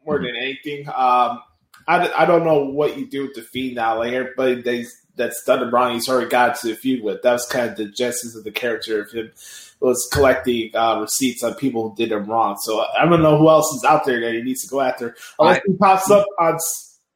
more 0.06 0.20
than 0.20 0.36
anything. 0.36 0.86
Um, 0.94 1.40
I, 1.88 2.12
I 2.12 2.26
don't 2.26 2.46
know 2.46 2.66
what 2.66 2.98
you 2.98 3.08
do 3.08 3.24
with 3.24 3.36
the 3.36 3.42
Fiend 3.42 3.76
now. 3.76 3.98
Like 4.00 4.14
everybody 4.14 4.62
that's, 4.62 4.96
that's 5.16 5.48
it 5.48 5.72
wrong, 5.72 5.94
he's 5.94 6.08
already 6.08 6.30
got 6.30 6.60
to 6.60 6.72
a 6.72 6.76
feud 6.76 7.04
with. 7.04 7.22
That 7.24 7.34
was 7.34 7.46
kind 7.46 7.70
of 7.70 7.78
the 7.78 7.86
genesis 7.86 8.36
of 8.36 8.44
the 8.44 8.52
character 8.52 9.02
of 9.02 9.12
him 9.12 9.32
was 9.80 10.10
collecting 10.12 10.76
uh, 10.76 11.00
receipts 11.00 11.44
on 11.44 11.54
people 11.56 11.90
who 11.90 11.96
did 11.96 12.12
him 12.12 12.26
wrong. 12.26 12.58
So 12.62 12.84
I 12.98 13.06
don't 13.06 13.22
know 13.22 13.38
who 13.38 13.50
else 13.50 13.74
is 13.76 13.84
out 13.84 14.06
there 14.06 14.20
that 14.20 14.34
he 14.34 14.42
needs 14.42 14.64
to 14.64 14.70
go 14.70 14.82
after 14.82 15.16
unless 15.40 15.58
I, 15.58 15.62
he 15.66 15.74
pops 15.74 16.12
up 16.12 16.26
on 16.40 16.58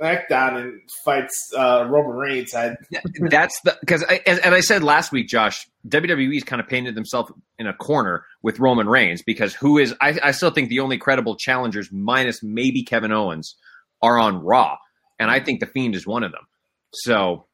SmackDown 0.01 0.61
and 0.61 0.81
fights 1.03 1.51
uh, 1.55 1.85
Roman 1.89 2.15
Reigns. 2.15 2.55
I, 2.55 2.75
That's 3.19 3.59
the 3.61 3.77
because 3.79 4.03
as, 4.03 4.39
as 4.39 4.53
I 4.53 4.59
said 4.61 4.83
last 4.83 5.11
week, 5.11 5.27
Josh, 5.27 5.67
WWE's 5.87 6.43
kind 6.43 6.61
of 6.61 6.67
painted 6.67 6.95
themselves 6.95 7.31
in 7.59 7.67
a 7.67 7.73
corner 7.73 8.25
with 8.41 8.59
Roman 8.59 8.87
Reigns 8.87 9.21
because 9.21 9.53
who 9.53 9.77
is 9.77 9.93
I, 10.01 10.19
I 10.23 10.31
still 10.31 10.51
think 10.51 10.69
the 10.69 10.79
only 10.79 10.97
credible 10.97 11.35
challengers, 11.35 11.91
minus 11.91 12.41
maybe 12.41 12.83
Kevin 12.83 13.11
Owens, 13.11 13.55
are 14.03 14.19
on 14.19 14.43
Raw, 14.43 14.77
and 15.17 15.31
I 15.31 15.39
think 15.39 15.61
the 15.61 15.65
Fiend 15.65 15.95
is 15.95 16.05
one 16.05 16.23
of 16.23 16.31
them. 16.31 16.45
So 16.93 17.47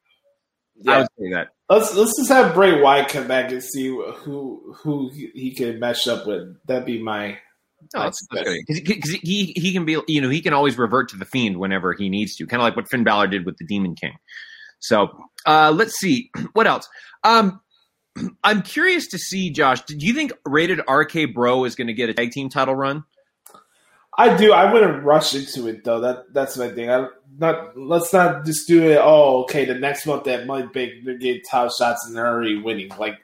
I 0.86 0.98
would 0.98 1.08
say 1.18 1.30
that. 1.32 1.48
let's 1.68 1.94
let's 1.94 2.16
just 2.18 2.30
have 2.30 2.54
Bray 2.54 2.80
Wyatt 2.80 3.08
come 3.08 3.28
back 3.28 3.50
and 3.50 3.62
see 3.62 3.88
who 3.88 4.74
who 4.82 5.10
he, 5.14 5.30
he 5.34 5.54
can 5.54 5.78
match 5.78 6.06
up 6.06 6.26
with. 6.26 6.56
That'd 6.66 6.84
be 6.84 7.02
my. 7.02 7.38
No, 7.94 8.02
that's, 8.02 8.26
that's 8.30 8.44
good 8.44 8.58
because 8.66 9.10
he 9.22 9.54
he 9.56 9.72
can 9.72 9.86
be 9.86 9.96
you 10.06 10.20
know 10.20 10.28
he 10.28 10.42
can 10.42 10.52
always 10.52 10.76
revert 10.76 11.08
to 11.10 11.16
the 11.16 11.24
fiend 11.24 11.56
whenever 11.56 11.94
he 11.94 12.10
needs 12.10 12.36
to, 12.36 12.46
kind 12.46 12.60
of 12.60 12.64
like 12.64 12.76
what 12.76 12.90
Finn 12.90 13.04
Balor 13.04 13.28
did 13.28 13.46
with 13.46 13.56
the 13.56 13.64
Demon 13.64 13.94
King. 13.94 14.12
So 14.80 15.08
uh, 15.46 15.72
let's 15.74 15.96
see 15.98 16.30
what 16.52 16.66
else. 16.66 16.88
Um, 17.24 17.60
I'm 18.44 18.62
curious 18.62 19.06
to 19.08 19.18
see 19.18 19.50
Josh. 19.50 19.82
Do 19.82 19.96
you 19.98 20.12
think 20.12 20.32
Rated 20.44 20.80
RK 20.88 21.32
Bro 21.32 21.64
is 21.64 21.74
going 21.74 21.86
to 21.86 21.94
get 21.94 22.10
a 22.10 22.14
tag 22.14 22.32
team 22.32 22.50
title 22.50 22.74
run? 22.74 23.04
I 24.18 24.36
do. 24.36 24.52
I 24.52 24.72
wouldn't 24.72 25.02
rush 25.04 25.34
into 25.34 25.66
it 25.68 25.84
though. 25.84 26.00
That 26.00 26.32
that's 26.32 26.56
my 26.56 26.68
thing. 26.68 26.90
I 26.90 27.06
not 27.38 27.76
let's 27.78 28.12
not 28.12 28.44
just 28.44 28.66
do 28.66 28.90
it. 28.90 28.98
Oh, 29.00 29.42
okay. 29.44 29.64
The 29.64 29.74
next 29.74 30.06
month 30.06 30.24
that 30.24 30.46
Money 30.46 30.66
Bank 30.66 31.04
they 31.04 31.16
get 31.16 31.46
title 31.48 31.70
shots 31.70 32.06
and 32.06 32.16
they're 32.16 32.26
already 32.26 32.60
winning. 32.60 32.90
Like 32.98 33.18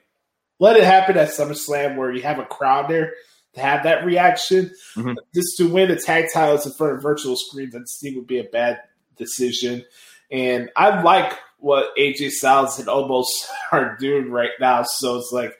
let 0.59 0.77
it 0.77 0.83
happen 0.83 1.17
at 1.17 1.29
SummerSlam 1.29 1.97
where 1.97 2.11
you 2.11 2.21
have 2.23 2.39
a 2.39 2.45
crowd 2.45 2.89
there 2.89 3.13
to 3.53 3.61
have 3.61 3.83
that 3.83 4.05
reaction. 4.05 4.71
Mhm. 4.95 5.15
Just 5.35 5.57
to 5.57 5.67
win 5.69 5.89
the 5.89 5.97
tag 5.97 6.27
titles 6.33 6.65
in 6.65 6.71
front 6.73 6.93
of 6.93 7.01
virtual 7.03 7.35
screens, 7.35 7.75
I 7.75 7.79
just 7.79 8.01
think 8.01 8.15
would 8.15 8.25
be 8.27 8.39
a 8.39 8.43
bad 8.45 8.79
decision. 9.17 9.85
And 10.31 10.69
I 10.75 11.01
like 11.01 11.37
what 11.59 11.95
AJ 11.97 12.29
Styles 12.31 12.79
and 12.79 12.87
Omos 12.87 13.25
are 13.71 13.97
doing 13.99 14.31
right 14.31 14.51
now. 14.59 14.83
So 14.83 15.17
it's 15.17 15.31
like 15.31 15.53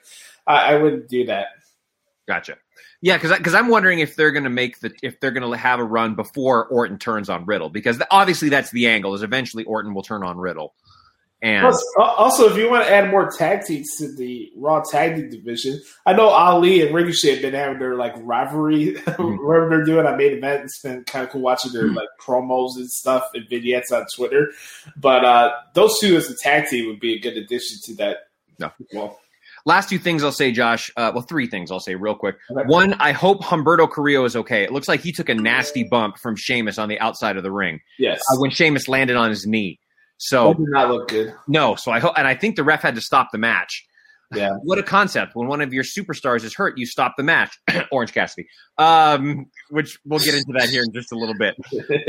I, 0.46 0.72
I 0.72 0.76
wouldn't 0.76 1.08
do 1.08 1.26
that. 1.26 1.48
Gotcha. 2.26 2.56
Yeah, 3.00 3.16
because 3.16 3.36
because 3.36 3.54
I'm 3.54 3.68
wondering 3.68 4.00
if 4.00 4.16
they're 4.16 4.32
going 4.32 4.44
to 4.44 4.50
make 4.50 4.80
the 4.80 4.92
if 5.02 5.20
they're 5.20 5.30
going 5.30 5.48
to 5.48 5.56
have 5.56 5.78
a 5.78 5.84
run 5.84 6.14
before 6.14 6.66
Orton 6.66 6.98
turns 6.98 7.28
on 7.28 7.44
Riddle 7.44 7.68
because 7.70 8.02
obviously 8.10 8.48
that's 8.48 8.70
the 8.70 8.88
angle 8.88 9.14
is 9.14 9.22
eventually 9.22 9.64
Orton 9.64 9.94
will 9.94 10.02
turn 10.02 10.24
on 10.24 10.36
Riddle, 10.36 10.74
and 11.40 11.62
Plus, 11.62 11.84
uh, 11.96 12.02
also, 12.02 12.50
if 12.50 12.56
you 12.56 12.68
want 12.68 12.84
to 12.84 12.92
add 12.92 13.10
more 13.10 13.30
tag 13.30 13.64
teams 13.64 13.96
to 13.98 14.12
the 14.12 14.50
Raw 14.56 14.82
tag 14.82 15.14
team 15.14 15.30
division, 15.30 15.80
I 16.04 16.12
know 16.12 16.28
Ali 16.28 16.84
and 16.84 16.92
Ricochet 16.92 17.34
have 17.34 17.42
been 17.42 17.54
having 17.54 17.78
their 17.78 17.94
like 17.94 18.12
rivalry, 18.16 18.94
whatever 19.16 19.68
they're 19.68 19.84
doing. 19.84 20.04
I 20.04 20.16
made 20.16 20.32
event. 20.32 20.64
It's 20.64 20.80
been 20.82 21.04
kind 21.04 21.24
of 21.24 21.30
cool 21.30 21.42
watching 21.42 21.72
their 21.72 21.86
like 21.92 22.08
promos 22.20 22.74
and 22.74 22.90
stuff 22.90 23.28
and 23.34 23.48
vignettes 23.48 23.92
on 23.92 24.06
Twitter. 24.12 24.50
But 24.96 25.24
uh, 25.24 25.52
those 25.74 26.00
two 26.00 26.16
as 26.16 26.28
a 26.28 26.34
tag 26.42 26.68
team 26.68 26.88
would 26.88 26.98
be 26.98 27.14
a 27.14 27.20
good 27.20 27.36
addition 27.36 27.78
to 27.84 27.94
that. 27.96 28.16
No. 28.58 28.72
Well, 28.92 29.20
Last 29.66 29.88
two 29.88 29.98
things 29.98 30.22
I'll 30.24 30.32
say, 30.32 30.52
Josh. 30.52 30.90
Uh, 30.96 31.10
well, 31.14 31.22
three 31.22 31.46
things 31.46 31.70
I'll 31.70 31.80
say 31.80 31.94
real 31.94 32.14
quick. 32.14 32.36
One, 32.48 32.94
I 32.94 33.12
hope 33.12 33.42
Humberto 33.42 33.90
Carrillo 33.90 34.24
is 34.24 34.36
okay. 34.36 34.62
It 34.62 34.72
looks 34.72 34.88
like 34.88 35.00
he 35.00 35.12
took 35.12 35.28
a 35.28 35.34
nasty 35.34 35.84
bump 35.84 36.18
from 36.18 36.36
Sheamus 36.36 36.78
on 36.78 36.88
the 36.88 36.98
outside 37.00 37.36
of 37.36 37.42
the 37.42 37.52
ring 37.52 37.80
yes, 37.98 38.20
uh, 38.32 38.36
when 38.38 38.50
Sheamus 38.50 38.88
landed 38.88 39.16
on 39.16 39.30
his 39.30 39.46
knee. 39.46 39.78
that 39.80 40.14
So 40.18 40.54
did 40.54 40.66
not 40.68 40.90
look 40.90 41.08
good. 41.08 41.34
no, 41.46 41.74
so 41.76 41.90
I 41.92 41.98
hope, 42.00 42.14
and 42.16 42.26
I 42.26 42.34
think 42.34 42.56
the 42.56 42.64
ref 42.64 42.82
had 42.82 42.94
to 42.94 43.00
stop 43.00 43.28
the 43.32 43.38
match. 43.38 43.84
Yeah. 44.34 44.56
What 44.62 44.78
a 44.78 44.82
concept! 44.82 45.34
When 45.34 45.48
one 45.48 45.62
of 45.62 45.72
your 45.72 45.84
superstars 45.84 46.44
is 46.44 46.54
hurt, 46.54 46.76
you 46.76 46.84
stop 46.84 47.14
the 47.16 47.22
match. 47.22 47.58
Orange 47.92 48.12
Cassidy, 48.12 48.46
um, 48.76 49.46
which 49.70 49.98
we'll 50.04 50.18
get 50.20 50.34
into 50.34 50.52
that 50.58 50.68
here 50.68 50.82
in 50.82 50.92
just 50.92 51.12
a 51.12 51.16
little 51.16 51.34
bit. 51.38 51.56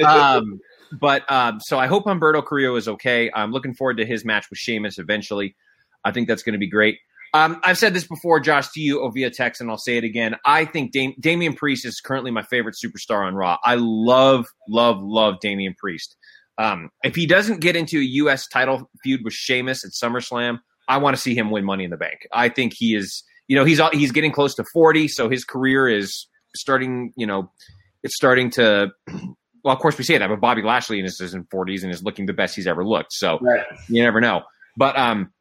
um, 0.03 0.59
but 0.99 1.29
um, 1.31 1.59
so 1.61 1.79
I 1.79 1.87
hope 1.87 2.05
Humberto 2.05 2.45
Carrillo 2.45 2.75
is 2.75 2.87
okay. 2.89 3.31
I'm 3.33 3.51
looking 3.51 3.73
forward 3.73 3.97
to 3.97 4.05
his 4.05 4.25
match 4.25 4.49
with 4.49 4.59
Sheamus 4.59 4.97
eventually. 4.97 5.55
I 6.03 6.11
think 6.11 6.27
that's 6.27 6.43
going 6.43 6.53
to 6.53 6.59
be 6.59 6.69
great. 6.69 6.97
Um, 7.33 7.59
I've 7.63 7.77
said 7.77 7.93
this 7.93 8.07
before, 8.07 8.39
Josh, 8.39 8.69
to 8.69 8.81
you 8.81 9.09
via 9.13 9.29
text, 9.29 9.61
and 9.61 9.69
I'll 9.69 9.77
say 9.77 9.97
it 9.97 10.03
again. 10.03 10.35
I 10.45 10.65
think 10.65 10.91
Dam- 10.91 11.13
Damian 11.19 11.53
Priest 11.53 11.85
is 11.85 12.01
currently 12.01 12.31
my 12.31 12.43
favorite 12.43 12.75
superstar 12.83 13.25
on 13.25 13.35
Raw. 13.35 13.57
I 13.63 13.75
love, 13.79 14.47
love, 14.67 14.97
love 15.01 15.39
Damian 15.39 15.75
Priest. 15.77 16.15
Um, 16.57 16.89
if 17.03 17.15
he 17.15 17.25
doesn't 17.25 17.61
get 17.61 17.75
into 17.75 17.99
a 17.99 18.03
U.S. 18.03 18.47
title 18.47 18.89
feud 19.03 19.21
with 19.23 19.33
Sheamus 19.33 19.85
at 19.85 19.91
SummerSlam, 19.91 20.59
I 20.87 20.97
want 20.97 21.15
to 21.15 21.21
see 21.21 21.35
him 21.35 21.51
win 21.51 21.63
Money 21.65 21.83
in 21.85 21.91
the 21.91 21.97
Bank. 21.97 22.19
I 22.33 22.49
think 22.49 22.73
he 22.75 22.95
is, 22.95 23.23
you 23.47 23.55
know, 23.55 23.63
he's 23.63 23.79
he's 23.93 24.11
getting 24.11 24.31
close 24.31 24.55
to 24.55 24.65
40, 24.73 25.07
so 25.07 25.29
his 25.29 25.45
career 25.45 25.87
is 25.87 26.27
starting, 26.55 27.13
you 27.15 27.27
know, 27.27 27.51
it's 28.03 28.15
starting 28.15 28.49
to. 28.51 28.89
Well, 29.61 29.75
of 29.75 29.81
course 29.81 29.97
we 29.97 30.05
say 30.05 30.17
that, 30.17 30.29
but 30.29 30.39
Bobby 30.39 30.61
Lashley 30.61 31.01
is 31.01 31.19
in 31.19 31.25
his 31.25 31.35
40s 31.53 31.83
and 31.83 31.91
is 31.91 32.01
looking 32.01 32.25
the 32.25 32.31
best 32.33 32.55
he's 32.55 32.65
ever 32.65 32.85
looked. 32.85 33.11
So 33.11 33.39
Right. 33.41 33.65
you 33.89 34.01
never 34.01 34.21
know. 34.21 34.43
But 34.77 34.97
um, 34.97 35.33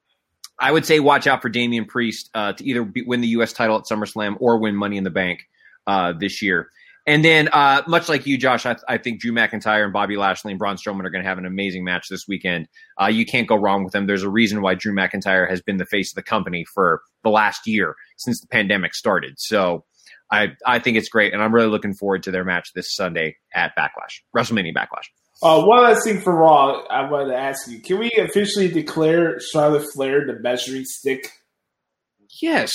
I 0.58 0.72
would 0.72 0.84
say 0.84 1.00
watch 1.00 1.26
out 1.26 1.42
for 1.42 1.48
Damian 1.48 1.84
Priest 1.84 2.30
uh, 2.34 2.52
to 2.52 2.64
either 2.64 2.84
be, 2.84 3.02
win 3.02 3.20
the 3.20 3.28
U.S. 3.28 3.52
title 3.52 3.76
at 3.76 3.84
SummerSlam 3.84 4.36
or 4.40 4.58
win 4.58 4.74
Money 4.74 4.96
in 4.96 5.04
the 5.04 5.10
Bank 5.10 5.48
uh, 5.86 6.12
this 6.18 6.42
year. 6.42 6.68
And 7.06 7.24
then, 7.24 7.48
uh, 7.48 7.82
much 7.86 8.10
like 8.10 8.26
you, 8.26 8.36
Josh, 8.36 8.66
I, 8.66 8.76
I 8.86 8.98
think 8.98 9.20
Drew 9.20 9.32
McIntyre 9.32 9.82
and 9.82 9.94
Bobby 9.94 10.18
Lashley 10.18 10.52
and 10.52 10.58
Braun 10.58 10.76
Strowman 10.76 11.06
are 11.06 11.10
going 11.10 11.22
to 11.22 11.28
have 11.28 11.38
an 11.38 11.46
amazing 11.46 11.82
match 11.82 12.08
this 12.10 12.28
weekend. 12.28 12.68
Uh, 13.00 13.06
you 13.06 13.24
can't 13.24 13.48
go 13.48 13.56
wrong 13.56 13.82
with 13.82 13.94
them. 13.94 14.06
There's 14.06 14.24
a 14.24 14.28
reason 14.28 14.60
why 14.60 14.74
Drew 14.74 14.94
McIntyre 14.94 15.48
has 15.48 15.62
been 15.62 15.78
the 15.78 15.86
face 15.86 16.10
of 16.10 16.16
the 16.16 16.22
company 16.22 16.66
for 16.66 17.00
the 17.24 17.30
last 17.30 17.66
year 17.66 17.94
since 18.18 18.42
the 18.42 18.46
pandemic 18.46 18.94
started. 18.94 19.36
So 19.38 19.86
I, 20.30 20.48
I 20.66 20.80
think 20.80 20.98
it's 20.98 21.08
great, 21.08 21.32
and 21.32 21.42
I'm 21.42 21.54
really 21.54 21.68
looking 21.68 21.94
forward 21.94 22.24
to 22.24 22.30
their 22.30 22.44
match 22.44 22.72
this 22.74 22.94
Sunday 22.94 23.36
at 23.54 23.74
Backlash, 23.74 24.20
WrestleMania 24.36 24.74
Backlash. 24.74 25.06
Uh, 25.40 25.62
one 25.62 25.84
last 25.84 26.04
thing 26.04 26.20
for 26.20 26.34
Raw, 26.34 26.82
I 26.90 27.08
wanted 27.08 27.32
to 27.32 27.38
ask 27.38 27.70
you: 27.70 27.80
Can 27.80 27.98
we 27.98 28.10
officially 28.18 28.68
declare 28.68 29.38
Charlotte 29.40 29.86
Flair 29.92 30.26
the 30.26 30.38
measuring 30.40 30.84
stick? 30.84 31.30
Yes. 32.42 32.72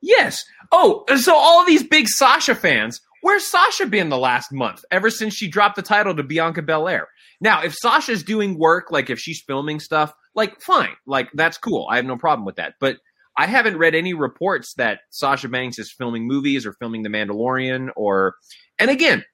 Yes. 0.00 0.44
Oh, 0.70 1.04
so 1.16 1.34
all 1.34 1.64
these 1.64 1.82
big 1.82 2.08
Sasha 2.08 2.54
fans, 2.54 3.00
where's 3.22 3.44
Sasha 3.44 3.86
been 3.86 4.10
the 4.10 4.18
last 4.18 4.52
month? 4.52 4.84
Ever 4.90 5.10
since 5.10 5.34
she 5.34 5.48
dropped 5.48 5.76
the 5.76 5.82
title 5.82 6.14
to 6.14 6.22
Bianca 6.22 6.62
Belair. 6.62 7.08
Now, 7.40 7.62
if 7.62 7.74
Sasha's 7.74 8.22
doing 8.22 8.58
work, 8.58 8.90
like 8.90 9.10
if 9.10 9.18
she's 9.18 9.42
filming 9.46 9.80
stuff, 9.80 10.12
like 10.34 10.60
fine. 10.60 10.94
Like 11.06 11.28
that's 11.34 11.58
cool. 11.58 11.88
I 11.90 11.96
have 11.96 12.04
no 12.04 12.16
problem 12.16 12.44
with 12.44 12.56
that. 12.56 12.74
But 12.80 12.98
I 13.36 13.46
haven't 13.46 13.78
read 13.78 13.94
any 13.94 14.14
reports 14.14 14.74
that 14.74 15.00
Sasha 15.10 15.48
Banks 15.48 15.78
is 15.78 15.94
filming 15.96 16.26
movies 16.26 16.66
or 16.66 16.72
filming 16.74 17.02
The 17.02 17.08
Mandalorian 17.08 17.90
or 17.96 18.34
and 18.78 18.90
again, 18.90 19.24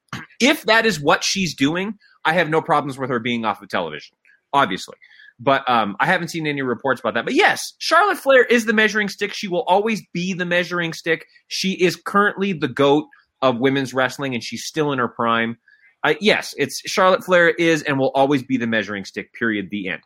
if 0.40 0.62
that 0.64 0.86
is 0.86 1.00
what 1.00 1.24
she's 1.24 1.54
doing, 1.54 1.98
I 2.24 2.32
have 2.32 2.48
no 2.48 2.60
problems 2.62 2.98
with 2.98 3.10
her 3.10 3.18
being 3.18 3.44
off 3.44 3.62
of 3.62 3.68
television, 3.68 4.16
obviously. 4.52 4.96
But 5.40 5.68
um, 5.68 5.96
I 5.98 6.06
haven't 6.06 6.28
seen 6.28 6.46
any 6.46 6.62
reports 6.62 7.00
about 7.00 7.14
that. 7.14 7.24
But 7.24 7.34
yes, 7.34 7.72
Charlotte 7.78 8.18
Flair 8.18 8.44
is 8.44 8.66
the 8.66 8.72
measuring 8.72 9.08
stick. 9.08 9.32
She 9.32 9.48
will 9.48 9.64
always 9.64 10.02
be 10.12 10.32
the 10.32 10.44
measuring 10.44 10.92
stick. 10.92 11.26
She 11.48 11.72
is 11.72 11.96
currently 11.96 12.52
the 12.52 12.68
goat 12.68 13.06
of 13.42 13.58
women's 13.58 13.92
wrestling, 13.92 14.34
and 14.34 14.42
she's 14.42 14.64
still 14.64 14.92
in 14.92 14.98
her 14.98 15.08
prime. 15.08 15.58
Uh, 16.04 16.14
yes, 16.20 16.54
it's 16.56 16.80
Charlotte 16.86 17.24
Flair 17.24 17.48
is 17.48 17.82
and 17.82 17.98
will 17.98 18.12
always 18.14 18.42
be 18.42 18.56
the 18.56 18.66
measuring 18.66 19.04
stick. 19.04 19.32
Period. 19.32 19.68
The 19.70 19.88
end. 19.88 20.02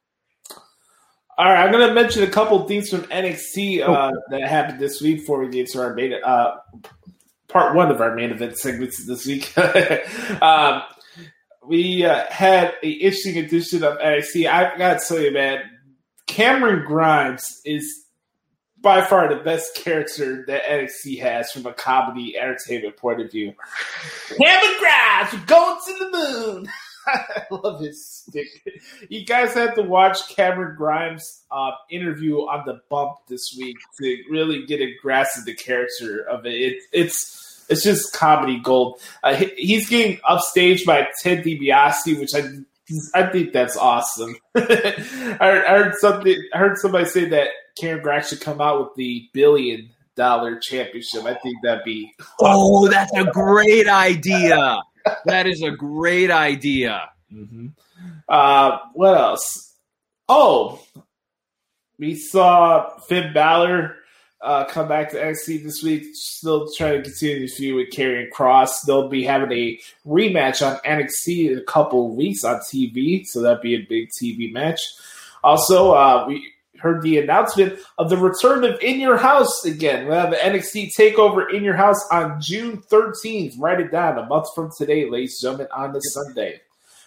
All 1.37 1.47
right, 1.47 1.65
I'm 1.65 1.71
going 1.71 1.87
to 1.87 1.95
mention 1.95 2.25
a 2.25 2.29
couple 2.29 2.67
things 2.67 2.91
from 2.91 3.03
NXT 3.03 3.89
uh, 3.89 4.11
that 4.31 4.43
happened 4.43 4.81
this 4.81 5.01
week 5.01 5.19
before 5.19 5.39
we 5.39 5.49
get 5.49 5.69
to 5.69 5.81
our 5.81 5.95
main, 5.95 6.15
uh, 6.15 6.57
part 7.49 7.75
one 7.75 7.91
of 7.91 8.01
our 8.01 8.15
main 8.15 8.31
event 8.31 8.59
segments 8.59 9.05
this 9.07 9.27
week. 9.27 9.57
um, 10.43 10.83
we 11.67 12.05
uh, 12.05 12.25
had 12.31 12.75
an 12.83 12.91
interesting 12.91 13.39
edition 13.39 13.83
of 13.83 13.99
NXT. 13.99 14.49
I've 14.51 14.79
got 14.79 15.01
to 15.01 15.07
tell 15.07 15.21
you, 15.21 15.33
man, 15.33 15.63
Cameron 16.27 16.85
Grimes 16.87 17.61
is 17.65 18.05
by 18.81 19.03
far 19.03 19.29
the 19.29 19.43
best 19.43 19.75
character 19.75 20.45
that 20.47 20.63
NXT 20.65 21.21
has 21.21 21.51
from 21.51 21.67
a 21.67 21.73
comedy 21.73 22.39
entertainment 22.39 22.97
point 22.97 23.21
of 23.21 23.31
view. 23.31 23.53
Cameron 24.29 24.77
Grimes, 24.79 25.33
we're 25.33 25.47
going 25.47 25.79
to 25.87 25.93
the 25.99 26.11
moon. 26.11 26.69
I 27.07 27.43
love 27.51 27.81
his 27.81 28.07
stick. 28.07 28.47
You 29.09 29.25
guys 29.25 29.55
have 29.55 29.75
to 29.77 29.83
watch 29.83 30.29
Cameron 30.29 30.77
Grimes' 30.77 31.43
uh, 31.51 31.71
interview 31.91 32.37
on 32.41 32.67
the 32.67 32.81
bump 32.91 33.17
this 33.29 33.55
week 33.59 33.77
to 34.01 34.23
really 34.31 34.67
get 34.67 34.81
a 34.81 34.95
grasp 35.01 35.39
of 35.39 35.45
the 35.47 35.55
character 35.55 36.21
of 36.21 36.45
it. 36.47 36.55
it 36.55 36.83
it's 36.93 37.48
it's 37.69 37.83
just 37.83 38.13
comedy 38.13 38.59
gold. 38.61 39.01
Uh, 39.23 39.35
he, 39.35 39.47
he's 39.57 39.89
getting 39.89 40.19
upstaged 40.19 40.85
by 40.87 41.09
Ted 41.23 41.45
DiBiase, 41.45 42.19
which 42.19 42.35
I 42.35 42.49
I 43.15 43.27
think 43.31 43.53
that's 43.53 43.77
awesome. 43.77 44.37
I, 44.55 44.61
heard, 45.41 45.65
I 45.65 45.79
heard 45.79 45.95
something. 45.97 46.37
I 46.55 46.59
heard 46.59 46.79
somebody 46.79 47.05
say 47.05 47.27
that 47.27 47.49
Cameron 47.79 48.03
Grimes 48.03 48.29
should 48.29 48.41
come 48.41 48.61
out 48.61 48.81
with 48.81 48.95
the 48.97 49.29
billion 49.33 49.91
dollar 50.17 50.59
championship. 50.59 51.25
I 51.25 51.35
think 51.35 51.57
that'd 51.63 51.85
be 51.85 52.13
Oh, 52.41 52.89
that's 52.89 53.13
a 53.15 53.25
great 53.25 53.89
idea. 53.89 54.83
That 55.27 55.47
is 55.47 55.63
a 55.63 55.71
great 55.71 56.31
idea. 56.31 57.11
Mm-hmm. 57.33 57.69
Uh, 58.29 58.79
what 58.95 59.17
else? 59.17 59.75
Oh, 60.29 60.81
we 61.99 62.15
saw 62.15 62.99
Finn 63.01 63.33
Balor 63.33 63.97
uh, 64.41 64.65
come 64.67 64.89
back 64.89 65.11
to 65.11 65.17
NXT 65.17 65.65
this 65.65 65.83
week. 65.83 66.05
Still 66.15 66.71
trying 66.73 67.03
to 67.03 67.03
continue 67.03 67.41
the 67.41 67.47
feud 67.49 67.75
with 67.75 67.91
Karrion 67.91 68.31
Kross. 68.31 68.83
They'll 68.87 69.09
be 69.09 69.25
having 69.25 69.53
a 69.53 69.81
rematch 70.07 70.67
on 70.67 70.79
NXT 70.81 71.53
in 71.53 71.59
a 71.59 71.63
couple 71.63 72.15
weeks 72.15 72.45
on 72.45 72.57
TV, 72.61 73.27
so 73.27 73.43
that'd 73.43 73.63
be 73.63 73.75
a 73.75 73.83
big 73.83 74.11
TV 74.11 74.53
match. 74.53 74.81
Also, 75.43 75.93
uh, 75.93 76.25
we 76.29 76.53
heard 76.79 77.03
the 77.03 77.19
announcement 77.19 77.79
of 77.99 78.11
the 78.11 78.17
return 78.17 78.65
of 78.65 78.81
In 78.81 79.01
Your 79.01 79.17
House 79.17 79.65
again. 79.65 80.07
We'll 80.07 80.19
have 80.19 80.33
an 80.33 80.55
NXT 80.55 80.91
takeover 80.97 81.53
in 81.53 81.65
your 81.65 81.75
house 81.75 82.07
on 82.13 82.41
June 82.41 82.79
13th. 82.79 83.55
Write 83.59 83.81
it 83.81 83.91
down 83.91 84.19
a 84.19 84.27
month 84.27 84.47
from 84.55 84.71
today, 84.77 85.09
ladies 85.11 85.43
and 85.43 85.59
gentlemen, 85.59 85.69
on 85.75 85.93
the 85.93 86.01
Sunday. 86.01 86.61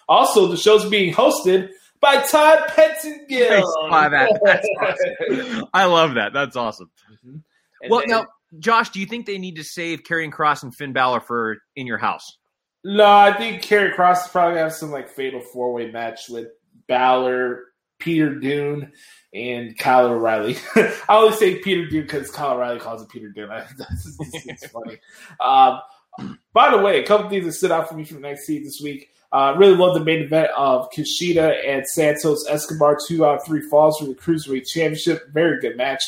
Also, 0.08 0.46
the 0.46 0.56
show's 0.56 0.88
being 0.90 1.14
hosted 1.14 1.70
by 2.02 2.16
Todd 2.22 2.64
Pettengill. 2.68 3.64
I, 3.90 4.08
That's 4.44 4.68
awesome. 4.80 5.68
I 5.72 5.84
love 5.86 6.14
that. 6.14 6.34
That's 6.34 6.56
awesome. 6.56 6.90
And 7.24 7.42
well, 7.88 8.00
then- 8.00 8.10
now, 8.10 8.26
Josh, 8.58 8.90
do 8.90 9.00
you 9.00 9.06
think 9.06 9.24
they 9.24 9.38
need 9.38 9.56
to 9.56 9.64
save 9.64 10.02
Karrion 10.02 10.30
Kross 10.30 10.62
and 10.62 10.74
Finn 10.74 10.92
Balor 10.92 11.20
for 11.20 11.58
In 11.74 11.86
Your 11.86 11.96
House? 11.96 12.36
No, 12.84 13.06
I 13.06 13.32
think 13.32 13.62
Karrion 13.62 13.94
Kross 13.94 14.24
is 14.26 14.28
probably 14.30 14.54
gonna 14.54 14.64
have 14.64 14.74
some 14.74 14.90
like 14.90 15.08
fatal 15.08 15.40
four 15.40 15.72
way 15.72 15.90
match 15.90 16.28
with 16.28 16.48
Balor, 16.88 17.64
Peter 18.00 18.34
Dunne, 18.34 18.92
and 19.32 19.78
Kyle 19.78 20.06
O'Reilly. 20.06 20.56
I 20.74 20.92
always 21.08 21.38
say 21.38 21.60
Peter 21.60 21.88
Dunne 21.88 22.02
because 22.02 22.30
Kyle 22.30 22.56
O'Reilly 22.56 22.80
calls 22.80 23.00
it 23.00 23.08
Peter 23.08 23.28
Dunne. 23.28 23.48
That's 23.78 24.18
it's 24.20 24.66
funny. 24.66 24.98
Um, 25.40 26.36
by 26.52 26.72
the 26.72 26.82
way, 26.82 27.00
a 27.00 27.06
couple 27.06 27.30
things 27.30 27.46
that 27.46 27.52
stood 27.52 27.70
out 27.70 27.88
for 27.88 27.94
me 27.94 28.04
from 28.04 28.18
NXT 28.18 28.64
this 28.64 28.80
week. 28.82 29.08
Uh, 29.32 29.54
really 29.56 29.74
love 29.74 29.94
the 29.94 30.04
main 30.04 30.22
event 30.22 30.50
of 30.56 30.90
Kushida 30.90 31.54
and 31.66 31.86
Santos 31.86 32.46
Escobar 32.48 32.98
two 33.08 33.24
out 33.24 33.36
of 33.40 33.46
three 33.46 33.62
falls 33.62 33.98
for 33.98 34.04
the 34.04 34.14
Cruiserweight 34.14 34.66
Championship. 34.66 35.32
Very 35.32 35.60
good 35.60 35.76
match. 35.76 36.02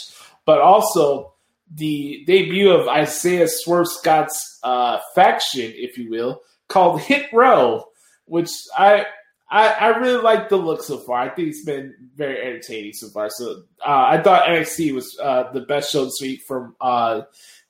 But 0.45 0.61
also 0.61 1.33
the 1.75 2.23
debut 2.27 2.71
of 2.71 2.87
Isaiah 2.87 3.49
Swerve 3.49 3.89
Scott's 3.89 4.59
uh, 4.63 4.99
faction, 5.15 5.73
if 5.75 5.97
you 5.97 6.11
will, 6.11 6.43
called 6.69 7.01
Hit 7.01 7.33
Row, 7.33 7.87
which 8.27 8.51
I 8.77 9.07
I, 9.51 9.69
I 9.69 9.87
really 9.99 10.21
like 10.23 10.49
the 10.49 10.57
look 10.57 10.83
so 10.83 10.99
far. 10.99 11.21
I 11.21 11.29
think 11.29 11.49
it's 11.49 11.65
been 11.65 11.95
very 12.17 12.41
entertaining 12.41 12.93
so 12.93 13.09
far. 13.09 13.31
So 13.31 13.63
uh, 13.87 14.07
I 14.09 14.21
thought 14.21 14.47
NXT 14.47 14.93
was 14.95 15.17
uh, 15.23 15.53
the 15.53 15.61
best 15.61 15.93
show 15.93 16.05
this 16.05 16.19
week 16.21 16.41
from 16.47 16.75
uh, 16.81 17.23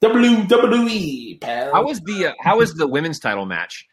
WWE. 0.03 1.41
Pal. 1.41 1.73
How 1.73 1.85
was 1.85 2.01
the 2.01 2.29
uh, 2.29 2.33
How 2.41 2.59
was 2.59 2.75
the 2.75 2.89
women's 2.89 3.19
title 3.19 3.45
match? 3.45 3.87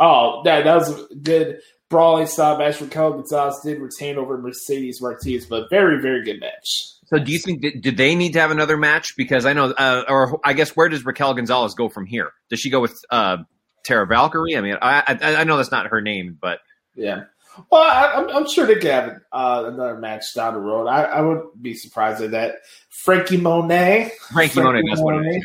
Oh, 0.00 0.42
that 0.44 0.64
that 0.64 0.74
was 0.76 1.10
a 1.10 1.14
good 1.14 1.60
brawling 1.88 2.26
style 2.26 2.58
match. 2.58 2.80
Raquel 2.80 3.12
Gonzalez 3.12 3.60
did 3.64 3.80
retain 3.80 4.18
over 4.18 4.38
Mercedes 4.38 5.00
Martinez, 5.00 5.46
but 5.46 5.68
very 5.70 6.00
very 6.00 6.24
good 6.24 6.40
match. 6.40 6.92
So, 7.06 7.18
do 7.18 7.32
you 7.32 7.38
think 7.38 7.62
that, 7.62 7.80
did 7.80 7.96
they 7.96 8.14
need 8.14 8.34
to 8.34 8.40
have 8.40 8.50
another 8.50 8.76
match? 8.76 9.16
Because 9.16 9.46
I 9.46 9.54
know, 9.54 9.70
uh, 9.70 10.04
or 10.08 10.40
I 10.44 10.52
guess, 10.52 10.76
where 10.76 10.90
does 10.90 11.06
Raquel 11.06 11.32
Gonzalez 11.34 11.74
go 11.74 11.88
from 11.88 12.04
here? 12.04 12.32
Does 12.50 12.60
she 12.60 12.68
go 12.68 12.80
with 12.80 13.02
uh, 13.10 13.38
Taya 13.88 14.06
Valkyrie? 14.06 14.56
I 14.56 14.60
mean, 14.60 14.76
I, 14.82 15.16
I 15.20 15.36
I 15.36 15.44
know 15.44 15.56
that's 15.56 15.70
not 15.70 15.86
her 15.86 16.02
name, 16.02 16.36
but 16.38 16.58
Yeah. 16.94 17.24
Well, 17.70 17.82
I, 17.82 18.12
I'm, 18.14 18.28
I'm 18.36 18.48
sure 18.48 18.66
they 18.66 18.74
could 18.74 18.84
have 18.84 19.20
uh, 19.32 19.64
another 19.66 19.96
match 19.96 20.34
down 20.34 20.54
the 20.54 20.60
road. 20.60 20.86
I, 20.86 21.04
I 21.04 21.20
wouldn't 21.22 21.60
be 21.60 21.74
surprised 21.74 22.22
at 22.22 22.32
that. 22.32 22.56
Franky 22.88 23.36
Monet. 23.36 24.12
Franky 24.32 24.60
Monet, 24.60 24.82
that's 24.88 25.00
what 25.00 25.26
it 25.26 25.36
is. 25.36 25.44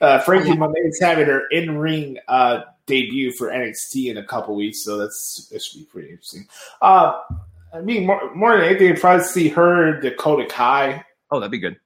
Uh, 0.00 0.18
Franky 0.20 0.56
Monet 0.56 0.80
is 0.80 0.98
having 1.00 1.26
her 1.26 1.46
in 1.48 1.78
ring 1.78 2.18
uh, 2.26 2.62
debut 2.86 3.32
for 3.32 3.48
NXT 3.48 4.10
in 4.10 4.16
a 4.18 4.24
couple 4.24 4.54
weeks, 4.54 4.84
so 4.84 4.96
that's 4.96 5.48
that 5.50 5.62
should 5.62 5.80
be 5.80 5.84
pretty 5.86 6.10
interesting. 6.10 6.46
Uh, 6.80 7.18
I 7.72 7.80
mean, 7.80 8.06
more, 8.06 8.34
more 8.34 8.56
than 8.56 8.66
anything, 8.66 8.88
you'd 8.88 9.00
probably 9.00 9.24
see 9.24 9.48
her 9.48 10.00
Dakota 10.00 10.46
Kai. 10.46 11.04
Oh, 11.30 11.40
that'd 11.40 11.50
be 11.50 11.58
good. 11.58 11.76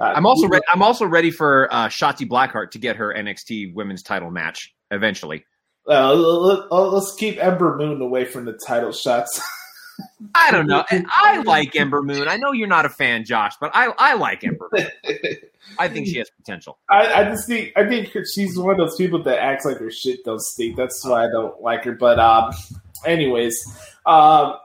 Uh, 0.00 0.12
I'm 0.14 0.26
also 0.26 0.48
ready. 0.48 0.64
I'm 0.72 0.82
also 0.82 1.06
ready 1.06 1.30
for 1.30 1.72
uh, 1.72 1.88
Shotzi 1.88 2.28
Blackheart 2.28 2.70
to 2.72 2.78
get 2.78 2.96
her 2.96 3.14
NXT 3.14 3.74
Women's 3.74 4.02
Title 4.02 4.30
match 4.30 4.74
eventually. 4.90 5.44
Uh, 5.88 6.14
let, 6.14 6.72
us 6.72 7.14
keep 7.14 7.42
Ember 7.42 7.76
Moon 7.76 8.00
away 8.00 8.24
from 8.24 8.44
the 8.44 8.52
title 8.52 8.92
shots. 8.92 9.40
I 10.34 10.50
don't 10.50 10.66
know. 10.66 10.84
And 10.90 11.06
I 11.10 11.42
like 11.42 11.74
Ember 11.76 12.02
Moon. 12.02 12.28
I 12.28 12.36
know 12.36 12.52
you're 12.52 12.68
not 12.68 12.84
a 12.84 12.88
fan, 12.88 13.24
Josh, 13.24 13.54
but 13.60 13.70
I 13.74 13.92
I 13.98 14.14
like 14.14 14.44
Ember. 14.44 14.68
Moon. 14.72 14.86
I 15.78 15.88
think 15.88 16.06
she 16.06 16.18
has 16.18 16.30
potential. 16.30 16.78
I, 16.88 17.12
I 17.12 17.24
just 17.24 17.46
think 17.46 17.72
I 17.76 17.86
think 17.86 18.14
she's 18.32 18.58
one 18.58 18.72
of 18.72 18.78
those 18.78 18.96
people 18.96 19.22
that 19.24 19.38
acts 19.38 19.64
like 19.64 19.78
her 19.78 19.90
shit 19.90 20.24
don't 20.24 20.40
stink. 20.40 20.76
That's 20.76 21.04
why 21.04 21.26
I 21.26 21.30
don't 21.30 21.60
like 21.60 21.84
her. 21.84 21.92
But 21.92 22.18
um, 22.18 22.52
anyways, 23.04 23.56
um, 24.06 24.56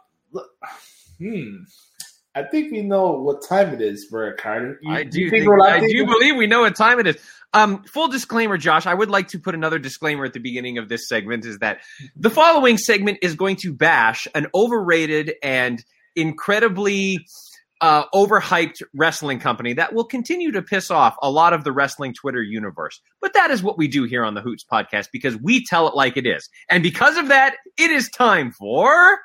hmm, 1.18 1.58
I 2.36 2.44
think 2.44 2.72
we 2.72 2.82
know 2.82 3.12
what 3.12 3.44
time 3.48 3.74
it 3.74 3.82
is, 3.82 4.06
Brad 4.06 4.38
Carter. 4.38 4.80
You- 4.82 4.94
I 4.94 5.00
you 5.00 5.06
do. 5.06 5.30
think 5.30 5.46
Think, 5.46 5.62
I 5.62 5.80
do 5.80 6.06
believe 6.06 6.36
we 6.36 6.48
know 6.48 6.62
what 6.62 6.76
time 6.76 7.00
it 7.00 7.08
is. 7.08 7.18
Um, 7.54 7.84
full 7.84 8.08
disclaimer, 8.08 8.58
Josh. 8.58 8.86
I 8.86 8.94
would 8.94 9.10
like 9.10 9.28
to 9.30 9.40
put 9.40 9.56
another 9.56 9.78
disclaimer 9.78 10.24
at 10.26 10.34
the 10.34 10.40
beginning 10.40 10.78
of 10.78 10.88
this 10.88 11.08
segment: 11.08 11.46
is 11.46 11.60
that 11.60 11.82
the 12.16 12.30
following 12.30 12.78
segment 12.78 13.20
is 13.22 13.36
going 13.36 13.58
to 13.58 13.74
bash 13.74 14.28
an 14.34 14.48
overrated 14.56 15.34
and 15.44 15.84
incredibly 16.16 17.26
uh, 17.82 18.06
overhyped 18.14 18.82
wrestling 18.94 19.40
company 19.40 19.74
that 19.74 19.94
will 19.94 20.06
continue 20.06 20.52
to 20.52 20.62
piss 20.62 20.92
off 20.92 21.16
a 21.22 21.30
lot 21.30 21.52
of 21.52 21.64
the 21.64 21.72
wrestling 21.72 22.14
Twitter 22.14 22.42
universe. 22.42 23.02
But 23.20 23.34
that 23.34 23.52
is 23.52 23.62
what 23.62 23.78
we 23.78 23.88
do 23.88 24.04
here 24.04 24.24
on 24.24 24.34
the 24.34 24.42
Hoots 24.42 24.64
podcast 24.64 25.08
because 25.12 25.36
we 25.38 25.66
tell 25.66 25.88
it 25.90 25.96
like 25.96 26.16
it 26.16 26.26
is, 26.26 26.48
and 26.70 26.82
because 26.82 27.18
of 27.18 27.28
that, 27.28 27.56
it 27.78 27.92
is 27.92 28.10
time 28.10 28.52
for. 28.52 29.20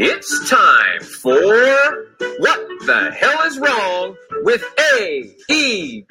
It's 0.00 0.48
time 0.48 1.00
for 1.02 2.07
the 2.86 3.10
Hell 3.12 3.42
is 3.46 3.58
Wrong 3.58 4.16
with 4.42 4.64
AEW? 5.50 6.04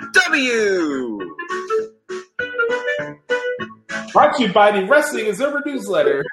Brought 4.14 4.36
to 4.38 4.44
you 4.44 4.54
by 4.54 4.72
the 4.72 4.86
Wrestling 4.86 5.30
Observer 5.30 5.62
newsletter. 5.66 6.24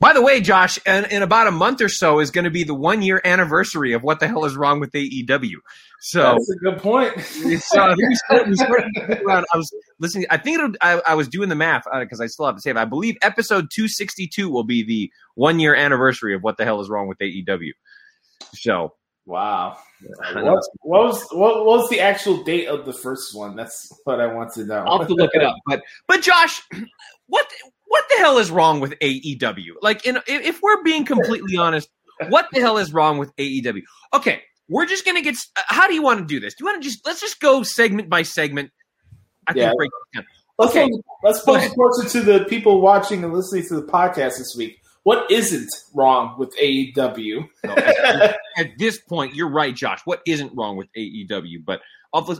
By 0.00 0.12
the 0.12 0.22
way, 0.22 0.40
Josh, 0.40 0.78
in, 0.86 1.06
in 1.06 1.22
about 1.22 1.48
a 1.48 1.50
month 1.50 1.80
or 1.80 1.88
so 1.88 2.20
is 2.20 2.30
going 2.30 2.44
to 2.44 2.50
be 2.50 2.62
the 2.62 2.74
one 2.74 3.02
year 3.02 3.20
anniversary 3.24 3.94
of 3.94 4.02
What 4.04 4.20
the 4.20 4.28
Hell 4.28 4.44
is 4.44 4.56
Wrong 4.56 4.78
with 4.78 4.92
AEW. 4.92 5.54
So, 6.00 6.22
That's 6.22 6.50
a 6.52 6.56
good 6.64 6.78
point. 6.78 7.20
so 7.20 7.82
I 7.82 7.94
think 7.96 8.08
we 8.08 8.14
started- 8.14 8.48
we 8.48 8.54
started 8.54 8.94
to 8.94 9.06
think 9.08 9.22
around- 9.22 9.46
I 9.52 9.56
was 9.56 9.74
listening. 9.98 10.26
I 10.30 10.36
think 10.36 10.60
it, 10.60 10.76
I, 10.80 11.00
I 11.04 11.14
was 11.14 11.26
doing 11.26 11.48
the 11.48 11.56
math 11.56 11.82
uh, 11.92 11.98
because 11.98 12.20
I 12.20 12.26
still 12.26 12.46
have 12.46 12.54
to 12.54 12.60
save. 12.60 12.76
I 12.76 12.84
believe 12.84 13.16
episode 13.22 13.70
262 13.74 14.48
will 14.48 14.62
be 14.62 14.84
the 14.84 15.10
one 15.34 15.58
year 15.58 15.74
anniversary 15.74 16.32
of 16.34 16.42
What 16.44 16.58
the 16.58 16.64
Hell 16.64 16.80
is 16.80 16.88
Wrong 16.88 17.08
with 17.08 17.18
AEW. 17.18 17.72
So, 18.54 18.94
wow. 19.26 19.76
What, 20.32 20.44
what 20.82 21.04
was 21.06 21.26
what, 21.32 21.66
what 21.66 21.78
was 21.80 21.90
the 21.90 21.98
actual 21.98 22.44
date 22.44 22.68
of 22.68 22.86
the 22.86 22.92
first 22.92 23.34
one? 23.34 23.56
That's 23.56 23.92
what 24.04 24.20
I 24.20 24.32
want 24.32 24.52
to 24.54 24.64
know. 24.64 24.84
I'll 24.86 25.00
have 25.00 25.08
to 25.08 25.14
look 25.14 25.32
it 25.34 25.42
up. 25.42 25.56
But 25.66 25.82
but 26.06 26.22
Josh, 26.22 26.62
what 27.26 27.46
what 27.88 28.04
the 28.10 28.16
hell 28.18 28.38
is 28.38 28.50
wrong 28.50 28.80
with 28.80 28.92
AEW? 29.00 29.72
Like, 29.82 30.06
in, 30.06 30.18
if 30.26 30.60
we're 30.62 30.82
being 30.82 31.04
completely 31.04 31.56
honest, 31.56 31.88
what 32.28 32.46
the 32.52 32.60
hell 32.60 32.78
is 32.78 32.92
wrong 32.92 33.18
with 33.18 33.34
AEW? 33.36 33.82
Okay, 34.14 34.42
we're 34.68 34.86
just 34.86 35.04
gonna 35.04 35.22
get. 35.22 35.36
How 35.56 35.86
do 35.88 35.94
you 35.94 36.02
want 36.02 36.20
to 36.20 36.24
do 36.26 36.40
this? 36.40 36.54
Do 36.54 36.64
you 36.64 36.66
want 36.70 36.82
to 36.82 36.88
just 36.88 37.04
let's 37.06 37.20
just 37.20 37.40
go 37.40 37.62
segment 37.62 38.08
by 38.08 38.22
segment? 38.22 38.70
I 39.46 39.52
Yeah. 39.54 39.68
think 39.68 39.76
break 39.78 39.90
this 39.90 40.20
down. 40.20 40.26
Let's 40.58 40.72
Okay. 40.76 40.90
let's 41.22 41.40
pose 41.42 41.56
ahead. 41.56 42.10
to 42.12 42.20
the 42.20 42.44
people 42.46 42.80
watching 42.80 43.24
and 43.24 43.32
listening 43.32 43.64
to 43.68 43.76
the 43.80 43.86
podcast 43.86 44.38
this 44.38 44.54
week. 44.56 44.80
What 45.04 45.30
isn't 45.30 45.70
wrong 45.94 46.34
with 46.38 46.54
AEW? 46.60 47.48
At, 47.64 48.36
at 48.58 48.66
this 48.78 49.00
point, 49.00 49.34
you're 49.34 49.48
right, 49.48 49.74
Josh. 49.74 50.00
What 50.04 50.20
isn't 50.26 50.52
wrong 50.54 50.76
with 50.76 50.88
AEW? 50.96 51.64
But 51.64 51.80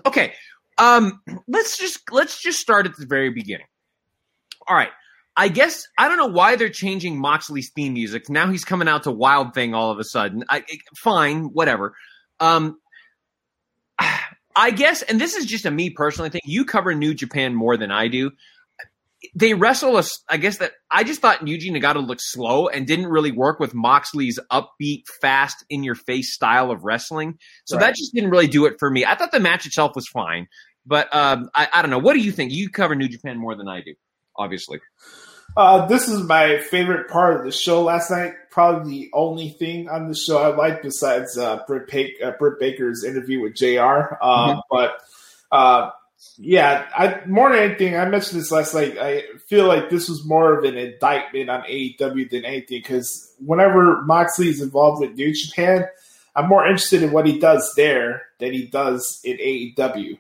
okay, 0.05 0.35
um, 0.77 1.23
let's 1.49 1.79
just 1.79 2.01
let's 2.11 2.43
just 2.43 2.59
start 2.59 2.87
at 2.87 2.97
the 2.97 3.07
very 3.07 3.31
beginning. 3.31 3.67
All 4.67 4.77
right. 4.77 4.91
I 5.39 5.47
guess 5.49 5.87
I 5.97 6.09
don't 6.09 6.19
know 6.19 6.27
why 6.27 6.57
they're 6.57 6.69
changing 6.69 7.17
Moxley's 7.19 7.71
theme 7.71 7.95
music. 7.95 8.29
Now 8.29 8.51
he's 8.51 8.65
coming 8.65 8.89
out 8.89 9.05
to 9.05 9.13
Wild 9.13 9.55
Thing 9.55 9.73
all 9.73 9.93
of 9.93 9.99
a 10.01 10.05
sudden. 10.05 10.45
I, 10.51 10.65
fine, 10.97 11.45
whatever. 11.53 11.95
Um, 12.41 12.79
I 14.57 14.73
guess, 14.73 15.03
and 15.03 15.21
this 15.21 15.37
is 15.37 15.47
just 15.47 15.65
a 15.65 15.71
me 15.71 15.91
personally 15.91 16.31
thing. 16.31 16.41
You 16.45 16.65
cover 16.65 16.93
New 16.93 17.15
Japan 17.15 17.55
more 17.55 17.77
than 17.77 17.93
I 17.93 18.09
do. 18.09 18.33
They 19.37 19.55
wrestle 19.55 19.97
us. 19.97 20.11
I 20.29 20.37
guess 20.37 20.59
that 20.59 20.73
I 20.91 21.05
just 21.05 21.21
thought 21.21 21.41
Yuji 21.47 21.71
Nagata 21.71 22.05
looked 22.05 22.23
slow 22.23 22.67
and 22.67 22.85
didn't 22.85 23.07
really 23.07 23.31
work 23.31 23.61
with 23.61 23.73
Moxley's 23.75 24.41
upbeat, 24.51 25.05
fast, 25.21 25.65
in 25.71 25.85
your 25.85 25.95
face 25.95 26.35
style 26.35 26.73
of 26.73 26.83
wrestling. 26.83 27.39
So 27.65 27.77
Right. 27.77 27.87
that 27.87 27.95
just 27.97 28.13
didn't 28.13 28.31
really 28.31 28.49
do 28.49 28.67
it 28.67 28.75
for 28.81 28.91
me. 28.91 29.05
I 29.05 29.15
thought 29.15 29.31
the 29.31 29.39
match 29.41 29.65
itself 29.67 29.93
was 29.95 30.09
fine, 30.09 30.49
but 30.85 31.15
um, 31.15 31.49
I, 31.55 31.69
I 31.75 31.83
don't 31.83 31.91
know. 31.93 31.99
What 31.99 32.15
do 32.15 32.21
you 32.21 32.33
think? 32.33 32.53
You 32.53 32.69
cover 32.71 32.97
New 32.97 33.09
Japan 33.09 33.39
more 33.39 33.55
than 33.57 33.69
I 33.69 33.81
do, 33.81 33.95
obviously. 34.37 34.81
Uh, 35.57 35.87
this 35.87 36.09
is 36.09 36.23
my 36.23 36.59
favorite 36.59 37.09
part 37.09 37.37
of 37.37 37.45
the 37.45 37.51
show 37.53 37.83
last 37.83 38.11
night. 38.11 38.35
Probably 38.51 38.91
the 38.91 39.11
only 39.13 39.51
thing 39.51 39.89
on 39.89 40.09
the 40.09 40.15
show 40.15 40.39
I 40.39 40.55
liked 40.55 40.83
besides 40.83 41.37
uh, 41.37 41.61
Britt, 41.67 41.89
pa- 41.89 42.27
uh, 42.27 42.33
Britt 42.39 42.61
Baker's 42.61 43.05
interview 43.05 43.41
with 43.41 43.55
Jr. 43.55 44.15
Uh, 44.21 44.55
Mhm. 44.55 44.63
But 44.71 45.01
uh, 45.51 45.91
Yeah, 46.37 46.87
I 46.97 47.23
more 47.27 47.51
than 47.53 47.59
anything, 47.63 47.97
I 47.97 48.05
mentioned 48.09 48.41
this 48.41 48.51
last 48.53 48.75
night. 48.75 48.97
I 48.99 49.23
feel 49.49 49.67
like 49.67 49.91
this 49.91 50.09
was 50.09 50.25
more 50.25 50.57
of 50.59 50.65
an 50.65 50.77
indictment 50.77 51.49
on 51.51 51.63
AEW 51.63 52.31
than 52.31 52.45
anything 52.45 52.79
because 52.81 53.33
whenever 53.45 54.03
Moxley 54.03 54.49
is 54.49 54.61
involved 54.61 55.01
with 55.01 55.15
New 55.15 55.33
Japan, 55.35 55.87
I'm 56.37 56.49
more 56.49 56.67
interested 56.67 57.03
in 57.03 57.11
what 57.13 57.27
he 57.27 57.39
does 57.39 57.73
there 57.77 58.23
than 58.39 58.53
he 58.53 58.67
does 58.67 59.21
in 59.25 59.37
AEW. 59.39 60.19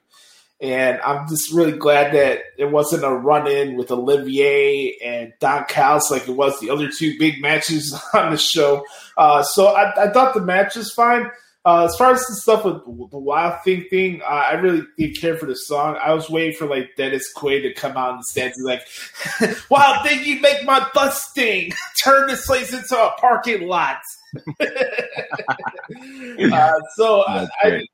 And 0.60 1.00
I'm 1.02 1.28
just 1.28 1.52
really 1.52 1.78
glad 1.78 2.12
that 2.14 2.40
it 2.56 2.64
wasn't 2.64 3.04
a 3.04 3.10
run 3.10 3.46
in 3.46 3.76
with 3.76 3.92
Olivier 3.92 4.98
and 5.04 5.32
Don 5.38 5.66
Callis 5.66 6.10
like 6.10 6.26
it 6.26 6.32
was 6.32 6.58
the 6.58 6.70
other 6.70 6.90
two 6.90 7.16
big 7.16 7.40
matches 7.40 7.96
on 8.14 8.32
the 8.32 8.38
show. 8.38 8.84
Uh, 9.16 9.44
so 9.44 9.68
I, 9.68 10.08
I, 10.08 10.12
thought 10.12 10.34
the 10.34 10.40
match 10.40 10.74
was 10.74 10.92
fine. 10.92 11.30
Uh, 11.64 11.84
as 11.84 11.94
far 11.96 12.12
as 12.12 12.24
the 12.26 12.34
stuff 12.34 12.64
with 12.64 12.82
the 13.10 13.18
Wild 13.18 13.62
Thing 13.62 13.84
thing, 13.90 14.20
uh, 14.22 14.24
I 14.24 14.54
really 14.54 14.82
didn't 14.96 15.20
care 15.20 15.36
for 15.36 15.46
the 15.46 15.54
song. 15.54 15.96
I 16.02 16.12
was 16.14 16.28
waiting 16.30 16.56
for 16.56 16.66
like 16.66 16.96
Dennis 16.96 17.30
Quaid 17.36 17.62
to 17.62 17.72
come 17.74 17.96
out 17.96 18.14
and 18.14 18.24
stand 18.24 18.54
and 18.56 18.64
like, 18.64 18.82
"Wild 19.70 20.06
Thing, 20.06 20.24
you 20.24 20.40
make 20.40 20.64
my 20.64 20.88
bus 20.94 21.22
sting. 21.30 21.72
Turn 22.02 22.26
this 22.28 22.46
place 22.46 22.72
into 22.72 22.96
a 22.96 23.12
parking 23.18 23.68
lot." 23.68 23.98
uh, 24.60 24.64
so 26.96 27.24
I, 27.26 27.46
I, 27.62 27.84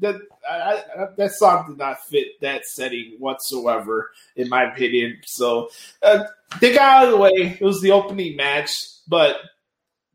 that 0.00 0.16
I, 0.48 0.82
that 1.16 1.32
song 1.32 1.66
did 1.68 1.78
not 1.78 2.00
fit 2.04 2.40
that 2.40 2.64
setting 2.64 3.16
whatsoever, 3.18 4.10
in 4.36 4.48
my 4.48 4.64
opinion. 4.64 5.18
So 5.24 5.70
uh, 6.02 6.24
they 6.60 6.74
got 6.74 6.82
out 6.82 7.04
of 7.06 7.10
the 7.12 7.16
way. 7.18 7.56
It 7.60 7.64
was 7.64 7.80
the 7.80 7.92
opening 7.92 8.36
match, 8.36 8.70
but 9.08 9.36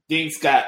things 0.07 0.37
got 0.37 0.65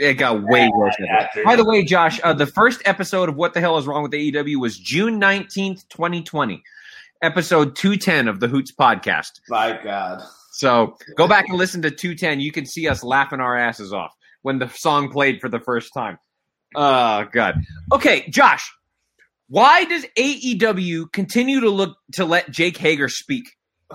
it 0.00 0.14
got 0.14 0.42
way 0.42 0.70
worse. 0.74 0.96
By 1.44 1.56
the 1.56 1.64
way, 1.64 1.84
Josh, 1.84 2.20
uh, 2.24 2.32
the 2.32 2.46
first 2.46 2.80
episode 2.86 3.28
of 3.28 3.36
What 3.36 3.52
the 3.52 3.60
Hell 3.60 3.76
is 3.76 3.86
Wrong 3.86 4.02
with 4.02 4.12
AEW 4.12 4.56
was 4.56 4.78
June 4.78 5.20
19th, 5.20 5.86
2020. 5.90 6.62
Episode 7.22 7.76
210 7.76 8.26
of 8.26 8.40
the 8.40 8.48
Hoots 8.48 8.72
podcast. 8.72 9.40
My 9.50 9.78
God. 9.84 10.22
So 10.52 10.96
go 11.16 11.28
back 11.28 11.48
and 11.48 11.58
listen 11.58 11.82
to 11.82 11.90
210. 11.90 12.40
You 12.40 12.50
can 12.50 12.64
see 12.64 12.88
us 12.88 13.04
laughing 13.04 13.40
our 13.40 13.54
asses 13.54 13.92
off 13.92 14.14
when 14.40 14.58
the 14.58 14.68
song 14.70 15.10
played 15.10 15.38
for 15.38 15.50
the 15.50 15.60
first 15.60 15.92
time. 15.92 16.18
Oh, 16.74 17.24
God. 17.32 17.62
Okay, 17.92 18.28
Josh, 18.28 18.72
why 19.48 19.84
does 19.84 20.06
AEW 20.16 21.12
continue 21.12 21.60
to 21.60 21.70
look 21.70 21.96
to 22.12 22.24
let 22.24 22.50
Jake 22.50 22.76
Hager 22.76 23.08
speak? 23.08 23.44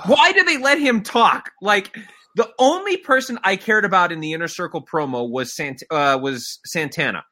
Why 0.06 0.34
do 0.34 0.43
they 0.43 0.57
let 0.57 0.80
him 0.80 1.02
talk? 1.02 1.52
Like, 1.61 1.97
the 2.35 2.49
only 2.60 2.97
person 2.97 3.39
I 3.43 3.56
cared 3.56 3.85
about 3.85 4.11
in 4.11 4.19
the 4.19 4.34
inner 4.34 4.49
circle 4.49 4.85
promo 4.85 5.30
was 5.30 5.56
Sant- 5.56 5.84
uh, 5.89 6.19
was 6.22 6.60
Santana. 6.65 7.23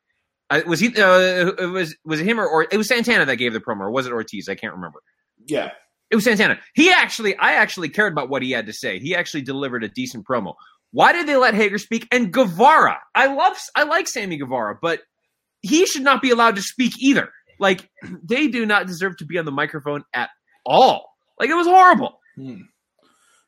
Uh, 0.49 0.61
was 0.65 0.79
he? 0.79 0.87
Uh, 0.87 1.51
it 1.59 1.71
was 1.71 1.95
was 2.05 2.21
it 2.21 2.25
him 2.25 2.39
or, 2.39 2.47
or 2.47 2.67
it 2.69 2.77
was 2.77 2.87
Santana 2.87 3.25
that 3.25 3.35
gave 3.35 3.51
the 3.51 3.59
promo, 3.59 3.81
or 3.81 3.91
was 3.91 4.05
it 4.05 4.13
Ortiz? 4.13 4.47
I 4.47 4.55
can't 4.55 4.73
remember. 4.73 4.99
Yeah, 5.45 5.71
it 6.13 6.15
was 6.15 6.25
Santana. 6.25 6.59
He 6.75 6.91
actually, 6.91 7.35
I 7.37 7.53
actually 7.53 7.89
cared 7.89 8.13
about 8.13 8.29
what 8.29 8.43
he 8.43 8.51
had 8.51 8.67
to 8.67 8.73
say. 8.73 8.99
He 8.99 9.15
actually 9.15 9.41
delivered 9.41 9.83
a 9.83 9.89
decent 9.89 10.25
promo. 10.27 10.53
Why 10.91 11.11
did 11.11 11.27
they 11.27 11.35
let 11.35 11.55
Hager 11.55 11.79
speak? 11.79 12.07
And 12.11 12.31
Guevara, 12.31 12.99
I 13.15 13.33
love, 13.33 13.57
I 13.75 13.83
like 13.83 14.07
Sammy 14.07 14.37
Guevara, 14.37 14.77
but 14.79 14.99
he 15.63 15.87
should 15.87 16.03
not 16.03 16.21
be 16.21 16.29
allowed 16.29 16.55
to 16.57 16.61
speak 16.61 16.93
either. 16.99 17.29
Like 17.59 17.89
they 18.23 18.47
do 18.47 18.65
not 18.65 18.85
deserve 18.85 19.17
to 19.17 19.25
be 19.25 19.39
on 19.39 19.45
the 19.45 19.51
microphone 19.51 20.03
at 20.13 20.29
all. 20.65 21.15
Like 21.39 21.49
it 21.49 21.55
was 21.55 21.67
horrible. 21.67 22.19
Hmm 22.35 22.61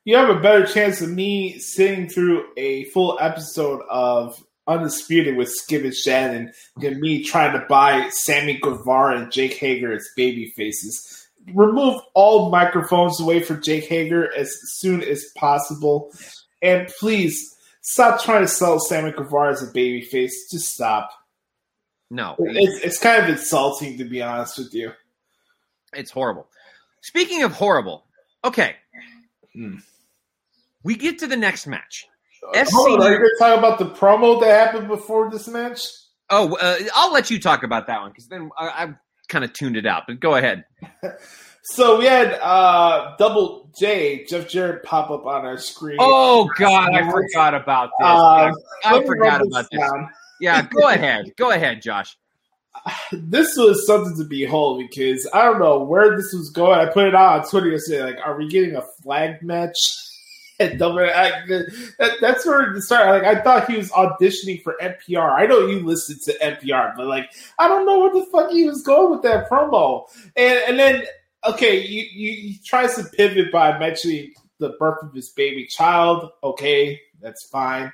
you 0.06 0.16
have 0.16 0.30
a 0.30 0.40
better 0.40 0.64
chance 0.64 1.00
of 1.00 1.10
me 1.10 1.58
sitting 1.58 2.08
through 2.08 2.46
a 2.56 2.84
full 2.84 3.18
episode 3.20 3.82
of 3.90 4.42
Undisputed 4.68 5.36
with 5.36 5.50
Skip 5.50 5.82
and 5.82 5.94
Shannon 5.94 6.52
than 6.76 7.00
me 7.00 7.24
trying 7.24 7.52
to 7.52 7.66
buy 7.68 8.08
Sammy 8.10 8.58
Guevara 8.62 9.20
and 9.20 9.32
Jake 9.32 9.54
Hager 9.54 9.92
as 9.92 10.08
baby 10.16 10.52
faces. 10.56 11.28
Remove 11.52 12.00
all 12.14 12.50
microphones 12.50 13.20
away 13.20 13.40
from 13.40 13.62
Jake 13.62 13.86
Hager 13.86 14.32
as 14.36 14.52
soon 14.74 15.02
as 15.02 15.24
possible. 15.36 16.12
And 16.62 16.86
please 17.00 17.56
stop 17.82 18.22
trying 18.22 18.42
to 18.42 18.48
sell 18.48 18.78
Sammy 18.78 19.10
Guevara 19.10 19.52
as 19.52 19.62
a 19.62 19.72
baby 19.72 20.02
face. 20.02 20.48
Just 20.50 20.72
stop. 20.72 21.10
No. 22.10 22.36
It's, 22.38 22.84
it's 22.84 22.98
kind 22.98 23.22
of 23.22 23.28
insulting, 23.28 23.98
to 23.98 24.04
be 24.04 24.22
honest 24.22 24.58
with 24.58 24.74
you. 24.74 24.92
It's 25.92 26.10
horrible. 26.10 26.46
Speaking 27.02 27.42
of 27.42 27.52
horrible, 27.52 28.04
okay. 28.44 28.76
Mm 29.56 29.80
we 30.86 30.94
get 30.94 31.18
to 31.18 31.26
the 31.26 31.36
next 31.36 31.66
match. 31.66 32.06
Uh, 32.54 32.64
hold 32.70 33.00
on, 33.00 33.06
are 33.06 33.10
you 33.10 33.18
going 33.18 33.28
to 33.28 33.36
talk 33.40 33.58
about 33.58 33.78
the 33.80 33.86
promo 33.86 34.40
that 34.40 34.66
happened 34.66 34.86
before 34.86 35.28
this 35.28 35.48
match? 35.48 35.80
Oh, 36.30 36.54
uh, 36.54 36.78
I'll 36.94 37.12
let 37.12 37.28
you 37.28 37.40
talk 37.40 37.64
about 37.64 37.88
that 37.88 38.00
one 38.00 38.10
because 38.10 38.28
then 38.28 38.50
I, 38.56 38.66
I 38.68 38.94
kind 39.28 39.44
of 39.44 39.52
tuned 39.52 39.76
it 39.76 39.84
out. 39.84 40.04
But 40.06 40.20
go 40.20 40.36
ahead. 40.36 40.64
so 41.64 41.98
we 41.98 42.04
had 42.04 42.34
uh, 42.34 43.16
Double 43.18 43.68
J, 43.76 44.26
Jeff 44.26 44.48
Jarrett, 44.48 44.84
pop 44.84 45.10
up 45.10 45.26
on 45.26 45.44
our 45.44 45.58
screen. 45.58 45.96
Oh 45.98 46.48
God, 46.56 46.94
I 46.94 47.10
forgot 47.10 47.54
about 47.54 47.90
this. 47.98 48.06
Uh, 48.06 48.52
I, 48.84 48.98
I 48.98 49.04
forgot 49.04 49.40
about 49.44 49.66
this. 49.72 49.80
Down. 49.80 50.08
Yeah, 50.40 50.62
go 50.70 50.88
ahead. 50.88 51.32
Go 51.36 51.50
ahead, 51.50 51.82
Josh. 51.82 52.16
This 53.10 53.56
was 53.56 53.86
something 53.86 54.16
to 54.18 54.24
behold 54.24 54.82
because 54.86 55.28
I 55.32 55.44
don't 55.46 55.58
know 55.58 55.82
where 55.82 56.16
this 56.16 56.32
was 56.32 56.50
going. 56.50 56.78
I 56.78 56.86
put 56.92 57.06
it 57.06 57.14
out 57.14 57.40
on 57.40 57.48
Twitter 57.48 57.70
yesterday. 57.70 58.02
Like, 58.02 58.18
are 58.24 58.36
we 58.36 58.48
getting 58.48 58.76
a 58.76 58.82
flag 59.02 59.42
match? 59.42 59.76
that, 60.58 62.12
that's 62.22 62.46
where 62.46 62.72
it 62.72 62.80
started. 62.80 63.10
Like 63.10 63.24
I 63.24 63.42
thought 63.42 63.70
he 63.70 63.76
was 63.76 63.90
auditioning 63.90 64.62
for 64.62 64.74
NPR. 64.80 65.30
I 65.30 65.44
know 65.44 65.66
you 65.66 65.80
listened 65.80 66.20
to 66.22 66.38
NPR, 66.38 66.96
but 66.96 67.06
like 67.06 67.30
I 67.58 67.68
don't 67.68 67.84
know 67.84 67.98
where 67.98 68.12
the 68.12 68.26
fuck 68.32 68.50
he 68.50 68.64
was 68.64 68.82
going 68.82 69.10
with 69.10 69.22
that 69.22 69.50
promo. 69.50 70.06
And 70.34 70.58
and 70.66 70.78
then 70.78 71.04
okay, 71.46 71.84
you 71.84 72.04
you 72.10 72.32
he 72.32 72.60
tries 72.64 72.94
to 72.96 73.04
pivot 73.04 73.52
by 73.52 73.78
mentioning 73.78 74.32
the 74.58 74.70
birth 74.78 75.02
of 75.02 75.12
his 75.12 75.28
baby 75.28 75.66
child. 75.66 76.30
Okay, 76.42 77.02
that's 77.20 77.46
fine. 77.50 77.92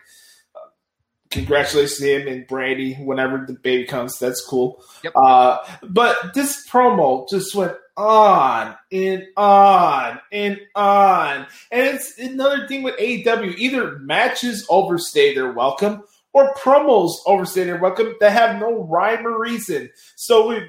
Congratulations 1.32 1.98
to 1.98 2.06
him 2.06 2.28
and 2.28 2.46
Brandi 2.46 3.04
whenever 3.04 3.44
the 3.46 3.54
baby 3.54 3.84
comes. 3.84 4.18
That's 4.18 4.44
cool. 4.44 4.84
Yep. 5.02 5.12
Uh, 5.16 5.58
but 5.82 6.34
this 6.34 6.68
promo 6.68 7.28
just 7.28 7.54
went 7.54 7.74
on 7.96 8.76
and 8.92 9.26
on 9.36 10.20
and 10.30 10.60
on. 10.74 11.46
And 11.70 11.86
it's 11.86 12.18
another 12.18 12.66
thing 12.68 12.82
with 12.82 12.96
AEW. 12.98 13.56
Either 13.56 13.98
matches 13.98 14.66
overstay 14.70 15.34
their 15.34 15.52
welcome 15.52 16.04
or 16.32 16.54
promos 16.54 17.12
overstay 17.26 17.64
their 17.64 17.78
welcome 17.78 18.14
that 18.20 18.32
have 18.32 18.60
no 18.60 18.84
rhyme 18.84 19.26
or 19.26 19.38
reason. 19.38 19.90
So 20.16 20.48
we 20.48 20.66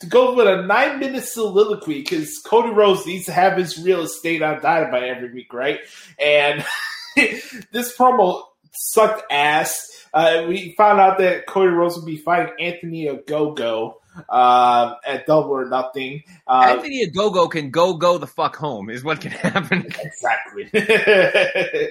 to 0.00 0.06
go 0.06 0.34
with 0.34 0.46
a 0.46 0.62
nine 0.62 0.98
minute 0.98 1.24
soliloquy 1.24 2.00
because 2.00 2.38
Cody 2.38 2.70
Rhodes 2.70 3.06
needs 3.06 3.26
to 3.26 3.32
have 3.32 3.56
his 3.56 3.78
real 3.78 4.00
estate 4.02 4.42
on 4.42 4.60
Dynamite 4.62 5.04
every 5.04 5.32
week, 5.32 5.52
right? 5.52 5.80
And 6.18 6.64
this 7.16 7.96
promo 7.96 8.44
sucked 8.72 9.24
ass. 9.30 10.06
Uh, 10.12 10.44
we 10.48 10.74
found 10.76 11.00
out 11.00 11.18
that 11.18 11.46
Cody 11.46 11.70
Rhodes 11.70 11.96
would 11.96 12.06
be 12.06 12.16
fighting 12.16 12.52
Anthony 12.58 13.06
Ogogo 13.06 13.94
uh, 14.28 14.94
at 15.06 15.26
Double 15.26 15.50
or 15.50 15.68
Nothing. 15.68 16.22
Uh, 16.46 16.74
Anthony 16.76 17.06
Ogogo 17.06 17.50
can 17.50 17.70
go 17.70 17.94
go 17.94 18.18
the 18.18 18.26
fuck 18.26 18.56
home 18.56 18.90
is 18.90 19.04
what 19.04 19.20
can 19.20 19.30
happen. 19.30 19.86
exactly. 19.86 20.64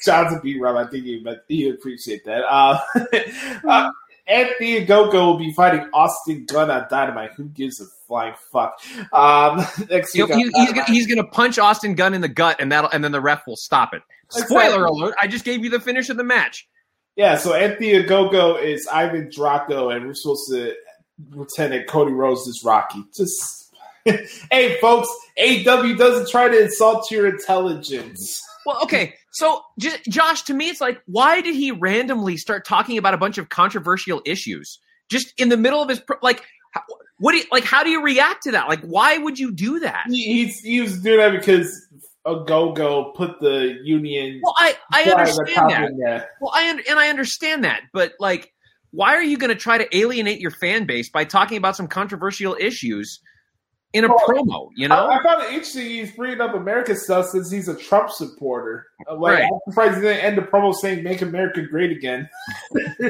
Shout 0.00 0.26
out 0.26 0.30
to 0.30 0.40
B 0.42 0.58
Rob. 0.58 0.76
I 0.76 0.88
think 0.88 1.04
he 1.48 1.68
appreciate 1.68 2.24
that. 2.24 2.42
Uh, 2.48 2.80
uh, 3.68 3.90
Anthony 4.26 4.86
Ogogo 4.86 5.12
will 5.12 5.38
be 5.38 5.52
fighting 5.52 5.88
Austin 5.92 6.46
Gunn 6.46 6.70
on 6.70 6.86
Dynamite. 6.88 7.32
Who 7.32 7.44
gives 7.46 7.80
a 7.80 7.86
flying 8.06 8.34
fuck? 8.52 8.80
Um, 9.12 9.58
next 9.90 10.12
he, 10.12 10.24
he's, 10.24 10.72
gonna, 10.72 10.84
he's 10.84 11.06
gonna 11.06 11.26
punch 11.26 11.58
Austin 11.58 11.94
Gunn 11.94 12.14
in 12.14 12.20
the 12.20 12.28
gut, 12.28 12.56
and 12.60 12.70
that'll 12.70 12.90
and 12.90 13.02
then 13.02 13.12
the 13.12 13.20
ref 13.20 13.46
will 13.46 13.56
stop 13.56 13.92
it. 13.92 14.02
Spoiler 14.32 14.64
exactly. 14.64 15.00
alert! 15.00 15.14
I 15.20 15.26
just 15.26 15.44
gave 15.44 15.64
you 15.64 15.70
the 15.70 15.80
finish 15.80 16.08
of 16.08 16.16
the 16.16 16.24
match. 16.24 16.68
Yeah, 17.16 17.36
so 17.36 17.54
Anthony 17.54 17.92
Ogogo 17.92 18.62
is 18.62 18.86
Ivan 18.86 19.28
Drago, 19.28 19.94
and 19.94 20.06
we're 20.06 20.14
supposed 20.14 20.50
to 20.50 20.74
Lieutenant 21.30 21.86
Cody 21.86 22.12
Rhodes 22.12 22.46
is 22.46 22.62
Rocky. 22.64 23.04
Just 23.14 23.62
hey, 24.04 24.78
folks, 24.80 25.08
AW 25.38 25.94
doesn't 25.96 26.28
try 26.28 26.48
to 26.48 26.62
insult 26.62 27.10
your 27.10 27.26
intelligence. 27.26 28.42
Well, 28.66 28.82
okay. 28.82 29.14
So, 29.32 29.62
just, 29.78 30.04
Josh, 30.04 30.42
to 30.42 30.54
me, 30.54 30.68
it's 30.68 30.80
like, 30.80 31.00
why 31.06 31.40
did 31.40 31.54
he 31.54 31.70
randomly 31.70 32.36
start 32.36 32.66
talking 32.66 32.98
about 32.98 33.14
a 33.14 33.18
bunch 33.18 33.38
of 33.38 33.48
controversial 33.48 34.20
issues 34.24 34.78
just 35.08 35.32
in 35.38 35.48
the 35.48 35.56
middle 35.56 35.82
of 35.82 35.88
his 35.88 36.02
like? 36.20 36.42
How, 36.72 36.82
what 37.18 37.32
do 37.32 37.38
you, 37.38 37.44
like? 37.52 37.64
How 37.64 37.84
do 37.84 37.90
you 37.90 38.02
react 38.02 38.42
to 38.44 38.52
that? 38.52 38.68
Like, 38.68 38.80
why 38.80 39.18
would 39.18 39.38
you 39.38 39.52
do 39.52 39.80
that? 39.80 40.06
He, 40.08 40.46
he 40.46 40.80
was 40.80 41.00
doing 41.00 41.18
that 41.18 41.30
because 41.38 41.86
Ogogo 42.26 43.14
put 43.14 43.40
the 43.40 43.78
union. 43.82 44.40
Well, 44.42 44.54
I 44.58 44.76
I 44.92 45.02
understand 45.04 45.70
that. 46.02 46.28
Well, 46.40 46.52
I 46.54 46.82
and 46.88 46.98
I 46.98 47.08
understand 47.08 47.64
that, 47.64 47.82
but 47.92 48.12
like 48.20 48.52
why 48.92 49.14
are 49.14 49.22
you 49.22 49.38
going 49.38 49.48
to 49.48 49.56
try 49.56 49.78
to 49.78 49.96
alienate 49.96 50.38
your 50.40 50.50
fan 50.50 50.84
base 50.84 51.10
by 51.10 51.24
talking 51.24 51.56
about 51.56 51.76
some 51.76 51.88
controversial 51.88 52.56
issues 52.60 53.20
in 53.94 54.04
a 54.04 54.08
well, 54.08 54.18
promo? 54.28 54.68
You 54.76 54.88
know, 54.88 55.06
I, 55.06 55.18
I 55.18 55.22
found 55.22 55.42
it 55.42 55.48
interesting 55.48 55.86
he's 55.86 56.12
bringing 56.12 56.40
up 56.40 56.54
America 56.54 56.94
stuff 56.94 57.26
since 57.26 57.50
he's 57.50 57.68
a 57.68 57.76
Trump 57.76 58.10
supporter. 58.10 58.86
Uh, 59.10 59.16
like, 59.16 59.38
right. 59.38 59.44
I'm 59.44 59.58
surprised 59.68 59.96
he 59.96 60.02
didn't 60.02 60.24
end 60.24 60.38
the 60.38 60.42
promo 60.42 60.74
saying 60.74 61.02
"Make 61.02 61.22
America 61.22 61.62
Great 61.62 61.90
Again." 61.90 62.28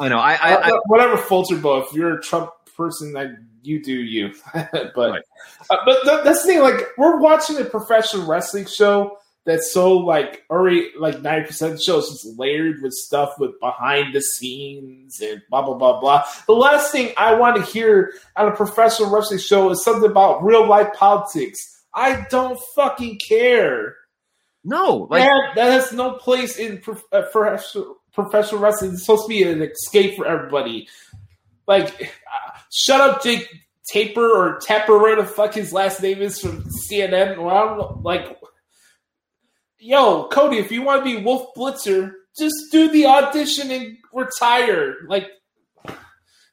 I 0.00 0.08
know. 0.08 0.18
I, 0.18 0.32
I, 0.34 0.68
I 0.68 0.80
whatever 0.86 1.16
Fulterbo. 1.16 1.84
If 1.84 1.92
you're 1.92 2.18
a 2.18 2.22
Trump 2.22 2.50
person 2.76 3.12
that 3.12 3.30
you 3.62 3.82
do 3.82 3.92
you. 3.92 4.32
but 4.54 4.96
right. 4.96 5.22
uh, 5.70 5.76
but 5.84 6.02
th- 6.04 6.24
that's 6.24 6.42
the 6.42 6.48
thing. 6.48 6.60
Like 6.60 6.80
we're 6.96 7.18
watching 7.18 7.58
a 7.58 7.64
professional 7.64 8.26
wrestling 8.26 8.66
show 8.66 9.18
that's 9.44 9.72
so 9.72 9.96
like 9.96 10.44
already 10.50 10.90
like 10.98 11.22
ninety 11.22 11.46
percent 11.46 11.72
of 11.72 11.78
the 11.78 11.82
show 11.82 11.98
is 11.98 12.08
just 12.08 12.38
layered 12.38 12.82
with 12.82 12.92
stuff 12.92 13.34
with 13.38 13.58
behind 13.60 14.14
the 14.14 14.20
scenes 14.20 15.20
and 15.20 15.42
blah 15.50 15.62
blah 15.62 15.74
blah 15.74 16.00
blah. 16.00 16.24
The 16.46 16.52
last 16.52 16.92
thing 16.92 17.12
I 17.16 17.34
want 17.34 17.56
to 17.56 17.62
hear 17.62 18.12
on 18.36 18.48
a 18.48 18.56
professional 18.56 19.10
wrestling 19.10 19.40
show 19.40 19.70
is 19.70 19.82
something 19.84 20.10
about 20.10 20.44
real 20.44 20.66
life 20.66 20.92
politics. 20.94 21.58
I 21.94 22.26
don't 22.30 22.60
fucking 22.76 23.18
care. 23.26 23.96
No, 24.62 25.08
like 25.10 25.22
that, 25.22 25.54
that 25.54 25.70
has 25.72 25.92
no 25.92 26.12
place 26.12 26.58
in 26.58 26.78
prof- 26.78 27.02
uh, 27.12 27.22
professional 27.32 27.96
professional 28.12 28.60
wrestling. 28.60 28.92
It's 28.92 29.02
supposed 29.06 29.24
to 29.24 29.28
be 29.28 29.42
an 29.42 29.62
escape 29.62 30.16
for 30.16 30.26
everybody. 30.26 30.88
Like, 31.70 32.02
uh, 32.02 32.58
shut 32.72 33.00
up, 33.00 33.22
Jake 33.22 33.48
Taper 33.92 34.28
or 34.28 34.58
Tapper, 34.58 34.98
whatever 34.98 35.22
the 35.22 35.28
fuck 35.28 35.54
his 35.54 35.72
last 35.72 36.02
name 36.02 36.20
is 36.20 36.40
from 36.40 36.64
CNN. 36.64 37.38
Well, 37.38 37.48
I 37.48 37.64
don't 37.64 37.78
know, 37.78 38.00
like, 38.02 38.36
yo, 39.78 40.26
Cody, 40.26 40.58
if 40.58 40.72
you 40.72 40.82
want 40.82 41.04
to 41.04 41.16
be 41.16 41.22
Wolf 41.22 41.54
Blitzer, 41.56 42.10
just 42.36 42.56
do 42.72 42.90
the 42.90 43.06
audition 43.06 43.70
and 43.70 43.96
retire. 44.12 44.96
Like, 45.06 45.28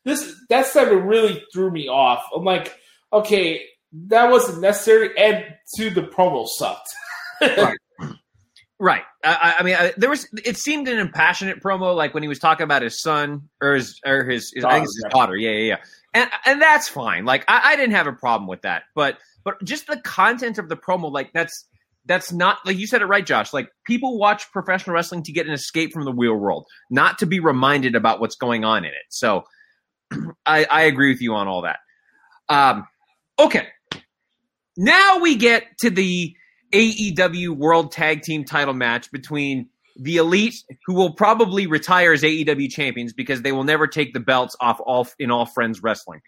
this 0.05 0.35
that's 0.49 0.73
time 0.73 0.89
it 0.89 0.91
really 0.91 1.43
threw 1.51 1.71
me 1.71 1.87
off. 1.87 2.23
I'm 2.35 2.43
like, 2.43 2.77
okay, 3.11 3.63
that 4.09 4.29
wasn't 4.29 4.61
necessary, 4.61 5.17
and 5.17 5.45
to 5.77 5.89
the 5.89 6.03
promo 6.03 6.45
sucked. 6.47 6.89
right. 7.41 7.75
Right. 8.79 9.03
I, 9.23 9.55
I 9.59 9.63
mean, 9.63 9.75
I, 9.75 9.93
there 9.97 10.09
was. 10.09 10.27
It 10.45 10.55
seemed 10.55 10.87
an 10.87 10.99
impassionate 10.99 11.63
promo, 11.63 11.95
like 11.95 12.13
when 12.13 12.21
he 12.21 12.29
was 12.29 12.37
talking 12.37 12.63
about 12.63 12.83
his 12.83 13.01
son 13.01 13.49
or 13.59 13.73
his 13.73 13.99
or 14.05 14.23
his, 14.23 14.51
his, 14.53 14.63
daughter, 14.63 14.81
his 14.81 15.01
yeah. 15.03 15.09
daughter. 15.09 15.35
Yeah, 15.35 15.51
yeah, 15.51 15.63
yeah. 15.63 15.77
And 16.13 16.29
and 16.45 16.61
that's 16.61 16.87
fine. 16.87 17.25
Like 17.25 17.43
I, 17.47 17.73
I 17.73 17.75
didn't 17.75 17.95
have 17.95 18.05
a 18.05 18.13
problem 18.13 18.47
with 18.47 18.61
that. 18.61 18.83
But 18.93 19.17
but 19.43 19.63
just 19.63 19.87
the 19.87 19.99
content 20.01 20.59
of 20.59 20.69
the 20.69 20.77
promo, 20.77 21.11
like 21.11 21.33
that's 21.33 21.65
that's 22.05 22.31
not 22.31 22.59
like 22.65 22.77
you 22.77 22.85
said 22.85 23.01
it 23.01 23.05
right, 23.05 23.25
Josh. 23.25 23.51
Like 23.51 23.69
people 23.85 24.19
watch 24.19 24.51
professional 24.51 24.93
wrestling 24.93 25.23
to 25.23 25.31
get 25.31 25.47
an 25.47 25.53
escape 25.53 25.91
from 25.91 26.05
the 26.05 26.13
real 26.13 26.35
world, 26.35 26.67
not 26.91 27.17
to 27.19 27.25
be 27.25 27.39
reminded 27.39 27.95
about 27.95 28.19
what's 28.19 28.35
going 28.35 28.63
on 28.63 28.85
in 28.85 28.91
it. 28.91 29.05
So 29.09 29.43
I, 30.45 30.65
I 30.65 30.81
agree 30.83 31.11
with 31.11 31.21
you 31.21 31.33
on 31.33 31.47
all 31.47 31.63
that. 31.63 31.79
Um, 32.47 32.87
okay, 33.39 33.67
now 34.77 35.17
we 35.17 35.35
get 35.35 35.63
to 35.79 35.89
the 35.89 36.35
AEW 36.71 37.55
World 37.55 37.91
Tag 37.91 38.21
Team 38.21 38.43
title 38.43 38.73
match 38.73 39.11
between 39.11 39.69
the 39.95 40.17
Elite, 40.17 40.63
who 40.85 40.93
will 40.93 41.13
probably 41.13 41.67
retire 41.67 42.13
as 42.13 42.21
AEW 42.21 42.69
champions 42.69 43.13
because 43.13 43.41
they 43.41 43.51
will 43.51 43.63
never 43.63 43.87
take 43.87 44.13
the 44.13 44.19
belts 44.19 44.55
off 44.59 44.79
all 44.85 45.07
in 45.17 45.31
All 45.31 45.45
Friends 45.45 45.81
Wrestling. 45.81 46.21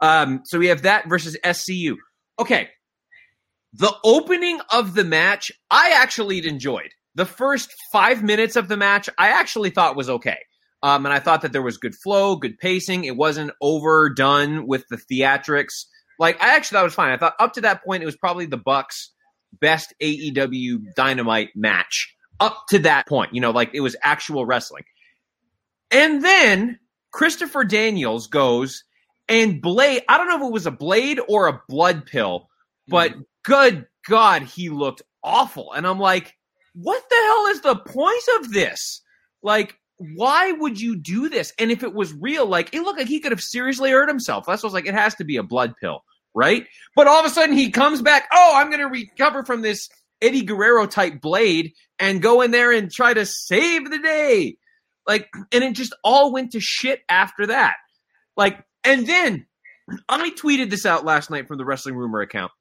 Um, 0.00 0.42
so 0.44 0.58
we 0.58 0.66
have 0.68 0.82
that 0.82 1.08
versus 1.08 1.36
SCU. 1.44 1.96
Okay, 2.38 2.68
the 3.72 3.94
opening 4.04 4.60
of 4.70 4.94
the 4.94 5.04
match, 5.04 5.52
I 5.70 5.92
actually 5.94 6.46
enjoyed. 6.46 6.90
The 7.14 7.26
first 7.26 7.72
five 7.92 8.22
minutes 8.22 8.56
of 8.56 8.68
the 8.68 8.76
match, 8.76 9.08
I 9.18 9.28
actually 9.28 9.70
thought 9.70 9.96
was 9.96 10.10
okay. 10.10 10.38
Um, 10.82 11.06
and 11.06 11.12
I 11.12 11.20
thought 11.20 11.42
that 11.42 11.52
there 11.52 11.62
was 11.62 11.78
good 11.78 11.94
flow, 11.94 12.36
good 12.36 12.58
pacing. 12.58 13.04
It 13.04 13.16
wasn't 13.16 13.52
overdone 13.60 14.66
with 14.66 14.84
the 14.88 14.96
theatrics. 14.96 15.84
Like 16.18 16.42
I 16.42 16.56
actually 16.56 16.76
thought 16.76 16.82
it 16.82 16.84
was 16.84 16.94
fine. 16.94 17.12
I 17.12 17.18
thought 17.18 17.34
up 17.38 17.52
to 17.54 17.60
that 17.60 17.84
point 17.84 18.02
it 18.02 18.06
was 18.06 18.16
probably 18.16 18.46
the 18.46 18.56
Bucks 18.56 19.12
best 19.60 19.94
AEW 20.02 20.94
Dynamite 20.94 21.50
match 21.54 22.14
up 22.40 22.64
to 22.70 22.80
that 22.80 23.06
point. 23.06 23.34
You 23.34 23.40
know, 23.40 23.50
like 23.50 23.70
it 23.74 23.80
was 23.80 23.96
actual 24.02 24.46
wrestling. 24.46 24.84
And 25.90 26.24
then 26.24 26.78
Christopher 27.12 27.64
Daniels 27.64 28.26
goes 28.26 28.84
and 29.28 29.60
Blade, 29.60 30.02
I 30.08 30.18
don't 30.18 30.28
know 30.28 30.36
if 30.36 30.48
it 30.48 30.52
was 30.52 30.66
a 30.66 30.72
blade 30.72 31.20
or 31.28 31.46
a 31.46 31.62
blood 31.68 32.06
pill, 32.06 32.48
but 32.88 33.12
mm. 33.12 33.24
good 33.44 33.86
God, 34.08 34.42
he 34.42 34.68
looked 34.68 35.02
awful. 35.22 35.72
And 35.72 35.86
I'm 35.86 35.98
like, 35.98 36.34
what 36.74 37.02
the 37.08 37.16
hell 37.16 37.46
is 37.46 37.60
the 37.60 37.76
point 37.76 38.24
of 38.40 38.52
this? 38.52 39.02
Like, 39.42 39.76
why 39.98 40.52
would 40.52 40.80
you 40.80 40.96
do 40.96 41.28
this? 41.28 41.52
And 41.58 41.70
if 41.70 41.82
it 41.82 41.94
was 41.94 42.12
real, 42.14 42.46
like, 42.46 42.74
it 42.74 42.82
looked 42.82 42.98
like 42.98 43.08
he 43.08 43.20
could 43.20 43.32
have 43.32 43.40
seriously 43.40 43.90
hurt 43.90 44.08
himself. 44.08 44.46
That's 44.46 44.62
what 44.62 44.68
I 44.68 44.70
was 44.70 44.74
like, 44.74 44.86
it 44.86 44.94
has 44.94 45.14
to 45.16 45.24
be 45.24 45.36
a 45.36 45.42
blood 45.42 45.74
pill 45.80 46.02
right? 46.34 46.66
But 46.96 47.06
all 47.06 47.20
of 47.20 47.26
a 47.26 47.30
sudden 47.30 47.56
he 47.56 47.70
comes 47.70 48.02
back, 48.02 48.28
oh, 48.32 48.52
I'm 48.54 48.70
going 48.70 48.80
to 48.80 48.86
recover 48.86 49.44
from 49.44 49.62
this 49.62 49.88
Eddie 50.20 50.44
Guerrero 50.44 50.86
type 50.86 51.20
blade 51.20 51.72
and 51.98 52.22
go 52.22 52.40
in 52.42 52.50
there 52.50 52.72
and 52.72 52.90
try 52.90 53.12
to 53.12 53.26
save 53.26 53.90
the 53.90 53.98
day. 53.98 54.56
Like, 55.06 55.28
and 55.50 55.64
it 55.64 55.74
just 55.74 55.94
all 56.04 56.32
went 56.32 56.52
to 56.52 56.60
shit 56.60 57.00
after 57.08 57.46
that. 57.48 57.74
Like, 58.36 58.62
and 58.84 59.06
then 59.06 59.46
I 60.08 60.30
tweeted 60.30 60.70
this 60.70 60.86
out 60.86 61.04
last 61.04 61.30
night 61.30 61.48
from 61.48 61.58
the 61.58 61.64
Wrestling 61.64 61.96
Rumor 61.96 62.20
account. 62.20 62.52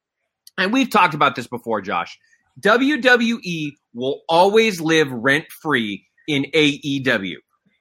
And 0.57 0.73
we've 0.73 0.89
talked 0.89 1.13
about 1.13 1.35
this 1.35 1.47
before, 1.47 1.81
Josh. 1.81 2.17
WWE 2.59 3.71
will 3.93 4.21
always 4.27 4.81
live 4.81 5.11
rent 5.11 5.45
free 5.61 6.05
in 6.27 6.45
AEW. 6.53 7.35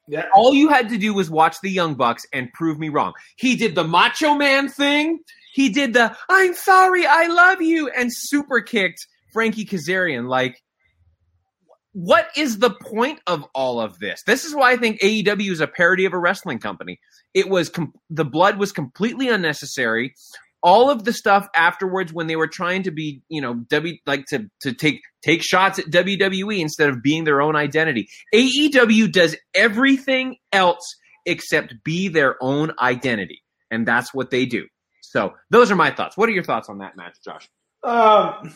Yeah. 0.09 0.27
All 0.35 0.55
you 0.55 0.69
had 0.69 0.89
to 0.91 0.99
do 0.99 1.15
was 1.15 1.31
watch 1.31 1.57
the 1.63 1.71
Young 1.71 1.95
Bucks 1.95 2.27
and 2.33 2.53
prove 2.53 2.79
me 2.79 2.89
wrong. 2.89 3.13
He 3.37 3.57
did 3.57 3.75
the 3.75 3.85
Macho 3.85 4.35
Man 4.35 4.69
thing. 4.69 5.21
He 5.53 5.69
did 5.69 5.95
the 5.95 6.17
"I'm 6.29 6.55
sorry, 6.55 7.07
I 7.07 7.27
love 7.27 7.61
you" 7.63 7.89
and 7.89 8.11
super 8.13 8.61
kicked 8.61 9.07
Frankie 9.33 9.65
Kazarian. 9.65 10.29
Like, 10.29 10.63
what 11.93 12.29
is 12.37 12.59
the 12.59 12.71
point 12.71 13.21
of 13.27 13.45
all 13.55 13.81
of 13.81 13.99
this? 13.99 14.23
This 14.27 14.45
is 14.45 14.55
why 14.55 14.73
I 14.73 14.77
think 14.77 15.01
AEW 15.01 15.51
is 15.51 15.61
a 15.61 15.67
parody 15.67 16.05
of 16.05 16.13
a 16.13 16.19
wrestling 16.19 16.59
company. 16.59 17.01
It 17.35 17.49
was 17.49 17.69
com- 17.69 17.93
the 18.09 18.25
blood 18.25 18.59
was 18.59 18.73
completely 18.73 19.29
unnecessary. 19.29 20.15
All 20.63 20.91
of 20.91 21.05
the 21.05 21.13
stuff 21.13 21.49
afterwards, 21.55 22.13
when 22.13 22.27
they 22.27 22.37
were 22.37 22.47
trying 22.47 22.83
to 22.83 22.91
be, 22.91 23.23
you 23.29 23.41
know, 23.41 23.55
W 23.71 23.97
like 24.07 24.27
to 24.27 24.51
to 24.61 24.73
take 24.73 25.01
take 25.23 25.43
shots 25.43 25.79
at 25.79 25.87
WWE 25.87 26.61
instead 26.61 26.91
of 26.91 27.03
being 27.03 27.25
their 27.25 27.41
own 27.41 27.57
identity. 27.57 28.09
AEW 28.35 29.11
does 29.11 29.37
everything 29.55 30.37
else 30.53 30.97
except 31.27 31.75
be 31.83 32.09
their 32.09 32.37
own 32.43 32.73
identity, 32.79 33.43
and 33.71 33.87
that's 33.87 34.13
what 34.13 34.31
they 34.31 34.45
do. 34.45 34.67
So 35.11 35.35
those 35.51 35.73
are 35.73 35.77
my 35.77 35.91
thoughts. 35.91 36.17
What 36.17 36.29
are 36.29 36.33
your 36.33 36.45
thoughts 36.45 36.69
on 36.69 36.79
that 36.79 36.97
match, 36.97 37.17
Josh? 37.25 37.51
Um, 37.83 38.55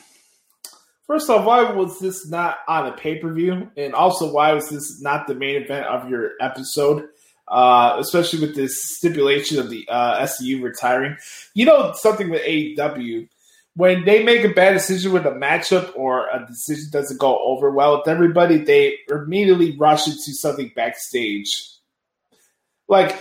first 1.04 1.28
off, 1.28 1.44
why 1.44 1.72
was 1.72 1.98
this 1.98 2.28
not 2.28 2.58
on 2.68 2.86
a 2.86 2.92
pay 2.92 3.18
per 3.18 3.32
view? 3.32 3.72
And 3.76 3.92
also, 3.92 4.32
why 4.32 4.52
was 4.52 4.68
this 4.68 5.02
not 5.02 5.26
the 5.26 5.34
main 5.34 5.60
event 5.60 5.86
of 5.86 6.08
your 6.08 6.30
episode? 6.40 7.08
Uh, 7.48 7.96
especially 7.98 8.38
with 8.38 8.54
this 8.54 8.96
stipulation 8.96 9.58
of 9.58 9.68
the 9.68 9.84
uh, 9.88 10.20
SCU 10.20 10.62
retiring. 10.62 11.16
You 11.54 11.66
know, 11.66 11.92
something 11.96 12.30
with 12.30 12.42
AEW, 12.42 13.28
when 13.74 14.04
they 14.04 14.22
make 14.22 14.44
a 14.44 14.54
bad 14.54 14.74
decision 14.74 15.12
with 15.12 15.26
a 15.26 15.32
matchup 15.32 15.90
or 15.96 16.28
a 16.28 16.46
decision 16.46 16.88
doesn't 16.92 17.18
go 17.18 17.36
over 17.44 17.72
well 17.72 17.98
with 17.98 18.06
everybody, 18.06 18.58
they 18.58 18.98
immediately 19.10 19.76
rush 19.76 20.06
into 20.06 20.32
something 20.32 20.70
backstage. 20.76 21.68
Like 22.86 23.20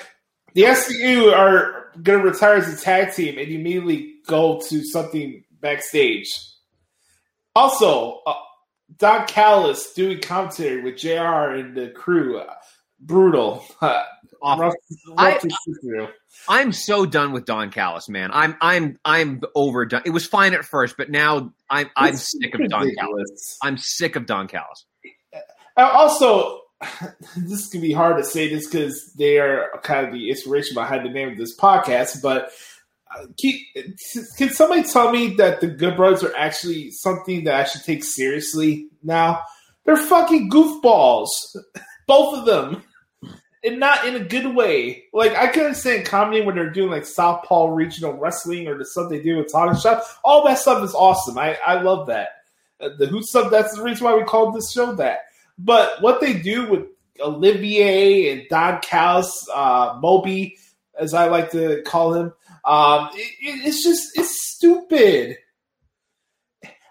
the 0.54 0.64
SCU 0.64 1.34
are 1.34 1.92
going 2.02 2.22
to 2.22 2.30
retire 2.30 2.56
as 2.56 2.74
a 2.74 2.84
tag 2.84 3.14
team 3.14 3.38
and 3.38 3.50
immediately 3.50 4.16
go 4.28 4.62
to 4.70 4.84
something 4.84 5.44
backstage. 5.62 6.28
Also, 7.56 8.22
uh, 8.26 8.34
Don 8.98 9.28
Callis 9.28 9.94
doing 9.94 10.20
commentary 10.22 10.82
with 10.82 10.98
JR 10.98 11.54
and 11.54 11.76
the 11.76 11.90
crew. 11.90 12.40
Uh, 12.40 12.54
brutal. 13.00 13.66
Uh, 14.46 14.58
rough, 14.60 14.74
rough 15.18 16.10
I, 16.50 16.60
am 16.60 16.74
so 16.74 17.06
done 17.06 17.32
with 17.32 17.46
Don 17.46 17.72
Callis, 17.72 18.10
man. 18.10 18.30
I'm 18.34 18.58
I'm 18.60 19.00
I'm 19.06 19.40
overdone. 19.56 20.02
It 20.06 20.10
was 20.10 20.26
fine 20.26 20.54
at 20.54 20.66
first, 20.66 20.98
but 20.98 21.10
now 21.10 21.54
I'm 21.70 21.90
I'm 21.96 22.18
sick 22.18 22.54
of 22.54 22.68
Don 22.68 22.94
Callis. 22.94 23.58
I'm 23.64 23.78
sick 23.78 24.18
of 24.18 24.26
Don 24.26 24.50
Callis. 24.50 24.86
Uh, 25.78 25.90
also, 25.94 26.63
this 27.38 27.70
can 27.70 27.82
be 27.82 27.94
hard 27.94 28.18
to 28.18 28.24
say 28.24 28.50
this 28.50 28.68
because 28.68 29.14
they 29.14 29.40
are 29.40 29.70
kind 29.84 30.08
of 30.08 30.14
the 30.14 30.30
inspiration 30.30 30.76
behind 30.76 31.06
the 31.06 31.10
name 31.10 31.30
of 31.30 31.38
this 31.38 31.58
podcast, 31.58 32.22
but 32.22 32.52
uh, 33.16 33.26
can, 33.40 33.60
can 34.38 34.50
somebody 34.50 34.84
tell 34.84 35.12
me 35.12 35.36
that 35.36 35.62
the 35.62 35.68
Good 35.68 35.96
Brothers 35.96 36.24
are 36.24 36.36
actually 36.36 36.92
something 36.92 37.44
that 37.44 37.56
I 37.56 37.64
should 37.66 37.84
take 37.84 38.04
seriously 38.04 38.88
now? 39.04 39.42
They're 39.86 39.98
fucking 39.98 40.50
goofballs, 40.50 41.28
both 42.08 42.38
of 42.38 42.46
them, 42.46 42.84
and 43.64 43.80
not 43.80 44.06
in 44.06 44.16
a 44.16 44.24
good 44.24 44.56
way. 44.56 45.06
Like 45.14 45.36
I 45.36 45.48
can 45.48 45.66
understand 45.66 46.06
comedy 46.06 46.42
when 46.42 46.56
they're 46.56 46.70
doing 46.70 46.92
like 46.92 47.06
Southpaw 47.06 47.68
regional 47.68 48.14
wrestling 48.14 48.68
or 48.68 48.78
the 48.78 48.86
stuff 48.86 49.10
they 49.10 49.22
do 49.22 49.38
with 49.38 49.52
Talking 49.52 49.80
Shop. 49.80 50.04
All 50.24 50.46
that 50.46 50.60
stuff 50.60 50.84
is 50.84 50.94
awesome. 50.94 51.38
I 51.38 51.58
I 51.66 51.82
love 51.82 52.08
that. 52.08 52.30
Uh, 52.80 52.90
the 52.98 53.08
Who 53.08 53.22
stuff. 53.22 53.52
That's 53.52 53.76
the 53.76 53.84
reason 53.84 54.06
why 54.06 54.16
we 54.16 54.24
called 54.24 54.56
this 54.56 54.72
show 54.72 54.94
that. 54.96 55.20
But 55.58 56.02
what 56.02 56.20
they 56.22 56.34
do 56.34 56.70
with 56.70 56.84
Olivier 57.20 58.32
and 58.32 58.44
Don 58.50 58.80
Callis, 58.82 59.48
uh, 59.54 59.98
Moby, 60.02 60.58
as 60.98 61.14
I 61.14 61.28
like 61.28 61.52
to 61.52 61.82
call 61.86 62.14
him, 62.14 62.34
um, 62.66 63.10
it, 63.14 63.34
it's 63.42 63.84
just 63.84 64.18
it's 64.18 64.52
stupid. 64.56 65.38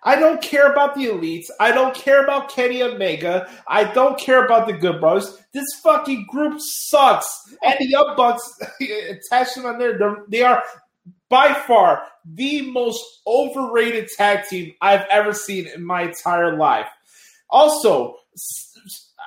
I 0.04 0.16
don't 0.16 0.42
care 0.42 0.70
about 0.70 0.96
the 0.96 1.06
elites. 1.06 1.44
I 1.60 1.70
don't 1.70 1.94
care 1.94 2.24
about 2.24 2.50
Kenny 2.50 2.82
Omega. 2.82 3.48
I 3.68 3.84
don't 3.84 4.18
care 4.18 4.44
about 4.44 4.66
the 4.66 4.72
Good 4.72 5.00
Brothers. 5.00 5.38
This 5.52 5.64
fucking 5.82 6.26
group 6.28 6.58
sucks. 6.60 7.28
And 7.62 7.76
the 7.78 7.86
Young 7.86 8.14
Bucks 8.16 8.42
attached 8.80 9.58
on 9.58 9.78
there. 9.78 9.98
they're- 10.28 10.62
by 11.28 11.54
far 11.66 12.02
the 12.26 12.60
most 12.70 13.02
overrated 13.26 14.06
tag 14.16 14.46
team 14.48 14.72
I've 14.82 15.06
ever 15.10 15.32
seen 15.32 15.66
in 15.66 15.82
my 15.84 16.02
entire 16.02 16.56
life. 16.58 16.88
Also, 17.48 18.16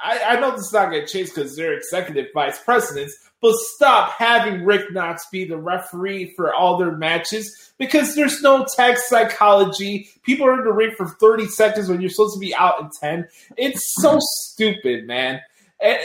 I, 0.03 0.19
I 0.30 0.40
know 0.40 0.52
this 0.52 0.68
is 0.68 0.73
not 0.73 0.91
going 0.91 1.06
to 1.06 1.11
change 1.11 1.34
because 1.34 1.56
they're 1.56 1.73
executive 1.73 2.27
vice 2.34 2.60
presidents, 2.60 3.18
but 3.41 3.53
stop 3.76 4.11
having 4.11 4.65
Rick 4.65 4.91
Knox 4.91 5.27
be 5.32 5.45
the 5.45 5.57
referee 5.57 6.34
for 6.36 6.53
all 6.53 6.77
their 6.77 6.91
matches 6.91 7.73
because 7.77 8.15
there's 8.15 8.41
no 8.41 8.65
tag 8.76 8.98
psychology. 8.98 10.10
People 10.23 10.48
are 10.48 10.60
in 10.60 10.65
the 10.65 10.72
ring 10.72 10.94
for 10.98 11.07
30 11.07 11.48
seconds 11.48 11.90
when 11.90 12.02
you're 12.02 12.10
supposed 12.10 12.36
to 12.36 12.40
be 12.40 12.56
out 12.56 12.82
in 12.82 12.90
10. 12.99 13.27
It's 13.57 13.94
so 14.02 14.18
stupid, 14.19 15.06
man. 15.06 15.41
And 15.80 15.99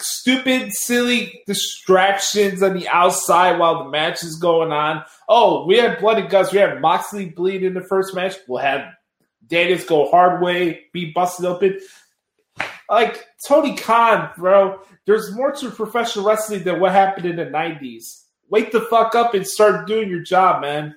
stupid, 0.00 0.72
silly 0.72 1.42
distractions 1.46 2.62
on 2.62 2.74
the 2.74 2.88
outside 2.88 3.58
while 3.58 3.84
the 3.84 3.90
match 3.90 4.22
is 4.22 4.36
going 4.36 4.72
on. 4.72 5.04
Oh, 5.28 5.66
we 5.66 5.78
had 5.78 6.00
blood 6.00 6.18
and 6.18 6.30
guts. 6.30 6.52
We 6.52 6.58
had 6.58 6.80
Moxley 6.80 7.26
bleed 7.26 7.62
in 7.62 7.74
the 7.74 7.82
first 7.82 8.14
match. 8.14 8.34
We'll 8.48 8.62
have 8.62 8.86
Daniels 9.46 9.84
go 9.84 10.10
hard 10.10 10.42
way, 10.42 10.86
be 10.92 11.12
busted 11.12 11.46
open. 11.46 11.78
Like 12.88 13.24
Tony 13.48 13.76
Khan, 13.76 14.30
bro. 14.36 14.80
There's 15.06 15.32
more 15.32 15.52
to 15.52 15.70
professional 15.70 16.26
wrestling 16.26 16.64
than 16.64 16.80
what 16.80 16.92
happened 16.92 17.26
in 17.26 17.36
the 17.36 17.46
'90s. 17.46 18.24
Wake 18.50 18.72
the 18.72 18.80
fuck 18.82 19.14
up 19.14 19.34
and 19.34 19.46
start 19.46 19.86
doing 19.86 20.08
your 20.08 20.20
job, 20.20 20.62
man. 20.62 20.94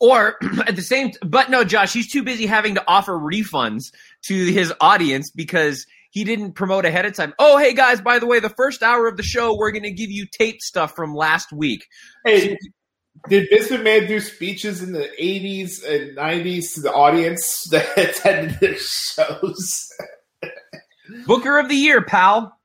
Or 0.00 0.36
at 0.66 0.76
the 0.76 0.82
same, 0.82 1.12
but 1.22 1.50
no, 1.50 1.62
Josh, 1.62 1.92
he's 1.92 2.10
too 2.10 2.22
busy 2.22 2.46
having 2.46 2.74
to 2.74 2.84
offer 2.86 3.12
refunds 3.12 3.92
to 4.22 4.34
his 4.46 4.72
audience 4.80 5.30
because 5.30 5.86
he 6.10 6.24
didn't 6.24 6.52
promote 6.52 6.84
ahead 6.84 7.06
of 7.06 7.14
time. 7.14 7.34
Oh, 7.38 7.58
hey 7.58 7.74
guys, 7.74 8.00
by 8.00 8.18
the 8.18 8.26
way, 8.26 8.40
the 8.40 8.48
first 8.48 8.82
hour 8.82 9.06
of 9.06 9.16
the 9.16 9.22
show, 9.22 9.56
we're 9.56 9.70
going 9.70 9.84
to 9.84 9.92
give 9.92 10.10
you 10.10 10.26
tape 10.26 10.60
stuff 10.60 10.96
from 10.96 11.14
last 11.14 11.52
week. 11.52 11.86
Hey, 12.24 12.56
did 13.28 13.48
Vince 13.50 13.68
McMahon 13.68 14.08
do 14.08 14.20
speeches 14.20 14.82
in 14.82 14.92
the 14.92 15.08
'80s 15.20 15.84
and 15.86 16.16
'90s 16.16 16.74
to 16.74 16.80
the 16.80 16.92
audience 16.92 17.64
that 17.70 17.96
attended 17.96 18.58
their 18.60 18.76
shows? 18.76 19.88
Booker 21.26 21.58
of 21.58 21.68
the 21.68 21.76
year, 21.76 22.02
pal. 22.02 22.56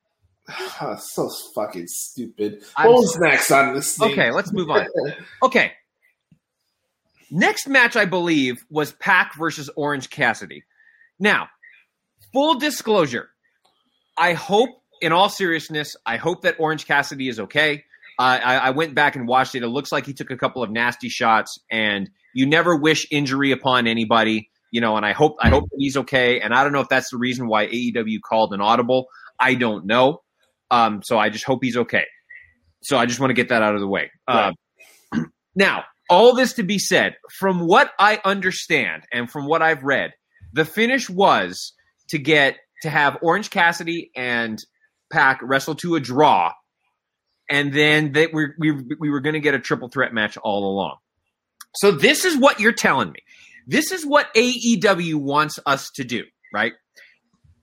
Oh, 0.82 0.96
so 1.00 1.30
fucking 1.56 1.88
stupid. 1.88 2.64
Was 2.78 3.18
next 3.18 3.50
on 3.50 3.74
this 3.74 3.98
thing? 3.98 4.12
Okay, 4.12 4.32
let's 4.32 4.54
move 4.54 4.70
on. 4.70 4.86
Okay. 5.44 5.72
Next 7.32 7.68
match, 7.68 7.96
I 7.96 8.06
believe, 8.06 8.64
was 8.70 8.92
Pac 8.94 9.36
versus 9.36 9.70
Orange 9.76 10.10
Cassidy. 10.12 10.64
Now, 11.20 11.48
full 12.32 12.60
disclosure, 12.60 13.30
I 14.18 14.34
hope, 14.34 14.70
in 15.02 15.12
all 15.12 15.30
seriousness, 15.30 15.96
I 16.06 16.18
hope 16.18 16.44
that 16.44 16.56
Orange 16.60 16.86
Cassidy 16.86 17.28
is 17.28 17.40
okay. 17.40 17.84
Uh, 18.20 18.40
I, 18.44 18.58
I 18.58 18.70
went 18.70 18.94
back 18.96 19.16
and 19.16 19.28
watched 19.28 19.56
it. 19.56 19.64
It 19.64 19.68
looks 19.68 19.92
like 19.92 20.06
he 20.06 20.14
took 20.14 20.30
a 20.30 20.38
couple 20.38 20.62
of 20.62 20.70
nasty 20.70 21.10
shots, 21.10 21.60
and 21.72 22.10
you 22.34 22.46
never 22.46 22.76
wish 22.76 23.08
injury 23.12 23.52
upon 23.52 23.88
anybody, 23.88 24.50
you 24.72 24.82
know. 24.82 24.98
And 24.98 25.06
I 25.06 25.14
hope 25.14 25.36
I 25.40 25.50
hope 25.50 25.64
that 25.70 25.78
he's 25.78 25.98
okay. 25.98 26.40
And 26.40 26.54
I 26.54 26.64
don't 26.64 26.74
know 26.74 26.82
if 26.82 26.90
that's 26.90 27.10
the 27.12 27.18
reason 27.18 27.48
why 27.48 27.68
AEW 27.68 28.20
called 28.28 28.54
an 28.54 28.62
audible. 28.62 29.08
I 29.40 29.56
don't 29.56 29.86
know. 29.86 30.22
Um, 30.72 31.02
so 31.04 31.18
I 31.18 31.30
just 31.30 31.46
hope 31.46 31.64
he's 31.64 31.78
okay. 31.78 32.06
So 32.82 32.98
I 32.98 33.06
just 33.06 33.20
want 33.20 33.32
to 33.32 33.36
get 33.36 33.50
that 33.50 33.62
out 33.62 33.76
of 33.76 33.82
the 33.82 33.88
way. 33.88 34.12
Uh, 34.28 34.52
now, 35.56 35.84
all 36.10 36.36
this 36.36 36.54
to 36.54 36.64
be 36.64 36.80
said, 36.80 37.16
from 37.32 37.66
what 37.66 37.92
I 38.00 38.20
understand 38.24 39.04
and 39.12 39.30
from 39.30 39.48
what 39.48 39.62
I've 39.62 39.84
read, 39.84 40.14
the 40.54 40.66
finish 40.66 41.10
was 41.10 41.74
to 42.10 42.18
get 42.18 42.58
to 42.84 42.90
have 42.90 43.18
Orange 43.22 43.50
Cassidy 43.50 44.12
and 44.16 44.64
Pac 45.12 45.40
wrestle 45.42 45.76
to 45.76 45.96
a 45.96 46.00
draw, 46.00 46.52
and 47.50 47.74
then 47.74 48.12
they 48.12 48.28
we 48.28 48.48
we, 48.60 48.72
we 49.00 49.10
were 49.10 49.20
going 49.20 49.34
to 49.34 49.40
get 49.40 49.54
a 49.54 49.60
triple 49.60 49.90
threat 49.90 50.14
match 50.14 50.38
all 50.38 50.72
along. 50.72 50.98
So 51.76 51.92
this 51.92 52.26
is 52.26 52.38
what 52.38 52.60
you're 52.60 52.72
telling 52.72 53.12
me. 53.12 53.20
This 53.68 53.92
is 53.92 54.06
what 54.06 54.34
AEW 54.36 55.16
wants 55.16 55.60
us 55.66 55.90
to 55.96 56.04
do, 56.04 56.24
right? 56.54 56.74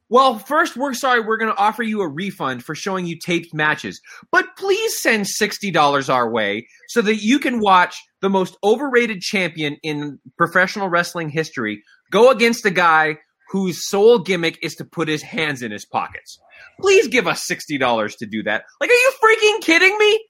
Well, 0.09 0.39
first, 0.39 0.77
we're 0.77 0.93
sorry, 0.93 1.21
we're 1.21 1.39
going 1.39 1.55
to 1.55 1.59
offer 1.59 1.83
you 1.83 2.03
a 2.03 2.09
refund 2.09 2.65
for 2.65 2.75
showing 2.75 3.07
you 3.07 3.19
taped 3.19 3.55
matches, 3.55 3.99
but 4.31 4.45
please 4.59 5.01
send 5.01 5.25
$60 5.25 6.13
our 6.13 6.31
way 6.31 6.67
so 6.89 7.01
that 7.01 7.23
you 7.23 7.39
can 7.39 7.61
watch 7.61 7.97
the 8.21 8.29
most 8.29 8.55
overrated 8.63 9.23
champion 9.23 9.79
in 9.83 10.19
professional 10.37 10.91
wrestling 10.91 11.31
history 11.31 11.83
go 12.11 12.31
against 12.31 12.67
a 12.67 12.71
guy 12.71 13.17
whose 13.49 13.89
sole 13.89 14.19
gimmick 14.19 14.59
is 14.63 14.75
to 14.75 14.85
put 14.85 15.09
his 15.09 15.23
hands 15.23 15.63
in 15.63 15.73
his 15.73 15.87
pockets. 15.87 16.39
Please 16.81 17.09
give 17.09 17.27
us 17.27 17.47
$60 17.51 18.17
to 18.19 18.27
do 18.27 18.43
that. 18.43 18.65
Like, 18.81 18.91
are 18.91 18.93
you 18.93 19.13
freaking 19.23 19.61
kidding 19.63 19.97
me? 19.97 20.25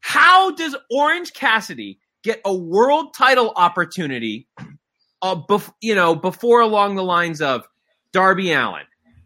How 0.00 0.52
does 0.52 0.76
Orange 0.90 1.32
Cassidy 1.32 1.98
get 2.22 2.40
a 2.44 2.54
world 2.54 3.14
title 3.16 3.52
opportunity, 3.56 4.48
uh, 5.22 5.36
bef- 5.36 5.72
you 5.80 5.94
know, 5.94 6.14
before 6.14 6.60
along 6.60 6.96
the 6.96 7.04
lines 7.04 7.40
of 7.42 7.66
Darby 8.12 8.52
Allin, 8.52 8.84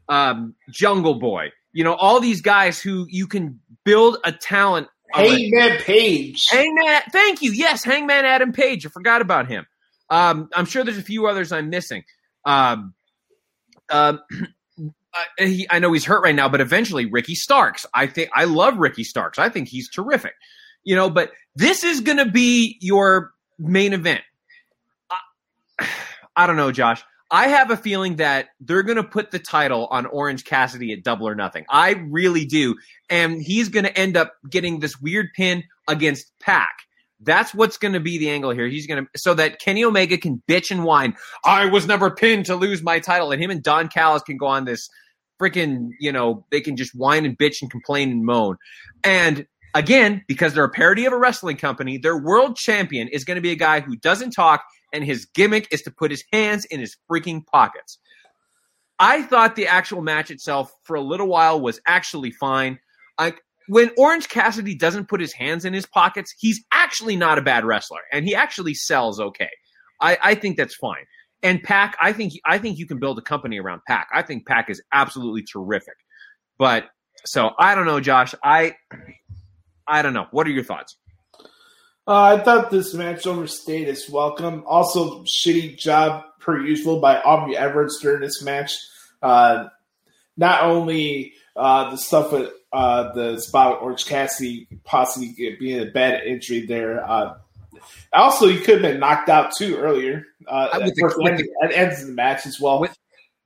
um, 0.09 0.55
Jungle 0.71 1.15
Boy, 1.15 1.53
you 1.73 1.85
know, 1.85 1.95
all 1.95 2.21
these 2.21 2.41
guys 2.41 2.81
who 2.81 3.07
you 3.09 3.27
can 3.27 3.61
build 3.85 4.19
a 4.25 4.33
talent. 4.33 4.89
Hangman 5.12 5.79
Page. 5.79 6.41
Hangman, 6.51 7.03
thank 7.12 7.41
you. 7.43 7.53
Yes, 7.53 7.85
Hangman 7.85 8.25
Adam 8.25 8.53
Page. 8.53 8.85
I 8.87 8.89
forgot 8.89 9.21
about 9.23 9.47
him. 9.49 9.66
Um, 10.11 10.49
I'm 10.55 10.66
sure 10.66 10.85
there's 10.85 10.99
a 10.99 11.03
few 11.03 11.27
others 11.27 11.53
I'm 11.53 11.71
missing. 11.71 12.03
Um, 12.45 12.95
I- 13.91 14.25
he, 15.39 15.66
I 15.71 15.79
know 15.79 15.93
he's 15.93 16.05
hurt 16.05 16.23
right 16.25 16.35
now, 16.35 16.49
but 16.49 16.61
eventually 16.61 17.07
Ricky 17.07 17.37
Starks. 17.37 17.87
I 17.95 18.09
think 18.09 18.31
I 18.35 18.45
love 18.45 18.77
Ricky 18.79 19.05
Starks. 19.05 19.39
I 19.39 19.49
think 19.49 19.69
he's 19.69 19.89
terrific. 19.89 20.33
You 20.83 20.97
know, 20.97 21.09
but 21.09 21.31
this 21.55 21.85
is 21.85 22.01
going 22.01 22.19
to 22.19 22.27
be 22.31 22.77
your 22.81 23.33
main 23.59 23.93
event. 23.93 24.23
I, 26.36 26.47
don't 26.47 26.56
know, 26.56 26.73
Josh. 26.73 27.02
I 27.31 27.48
have 27.48 27.70
a 27.70 27.77
feeling 27.77 28.16
that 28.16 28.48
they're 28.61 28.82
going 28.82 28.97
to 28.97 29.05
put 29.05 29.31
the 29.31 29.39
title 29.39 29.89
on 29.90 30.06
Orange 30.06 30.44
Cassidy 30.44 30.93
at 30.93 31.02
Double 31.02 31.27
or 31.27 31.35
Nothing. 31.35 31.65
I 31.69 31.93
really 32.09 32.44
do, 32.44 32.77
and 33.09 33.43
he's 33.43 33.69
going 33.69 33.85
to 33.85 33.98
end 33.98 34.16
up 34.16 34.35
getting 34.48 34.81
this 34.81 35.01
weird 35.01 35.28
pin 35.35 35.65
against 35.89 36.31
Pac. 36.39 36.74
That's 37.20 37.55
what's 37.55 37.78
going 37.78 37.94
to 37.94 38.01
be 38.01 38.19
the 38.19 38.31
angle 38.31 38.51
here. 38.51 38.69
He's 38.69 38.86
going 38.86 39.05
to 39.05 39.19
so 39.19 39.35
that 39.35 39.59
Kenny 39.59 39.85
Omega 39.85 40.19
can 40.19 40.43
bitch 40.48 40.70
and 40.70 40.85
whine. 40.85 41.16
I 41.44 41.66
was 41.66 41.86
never 41.86 42.11
pinned 42.11 42.47
to 42.47 42.56
lose 42.56 42.82
my 42.82 43.01
title, 43.01 43.32
and 43.32 43.43
him 43.43 43.51
and 43.51 43.62
Don 43.62 43.89
Callis 43.89 44.23
can 44.23 44.36
go 44.36 44.47
on 44.47 44.65
this 44.65 44.89
freaking. 45.40 45.89
You 45.98 46.12
know, 46.12 46.44
they 46.51 46.61
can 46.61 46.77
just 46.77 46.93
whine 46.94 47.24
and 47.24 47.39
bitch 47.39 47.62
and 47.62 47.70
complain 47.70 48.11
and 48.11 48.24
moan. 48.24 48.56
And 49.02 49.47
again, 49.74 50.24
because 50.28 50.55
they're 50.55 50.65
a 50.65 50.70
parody 50.70 51.06
of 51.06 51.12
a 51.12 51.19
wrestling 51.19 51.56
company, 51.56 51.98
their 51.98 52.16
world 52.16 52.56
champion 52.56 53.09
is 53.09 53.24
going 53.24 53.36
to 53.36 53.43
be 53.43 53.51
a 53.51 53.56
guy 53.56 53.81
who 53.81 53.97
doesn't 53.97 54.31
talk, 54.31 54.62
and 54.95 55.05
his 55.05 55.27
gimmick 55.27 55.69
is 55.71 55.83
to 55.83 55.91
put 55.91 56.11
his 56.11 56.25
hands 56.33 56.65
in 56.66 56.81
his 56.81 56.97
freaking 57.11 57.45
pockets. 57.47 57.99
I 58.99 59.23
thought 59.23 59.57
the 59.57 59.66
actual 59.66 60.01
match 60.01 60.31
itself 60.31 60.73
for 60.85 60.95
a 60.95 61.03
little 61.03 61.27
while 61.27 61.61
was 61.61 61.81
actually 61.87 62.31
fine. 62.31 62.79
Like 63.19 63.41
when 63.69 63.91
Orange 63.99 64.29
Cassidy 64.29 64.75
doesn't 64.77 65.09
put 65.09 65.21
his 65.21 65.33
hands 65.33 65.65
in 65.65 65.73
his 65.75 65.85
pockets, 65.85 66.33
he's 66.39 66.65
actually 66.73 67.16
not 67.16 67.39
a 67.39 67.43
bad 67.43 67.65
wrestler, 67.65 68.01
and 68.12 68.25
he 68.25 68.35
actually 68.35 68.75
sells 68.75 69.21
okay. 69.21 69.51
I, 70.01 70.19
I 70.23 70.35
think 70.37 70.57
that's 70.57 70.77
fine. 70.77 71.05
And 71.43 71.62
Pac, 71.62 71.97
I 72.01 72.12
think 72.12 72.33
I 72.47 72.59
think 72.59 72.79
you 72.79 72.87
can 72.87 72.99
build 72.99 73.19
a 73.19 73.23
company 73.23 73.59
around 73.59 73.83
Pac. 73.87 74.09
I 74.15 74.23
think 74.23 74.47
Pac 74.47 74.71
is 74.71 74.83
absolutely 74.93 75.43
terrific. 75.43 75.95
But 76.59 76.85
so 77.27 77.51
I 77.59 77.75
don't 77.75 77.87
know, 77.87 78.01
Josh. 78.01 78.35
I 78.43 78.77
I 79.87 80.03
don't 80.03 80.15
know. 80.15 80.27
What 80.31 80.47
are 80.47 80.51
your 80.51 80.65
thoughts? 80.65 80.97
Uh, 82.06 82.36
I 82.39 82.39
thought 82.40 82.70
this 82.70 82.93
match 82.93 83.26
overstayed 83.26 83.89
its 83.89 84.09
welcome. 84.10 84.62
Also, 84.66 85.22
shitty 85.24 85.78
job 85.78 86.24
per 86.39 86.60
usual 86.60 87.01
by 87.01 87.18
Aubrey 87.20 87.56
Edwards 87.56 87.98
during 88.01 88.20
this 88.20 88.43
match. 88.43 88.72
Uh, 89.22 89.68
not 90.36 90.62
only 90.64 91.32
uh, 91.56 91.90
the 91.90 91.97
stuff 91.97 92.31
with 92.32 92.51
uh, 92.72 93.12
the 93.14 93.39
spot 93.40 93.72
with 93.72 93.82
Orange 93.82 94.05
Cassidy 94.05 94.66
possibly 94.85 95.56
being 95.59 95.81
a 95.81 95.90
bad 95.90 96.24
injury 96.26 96.66
there. 96.66 97.09
Uh, 97.09 97.36
also, 98.12 98.48
he 98.48 98.59
could 98.59 98.82
have 98.82 98.93
been 98.93 99.01
knocked 99.01 99.28
out 99.31 99.52
too 99.56 99.76
earlier. 99.76 100.24
Uh, 100.47 100.68
Uh, 100.74 100.81
with 100.85 100.94
the- 100.97 101.14
with 101.16 101.32
end, 101.40 101.48
at 101.62 101.72
ends 101.72 102.02
of 102.02 102.09
the 102.09 102.12
match 102.14 102.44
as 102.47 102.60
well. 102.60 102.81
With- 102.81 102.97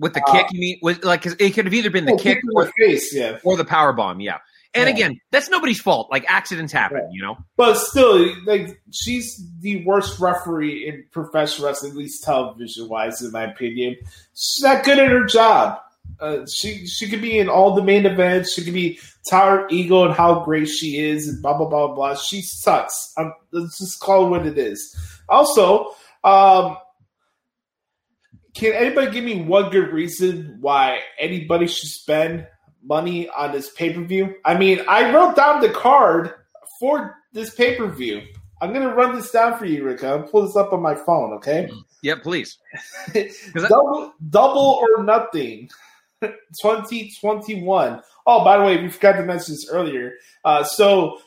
With 0.01 0.15
the 0.15 0.23
kick, 0.33 0.47
you 0.53 0.61
mean? 0.61 0.79
Was 0.83 1.03
like 1.05 1.23
'cause 1.23 1.35
it 1.39 1.51
could 1.55 1.65
have 1.65 1.75
either 1.75 1.91
been 1.91 2.05
the 2.07 2.13
Oh, 2.13 2.17
kick 2.17 2.37
kick 2.37 2.45
or, 2.55 2.65
the 2.67 2.73
face, 2.79 3.13
yeah. 3.15 3.39
or 3.43 3.57
the 3.57 3.65
power 3.65 3.93
bomb. 3.93 4.21
Yeah. 4.21 4.39
And 4.75 4.89
Yeah. 4.89 4.95
again, 4.95 5.21
that's 5.33 5.49
nobody's 5.49 5.81
fault. 5.81 6.09
Like 6.11 6.25
accidents 6.29 6.73
happen, 6.73 6.99
Right. 6.99 7.09
you 7.13 7.23
know. 7.23 7.37
But 7.57 7.77
still, 7.79 8.29
like 8.45 8.81
she's 8.93 9.43
the 9.61 9.85
worst 9.85 10.21
referee 10.21 10.87
in 10.87 11.05
professional 11.11 11.69
wrestling, 11.69 11.93
at 11.93 11.97
least 11.99 12.23
television 12.23 12.89
wise, 12.89 13.23
in 13.23 13.33
my 13.33 13.45
opinion. 13.45 13.97
She's 14.35 14.63
not 14.63 14.85
good 14.85 14.99
at 14.99 15.11
her 15.11 15.25
job. 15.25 15.79
Uh, 16.21 16.45
she 16.47 16.87
she 16.87 17.09
could 17.09 17.23
be 17.23 17.39
in 17.39 17.49
all 17.49 17.75
the 17.75 17.83
main 17.83 18.05
events. 18.07 18.53
She 18.55 18.65
could 18.65 18.75
be 18.75 18.99
Tower 19.31 19.67
Ego 19.71 20.05
and 20.05 20.15
how 20.15 20.45
great 20.45 20.67
she 20.69 20.99
is, 20.99 21.29
and 21.29 21.41
blah 21.43 21.57
blah 21.57 21.69
blah 21.69 21.95
blah. 21.95 22.15
She 22.17 22.41
sucks. 22.43 23.13
Um, 23.17 23.33
let's 23.53 23.79
just 23.79 24.01
call 24.01 24.27
it 24.27 24.31
what 24.31 24.47
it 24.47 24.59
is. 24.59 24.95
Also, 25.29 25.95
um, 26.25 26.77
can 28.55 28.73
anybody 28.73 29.11
give 29.13 29.25
me 29.25 29.43
one 29.45 29.71
good 29.71 29.93
reason 29.93 30.59
why 30.61 31.01
anybody 31.19 31.67
should 31.67 31.89
spend 31.91 32.47
money 32.83 33.29
on 33.29 33.53
this 33.53 33.71
pay 33.71 33.93
per 33.93 34.03
view? 34.03 34.35
I 34.45 34.57
mean, 34.57 34.81
I 34.89 35.13
wrote 35.13 35.37
down 35.37 35.61
the 35.61 35.71
card 35.71 36.35
for 36.79 37.17
this 37.33 37.55
pay 37.55 37.77
per 37.77 37.87
view. 37.87 38.23
I'm 38.61 38.73
gonna 38.73 38.95
run 38.95 39.15
this 39.15 39.31
down 39.31 39.59
for 39.59 39.67
you, 39.67 39.85
Rick. 39.85 40.03
I'll 40.05 40.23
pull 40.23 40.47
this 40.47 40.57
up 40.57 40.73
on 40.73 40.83
my 40.83 40.95
phone, 40.95 41.33
okay? 41.35 41.71
Yeah, 42.03 42.17
please. 42.23 42.59
double, 43.55 44.13
double 44.31 44.83
or 44.83 45.03
nothing. 45.03 45.69
2021. 46.21 48.03
Oh, 48.27 48.45
by 48.45 48.59
the 48.59 48.65
way, 48.65 48.83
we 48.83 48.89
forgot 48.89 49.13
to 49.13 49.25
mention 49.25 49.55
this 49.55 49.69
earlier. 49.71 50.15
Uh, 50.45 50.65
so, 50.65 51.21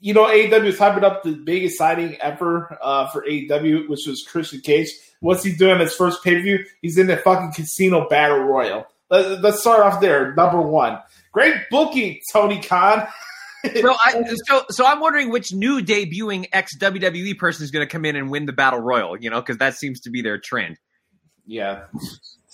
you 0.00 0.14
know, 0.14 0.26
AEW 0.26 0.64
is 0.64 0.78
hyping 0.78 1.02
up 1.02 1.22
the 1.22 1.32
biggest 1.32 1.76
signing 1.76 2.16
ever 2.20 2.78
uh, 2.82 3.08
for 3.08 3.24
AEW, 3.26 3.88
which 3.88 4.06
was 4.06 4.26
Christian 4.26 4.60
Cage. 4.60 4.88
What's 5.20 5.44
he 5.44 5.54
doing 5.54 5.80
his 5.80 5.94
first 5.94 6.24
pay 6.24 6.36
per 6.36 6.42
view? 6.42 6.64
He's 6.80 6.98
in 6.98 7.06
the 7.06 7.16
fucking 7.16 7.52
casino 7.52 8.08
battle 8.08 8.40
royal. 8.40 8.86
Let, 9.10 9.44
us 9.44 9.60
start 9.60 9.80
off 9.80 10.00
there. 10.00 10.34
Number 10.34 10.60
one. 10.60 10.98
Great 11.32 11.54
booking, 11.70 12.20
Tony 12.32 12.60
Khan. 12.60 13.06
so, 13.80 13.94
I, 14.04 14.24
so, 14.46 14.64
so 14.70 14.86
I'm 14.86 15.00
wondering 15.00 15.30
which 15.30 15.52
new 15.52 15.80
debuting 15.80 16.46
ex 16.52 16.76
WWE 16.78 17.36
person 17.38 17.64
is 17.64 17.70
going 17.70 17.86
to 17.86 17.90
come 17.90 18.04
in 18.04 18.16
and 18.16 18.30
win 18.30 18.46
the 18.46 18.52
battle 18.52 18.80
royal. 18.80 19.16
You 19.16 19.30
know, 19.30 19.40
because 19.40 19.58
that 19.58 19.74
seems 19.74 20.00
to 20.00 20.10
be 20.10 20.22
their 20.22 20.38
trend. 20.38 20.78
Yeah, 21.46 21.84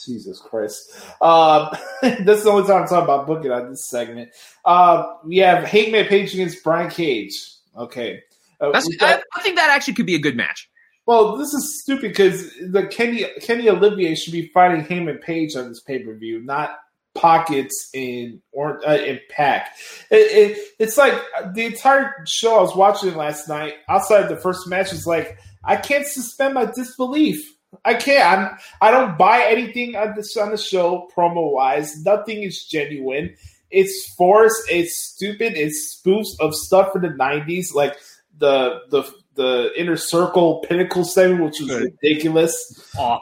Jesus 0.07 0.41
Christ. 0.41 0.95
Um, 1.21 1.71
this 2.03 2.39
is 2.39 2.45
the 2.45 2.51
only 2.51 2.67
time 2.67 2.83
I'm 2.83 2.89
talking 2.89 3.05
about 3.05 3.27
booking 3.27 3.51
on 3.51 3.71
this 3.71 3.89
segment. 3.89 4.31
Uh, 4.65 5.05
we 5.25 5.39
have 5.39 5.65
Hangman 5.65 6.07
Page 6.07 6.33
against 6.35 6.63
Brian 6.63 6.91
Cage. 6.91 7.35
Okay, 7.77 8.23
uh, 8.61 8.71
got, 8.71 8.85
I, 9.01 9.23
I 9.35 9.43
think 9.43 9.57
that 9.57 9.71
actually 9.71 9.95
could 9.95 10.07
be 10.07 10.15
a 10.15 10.21
good 10.21 10.37
match. 10.37 10.69
Well, 11.07 11.37
this 11.37 11.53
is 11.53 11.83
stupid 11.83 12.11
because 12.13 12.51
the 12.61 12.87
Kenny 12.87 13.25
Kenny 13.43 13.69
Olivier 13.69 14.15
should 14.15 14.33
be 14.33 14.49
fighting 14.49 14.85
Hangman 14.85 15.19
Page 15.19 15.55
on 15.55 15.69
this 15.69 15.81
pay 15.81 15.99
per 15.99 16.15
view, 16.15 16.41
not 16.43 16.79
pockets 17.15 17.91
in 17.93 18.41
or 18.53 18.87
uh, 18.87 18.97
in 18.97 19.21
Pac. 19.29 19.77
It, 20.11 20.17
it, 20.17 20.59
it's 20.79 20.97
like 20.97 21.15
the 21.55 21.67
entire 21.67 22.25
show 22.27 22.59
I 22.59 22.63
was 22.63 22.77
watching 22.77 23.17
last 23.17 23.49
night. 23.49 23.75
Outside 23.89 24.29
the 24.29 24.37
first 24.37 24.67
match, 24.67 24.93
is 24.93 25.07
like 25.07 25.39
I 25.63 25.77
can't 25.77 26.07
suspend 26.07 26.55
my 26.55 26.67
disbelief. 26.67 27.55
I 27.85 27.95
can't. 27.95 28.25
I'm, 28.25 28.59
I 28.81 28.91
don't 28.91 29.19
buy 29.19 29.45
anything 29.47 29.97
on 29.97 30.15
this 30.15 30.37
on 30.37 30.51
the 30.51 30.57
show 30.57 31.11
promo 31.15 31.53
wise. 31.53 32.03
Nothing 32.05 32.43
is 32.43 32.65
genuine. 32.65 33.35
It's 33.71 34.15
forced. 34.15 34.71
It's 34.71 34.97
stupid. 34.97 35.55
It's 35.57 36.01
spoofs 36.01 36.39
of 36.41 36.55
stuff 36.55 36.93
from 36.93 37.03
the 37.03 37.09
'90s, 37.09 37.75
like 37.75 37.97
the 38.39 38.81
the 38.91 39.03
the 39.35 39.70
inner 39.77 39.97
circle 39.97 40.65
pinnacle 40.69 41.05
segment, 41.05 41.44
which 41.44 41.61
was 41.61 41.81
ridiculous. 41.81 42.90
Uh, 42.98 43.19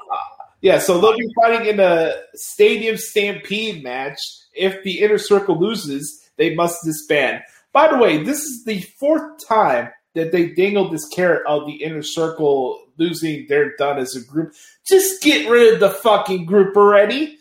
yeah, 0.61 0.79
so 0.79 1.01
they'll 1.01 1.17
be 1.17 1.33
fighting 1.35 1.67
in 1.67 1.81
a 1.81 2.15
stadium 2.35 2.97
stampede 2.97 3.83
match. 3.83 4.19
If 4.55 4.83
the 4.85 5.01
inner 5.01 5.19
circle 5.19 5.59
loses, 5.59 6.31
they 6.37 6.55
must 6.55 6.85
disband. 6.85 7.43
By 7.73 7.89
the 7.89 7.99
way, 7.99 8.23
this 8.23 8.43
is 8.43 8.65
the 8.65 8.81
fourth 9.01 9.47
time 9.47 9.91
that 10.15 10.31
they 10.31 10.51
dangled 10.51 10.93
this 10.93 11.09
carrot 11.09 11.47
of 11.47 11.67
the 11.67 11.83
inner 11.83 12.03
circle 12.03 12.85
losing. 12.99 13.47
They're 13.49 13.77
done 13.77 13.99
as 13.99 14.15
a 14.15 14.25
group. 14.25 14.55
Just 14.87 15.23
get 15.23 15.49
rid 15.51 15.75
of 15.75 15.81
the 15.81 15.91
fucking 15.91 16.45
group 16.45 16.77
already. 16.77 17.39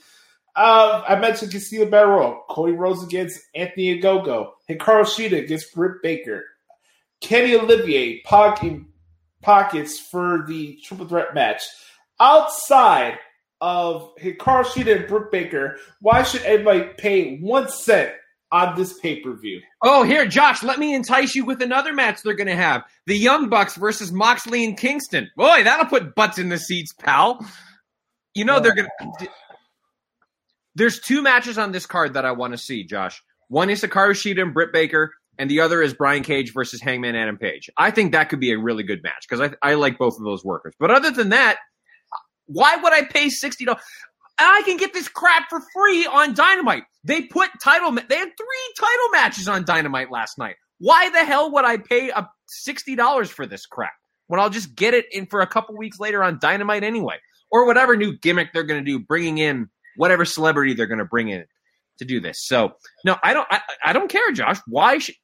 Uh, 0.55 1.03
I 1.07 1.15
mentioned 1.19 1.51
Castillo 1.51 1.89
Barrow, 1.89 2.43
Cody 2.49 2.73
Rhodes 2.73 3.03
against 3.03 3.39
Anthony 3.55 4.01
Ogogo, 4.01 4.51
Hikaru 4.69 5.05
Shida 5.05 5.43
against 5.43 5.73
Britt 5.73 6.01
Baker, 6.01 6.43
Kenny 7.21 7.55
Olivier, 7.55 8.21
pocket, 8.21 8.81
pockets 9.41 9.99
for 9.99 10.45
the 10.47 10.79
triple 10.83 11.07
threat 11.07 11.33
match 11.33 11.61
outside 12.19 13.17
of 13.59 14.15
Hikaru 14.15 14.63
Shida 14.63 15.01
and 15.01 15.07
Britt 15.07 15.31
Baker, 15.31 15.77
why 15.99 16.23
should 16.23 16.43
anybody 16.43 16.89
pay 16.97 17.37
one 17.37 17.69
cent 17.69 18.13
on 18.51 18.75
this 18.75 18.97
pay 18.99 19.19
per 19.19 19.33
view? 19.33 19.61
Oh, 19.81 20.03
here, 20.03 20.25
Josh, 20.25 20.63
let 20.63 20.79
me 20.79 20.93
entice 20.93 21.35
you 21.35 21.45
with 21.45 21.61
another 21.61 21.93
match 21.93 22.21
they're 22.21 22.33
going 22.33 22.47
to 22.47 22.55
have: 22.55 22.83
the 23.05 23.17
Young 23.17 23.49
Bucks 23.49 23.75
versus 23.75 24.11
Moxley 24.11 24.65
and 24.65 24.77
Kingston. 24.77 25.29
Boy, 25.35 25.63
that'll 25.63 25.85
put 25.85 26.15
butts 26.15 26.37
in 26.39 26.49
the 26.49 26.57
seats, 26.57 26.93
pal. 26.93 27.45
You 28.33 28.45
know 28.45 28.59
they're 28.59 28.75
going 28.75 28.87
to. 29.19 29.29
There's 30.75 30.99
two 30.99 31.21
matches 31.21 31.57
on 31.57 31.71
this 31.71 31.85
card 31.85 32.13
that 32.13 32.25
I 32.25 32.31
want 32.31 32.53
to 32.53 32.57
see, 32.57 32.83
Josh. 32.83 33.21
One 33.49 33.69
is 33.69 33.81
Hikaru 33.81 34.11
Shida 34.11 34.41
and 34.41 34.53
Britt 34.53 34.71
Baker, 34.71 35.13
and 35.37 35.49
the 35.49 35.61
other 35.61 35.81
is 35.81 35.93
Brian 35.93 36.23
Cage 36.23 36.53
versus 36.53 36.81
Hangman 36.81 37.15
Adam 37.15 37.37
Page. 37.37 37.69
I 37.77 37.91
think 37.91 38.11
that 38.11 38.29
could 38.29 38.39
be 38.39 38.51
a 38.51 38.59
really 38.59 38.83
good 38.83 39.01
match 39.03 39.25
because 39.27 39.51
I, 39.63 39.71
I 39.71 39.73
like 39.75 39.97
both 39.97 40.17
of 40.17 40.23
those 40.23 40.43
workers. 40.43 40.73
But 40.79 40.91
other 40.91 41.11
than 41.11 41.29
that, 41.29 41.57
why 42.47 42.75
would 42.75 42.93
I 42.93 43.03
pay 43.05 43.29
sixty 43.29 43.65
dollars? 43.65 43.81
I 44.37 44.63
can 44.65 44.77
get 44.77 44.93
this 44.93 45.07
crap 45.07 45.49
for 45.49 45.61
free 45.73 46.05
on 46.05 46.33
Dynamite. 46.33 46.83
They 47.03 47.21
put 47.23 47.49
title. 47.63 47.91
They 47.91 47.99
had 48.17 48.31
three 48.37 48.73
title 48.79 49.09
matches 49.11 49.47
on 49.47 49.65
Dynamite 49.65 50.11
last 50.11 50.37
night. 50.37 50.55
Why 50.79 51.09
the 51.09 51.23
hell 51.23 51.51
would 51.51 51.65
I 51.65 51.77
pay 51.77 52.09
a 52.09 52.27
sixty 52.47 52.95
dollars 52.95 53.29
for 53.29 53.45
this 53.45 53.65
crap 53.65 53.93
when 54.27 54.39
I'll 54.39 54.49
just 54.49 54.75
get 54.75 54.93
it 54.93 55.05
in 55.11 55.27
for 55.27 55.41
a 55.41 55.47
couple 55.47 55.77
weeks 55.77 55.99
later 55.99 56.23
on 56.23 56.39
Dynamite 56.41 56.83
anyway, 56.83 57.17
or 57.51 57.65
whatever 57.65 57.95
new 57.95 58.17
gimmick 58.17 58.53
they're 58.53 58.63
going 58.63 58.83
to 58.83 58.91
do, 58.91 58.99
bringing 58.99 59.37
in 59.37 59.69
whatever 59.95 60.25
celebrity 60.25 60.73
they're 60.73 60.87
going 60.87 60.99
to 60.99 61.05
bring 61.05 61.29
in 61.29 61.45
to 62.01 62.05
do 62.05 62.19
this. 62.19 62.45
So 62.45 62.73
no, 63.05 63.15
I 63.23 63.33
don't. 63.33 63.47
I, 63.49 63.61
I 63.85 63.93
don't 63.93 64.09
care, 64.09 64.31
Josh. 64.31 64.59
Why? 64.67 64.97
Should, 64.97 65.15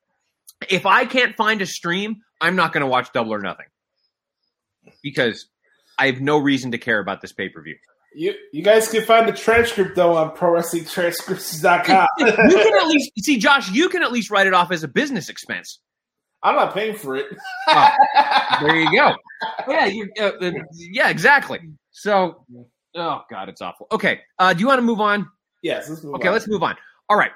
if 0.69 0.85
I 0.85 1.05
can't 1.05 1.35
find 1.35 1.61
a 1.61 1.65
stream, 1.65 2.17
I'm 2.39 2.55
not 2.55 2.73
going 2.73 2.81
to 2.81 2.87
watch 2.87 3.11
Double 3.13 3.33
or 3.33 3.39
Nothing 3.39 3.65
because 5.03 5.47
I 5.99 6.07
have 6.07 6.21
no 6.21 6.37
reason 6.37 6.71
to 6.71 6.77
care 6.77 6.99
about 6.99 7.21
this 7.21 7.33
pay 7.33 7.49
per 7.49 7.61
view. 7.61 7.75
You 8.15 8.33
you 8.53 8.63
guys 8.63 8.87
can 8.87 9.03
find 9.03 9.27
the 9.27 9.33
transcript 9.33 9.95
though 9.95 10.15
on 10.15 10.35
ProWrestlingTranscriptions.com. 10.35 12.07
you 12.19 12.25
can 12.25 12.75
at 12.75 12.87
least 12.87 13.11
see, 13.19 13.37
Josh. 13.37 13.69
You 13.71 13.89
can 13.89 14.01
at 14.01 14.11
least 14.11 14.31
write 14.31 14.47
it 14.47 14.53
off 14.53 14.71
as 14.71 14.83
a 14.83 14.87
business 14.87 15.29
expense. 15.29 15.79
I'm 16.43 16.55
not 16.55 16.73
paying 16.73 16.95
for 16.95 17.15
it. 17.15 17.25
oh, 17.67 17.89
there 18.61 18.75
you 18.75 18.91
go. 18.91 19.15
Yeah, 19.67 19.85
you, 19.85 20.09
uh, 20.19 20.31
uh, 20.41 20.51
yeah, 20.73 21.09
exactly. 21.09 21.59
So, 21.91 22.45
oh 22.95 23.21
god, 23.29 23.49
it's 23.49 23.61
awful. 23.61 23.87
Okay, 23.91 24.21
uh, 24.39 24.53
do 24.53 24.61
you 24.61 24.67
want 24.67 24.79
to 24.79 24.83
move 24.83 25.01
on? 25.01 25.27
Yes. 25.61 25.89
Let's 25.89 26.03
okay, 26.03 26.27
on. 26.27 26.34
let's 26.34 26.47
move 26.47 26.63
on. 26.63 26.75
All 27.09 27.17
right. 27.17 27.31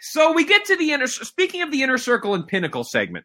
So 0.00 0.32
we 0.32 0.44
get 0.44 0.64
to 0.66 0.76
the 0.76 0.92
inner. 0.92 1.06
Speaking 1.06 1.62
of 1.62 1.70
the 1.70 1.82
inner 1.82 1.98
circle 1.98 2.34
and 2.34 2.46
pinnacle 2.46 2.84
segment, 2.84 3.24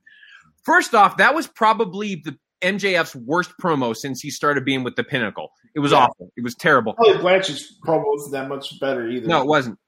first 0.64 0.94
off, 0.96 1.18
that 1.18 1.36
was 1.36 1.48
probably 1.48 2.16
the 2.16 2.38
MJF's 2.62 3.16
worst 3.16 3.52
promo 3.62 3.96
since 3.96 4.22
he 4.22 4.30
started 4.30 4.66
being 4.66 4.84
with 4.84 4.96
the 4.96 5.04
Pinnacle. 5.04 5.52
It 5.76 5.80
was 5.80 5.92
yeah. 5.92 6.00
awful. 6.00 6.32
It 6.36 6.44
was 6.44 6.56
terrible. 6.56 6.94
Oh, 6.98 7.04
probably 7.04 7.22
Blanchard's 7.22 7.78
promo 7.86 8.04
wasn't 8.06 8.34
that 8.34 8.50
much 8.50 8.80
better 8.80 9.08
either. 9.08 9.28
No, 9.28 9.42
it 9.42 9.48
wasn't. 9.48 9.80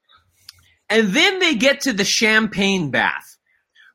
And 0.88 1.08
then 1.08 1.38
they 1.38 1.54
get 1.54 1.82
to 1.82 1.92
the 1.92 2.04
champagne 2.04 2.90
bath. 2.90 3.24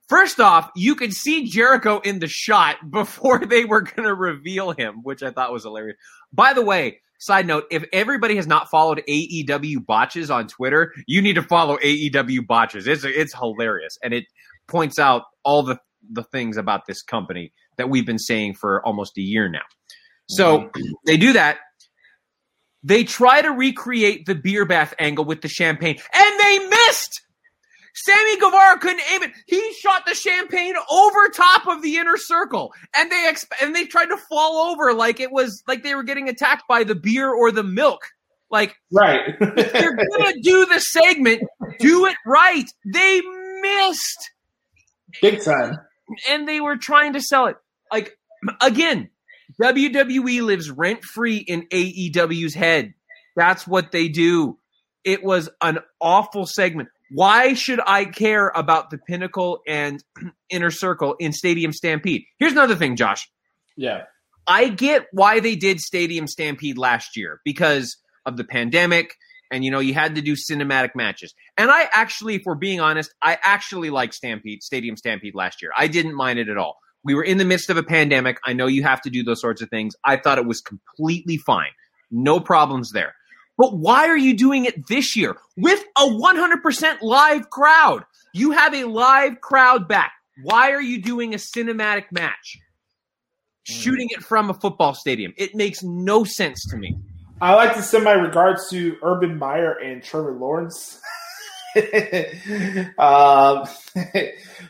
First 0.09 0.39
off, 0.39 0.69
you 0.75 0.95
could 0.95 1.13
see 1.13 1.45
Jericho 1.45 1.99
in 1.99 2.19
the 2.19 2.27
shot 2.27 2.77
before 2.91 3.45
they 3.45 3.65
were 3.65 3.81
going 3.81 4.07
to 4.07 4.13
reveal 4.13 4.71
him, 4.71 5.01
which 5.03 5.23
I 5.23 5.31
thought 5.31 5.51
was 5.51 5.63
hilarious. 5.63 5.97
By 6.31 6.53
the 6.53 6.63
way, 6.63 7.01
side 7.19 7.47
note, 7.47 7.65
if 7.71 7.83
everybody 7.93 8.35
has 8.35 8.47
not 8.47 8.69
followed 8.69 9.03
AEW 9.07 9.85
botches 9.85 10.29
on 10.29 10.47
Twitter, 10.47 10.93
you 11.07 11.21
need 11.21 11.33
to 11.33 11.43
follow 11.43 11.77
AEW 11.77 12.45
botches. 12.47 12.87
It's 12.87 13.03
it's 13.03 13.33
hilarious 13.33 13.97
and 14.03 14.13
it 14.13 14.25
points 14.67 14.99
out 14.99 15.23
all 15.43 15.63
the 15.63 15.79
the 16.11 16.23
things 16.23 16.57
about 16.57 16.85
this 16.87 17.01
company 17.01 17.51
that 17.77 17.89
we've 17.89 18.05
been 18.05 18.19
saying 18.19 18.55
for 18.55 18.85
almost 18.85 19.17
a 19.17 19.21
year 19.21 19.49
now. 19.49 19.65
So 20.29 20.59
mm-hmm. 20.59 20.81
they 21.05 21.17
do 21.17 21.33
that. 21.33 21.57
They 22.83 23.03
try 23.03 23.41
to 23.41 23.49
recreate 23.49 24.25
the 24.25 24.35
beer 24.35 24.65
bath 24.65 24.93
angle 24.99 25.25
with 25.25 25.41
the 25.41 25.47
champagne, 25.47 25.97
and 26.13 26.39
they 26.39 26.59
missed. 26.59 27.21
Sammy 28.05 28.37
Guevara 28.39 28.79
couldn't 28.79 29.01
aim 29.11 29.23
it. 29.23 29.31
He 29.47 29.73
shot 29.73 30.05
the 30.05 30.13
champagne 30.13 30.75
over 30.89 31.29
top 31.29 31.67
of 31.67 31.81
the 31.81 31.97
inner 31.97 32.17
circle, 32.17 32.71
and 32.95 33.11
they 33.11 33.25
exp- 33.27 33.61
and 33.61 33.75
they 33.75 33.85
tried 33.85 34.07
to 34.07 34.17
fall 34.17 34.71
over 34.71 34.93
like 34.93 35.19
it 35.19 35.31
was 35.31 35.63
like 35.67 35.83
they 35.83 35.95
were 35.95 36.03
getting 36.03 36.29
attacked 36.29 36.63
by 36.67 36.83
the 36.83 36.95
beer 36.95 37.33
or 37.33 37.51
the 37.51 37.63
milk. 37.63 38.01
Like, 38.49 38.75
right? 38.93 39.21
if 39.39 39.81
you're 39.81 39.95
gonna 39.95 40.33
do 40.41 40.65
the 40.65 40.79
segment, 40.79 41.41
do 41.79 42.05
it 42.05 42.15
right. 42.25 42.69
They 42.93 43.21
missed 43.61 44.31
big 45.21 45.43
time, 45.43 45.77
and 46.29 46.47
they 46.47 46.61
were 46.61 46.77
trying 46.77 47.13
to 47.13 47.21
sell 47.21 47.47
it 47.47 47.57
like 47.91 48.17
again, 48.61 49.09
WWE 49.61 50.41
lives 50.43 50.69
rent 50.69 51.03
free 51.03 51.37
in 51.37 51.67
AEW's 51.67 52.53
head. 52.53 52.93
That's 53.35 53.67
what 53.67 53.91
they 53.91 54.07
do. 54.09 54.57
It 55.03 55.23
was 55.23 55.49
an 55.61 55.79
awful 56.01 56.45
segment. 56.45 56.89
Why 57.09 57.53
should 57.53 57.79
I 57.85 58.05
care 58.05 58.49
about 58.49 58.89
the 58.89 58.97
pinnacle 58.97 59.61
and 59.67 60.03
inner 60.49 60.71
circle 60.71 61.15
in 61.19 61.31
Stadium 61.31 61.71
Stampede? 61.71 62.23
Here's 62.39 62.51
another 62.51 62.75
thing, 62.75 62.95
Josh. 62.95 63.29
Yeah. 63.75 64.03
I 64.45 64.69
get 64.69 65.07
why 65.11 65.39
they 65.39 65.55
did 65.55 65.79
Stadium 65.79 66.27
Stampede 66.27 66.77
last 66.77 67.17
year 67.17 67.41
because 67.43 67.97
of 68.25 68.37
the 68.37 68.43
pandemic 68.43 69.15
and 69.51 69.63
you 69.63 69.71
know 69.71 69.79
you 69.79 69.93
had 69.93 70.15
to 70.15 70.21
do 70.21 70.35
cinematic 70.35 70.95
matches. 70.95 71.33
And 71.57 71.71
I 71.71 71.87
actually 71.91 72.35
if 72.35 72.43
we're 72.45 72.55
being 72.55 72.79
honest, 72.79 73.13
I 73.21 73.37
actually 73.41 73.89
like 73.89 74.13
Stampede 74.13 74.63
Stadium 74.63 74.97
Stampede 74.97 75.35
last 75.35 75.61
year. 75.61 75.71
I 75.77 75.87
didn't 75.87 76.15
mind 76.15 76.39
it 76.39 76.49
at 76.49 76.57
all. 76.57 76.77
We 77.03 77.15
were 77.15 77.23
in 77.23 77.37
the 77.37 77.45
midst 77.45 77.69
of 77.69 77.77
a 77.77 77.83
pandemic. 77.83 78.37
I 78.45 78.53
know 78.53 78.67
you 78.67 78.83
have 78.83 79.01
to 79.01 79.09
do 79.09 79.23
those 79.23 79.41
sorts 79.41 79.61
of 79.61 79.69
things. 79.69 79.95
I 80.03 80.17
thought 80.17 80.37
it 80.37 80.45
was 80.45 80.61
completely 80.61 81.37
fine. 81.37 81.71
No 82.11 82.39
problems 82.39 82.91
there. 82.91 83.15
But 83.57 83.75
why 83.75 84.07
are 84.07 84.17
you 84.17 84.35
doing 84.35 84.65
it 84.65 84.87
this 84.87 85.15
year 85.15 85.35
with 85.55 85.83
a 85.97 86.01
100% 86.01 87.01
live 87.01 87.49
crowd? 87.49 88.05
You 88.33 88.51
have 88.51 88.73
a 88.73 88.83
live 88.83 89.41
crowd 89.41 89.87
back. 89.87 90.13
Why 90.43 90.71
are 90.71 90.81
you 90.81 91.01
doing 91.01 91.33
a 91.33 91.37
cinematic 91.37 92.05
match? 92.11 92.59
Shooting 93.63 94.07
it 94.11 94.23
from 94.23 94.49
a 94.49 94.53
football 94.53 94.93
stadium. 94.93 95.33
It 95.37 95.55
makes 95.55 95.83
no 95.83 96.23
sense 96.23 96.63
to 96.69 96.77
me. 96.77 96.97
I 97.41 97.53
like 97.55 97.75
to 97.75 97.81
send 97.81 98.03
my 98.03 98.13
regards 98.13 98.69
to 98.69 98.95
Urban 99.03 99.37
Meyer 99.37 99.73
and 99.73 100.01
Trevor 100.01 100.33
Lawrence. 100.33 101.01
um, 102.97 103.65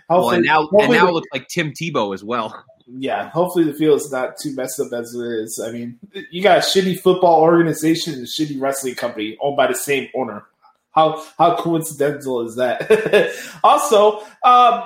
Well, 0.10 0.30
and 0.30 0.46
now, 0.46 0.68
and 0.80 0.92
now 0.92 1.08
it 1.08 1.14
looks 1.14 1.28
like 1.34 1.48
Tim 1.50 1.72
Tebow 1.72 2.14
as 2.14 2.24
well. 2.24 2.64
Yeah, 2.90 3.30
hopefully 3.30 3.66
the 3.66 3.74
field 3.74 4.02
is 4.02 4.12
not 4.12 4.38
too 4.38 4.56
messed 4.56 4.80
up 4.80 4.94
as 4.94 5.14
it 5.14 5.22
is. 5.22 5.60
I 5.64 5.72
mean, 5.72 6.00
you 6.32 6.42
got 6.42 6.60
a 6.60 6.62
shitty 6.62 7.00
football 7.00 7.42
organization 7.42 8.14
and 8.14 8.24
a 8.24 8.26
shitty 8.26 8.60
wrestling 8.60 8.96
company 8.96 9.38
owned 9.42 9.58
by 9.58 9.68
the 9.68 9.76
same 9.76 10.08
owner. 10.16 10.46
How 10.92 11.24
how 11.38 11.58
coincidental 11.58 12.48
is 12.48 12.56
that? 12.56 13.32
also, 13.64 14.22
um, 14.44 14.84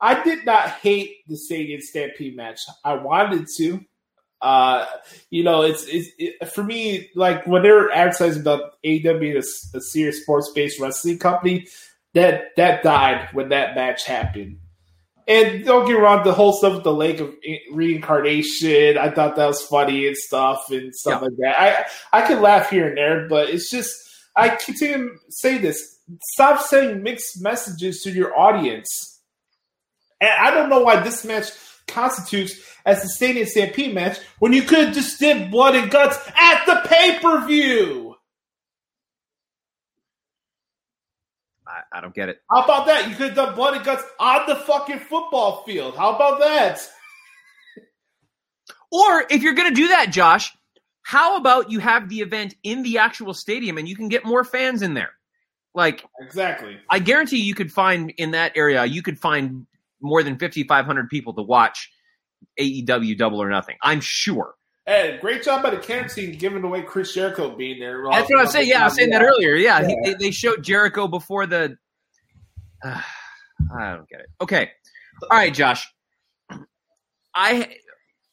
I 0.00 0.22
did 0.22 0.46
not 0.46 0.70
hate 0.70 1.26
the 1.26 1.36
Stadium 1.36 1.80
Stampede 1.80 2.36
match. 2.36 2.60
I 2.84 2.94
wanted 2.94 3.46
to. 3.56 3.84
Uh, 4.40 4.86
you 5.30 5.42
know, 5.42 5.62
it's 5.62 5.84
it's 5.86 6.10
it, 6.18 6.48
for 6.48 6.62
me 6.62 7.10
like 7.14 7.46
when 7.46 7.62
they 7.62 7.70
were 7.70 7.90
advertising 7.90 8.42
about 8.42 8.80
AEW 8.84 9.20
being 9.20 9.36
a 9.36 9.80
serious 9.80 10.22
sports 10.22 10.50
based 10.54 10.78
wrestling 10.78 11.18
company, 11.18 11.66
that 12.14 12.54
that 12.56 12.82
died 12.82 13.28
when 13.32 13.48
that 13.48 13.74
match 13.74 14.04
happened. 14.04 14.58
And 15.28 15.64
don't 15.64 15.86
get 15.86 15.94
me 15.94 16.00
wrong, 16.00 16.22
the 16.22 16.32
whole 16.32 16.52
stuff 16.52 16.74
with 16.74 16.84
the 16.84 16.94
lake 16.94 17.18
of 17.18 17.34
reincarnation, 17.72 18.96
I 18.96 19.10
thought 19.10 19.34
that 19.36 19.46
was 19.46 19.60
funny 19.62 20.06
and 20.06 20.16
stuff 20.16 20.70
and 20.70 20.94
stuff 20.94 21.20
like 21.22 21.36
that. 21.38 21.60
I 22.12 22.20
I 22.20 22.26
could 22.26 22.38
laugh 22.38 22.70
here 22.70 22.88
and 22.88 22.96
there, 22.96 23.28
but 23.28 23.50
it's 23.50 23.68
just 23.68 23.92
I 24.36 24.50
continue 24.50 25.08
to 25.08 25.18
say 25.30 25.58
this: 25.58 25.98
stop 26.32 26.60
sending 26.60 27.02
mixed 27.02 27.42
messages 27.42 28.02
to 28.02 28.10
your 28.10 28.38
audience. 28.38 29.20
And 30.20 30.30
I 30.30 30.52
don't 30.52 30.70
know 30.70 30.80
why 30.80 31.00
this 31.00 31.24
match 31.24 31.50
constitutes 31.88 32.54
as 32.84 33.02
the 33.02 33.08
Stadium 33.08 33.46
Stampede 33.46 33.94
match 33.94 34.18
when 34.38 34.52
you 34.52 34.62
could 34.62 34.86
have 34.86 34.94
just 34.94 35.18
did 35.18 35.50
blood 35.50 35.74
and 35.74 35.90
guts 35.90 36.16
at 36.40 36.64
the 36.66 36.88
pay 36.88 37.18
per 37.20 37.44
view. 37.46 38.05
I, 41.96 42.00
don't 42.00 42.14
get 42.14 42.28
it. 42.28 42.38
How 42.50 42.62
about 42.64 42.86
that? 42.86 43.08
You 43.08 43.16
could 43.16 43.28
have 43.28 43.34
done 43.36 43.54
blood 43.54 43.74
and 43.76 43.84
guts 43.84 44.04
on 44.20 44.46
the 44.48 44.56
fucking 44.56 45.00
football 45.00 45.62
field. 45.64 45.96
How 45.96 46.14
about 46.14 46.38
that? 46.40 46.80
Or 48.90 49.24
if 49.30 49.42
you're 49.42 49.54
going 49.54 49.68
to 49.68 49.74
do 49.74 49.88
that, 49.88 50.10
Josh, 50.10 50.52
how 51.02 51.36
about 51.36 51.70
you 51.70 51.80
have 51.80 52.08
the 52.08 52.20
event 52.20 52.54
in 52.62 52.82
the 52.82 52.98
actual 52.98 53.34
stadium 53.34 53.78
and 53.78 53.88
you 53.88 53.96
can 53.96 54.08
get 54.08 54.24
more 54.24 54.44
fans 54.44 54.82
in 54.82 54.94
there? 54.94 55.10
Like, 55.74 56.04
Exactly. 56.20 56.78
I 56.90 56.98
guarantee 57.00 57.38
you 57.42 57.54
could 57.54 57.72
find 57.72 58.10
in 58.16 58.30
that 58.32 58.52
area, 58.56 58.84
you 58.84 59.02
could 59.02 59.18
find 59.18 59.66
more 60.00 60.22
than 60.22 60.38
5,500 60.38 61.08
people 61.08 61.34
to 61.34 61.42
watch 61.42 61.90
AEW 62.60 63.16
Double 63.18 63.42
or 63.42 63.48
Nothing. 63.50 63.76
I'm 63.82 64.00
sure. 64.00 64.54
Hey, 64.86 65.18
great 65.20 65.42
job 65.42 65.64
by 65.64 65.70
the 65.70 65.78
camp 65.78 66.10
team 66.12 66.32
giving 66.38 66.62
away 66.62 66.82
Chris 66.82 67.12
Jericho 67.12 67.54
being 67.56 67.80
there. 67.80 68.04
That's 68.10 68.30
what 68.30 68.38
I 68.38 68.42
was 68.44 68.52
saying. 68.52 68.68
Yeah, 68.68 68.82
I 68.82 68.84
was 68.84 68.94
saying 68.94 69.10
that 69.10 69.22
earlier. 69.22 69.54
Yeah, 69.56 69.84
he- 69.84 69.88
Yeah. 70.04 70.12
they, 70.12 70.14
they 70.26 70.30
showed 70.30 70.62
Jericho 70.62 71.08
before 71.08 71.44
the. 71.46 71.76
I 72.84 73.94
don't 73.94 74.08
get 74.08 74.20
it. 74.20 74.26
Okay, 74.40 74.70
all 75.22 75.36
right, 75.38 75.52
Josh. 75.52 75.86
I 77.34 77.76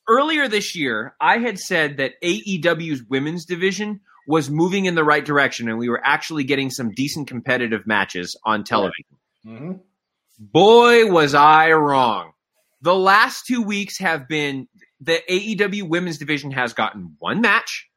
earlier 0.07 0.47
this 0.47 0.75
year 0.75 1.15
I 1.19 1.37
had 1.39 1.59
said 1.59 1.97
that 1.97 2.13
AEW's 2.23 3.03
women's 3.03 3.45
division 3.45 4.01
was 4.27 4.49
moving 4.49 4.85
in 4.85 4.95
the 4.95 5.03
right 5.03 5.23
direction, 5.23 5.67
and 5.69 5.77
we 5.77 5.89
were 5.89 6.01
actually 6.03 6.43
getting 6.43 6.69
some 6.69 6.91
decent 6.91 7.27
competitive 7.27 7.85
matches 7.85 8.37
on 8.45 8.63
television. 8.63 9.05
hmm 9.45 9.71
Boy, 10.39 11.09
was 11.11 11.35
I 11.35 11.71
wrong. 11.71 12.31
The 12.81 12.95
last 12.95 13.45
two 13.45 13.61
weeks 13.61 13.99
have 13.99 14.27
been 14.27 14.67
the 14.99 15.21
AEW 15.29 15.87
women's 15.87 16.17
division 16.17 16.51
has 16.51 16.73
gotten 16.73 17.15
one 17.19 17.39
match, 17.39 17.87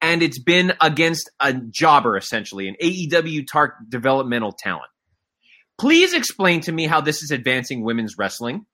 and 0.00 0.22
it's 0.22 0.38
been 0.38 0.74
against 0.80 1.30
a 1.40 1.52
jobber, 1.52 2.16
essentially, 2.16 2.68
an 2.68 2.76
AEW 2.80 3.46
Dark 3.46 3.74
developmental 3.88 4.52
talent. 4.52 4.90
Please 5.78 6.14
explain 6.14 6.60
to 6.62 6.72
me 6.72 6.86
how 6.86 7.00
this 7.00 7.22
is 7.22 7.30
advancing 7.30 7.82
women's 7.82 8.16
wrestling 8.16 8.64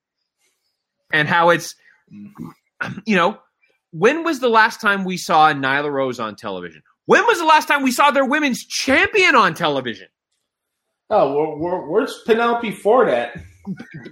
and 1.13 1.27
how 1.29 1.51
it's, 1.51 1.75
you 3.07 3.17
know, 3.17 3.39
when 3.93 4.23
was 4.23 4.41
the 4.41 4.49
last 4.49 4.81
time 4.81 5.05
we 5.05 5.17
saw 5.17 5.53
Nyla 5.53 5.91
Rose 5.91 6.21
on 6.21 6.37
television? 6.37 6.83
When 7.07 7.27
was 7.27 7.39
the 7.39 7.45
last 7.47 7.67
time 7.67 7.83
we 7.83 7.91
saw 7.91 8.11
their 8.11 8.25
women's 8.25 8.65
champion 8.65 9.35
on 9.35 9.55
television? 9.55 10.09
Oh, 11.09 11.35
where, 11.35 11.57
where, 11.57 11.87
where's 11.89 12.17
Penelope 12.25 12.71
for 12.73 13.07
that? 13.07 13.37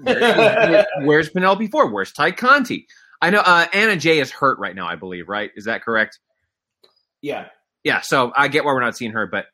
Where- 0.03 0.87
Where's 1.03 1.29
Penelope 1.31 1.67
Ford? 1.69 1.93
Where's 1.93 2.13
Tay 2.13 2.33
Conti? 2.33 2.87
I 3.23 3.31
know 3.31 3.39
uh, 3.41 3.67
Anna 3.73 3.97
Jay 3.97 4.19
is 4.19 4.31
hurt 4.31 4.59
right 4.59 4.75
now. 4.75 4.87
I 4.89 4.97
believe, 4.97 5.29
right? 5.29 5.51
Is 5.57 5.65
that 5.67 5.83
correct? 5.85 6.19
yeah. 7.23 7.47
Yeah. 7.85 8.01
So 8.01 8.33
I 8.37 8.49
get 8.49 8.65
why 8.65 8.73
we're 8.73 8.81
not 8.81 8.97
seeing 8.97 9.13
her, 9.13 9.27
but 9.27 9.47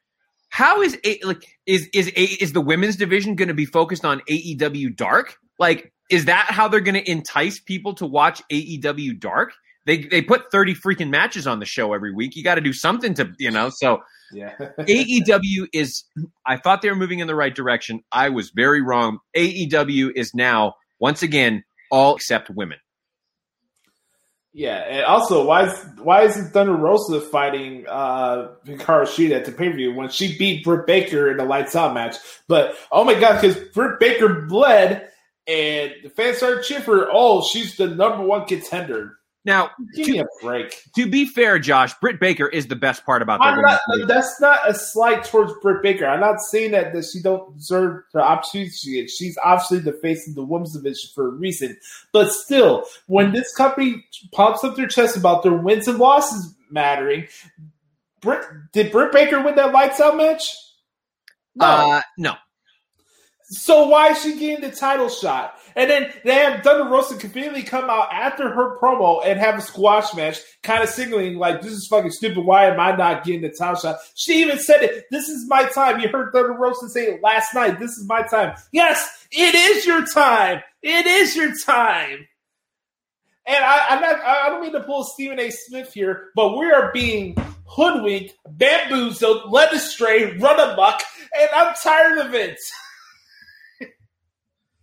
how 0.54 0.82
is 0.82 0.96
it 1.02 1.24
like 1.24 1.44
is 1.66 1.88
is 1.92 2.06
a, 2.14 2.22
is 2.22 2.52
the 2.52 2.60
women's 2.60 2.94
division 2.94 3.34
going 3.34 3.48
to 3.48 3.54
be 3.54 3.64
focused 3.66 4.04
on 4.04 4.20
AEW 4.30 4.94
Dark? 4.94 5.34
Like, 5.58 5.92
is 6.10 6.26
that 6.26 6.46
how 6.48 6.68
they're 6.68 6.78
going 6.78 6.94
to 6.94 7.10
entice 7.10 7.58
people 7.58 7.92
to 7.94 8.06
watch 8.06 8.40
AEW 8.52 9.18
Dark? 9.18 9.50
They 9.84 10.04
they 10.04 10.22
put 10.22 10.52
thirty 10.52 10.72
freaking 10.72 11.10
matches 11.10 11.48
on 11.48 11.58
the 11.58 11.66
show 11.66 11.92
every 11.92 12.14
week. 12.14 12.36
You 12.36 12.44
got 12.44 12.54
to 12.54 12.60
do 12.60 12.72
something 12.72 13.14
to 13.14 13.32
you 13.40 13.50
know. 13.50 13.68
So 13.68 13.98
Yeah. 14.32 14.54
AEW 14.78 15.66
is, 15.72 16.04
I 16.46 16.56
thought 16.56 16.82
they 16.82 16.88
were 16.88 16.94
moving 16.94 17.18
in 17.18 17.26
the 17.26 17.34
right 17.34 17.54
direction. 17.54 18.00
I 18.12 18.28
was 18.28 18.52
very 18.54 18.80
wrong. 18.80 19.18
AEW 19.36 20.12
is 20.14 20.34
now, 20.34 20.74
once 21.00 21.24
again, 21.24 21.64
all 21.90 22.14
except 22.14 22.48
women. 22.48 22.78
Yeah. 24.54 24.76
And 24.76 25.04
also, 25.04 25.44
why 25.44 25.66
is 25.66 25.86
why 25.98 26.22
is 26.22 26.36
Thunder 26.50 26.74
Rosa 26.74 27.20
fighting 27.20 27.86
uh 27.88 28.52
Hikaru 28.64 29.04
Shida 29.04 29.32
at 29.32 29.44
the 29.44 29.52
pay 29.52 29.68
per 29.68 29.76
view 29.76 29.92
when 29.92 30.08
she 30.08 30.38
beat 30.38 30.64
Britt 30.64 30.86
Baker 30.86 31.30
in 31.30 31.36
the 31.36 31.44
lights 31.44 31.74
out 31.74 31.92
match? 31.92 32.16
But 32.46 32.76
oh 32.92 33.04
my 33.04 33.18
god, 33.18 33.42
because 33.42 33.58
Britt 33.74 33.98
Baker 33.98 34.46
bled 34.48 35.08
and 35.48 35.92
the 36.04 36.08
fans 36.08 36.36
started 36.38 36.62
cheering 36.62 36.84
for 36.84 36.96
her. 36.98 37.08
Oh, 37.12 37.42
she's 37.42 37.76
the 37.76 37.88
number 37.88 38.24
one 38.24 38.46
contender. 38.46 39.18
Now, 39.46 39.70
Give 39.94 40.08
me 40.08 40.18
a 40.20 40.26
break. 40.40 40.84
to 40.96 41.06
be 41.06 41.26
fair, 41.26 41.58
Josh, 41.58 41.92
Britt 42.00 42.18
Baker 42.18 42.46
is 42.48 42.66
the 42.66 42.76
best 42.76 43.04
part 43.04 43.20
about 43.20 43.40
their 43.40 43.50
I'm 43.50 43.56
women's 43.58 43.72
not, 43.72 43.80
division. 43.90 44.08
that's 44.08 44.40
not 44.40 44.70
a 44.70 44.72
slight 44.74 45.24
towards 45.24 45.52
Britt 45.60 45.82
Baker. 45.82 46.06
I'm 46.06 46.20
not 46.20 46.40
saying 46.40 46.70
that, 46.70 46.94
that 46.94 47.04
she 47.04 47.20
don't 47.20 47.54
deserve 47.56 48.04
the 48.14 48.22
opportunity 48.22 48.70
she 48.70 48.94
gets. 48.94 49.14
She's 49.14 49.36
obviously 49.44 49.80
the 49.80 49.92
face 49.92 50.26
of 50.26 50.34
the 50.34 50.42
women's 50.42 50.72
division 50.72 51.10
for 51.14 51.26
a 51.28 51.30
reason. 51.30 51.76
But 52.12 52.32
still, 52.32 52.84
when 53.06 53.32
this 53.32 53.54
company 53.54 54.04
pumps 54.32 54.64
up 54.64 54.76
their 54.76 54.88
chest 54.88 55.16
about 55.16 55.42
their 55.42 55.52
wins 55.52 55.88
and 55.88 55.98
losses 55.98 56.54
mattering, 56.70 57.26
Britt, 58.22 58.46
did 58.72 58.90
Britt 58.92 59.12
Baker 59.12 59.42
win 59.42 59.56
that 59.56 59.72
lights 59.74 60.00
out 60.00 60.16
match? 60.16 60.56
No. 61.54 61.66
Uh, 61.66 62.00
no. 62.16 62.34
So 63.54 63.86
why 63.88 64.10
is 64.10 64.22
she 64.22 64.38
getting 64.38 64.68
the 64.68 64.74
title 64.74 65.08
shot? 65.08 65.58
And 65.76 65.90
then 65.90 66.12
they 66.24 66.34
have 66.34 66.62
Thunder 66.62 66.88
Rosa 66.88 67.16
conveniently 67.16 67.62
come 67.62 67.90
out 67.90 68.08
after 68.12 68.50
her 68.50 68.78
promo 68.78 69.24
and 69.24 69.40
have 69.40 69.58
a 69.58 69.60
squash 69.60 70.14
match, 70.14 70.38
kind 70.62 70.82
of 70.82 70.88
signaling 70.88 71.36
like, 71.36 71.62
"This 71.62 71.72
is 71.72 71.88
fucking 71.88 72.12
stupid. 72.12 72.44
Why 72.44 72.66
am 72.66 72.78
I 72.78 72.94
not 72.94 73.24
getting 73.24 73.42
the 73.42 73.50
title 73.50 73.76
shot?" 73.76 73.98
She 74.14 74.42
even 74.42 74.58
said 74.58 74.82
it. 74.82 75.06
This 75.10 75.28
is 75.28 75.48
my 75.48 75.64
time. 75.64 76.00
You 76.00 76.08
heard 76.08 76.32
Thunder 76.32 76.52
Rosa 76.52 76.88
say 76.88 77.06
it 77.06 77.22
last 77.22 77.54
night. 77.54 77.80
This 77.80 77.92
is 77.92 78.06
my 78.06 78.22
time. 78.22 78.54
Yes, 78.72 79.26
it 79.32 79.54
is 79.54 79.84
your 79.84 80.06
time. 80.06 80.62
It 80.82 81.06
is 81.06 81.34
your 81.34 81.52
time. 81.64 82.28
And 83.46 83.64
I, 83.64 84.00
not. 84.00 84.20
I 84.20 84.48
don't 84.48 84.62
mean 84.62 84.72
to 84.72 84.80
pull 84.80 85.04
Stephen 85.04 85.38
A. 85.38 85.50
Smith 85.50 85.92
here, 85.92 86.30
but 86.34 86.56
we 86.56 86.70
are 86.70 86.92
being 86.92 87.36
hoodwinked, 87.66 88.34
bamboozled, 88.48 89.50
led 89.50 89.72
astray, 89.72 90.36
run 90.38 90.60
amok, 90.60 91.02
and 91.38 91.48
I'm 91.54 91.74
tired 91.82 92.18
of 92.18 92.34
it. 92.34 92.58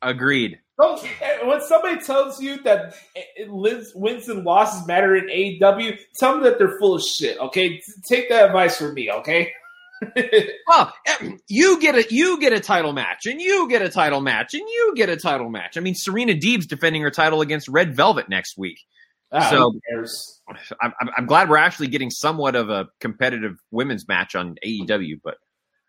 Agreed. 0.01 0.59
When 0.77 1.61
somebody 1.61 2.01
tells 2.01 2.41
you 2.41 2.61
that 2.63 2.95
it 3.35 3.49
lives, 3.51 3.91
wins 3.93 4.27
and 4.29 4.43
losses 4.43 4.87
matter 4.87 5.15
in 5.15 5.27
AEW, 5.27 5.97
tell 6.19 6.33
them 6.33 6.43
that 6.43 6.57
they're 6.57 6.79
full 6.79 6.95
of 6.95 7.03
shit. 7.03 7.37
Okay, 7.39 7.81
take 8.09 8.29
that 8.29 8.47
advice 8.47 8.77
from 8.77 8.93
me. 8.93 9.11
Okay. 9.11 9.51
Well, 10.67 10.91
you 11.47 11.79
get 11.79 11.93
a 11.93 12.03
you 12.09 12.39
get 12.39 12.53
a 12.53 12.59
title 12.59 12.91
match, 12.91 13.27
and 13.27 13.39
you 13.39 13.69
get 13.69 13.83
a 13.83 13.89
title 13.89 14.19
match, 14.21 14.55
and 14.55 14.63
you 14.67 14.93
get 14.95 15.09
a 15.09 15.15
title 15.17 15.47
match. 15.51 15.77
I 15.77 15.79
mean, 15.81 15.93
Serena 15.93 16.33
Deeb's 16.33 16.65
defending 16.65 17.03
her 17.03 17.11
title 17.11 17.41
against 17.41 17.67
Red 17.67 17.95
Velvet 17.95 18.27
next 18.27 18.57
week. 18.57 18.79
Ah, 19.31 19.47
So- 19.51 19.73
I'm, 20.81 20.93
I'm- 21.15 21.25
glad 21.27 21.49
we're 21.49 21.57
actually 21.57 21.87
getting 21.89 22.09
somewhat 22.09 22.55
of 22.55 22.71
a 22.71 22.87
competitive 22.99 23.57
women's 23.69 24.07
match 24.07 24.33
on 24.33 24.55
AEW, 24.65 25.19
but 25.23 25.35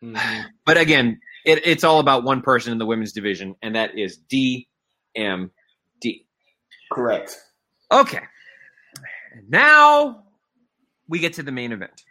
Mhm. 0.02 0.44
but 0.66 0.76
again, 0.76 1.18
it, 1.44 1.66
it's 1.66 1.84
all 1.84 2.00
about 2.00 2.24
one 2.24 2.42
person 2.42 2.72
in 2.72 2.78
the 2.78 2.86
women's 2.86 3.12
division, 3.12 3.56
and 3.62 3.74
that 3.74 3.98
is 3.98 4.18
DMD. 4.30 4.66
Correct. 6.92 7.38
Okay, 7.90 8.20
now 9.48 10.24
we 11.08 11.18
get 11.18 11.34
to 11.34 11.42
the 11.42 11.52
main 11.52 11.72
event. 11.72 12.02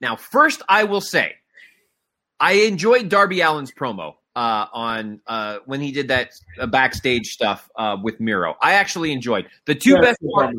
Now, 0.00 0.16
first, 0.16 0.62
I 0.68 0.84
will 0.84 1.00
say, 1.00 1.34
I 2.38 2.52
enjoyed 2.52 3.08
Darby 3.08 3.42
Allin's 3.42 3.72
promo 3.72 4.14
uh, 4.36 4.66
on 4.72 5.20
uh, 5.26 5.58
when 5.66 5.80
he 5.80 5.90
did 5.90 6.08
that 6.08 6.30
uh, 6.60 6.66
backstage 6.66 7.26
stuff 7.26 7.68
uh, 7.76 7.96
with 8.00 8.20
Miro. 8.20 8.54
I 8.62 8.74
actually 8.74 9.12
enjoyed 9.12 9.48
the 9.66 9.74
two 9.74 9.94
Yeah, 9.94 10.00
best 10.00 10.18
part-. 10.34 10.54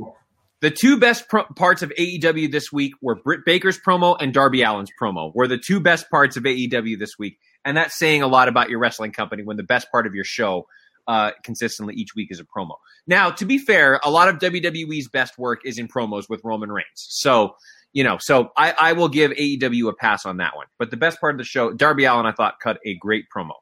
The 0.61 0.71
two 0.71 0.99
best 0.99 1.29
pro- 1.29 1.45
parts 1.55 1.81
of 1.81 1.91
AEW 1.97 2.51
this 2.51 2.71
week 2.71 2.93
were 3.01 3.15
Britt 3.15 3.45
Baker's 3.45 3.79
promo 3.79 4.17
and 4.19 4.33
Darby 4.33 4.61
Allin's 4.63 4.91
promo. 5.01 5.33
Were 5.33 5.47
the 5.47 5.57
two 5.57 5.79
best 5.79 6.09
parts 6.09 6.35
of 6.35 6.43
AEW 6.43 6.99
this 6.99 7.17
week, 7.17 7.39
and 7.63 7.77
that's 7.77 7.97
saying 7.97 8.23
a 8.23 8.27
lot 8.27 8.49
about 8.49 8.69
your 8.69 8.79
wrestling 8.79 9.13
company 9.13 9.43
when 9.43 9.55
the 9.55 9.63
best 9.63 9.89
part 9.89 10.05
of 10.05 10.13
your 10.13 10.25
show 10.25 10.67
uh, 11.07 11.31
consistently 11.43 11.95
each 11.95 12.13
week 12.13 12.27
is 12.29 12.41
a 12.41 12.43
promo. 12.43 12.75
Now, 13.07 13.31
to 13.31 13.45
be 13.45 13.57
fair, 13.57 14.01
a 14.03 14.11
lot 14.11 14.27
of 14.27 14.35
WWE's 14.39 15.07
best 15.07 15.37
work 15.37 15.61
is 15.65 15.77
in 15.77 15.87
promos 15.87 16.29
with 16.29 16.41
Roman 16.43 16.71
Reigns. 16.71 16.85
So, 16.95 17.55
you 17.93 18.03
know, 18.03 18.17
so 18.19 18.51
I, 18.57 18.73
I 18.77 18.93
will 18.93 19.09
give 19.09 19.31
AEW 19.31 19.87
a 19.87 19.93
pass 19.93 20.25
on 20.25 20.37
that 20.37 20.57
one. 20.57 20.67
But 20.77 20.91
the 20.91 20.97
best 20.97 21.21
part 21.21 21.33
of 21.35 21.37
the 21.37 21.45
show, 21.45 21.71
Darby 21.71 22.03
Allin, 22.03 22.25
I 22.25 22.33
thought 22.33 22.59
cut 22.61 22.79
a 22.85 22.95
great 22.95 23.25
promo. 23.35 23.53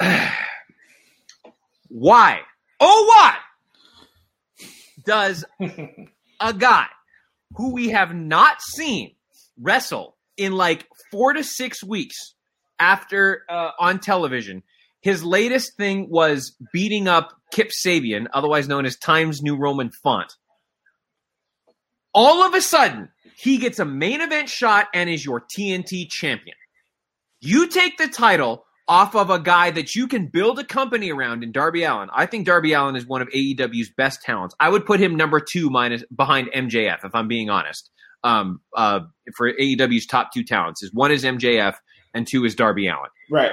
why? 1.88 2.42
Oh, 2.78 3.04
why 3.08 3.36
does 5.04 5.44
a 6.40 6.54
guy 6.54 6.86
who 7.56 7.72
we 7.72 7.88
have 7.90 8.14
not 8.14 8.60
seen 8.62 9.14
wrestle 9.58 10.16
in 10.36 10.52
like 10.52 10.86
four 11.10 11.32
to 11.32 11.44
six 11.44 11.82
weeks 11.84 12.34
after 12.78 13.42
uh, 13.48 13.70
on 13.78 13.98
television. 13.98 14.62
His 15.02 15.24
latest 15.24 15.76
thing 15.76 16.08
was 16.10 16.56
beating 16.72 17.08
up 17.08 17.32
Kip 17.52 17.70
Sabian, 17.70 18.26
otherwise 18.32 18.68
known 18.68 18.86
as 18.86 18.96
Times 18.96 19.42
New 19.42 19.56
Roman 19.56 19.90
Font. 19.90 20.32
All 22.12 22.42
of 22.42 22.54
a 22.54 22.60
sudden, 22.60 23.08
he 23.36 23.58
gets 23.58 23.78
a 23.78 23.84
main 23.84 24.20
event 24.20 24.48
shot 24.48 24.88
and 24.92 25.08
is 25.08 25.24
your 25.24 25.40
TNT 25.40 26.08
champion. 26.10 26.56
You 27.40 27.68
take 27.68 27.96
the 27.96 28.08
title 28.08 28.64
off 28.90 29.14
of 29.14 29.30
a 29.30 29.38
guy 29.38 29.70
that 29.70 29.94
you 29.94 30.08
can 30.08 30.26
build 30.26 30.58
a 30.58 30.64
company 30.64 31.12
around 31.12 31.44
in 31.44 31.52
Darby 31.52 31.84
Allin. 31.84 32.08
I 32.12 32.26
think 32.26 32.44
Darby 32.44 32.72
Allin 32.72 32.96
is 32.96 33.06
one 33.06 33.22
of 33.22 33.28
AEW's 33.28 33.88
best 33.88 34.20
talents. 34.20 34.52
I 34.58 34.68
would 34.68 34.84
put 34.84 34.98
him 34.98 35.14
number 35.14 35.38
two 35.38 35.70
minus 35.70 36.02
behind 36.14 36.50
MJF, 36.52 37.04
if 37.04 37.14
I'm 37.14 37.28
being 37.28 37.48
honest. 37.48 37.88
Um, 38.24 38.60
uh, 38.76 39.00
for 39.36 39.52
AEW's 39.52 40.06
top 40.06 40.32
two 40.34 40.42
talents, 40.42 40.82
is 40.82 40.92
one 40.92 41.12
is 41.12 41.22
MJF 41.22 41.76
and 42.14 42.26
two 42.26 42.44
is 42.44 42.56
Darby 42.56 42.88
Allin. 42.88 43.10
Right. 43.30 43.52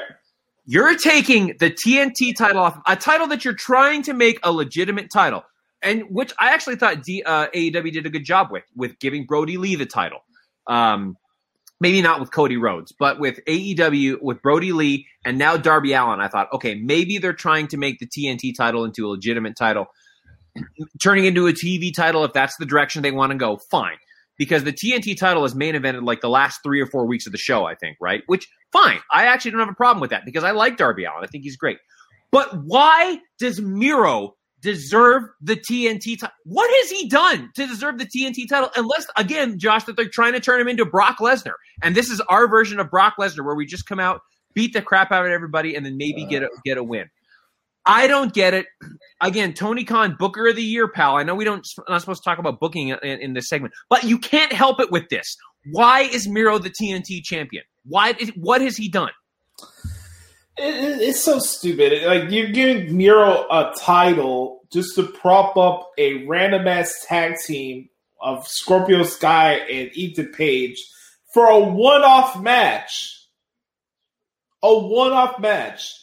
You're 0.65 0.97
taking 0.97 1.55
the 1.59 1.69
TNT 1.69 2.35
title 2.35 2.63
off 2.63 2.79
a 2.87 2.95
title 2.95 3.27
that 3.27 3.45
you're 3.45 3.53
trying 3.53 4.01
to 4.03 4.13
make 4.13 4.39
a 4.41 4.51
legitimate 4.51 5.11
title, 5.13 5.43
and 5.83 6.01
which 6.09 6.33
I 6.39 6.49
actually 6.49 6.77
thought 6.77 7.03
D, 7.03 7.21
uh, 7.23 7.47
AEW 7.55 7.93
did 7.93 8.07
a 8.07 8.09
good 8.09 8.25
job 8.25 8.51
with 8.51 8.63
with 8.75 8.97
giving 8.99 9.27
Brodie 9.27 9.57
Lee 9.57 9.75
the 9.75 9.85
title. 9.85 10.19
Um, 10.65 11.15
maybe 11.79 12.01
not 12.01 12.19
with 12.19 12.31
Cody 12.31 12.57
Rhodes, 12.57 12.93
but 12.97 13.19
with 13.19 13.39
AEW 13.47 14.21
with 14.21 14.41
Brodie 14.41 14.71
Lee 14.71 15.07
and 15.25 15.37
now 15.37 15.57
Darby 15.57 15.93
Allin. 15.93 16.19
I 16.19 16.27
thought, 16.27 16.51
okay, 16.53 16.75
maybe 16.75 17.17
they're 17.17 17.33
trying 17.33 17.67
to 17.69 17.77
make 17.77 17.99
the 17.99 18.07
TNT 18.07 18.55
title 18.55 18.85
into 18.85 19.05
a 19.05 19.09
legitimate 19.09 19.55
title, 19.55 19.87
turning 21.01 21.25
into 21.25 21.47
a 21.47 21.53
TV 21.53 21.93
title 21.93 22.23
if 22.23 22.33
that's 22.33 22.55
the 22.57 22.65
direction 22.65 23.01
they 23.01 23.11
want 23.11 23.31
to 23.31 23.37
go. 23.37 23.57
Fine 23.57 23.97
because 24.37 24.63
the 24.63 24.73
TNT 24.73 25.17
title 25.17 25.45
is 25.45 25.55
main 25.55 25.75
evented 25.75 26.05
like 26.05 26.21
the 26.21 26.29
last 26.29 26.61
three 26.63 26.79
or 26.79 26.85
four 26.85 27.05
weeks 27.05 27.25
of 27.25 27.31
the 27.31 27.37
show, 27.37 27.65
I 27.65 27.75
think, 27.75 27.97
right? 27.99 28.21
Which, 28.27 28.47
fine. 28.71 28.99
I 29.11 29.25
actually 29.25 29.51
don't 29.51 29.61
have 29.61 29.69
a 29.69 29.73
problem 29.73 29.99
with 29.99 30.11
that 30.11 30.25
because 30.25 30.43
I 30.43 30.51
like 30.51 30.77
Darby 30.77 31.05
Allin. 31.05 31.23
I 31.23 31.27
think 31.27 31.43
he's 31.43 31.57
great. 31.57 31.79
But 32.31 32.49
why 32.63 33.19
does 33.39 33.59
Miro 33.59 34.35
deserve 34.61 35.23
the 35.41 35.55
TNT 35.55 36.19
title? 36.19 36.35
What 36.45 36.69
has 36.81 36.89
he 36.89 37.07
done 37.07 37.51
to 37.55 37.67
deserve 37.67 37.97
the 37.97 38.05
TNT 38.05 38.47
title? 38.47 38.69
Unless, 38.75 39.07
again, 39.15 39.59
Josh, 39.59 39.83
that 39.85 39.95
they're 39.95 40.09
trying 40.09 40.33
to 40.33 40.39
turn 40.39 40.59
him 40.59 40.67
into 40.67 40.85
Brock 40.85 41.17
Lesnar. 41.19 41.53
And 41.83 41.95
this 41.95 42.09
is 42.09 42.21
our 42.29 42.47
version 42.47 42.79
of 42.79 42.89
Brock 42.89 43.15
Lesnar 43.19 43.45
where 43.45 43.55
we 43.55 43.65
just 43.65 43.85
come 43.85 43.99
out, 43.99 44.21
beat 44.53 44.73
the 44.73 44.81
crap 44.81 45.11
out 45.11 45.25
of 45.25 45.31
everybody, 45.31 45.75
and 45.75 45.85
then 45.85 45.97
maybe 45.97 46.25
get 46.25 46.43
a, 46.43 46.49
get 46.65 46.77
a 46.77 46.83
win. 46.83 47.09
I 47.85 48.07
don't 48.07 48.33
get 48.33 48.53
it. 48.53 48.65
Again, 49.21 49.53
Tony 49.53 49.85
Khan, 49.85 50.17
Booker 50.19 50.47
of 50.47 50.57
the 50.57 50.63
Year, 50.63 50.89
pal. 50.89 51.15
I 51.15 51.23
know 51.23 51.35
we 51.35 51.45
don't 51.45 51.65
not 51.87 52.01
supposed 52.01 52.21
to 52.21 52.29
talk 52.29 52.37
about 52.37 52.59
booking 52.59 52.89
in, 52.89 52.99
in 53.01 53.33
this 53.33 53.47
segment, 53.47 53.73
but 53.89 54.03
you 54.03 54.19
can't 54.19 54.51
help 54.51 54.81
it 54.81 54.91
with 54.91 55.07
this. 55.09 55.37
Why 55.71 56.01
is 56.01 56.27
Miro 56.27 56.59
the 56.59 56.69
TNT 56.69 57.23
champion? 57.23 57.63
Why? 57.85 58.13
Is, 58.19 58.29
what 58.35 58.61
has 58.61 58.75
he 58.75 58.89
done? 58.89 59.11
It, 60.57 60.73
it- 60.83 61.01
it's 61.01 61.23
so 61.23 61.39
stupid. 61.39 62.03
Like 62.03 62.31
you're 62.31 62.47
giving 62.51 62.95
Miro 62.97 63.45
a 63.49 63.73
title 63.79 64.65
just 64.71 64.95
to 64.95 65.03
prop 65.03 65.55
up 65.57 65.91
a 65.97 66.25
random 66.25 66.67
ass 66.67 66.93
tag 67.07 67.35
team 67.45 67.89
of 68.19 68.47
Scorpio 68.47 69.03
Sky 69.03 69.53
and 69.53 69.89
Ethan 69.95 70.31
Page 70.33 70.83
for 71.33 71.47
a 71.47 71.59
one 71.59 72.01
off 72.03 72.41
match. 72.41 73.13
A 74.63 74.77
one 74.77 75.13
off 75.13 75.39
match. 75.39 75.93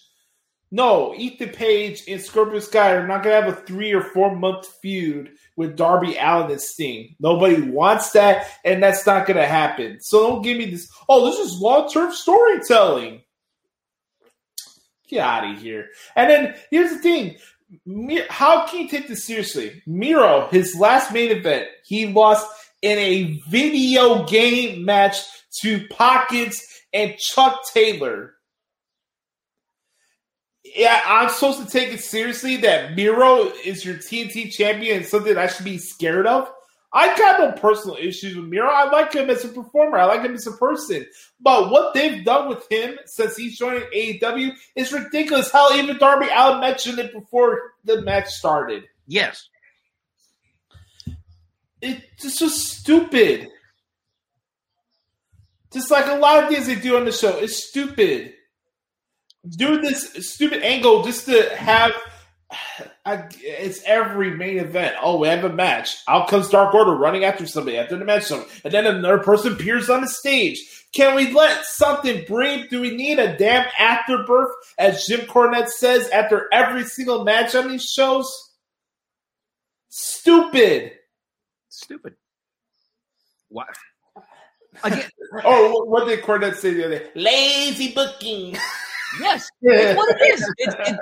No, 0.71 1.15
Ethan 1.15 1.51
Page 1.51 2.03
and 2.09 2.21
Scorpio 2.21 2.61
Sky 2.61 2.93
are 2.95 3.07
not 3.07 3.23
gonna 3.23 3.41
have 3.41 3.49
a 3.53 3.57
three 3.63 3.93
or 3.93 4.03
four 4.03 4.35
month 4.35 4.67
feud 4.81 5.31
with 5.57 5.77
Darby 5.77 6.17
Allin 6.17 6.51
and 6.53 6.61
Sting. 6.61 7.15
Nobody 7.21 7.61
wants 7.61 8.11
that, 8.13 8.47
and 8.65 8.83
that's 8.83 9.05
not 9.07 9.27
gonna 9.27 9.47
happen. 9.47 9.99
So 10.01 10.29
don't 10.29 10.43
give 10.43 10.57
me 10.57 10.67
this. 10.71 10.89
Oh, 11.09 11.27
this 11.27 11.39
is 11.39 11.61
long 11.61 11.91
term 11.91 12.13
storytelling. 12.13 13.23
Get 15.15 15.25
out 15.25 15.49
of 15.49 15.63
here. 15.63 15.91
And 16.17 16.29
then 16.29 16.55
here's 16.73 16.91
the 16.91 16.99
thing. 16.99 17.37
How 18.29 18.67
can 18.67 18.81
you 18.81 18.89
take 18.89 19.07
this 19.07 19.25
seriously? 19.25 19.81
Miro, 19.87 20.49
his 20.49 20.75
last 20.75 21.13
main 21.13 21.31
event, 21.31 21.69
he 21.85 22.07
lost 22.07 22.49
in 22.83 22.99
a 22.99 23.41
video 23.49 24.25
game 24.25 24.85
match 24.85 25.19
to 25.61 25.87
Pockets 25.87 26.61
and 26.93 27.17
Chuck 27.17 27.61
Taylor. 27.73 28.35
Yeah, 30.65 31.01
I'm 31.07 31.29
supposed 31.29 31.65
to 31.65 31.71
take 31.71 31.93
it 31.93 32.01
seriously 32.01 32.57
that 32.57 32.97
Miro 32.97 33.53
is 33.65 33.85
your 33.85 33.95
TNT 33.95 34.51
champion 34.51 34.97
and 34.97 35.07
something 35.07 35.37
I 35.37 35.47
should 35.47 35.65
be 35.65 35.79
scared 35.79 36.27
of? 36.27 36.51
I 36.97 37.19
got 37.19 37.41
no 37.41 37.51
personal 37.61 37.97
issues 37.97 38.37
with 38.37 38.47
Miro. 38.47 38.69
I 38.69 38.89
like 38.89 39.13
him 39.13 39.29
as 39.29 39.45
a 39.45 39.49
performer. 39.49 39.99
I 39.99 40.05
like 40.05 40.23
him 40.23 40.35
as 40.35 40.47
a 40.47 40.53
person. 40.53 41.05
But 41.41 41.71
what 41.71 41.93
they've 41.93 42.25
done 42.25 42.49
with 42.49 42.65
him 42.71 42.97
since 43.07 43.37
he's 43.37 43.59
joining 43.59 43.83
AEW 43.83 44.53
is 44.77 44.93
ridiculous. 44.93 45.51
How 45.51 45.75
even 45.75 45.99
Darby 45.99 46.29
Allin 46.33 46.61
mentioned 46.61 47.01
it 47.01 47.13
before 47.13 47.73
the 47.83 48.03
match 48.03 48.29
started. 48.29 48.85
Yes. 49.09 49.49
It's 51.83 52.39
just 52.39 52.79
stupid. 52.79 53.51
Just 55.73 55.91
like 55.91 56.07
a 56.07 56.15
lot 56.15 56.45
of 56.45 56.49
things 56.49 56.67
they 56.69 56.77
do 56.77 56.97
on 56.97 57.05
the 57.05 57.13
show, 57.13 57.37
it's 57.39 57.65
stupid. 57.65 58.35
Do 59.51 59.81
this 59.81 60.31
stupid 60.33 60.63
angle 60.63 61.03
just 61.03 61.27
to 61.27 61.57
have. 61.57 61.93
I, 63.07 63.25
it's 63.43 63.83
every 63.85 64.31
main 64.35 64.59
event. 64.59 64.95
Oh, 65.03 65.19
we 65.19 65.29
have 65.29 65.45
a 65.45 65.53
match. 65.53 65.97
Out 66.09 66.29
comes 66.29 66.49
Dark 66.49 66.75
Order 66.75 66.93
running 66.95 67.25
after 67.25 67.47
somebody 67.47 67.77
after 67.77 67.99
the 67.99 68.05
match, 68.05 68.23
somebody. 68.25 68.51
and 68.65 68.73
then 68.73 68.87
another 68.87 69.19
person 69.19 69.53
appears 69.53 69.91
on 69.91 70.01
the 70.01 70.09
stage. 70.09 70.59
Can 70.93 71.15
we 71.15 71.31
let 71.33 71.65
something 71.67 72.25
breathe? 72.27 72.71
Do 72.71 72.81
we 72.81 72.97
need 72.97 73.19
a 73.19 73.37
damn 73.37 73.67
afterbirth, 73.79 74.49
as 74.79 75.05
Jim 75.07 75.21
Cornette 75.27 75.69
says 75.69 76.09
after 76.11 76.49
every 76.53 76.85
single 76.85 77.25
match 77.25 77.55
on 77.55 77.69
these 77.69 77.85
shows? 77.85 78.27
Stupid. 79.91 80.93
Stupid. 81.69 82.15
What? 83.49 83.69
Again, 84.85 85.05
Oh, 85.45 85.85
what 85.85 86.07
did 86.09 86.23
Cornette 86.23 86.57
say 86.57 86.73
the 86.75 86.87
other 86.87 86.99
day? 87.01 87.11
Lazy 87.15 87.93
booking. 87.93 88.57
yes. 89.21 89.49
It's 89.63 89.97
what 89.97 90.17
it 90.21 90.35
is. 90.35 90.55
It's, 90.59 90.75
it, 90.89 90.97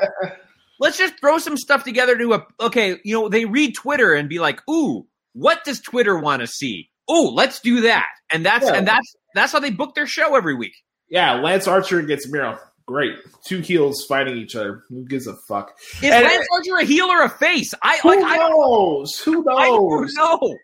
let's 0.82 0.98
just 0.98 1.14
throw 1.20 1.38
some 1.38 1.56
stuff 1.56 1.84
together 1.84 2.18
to 2.18 2.34
a 2.34 2.46
okay. 2.60 2.98
You 3.04 3.14
know, 3.22 3.28
they 3.30 3.46
read 3.46 3.74
Twitter 3.74 4.12
and 4.12 4.28
be 4.28 4.38
like, 4.38 4.60
"Ooh, 4.68 5.06
what 5.32 5.64
does 5.64 5.80
Twitter 5.80 6.18
want 6.18 6.40
to 6.40 6.46
see? 6.46 6.90
Ooh, 7.10 7.30
let's 7.32 7.60
do 7.60 7.80
that." 7.82 8.09
And 8.30 8.44
that's 8.44 8.66
Yeah. 8.66 8.74
and 8.74 8.86
that's 8.86 9.14
that's 9.34 9.52
how 9.52 9.60
they 9.60 9.70
book 9.70 9.94
their 9.94 10.06
show 10.06 10.34
every 10.36 10.54
week. 10.54 10.74
Yeah, 11.09 11.34
Lance 11.40 11.66
Archer 11.66 11.98
against 12.00 12.28
Miro. 12.30 12.59
Great. 12.86 13.14
Two 13.46 13.60
heels 13.60 14.04
fighting 14.09 14.36
each 14.36 14.56
other. 14.56 14.82
Who 14.88 15.04
gives 15.06 15.26
a 15.28 15.36
fuck? 15.48 15.72
Is 16.02 16.10
And- 16.10 16.24
Lance 16.24 16.46
Archer 16.52 16.76
a 16.78 16.84
heel 16.84 17.06
or 17.06 17.22
a 17.22 17.28
face? 17.28 17.72
I 17.82 17.98
Who 18.02 18.09
like. 18.10 18.24
I 18.24 18.36
don't, 18.38 18.50
knows? 18.50 19.18
Who 19.24 19.48
I 19.56 19.66
don't 19.66 20.00
knows? 20.00 20.14
know. 20.14 20.56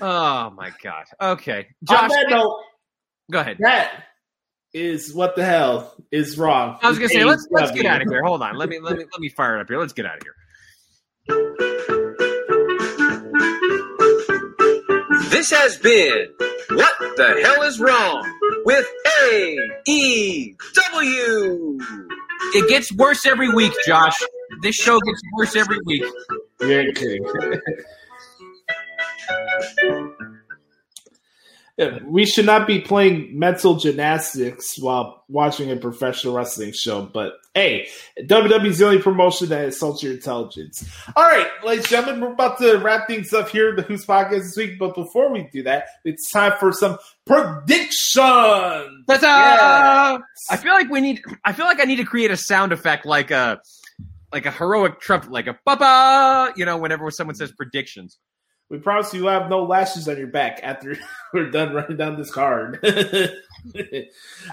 Oh 0.00 0.50
my 0.50 0.70
god. 0.82 1.04
Okay, 1.20 1.66
On 1.88 1.96
Josh, 1.96 2.10
that 2.10 2.26
note, 2.30 2.56
go 3.30 3.40
ahead. 3.40 3.56
that 3.60 4.04
is 4.74 5.12
what 5.14 5.36
the 5.36 5.44
hell 5.44 5.94
is 6.10 6.38
wrong. 6.38 6.78
I 6.82 6.88
was 6.88 6.98
gonna 6.98 7.08
say 7.08 7.24
let's 7.24 7.46
let's 7.50 7.70
get 7.72 7.86
out 7.86 8.02
of 8.02 8.08
here. 8.08 8.22
Hold 8.24 8.42
on. 8.42 8.56
Let 8.56 8.68
me 8.68 8.78
let 8.80 8.96
me 8.96 9.04
let 9.04 9.20
me 9.20 9.28
fire 9.28 9.58
it 9.58 9.60
up 9.60 9.68
here. 9.68 9.78
Let's 9.78 9.92
get 9.92 10.06
out 10.06 10.16
of 10.16 10.22
here. 10.22 10.34
This 15.30 15.50
has 15.50 15.76
been 15.78 16.28
What 16.70 16.98
the 17.16 17.40
Hell 17.42 17.62
is 17.62 17.80
Wrong 17.80 18.22
with 18.64 18.86
AEW. 19.88 20.56
It 22.54 22.68
gets 22.68 22.92
worse 22.92 23.26
every 23.26 23.52
week, 23.52 23.72
Josh. 23.86 24.14
This 24.62 24.76
show 24.76 24.98
gets 25.00 25.20
worse 25.36 25.56
every 25.56 25.78
week. 25.84 26.04
You 26.60 26.70
ain't 26.70 26.96
kidding. 26.96 27.24
Yeah, 31.78 32.00
we 32.04 32.26
should 32.26 32.44
not 32.44 32.66
be 32.66 32.80
playing 32.80 33.38
mental 33.38 33.76
gymnastics 33.76 34.78
while 34.78 35.24
watching 35.28 35.70
a 35.70 35.76
professional 35.76 36.34
wrestling 36.34 36.72
show. 36.72 37.02
But 37.02 37.32
hey, 37.54 37.88
WWE 38.20 38.66
is 38.66 38.78
the 38.78 38.86
only 38.86 38.98
promotion 38.98 39.48
that 39.48 39.64
insults 39.64 40.02
your 40.02 40.12
intelligence. 40.12 40.86
All 41.16 41.24
right, 41.24 41.48
ladies 41.64 41.84
and 41.84 41.90
gentlemen, 41.90 42.20
we're 42.20 42.32
about 42.34 42.58
to 42.58 42.76
wrap 42.76 43.08
things 43.08 43.32
up 43.32 43.48
here 43.48 43.74
the 43.74 43.80
Hoots 43.80 44.04
Podcast 44.04 44.42
this 44.42 44.56
week. 44.56 44.78
But 44.78 44.94
before 44.94 45.32
we 45.32 45.48
do 45.50 45.62
that, 45.62 45.86
it's 46.04 46.30
time 46.30 46.52
for 46.60 46.72
some 46.72 46.98
predictions. 47.24 49.06
Ta-da! 49.06 50.18
I 50.50 50.56
feel 50.58 50.74
like 50.74 50.90
we 50.90 51.00
need. 51.00 51.22
I 51.42 51.54
feel 51.54 51.64
like 51.64 51.80
I 51.80 51.84
need 51.84 51.96
to 51.96 52.04
create 52.04 52.30
a 52.30 52.36
sound 52.36 52.72
effect 52.72 53.06
like 53.06 53.30
a 53.30 53.62
like 54.30 54.44
a 54.44 54.50
heroic 54.50 55.00
trumpet, 55.00 55.30
like 55.30 55.46
a 55.46 55.58
ba 55.64 55.76
ba 55.76 56.52
You 56.54 56.66
know, 56.66 56.76
whenever 56.76 57.10
someone 57.10 57.34
says 57.34 57.50
predictions. 57.50 58.18
We 58.72 58.78
promise 58.78 59.12
you 59.12 59.24
will 59.24 59.30
have 59.38 59.50
no 59.50 59.64
lashes 59.64 60.08
on 60.08 60.16
your 60.16 60.28
back 60.28 60.60
after 60.62 60.96
we're 61.34 61.50
done 61.50 61.74
running 61.74 61.98
down 61.98 62.16
this 62.16 62.32
card. 62.32 62.80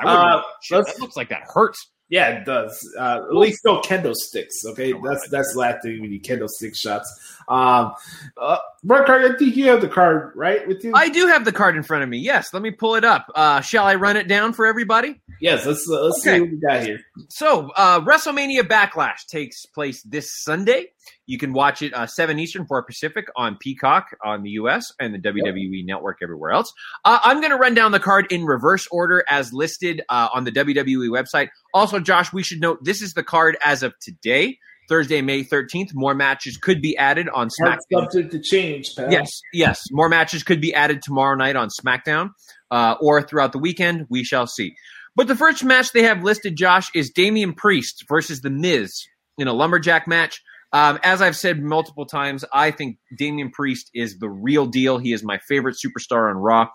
Uh, 0.03 0.43
that 0.69 0.99
looks 0.99 1.17
like 1.17 1.29
that 1.29 1.41
hurts. 1.51 1.89
yeah, 2.09 2.27
it 2.27 2.45
does. 2.45 2.87
Uh, 2.95 3.23
at 3.27 3.35
least 3.35 3.65
no 3.65 3.81
kendo 3.81 4.13
sticks. 4.13 4.63
Okay, 4.63 4.93
that's 5.03 5.27
that's 5.29 5.53
the 5.53 5.59
last 5.59 5.81
thing 5.81 5.99
we 5.99 6.07
need 6.07 6.23
kendo 6.23 6.47
stick 6.47 6.75
shots. 6.75 7.09
Um, 7.49 7.93
uh, 8.39 8.57
Mark, 8.83 9.09
I 9.09 9.35
think 9.37 9.55
you 9.55 9.65
have 9.65 9.81
the 9.81 9.87
card 9.89 10.31
right 10.35 10.67
with 10.67 10.83
you. 10.83 10.91
I 10.95 11.09
do 11.09 11.27
have 11.27 11.43
the 11.45 11.51
card 11.51 11.75
in 11.75 11.83
front 11.83 12.03
of 12.03 12.09
me. 12.09 12.19
Yes, 12.19 12.53
let 12.53 12.61
me 12.61 12.71
pull 12.71 12.95
it 12.95 13.03
up. 13.03 13.25
Uh, 13.33 13.59
shall 13.61 13.85
I 13.85 13.95
run 13.95 14.15
it 14.17 14.27
down 14.27 14.53
for 14.53 14.65
everybody? 14.67 15.19
yes, 15.41 15.65
let's 15.65 15.89
uh, 15.89 15.99
let's 16.03 16.19
Okay. 16.25 16.37
see 16.37 16.41
what 16.41 16.49
we 16.51 16.57
got 16.57 16.83
here. 16.83 16.99
So, 17.29 17.71
uh, 17.75 18.01
WrestleMania 18.01 18.61
Backlash 18.61 19.25
takes 19.27 19.65
place 19.65 20.01
this 20.03 20.31
Sunday. 20.43 20.87
You 21.25 21.37
can 21.37 21.53
watch 21.53 21.81
it 21.81 21.93
uh, 21.93 22.05
7 22.07 22.37
Eastern, 22.39 22.65
4 22.65 22.83
Pacific 22.83 23.27
on 23.35 23.57
Peacock 23.59 24.07
on 24.23 24.43
the 24.43 24.51
US 24.51 24.91
and 24.99 25.13
the 25.13 25.19
WWE 25.19 25.85
Network 25.85 26.19
everywhere 26.21 26.51
else. 26.51 26.71
Uh, 27.05 27.19
I'm 27.23 27.39
going 27.39 27.51
to 27.51 27.57
run 27.57 27.73
down 27.73 27.91
the 27.91 27.99
card 27.99 28.31
in 28.31 28.45
reverse 28.45 28.87
order 28.91 29.23
as 29.29 29.51
listed 29.53 30.01
uh, 30.09 30.29
on 30.33 30.43
the 30.43 30.51
WWE 30.51 31.09
website. 31.09 31.49
Also, 31.73 31.99
Josh, 31.99 32.31
we 32.33 32.43
should 32.43 32.61
note 32.61 32.83
this 32.83 33.01
is 33.01 33.13
the 33.13 33.23
card 33.23 33.57
as 33.63 33.81
of 33.83 33.93
today, 33.99 34.57
Thursday, 34.89 35.21
May 35.21 35.43
13th. 35.43 35.91
More 35.93 36.13
matches 36.13 36.57
could 36.57 36.81
be 36.81 36.97
added 36.97 37.29
on 37.29 37.47
SmackDown. 37.49 38.11
subject 38.11 38.31
to 38.31 38.39
change, 38.39 38.87
pal. 38.97 39.11
Yes, 39.11 39.29
yes. 39.53 39.83
More 39.91 40.09
matches 40.09 40.43
could 40.43 40.59
be 40.59 40.73
added 40.73 41.01
tomorrow 41.01 41.35
night 41.35 41.55
on 41.55 41.69
SmackDown 41.69 42.31
uh, 42.71 42.95
or 42.99 43.21
throughout 43.21 43.53
the 43.53 43.59
weekend. 43.59 44.07
We 44.09 44.23
shall 44.23 44.47
see. 44.47 44.75
But 45.15 45.27
the 45.27 45.35
first 45.35 45.63
match 45.63 45.91
they 45.91 46.03
have 46.03 46.23
listed, 46.23 46.55
Josh, 46.55 46.89
is 46.93 47.09
Damian 47.09 47.53
Priest 47.53 48.05
versus 48.09 48.41
The 48.41 48.49
Miz 48.49 49.05
in 49.37 49.47
a 49.47 49.53
lumberjack 49.53 50.07
match. 50.07 50.41
Um, 50.71 50.99
as 51.03 51.21
I've 51.21 51.35
said 51.35 51.61
multiple 51.61 52.05
times, 52.05 52.45
I 52.53 52.71
think 52.71 52.97
Damian 53.17 53.51
Priest 53.51 53.89
is 53.93 54.19
the 54.19 54.29
real 54.29 54.65
deal. 54.65 54.97
He 54.97 55.13
is 55.13 55.23
my 55.23 55.39
favorite 55.47 55.77
superstar 55.83 56.29
on 56.29 56.37
Raw. 56.37 56.67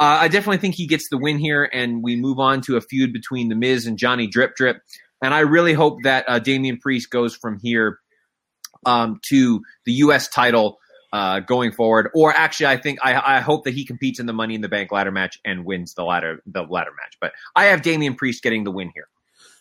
Uh, 0.00 0.18
I 0.20 0.28
definitely 0.28 0.58
think 0.58 0.76
he 0.76 0.86
gets 0.86 1.08
the 1.10 1.18
win 1.18 1.38
here, 1.38 1.68
and 1.72 2.02
we 2.02 2.14
move 2.14 2.38
on 2.38 2.60
to 2.62 2.76
a 2.76 2.80
feud 2.80 3.12
between 3.12 3.48
The 3.48 3.56
Miz 3.56 3.86
and 3.86 3.98
Johnny 3.98 4.28
Drip 4.28 4.54
Drip. 4.54 4.78
And 5.22 5.34
I 5.34 5.40
really 5.40 5.74
hope 5.74 6.02
that 6.04 6.24
uh, 6.28 6.38
Damian 6.38 6.78
Priest 6.78 7.10
goes 7.10 7.34
from 7.34 7.58
here 7.58 7.98
um, 8.86 9.20
to 9.30 9.62
the 9.84 9.92
U.S. 9.94 10.28
title 10.28 10.78
uh, 11.12 11.40
going 11.40 11.72
forward. 11.72 12.10
Or 12.14 12.32
actually, 12.32 12.66
I 12.66 12.76
think 12.76 12.98
I, 13.02 13.38
I 13.38 13.40
hope 13.40 13.64
that 13.64 13.74
he 13.74 13.84
competes 13.84 14.20
in 14.20 14.26
the 14.26 14.32
Money 14.32 14.54
in 14.54 14.60
the 14.60 14.68
Bank 14.68 14.92
ladder 14.92 15.10
match 15.10 15.38
and 15.44 15.64
wins 15.64 15.94
the 15.94 16.04
ladder 16.04 16.42
the 16.46 16.62
ladder 16.62 16.90
match. 16.90 17.16
But 17.20 17.32
I 17.56 17.66
have 17.66 17.82
Damian 17.82 18.14
Priest 18.14 18.42
getting 18.42 18.64
the 18.64 18.70
win 18.70 18.90
here. 18.94 19.08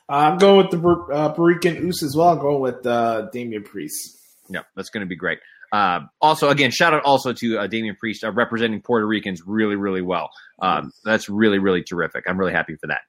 I'm 0.09 0.37
going 0.37 0.57
with 0.57 0.71
the 0.71 0.77
uh, 0.79 1.35
Barikan 1.35 1.85
Us 1.87 2.01
as 2.01 2.15
well. 2.15 2.29
I'm 2.29 2.39
going 2.39 2.61
with 2.61 2.85
uh, 2.85 3.29
Damian 3.33 3.63
Priest. 3.63 4.17
Yeah, 4.49 4.61
that's 4.75 4.89
going 4.89 5.01
to 5.01 5.07
be 5.07 5.17
great. 5.17 5.39
Uh, 5.71 6.01
also, 6.21 6.49
again, 6.49 6.71
shout 6.71 6.93
out 6.93 7.03
also 7.03 7.33
to 7.33 7.59
uh, 7.59 7.67
Damian 7.67 7.95
Priest 7.95 8.23
uh, 8.23 8.31
representing 8.31 8.81
Puerto 8.81 9.05
Ricans 9.05 9.41
really, 9.45 9.75
really 9.75 10.01
well. 10.01 10.29
Um, 10.61 10.91
that's 11.03 11.29
really, 11.29 11.59
really 11.59 11.83
terrific. 11.83 12.23
I'm 12.27 12.39
really 12.39 12.53
happy 12.53 12.75
for 12.75 12.87
that. 12.87 13.01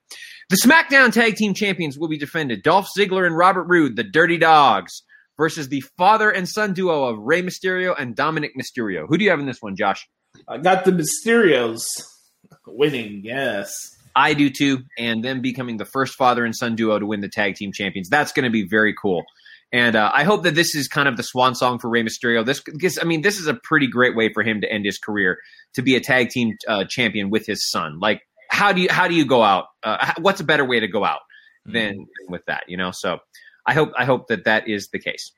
The 0.50 0.56
SmackDown 0.56 1.12
Tag 1.12 1.36
Team 1.36 1.54
Champions 1.54 1.98
will 1.98 2.08
be 2.08 2.18
defended: 2.18 2.62
Dolph 2.62 2.88
Ziggler 2.96 3.26
and 3.26 3.36
Robert 3.36 3.64
Roode, 3.64 3.96
the 3.96 4.04
Dirty 4.04 4.38
Dogs, 4.38 5.02
versus 5.36 5.68
the 5.68 5.82
father 5.96 6.30
and 6.30 6.48
son 6.48 6.72
duo 6.74 7.04
of 7.04 7.18
Rey 7.18 7.42
Mysterio 7.42 7.94
and 7.98 8.16
Dominic 8.16 8.52
Mysterio. 8.58 9.06
Who 9.08 9.16
do 9.16 9.24
you 9.24 9.30
have 9.30 9.40
in 9.40 9.46
this 9.46 9.62
one, 9.62 9.76
Josh? 9.76 10.08
I 10.46 10.58
got 10.58 10.84
the 10.84 10.92
Mysterios 10.92 11.84
winning. 12.66 13.22
Yes. 13.24 13.94
I 14.16 14.34
do 14.34 14.50
too, 14.50 14.80
and 14.98 15.24
them 15.24 15.40
becoming 15.40 15.76
the 15.76 15.84
first 15.84 16.14
father 16.14 16.44
and 16.44 16.54
son 16.54 16.74
duo 16.74 16.98
to 16.98 17.06
win 17.06 17.20
the 17.20 17.28
tag 17.28 17.54
team 17.54 17.72
champions. 17.72 18.08
That's 18.08 18.32
going 18.32 18.44
to 18.44 18.50
be 18.50 18.66
very 18.66 18.94
cool. 19.00 19.24
And 19.72 19.96
uh, 19.96 20.10
I 20.14 20.24
hope 20.24 20.44
that 20.44 20.54
this 20.54 20.74
is 20.74 20.88
kind 20.88 21.08
of 21.08 21.16
the 21.16 21.22
swan 21.22 21.54
song 21.54 21.78
for 21.78 21.90
Rey 21.90 22.02
Mysterio. 22.02 22.44
This, 22.44 22.98
I 23.00 23.04
mean, 23.04 23.20
this 23.20 23.38
is 23.38 23.46
a 23.46 23.54
pretty 23.54 23.86
great 23.86 24.16
way 24.16 24.32
for 24.32 24.42
him 24.42 24.60
to 24.62 24.72
end 24.72 24.86
his 24.86 24.98
career 24.98 25.38
to 25.74 25.82
be 25.82 25.94
a 25.94 26.00
tag 26.00 26.30
team 26.30 26.56
uh, 26.66 26.84
champion 26.88 27.28
with 27.28 27.46
his 27.46 27.68
son. 27.68 27.98
Like, 28.00 28.22
how 28.50 28.72
do 28.72 28.80
you 28.80 28.88
how 28.90 29.08
do 29.08 29.14
you 29.14 29.26
go 29.26 29.42
out? 29.42 29.66
Uh, 29.82 30.14
what's 30.20 30.40
a 30.40 30.44
better 30.44 30.64
way 30.64 30.80
to 30.80 30.88
go 30.88 31.04
out 31.04 31.20
than, 31.66 31.96
than 31.96 32.06
with 32.28 32.42
that? 32.46 32.64
You 32.66 32.78
know, 32.78 32.92
so 32.92 33.18
I 33.66 33.74
hope 33.74 33.92
I 33.98 34.06
hope 34.06 34.28
that 34.28 34.44
that 34.44 34.68
is 34.68 34.88
the 34.88 34.98
case. 34.98 35.32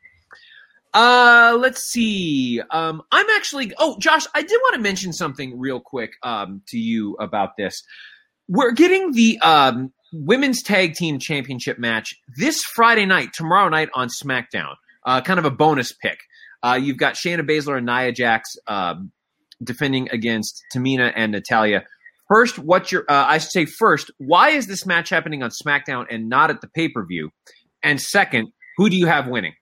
Uh, 0.94 1.56
let's 1.60 1.82
see. 1.82 2.60
Um, 2.70 3.02
I'm 3.10 3.28
actually. 3.30 3.72
Oh, 3.78 3.98
Josh, 3.98 4.26
I 4.34 4.42
did 4.42 4.58
want 4.62 4.74
to 4.74 4.80
mention 4.80 5.12
something 5.12 5.58
real 5.58 5.80
quick 5.80 6.12
um, 6.22 6.62
to 6.68 6.78
you 6.78 7.14
about 7.20 7.56
this. 7.56 7.82
We're 8.52 8.72
getting 8.72 9.12
the 9.12 9.38
um, 9.38 9.92
women's 10.12 10.60
tag 10.64 10.94
team 10.94 11.20
championship 11.20 11.78
match 11.78 12.16
this 12.36 12.64
Friday 12.64 13.06
night, 13.06 13.28
tomorrow 13.32 13.68
night 13.68 13.90
on 13.94 14.08
SmackDown. 14.08 14.74
Uh, 15.06 15.20
kind 15.20 15.38
of 15.38 15.44
a 15.44 15.52
bonus 15.52 15.92
pick. 15.92 16.18
Uh, 16.60 16.76
you've 16.82 16.96
got 16.96 17.14
Shayna 17.14 17.48
Baszler 17.48 17.76
and 17.76 17.86
Nia 17.86 18.10
Jax 18.10 18.50
um, 18.66 19.12
defending 19.62 20.10
against 20.10 20.60
Tamina 20.74 21.12
and 21.14 21.30
Natalya. 21.30 21.84
First, 22.26 22.58
what's 22.58 22.90
your? 22.90 23.02
Uh, 23.08 23.24
I 23.28 23.38
should 23.38 23.52
say 23.52 23.66
first, 23.66 24.10
why 24.18 24.50
is 24.50 24.66
this 24.66 24.84
match 24.84 25.10
happening 25.10 25.44
on 25.44 25.50
SmackDown 25.50 26.06
and 26.10 26.28
not 26.28 26.50
at 26.50 26.60
the 26.60 26.68
pay 26.68 26.88
per 26.88 27.06
view? 27.06 27.30
And 27.84 28.00
second, 28.00 28.48
who 28.78 28.90
do 28.90 28.96
you 28.96 29.06
have 29.06 29.28
winning? 29.28 29.54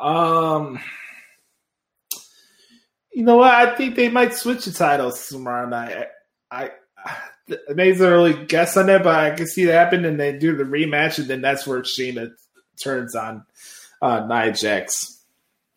Um, 0.00 0.80
you 3.12 3.22
know 3.22 3.36
what? 3.36 3.52
I 3.52 3.76
think 3.76 3.96
they 3.96 4.08
might 4.08 4.32
switch 4.32 4.64
the 4.64 4.72
titles 4.72 5.28
tomorrow 5.28 5.68
night. 5.68 6.06
I, 6.50 6.70
I 6.96 7.16
it 7.68 7.76
makes 7.76 8.00
a 8.00 8.10
really 8.10 8.44
guess 8.46 8.76
on 8.76 8.86
that, 8.86 9.02
but 9.02 9.14
I 9.14 9.30
can 9.30 9.46
see 9.46 9.64
that 9.66 9.72
happen, 9.74 10.04
and 10.04 10.18
they 10.18 10.36
do 10.36 10.56
the 10.56 10.64
rematch, 10.64 11.18
and 11.18 11.28
then 11.28 11.40
that's 11.40 11.66
where 11.66 11.80
Shayna 11.82 12.30
turns 12.82 13.14
on 13.14 13.44
uh, 14.00 14.26
Nia 14.26 14.52
Jax. 14.52 15.20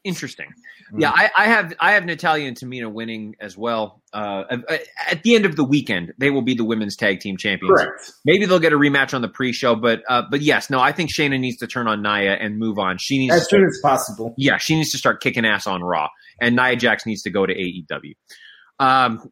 Interesting. 0.04 0.48
Yeah, 0.96 1.10
I, 1.14 1.32
I 1.36 1.46
have 1.48 1.74
I 1.80 1.92
have 1.94 2.06
Natalya 2.06 2.48
and 2.48 2.56
Tamina 2.56 2.92
winning 2.92 3.36
as 3.42 3.58
well. 3.58 4.04
Uh, 4.14 4.44
at- 4.70 4.84
at 5.10 5.24
the 5.24 5.34
end 5.36 5.46
of 5.46 5.56
the 5.56 5.64
weekend, 5.64 6.14
they 6.20 6.30
will 6.30 6.44
be 6.44 6.54
the 6.54 6.64
women's 6.64 6.96
tag 6.96 7.20
team 7.22 7.38
champions. 7.38 7.76
Correct. 7.82 8.12
Maybe 8.24 8.46
they'll 8.46 8.60
get 8.60 8.72
a 8.72 8.78
rematch 8.78 9.16
on 9.16 9.24
the 9.24 9.28
pre-show, 9.28 9.76
but 9.76 10.04
uh, 10.08 10.22
but 10.30 10.42
yes, 10.42 10.70
no, 10.70 10.80
I 10.80 10.92
think 10.92 11.10
Shayna 11.12 11.40
needs 11.40 11.58
to 11.58 11.68
turn 11.68 11.88
on 11.88 12.04
Nia 12.04 12.34
and 12.36 12.60
move 12.60 12.78
on. 12.78 12.98
She 13.00 13.18
needs, 13.18 13.34
As 13.34 13.48
to 13.48 13.56
soon 13.58 13.72
start, 13.72 13.72
as 13.72 13.80
possible. 14.00 14.36
yeah, 14.38 14.58
she 14.58 14.76
needs 14.76 14.92
to 14.92 15.00
start 15.00 15.22
kicking 15.24 15.44
ass 15.44 15.66
on 15.66 15.84
Raw, 15.84 16.08
and 16.40 16.56
Nia 16.56 16.76
Jax 16.76 17.08
needs 17.08 17.24
to 17.24 17.32
go 17.32 17.46
to 17.48 17.54
AEW. 17.54 18.14
Um, 18.80 19.28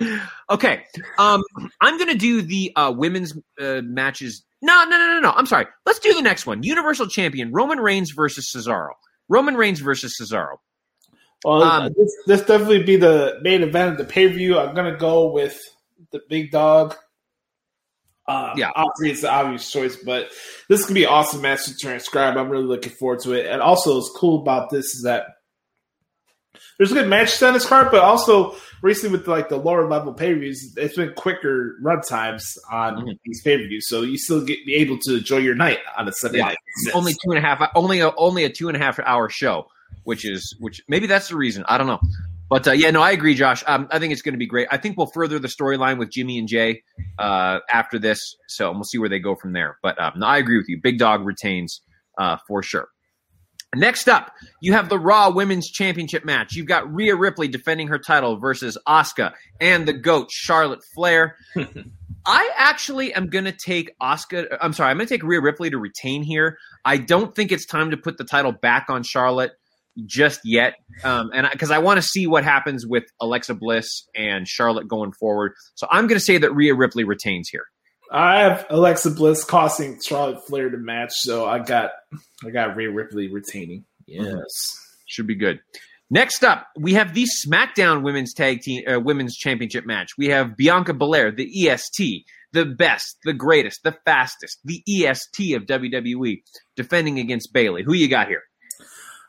okay, 0.50 0.84
um, 1.18 1.42
I'm 1.80 1.98
gonna 1.98 2.14
do 2.14 2.42
the 2.42 2.72
uh, 2.76 2.92
women's 2.96 3.36
uh, 3.60 3.80
matches. 3.82 4.44
No, 4.62 4.84
no, 4.84 4.96
no, 4.96 5.06
no, 5.08 5.20
no. 5.20 5.32
I'm 5.32 5.46
sorry. 5.46 5.66
Let's 5.86 5.98
do 5.98 6.14
the 6.14 6.22
next 6.22 6.46
one. 6.46 6.62
Universal 6.62 7.08
Champion 7.08 7.52
Roman 7.52 7.78
Reigns 7.80 8.10
versus 8.12 8.50
Cesaro. 8.54 8.90
Roman 9.28 9.56
Reigns 9.56 9.80
versus 9.80 10.16
Cesaro. 10.20 10.56
Well, 11.44 11.62
Um, 11.62 11.92
this, 11.96 12.14
this 12.26 12.40
definitely 12.42 12.84
be 12.84 12.96
the 12.96 13.38
main 13.42 13.62
event 13.62 13.92
of 13.92 13.98
the 13.98 14.04
pay 14.04 14.28
per 14.28 14.34
view. 14.34 14.58
I'm 14.58 14.74
gonna 14.74 14.96
go 14.96 15.30
with 15.32 15.60
the 16.12 16.20
big 16.28 16.50
dog. 16.52 16.94
Uh, 18.28 18.54
Yeah. 18.56 18.70
obviously 18.76 19.10
it's 19.10 19.20
the 19.22 19.30
obvious 19.32 19.68
choice, 19.70 19.96
but 19.96 20.30
this 20.68 20.84
could 20.86 20.94
be 20.94 21.02
an 21.04 21.10
awesome 21.10 21.40
match 21.42 21.64
to 21.64 21.74
transcribe. 21.76 22.36
I'm 22.36 22.48
really 22.48 22.64
looking 22.64 22.92
forward 22.92 23.18
to 23.20 23.32
it. 23.32 23.46
And 23.46 23.60
also, 23.60 23.96
what's 23.96 24.10
cool 24.16 24.40
about 24.42 24.70
this 24.70 24.94
is 24.94 25.02
that 25.02 25.24
there's 26.78 26.90
a 26.92 26.94
good 26.94 27.08
matches 27.08 27.42
on 27.42 27.52
this 27.54 27.66
card, 27.66 27.90
but 27.90 28.00
also 28.00 28.54
recently 28.82 29.18
with 29.18 29.28
like 29.28 29.48
the 29.48 29.56
lower 29.56 29.88
level 29.88 30.12
pay 30.12 30.32
per 30.34 30.40
views, 30.40 30.74
it's 30.76 30.96
been 30.96 31.12
quicker 31.14 31.76
run 31.82 32.00
times 32.02 32.56
on 32.70 32.96
Mhm. 32.96 33.18
these 33.24 33.42
pay 33.42 33.56
per 33.58 33.64
views, 33.68 33.88
so 33.88 34.02
you 34.02 34.16
still 34.18 34.44
get 34.44 34.58
be 34.66 34.74
able 34.74 34.98
to 35.02 35.16
enjoy 35.18 35.38
your 35.38 35.54
night 35.54 35.78
on 35.98 36.08
a 36.08 36.12
Sunday 36.12 36.38
Yeah. 36.38 36.44
night. 36.46 36.58
only 36.94 37.12
two 37.12 37.30
and 37.30 37.38
a 37.38 37.40
half 37.40 37.60
only 37.74 38.00
a, 38.00 38.10
only 38.16 38.44
a 38.44 38.48
two 38.50 38.68
and 38.68 38.76
a 38.76 38.80
half 38.80 38.98
hour 39.00 39.28
show 39.28 39.66
which 40.04 40.24
is 40.24 40.56
which 40.58 40.80
maybe 40.88 41.06
that's 41.06 41.28
the 41.28 41.36
reason 41.36 41.62
i 41.68 41.76
don't 41.76 41.86
know 41.86 42.00
but 42.48 42.66
uh, 42.66 42.72
yeah 42.72 42.90
no 42.90 43.02
i 43.02 43.10
agree 43.10 43.34
josh 43.34 43.62
um, 43.66 43.86
i 43.90 43.98
think 43.98 44.10
it's 44.12 44.22
going 44.22 44.32
to 44.32 44.38
be 44.38 44.46
great 44.46 44.66
i 44.70 44.76
think 44.78 44.96
we'll 44.96 45.06
further 45.06 45.38
the 45.38 45.48
storyline 45.48 45.98
with 45.98 46.10
jimmy 46.10 46.38
and 46.38 46.48
jay 46.48 46.82
uh, 47.18 47.58
after 47.70 47.98
this 47.98 48.34
so 48.48 48.72
we'll 48.72 48.84
see 48.84 48.96
where 48.98 49.08
they 49.10 49.18
go 49.20 49.34
from 49.36 49.52
there 49.52 49.76
but 49.82 50.00
um, 50.00 50.12
no, 50.16 50.26
i 50.26 50.38
agree 50.38 50.56
with 50.56 50.66
you 50.68 50.80
big 50.82 50.98
dog 50.98 51.24
retains 51.26 51.82
uh, 52.18 52.36
for 52.48 52.62
sure 52.62 52.88
Next 53.74 54.06
up, 54.06 54.32
you 54.60 54.74
have 54.74 54.90
the 54.90 54.98
Raw 54.98 55.30
Women's 55.30 55.70
Championship 55.70 56.26
match. 56.26 56.54
You've 56.54 56.66
got 56.66 56.92
Rhea 56.92 57.16
Ripley 57.16 57.48
defending 57.48 57.88
her 57.88 57.98
title 57.98 58.36
versus 58.36 58.76
Asuka 58.86 59.32
and 59.62 59.88
the 59.88 59.94
GOAT 59.94 60.30
Charlotte 60.30 60.80
Flair. 60.94 61.36
I 62.26 62.50
actually 62.56 63.14
am 63.14 63.28
going 63.28 63.46
to 63.46 63.52
take 63.52 63.98
Asuka. 63.98 64.58
I'm 64.60 64.74
sorry, 64.74 64.90
I'm 64.90 64.98
going 64.98 65.08
to 65.08 65.14
take 65.14 65.22
Rhea 65.22 65.40
Ripley 65.40 65.70
to 65.70 65.78
retain 65.78 66.22
here. 66.22 66.58
I 66.84 66.98
don't 66.98 67.34
think 67.34 67.50
it's 67.50 67.64
time 67.64 67.90
to 67.90 67.96
put 67.96 68.18
the 68.18 68.24
title 68.24 68.52
back 68.52 68.86
on 68.90 69.02
Charlotte. 69.04 69.52
just 70.06 70.40
yet, 70.44 70.74
um, 71.02 71.30
and 71.34 71.48
because 71.50 71.70
I, 71.70 71.76
I 71.76 71.78
want 71.78 71.96
to 71.96 72.06
see 72.06 72.26
what 72.26 72.44
happens 72.44 72.86
with 72.86 73.04
Alexa 73.20 73.54
Bliss 73.54 74.06
and 74.14 74.46
Charlotte 74.46 74.86
going 74.86 75.12
forward. 75.12 75.52
So 75.74 75.86
I'm 75.90 76.06
going 76.06 76.18
to 76.18 76.24
say 76.24 76.38
that 76.38 76.54
Rhea 76.54 76.74
Ripley 76.74 77.04
retains 77.04 77.48
here. 77.48 77.64
I 78.12 78.40
have 78.40 78.66
Alexa 78.68 79.12
Bliss 79.12 79.42
costing 79.42 79.98
Charlotte 80.04 80.46
Flair 80.46 80.68
to 80.68 80.76
match, 80.76 81.12
so 81.14 81.46
I 81.46 81.60
got 81.60 81.92
I 82.44 82.50
got 82.50 82.76
Rhea 82.76 82.90
Ripley 82.90 83.32
retaining. 83.32 83.86
Yes, 84.06 84.44
should 85.06 85.26
be 85.26 85.34
good. 85.34 85.60
Next 86.10 86.44
up, 86.44 86.66
we 86.76 86.92
have 86.92 87.14
the 87.14 87.24
SmackDown 87.24 88.02
Women's 88.02 88.34
Tag 88.34 88.60
Team 88.60 88.84
uh, 88.86 89.00
Women's 89.00 89.34
Championship 89.34 89.86
match. 89.86 90.10
We 90.18 90.26
have 90.26 90.58
Bianca 90.58 90.92
Belair, 90.92 91.30
the 91.30 91.70
EST, 91.70 92.26
the 92.52 92.66
best, 92.66 93.16
the 93.24 93.32
greatest, 93.32 93.82
the 93.82 93.96
fastest, 94.04 94.58
the 94.62 94.82
EST 94.86 95.54
of 95.54 95.62
WWE, 95.62 96.42
defending 96.76 97.18
against 97.18 97.54
Bayley. 97.54 97.82
Who 97.82 97.94
you 97.94 98.08
got 98.08 98.28
here? 98.28 98.42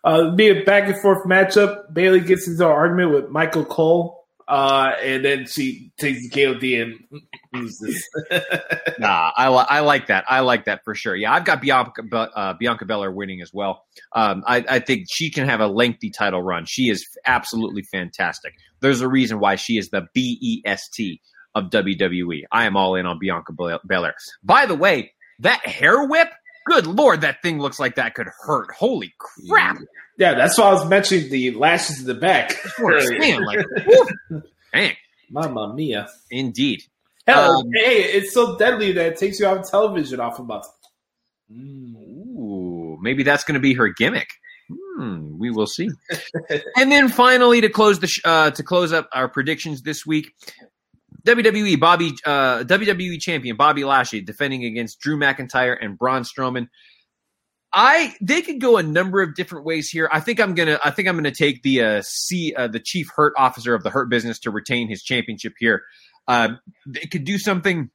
Uh, 0.04 0.32
be 0.32 0.50
a 0.50 0.66
back 0.66 0.90
and 0.90 1.02
forth 1.02 1.26
matchup. 1.26 1.94
Bayley 1.94 2.20
gets 2.20 2.50
into 2.50 2.66
an 2.66 2.72
argument 2.74 3.14
with 3.14 3.30
Michael 3.30 3.64
Cole, 3.64 4.26
uh, 4.46 4.92
and 5.02 5.24
then 5.24 5.46
she 5.46 5.94
takes 5.98 6.20
the 6.22 6.30
KOD 6.30 6.82
and 6.82 7.22
loses. 7.54 8.08
nah, 9.00 9.32
I, 9.36 9.50
li- 9.50 9.66
I 9.70 9.80
like 9.82 10.08
that. 10.08 10.26
I 10.28 10.42
like 10.42 10.66
that 10.66 10.82
for 10.84 10.96
sure. 10.96 11.16
Yeah, 11.16 11.34
I've 11.34 11.46
got 11.46 11.62
Bianca 11.62 12.04
uh, 12.14 12.54
Bianca 12.54 12.86
Belair 12.86 13.12
winning 13.12 13.42
as 13.42 13.52
well. 13.54 13.84
Um, 14.14 14.44
I, 14.46 14.64
I 14.68 14.80
think 14.80 15.06
she 15.12 15.32
can 15.32 15.48
have 15.48 15.60
a 15.60 15.68
lengthy 15.68 16.10
title 16.10 16.42
run. 16.42 16.66
She 16.66 16.90
is 16.90 17.06
absolutely 17.26 17.84
fantastic. 17.84 18.54
There's 18.82 19.02
a 19.02 19.08
reason 19.08 19.40
why 19.40 19.56
she 19.56 19.78
is 19.78 19.90
the 19.90 20.08
BEST 20.14 21.02
of 21.56 21.66
WWE. 21.66 22.44
I 22.52 22.66
am 22.66 22.76
all 22.76 22.96
in 22.96 23.06
on 23.06 23.20
Bianca 23.20 23.54
Belair. 23.54 24.16
By 24.44 24.66
the 24.66 24.76
way, 24.76 25.14
that 25.40 25.66
hair 25.66 26.06
whip 26.06 26.30
Good 26.66 26.88
lord, 26.88 27.22
that 27.22 27.42
thing 27.42 27.60
looks 27.60 27.80
like 27.80 27.96
that 27.96 28.16
could 28.16 28.28
hurt. 28.46 28.72
Holy 28.72 29.14
crap! 29.18 29.78
Yeah, 30.18 30.36
that's 30.36 30.58
why 30.58 30.70
I 30.70 30.74
was 30.74 30.88
mentioning 30.88 31.30
the 31.30 31.52
lashes 31.52 32.02
in 32.02 32.06
the 32.06 32.14
back. 32.14 32.54
Damn, 32.78 33.42
like, 33.44 33.66
dang, 34.74 34.96
mamma 35.30 35.74
mia! 35.74 36.08
Indeed. 36.32 36.84
Hell, 37.28 37.60
um, 37.60 37.72
hey, 37.74 38.04
it's 38.04 38.34
so 38.34 38.58
deadly 38.58 38.92
that 38.94 39.14
it 39.14 39.18
takes 39.18 39.40
you 39.40 39.46
off 39.46 39.70
television 39.70 40.20
off 40.20 40.40
a 40.40 40.44
month. 40.44 40.66
Mm. 41.52 41.96
Ooh, 41.96 42.98
maybe 43.02 43.24
that's 43.24 43.44
going 43.44 43.56
to 43.56 43.62
be 43.62 43.74
her 43.74 43.90
gimmick. 43.90 44.28
Hmm, 44.70 45.38
we 45.38 45.52
will 45.52 45.68
see. 45.68 45.90
and 46.78 46.92
then 46.92 47.10
finally, 47.10 47.62
to 47.62 47.70
close 47.70 48.00
the 48.00 48.08
sh- 48.08 48.22
uh, 48.26 48.52
to 48.52 48.64
close 48.64 48.92
up 48.92 49.10
our 49.14 49.30
predictions 49.30 49.82
this 49.82 50.06
week, 50.06 50.32
WWE 51.26 51.80
Bobby 51.80 52.14
uh, 52.26 52.64
WWE 52.64 53.20
champion 53.20 53.56
Bobby 53.56 53.84
Lashley 53.84 54.22
defending 54.22 54.66
against 54.66 55.00
Drew 55.00 55.18
McIntyre 55.18 55.78
and 55.80 55.98
Braun 55.98 56.24
Strowman. 56.24 56.68
I 57.74 58.14
they 58.22 58.42
could 58.42 58.62
go 58.62 58.78
a 58.78 58.84
number 58.84 59.22
of 59.22 59.36
different 59.36 59.66
ways 59.66 59.90
here. 59.90 60.08
I 60.12 60.20
think 60.20 60.40
I'm 60.40 60.54
gonna 60.54 60.80
I 60.84 60.92
think 60.92 61.08
I'm 61.08 61.16
gonna 61.16 61.32
take 61.32 61.64
the 61.64 61.82
uh, 61.82 62.02
C 62.06 62.54
uh, 62.56 62.68
the 62.68 62.80
chief 62.80 63.10
hurt 63.16 63.34
officer 63.38 63.74
of 63.74 63.84
the 63.84 63.90
hurt 63.90 64.10
business 64.10 64.40
to 64.40 64.52
retain 64.52 64.88
his 64.88 65.02
championship 65.02 65.54
here. 65.58 65.84
Uh, 66.28 66.50
they 66.86 67.02
could 67.02 67.26
do 67.26 67.38
something 67.38 67.90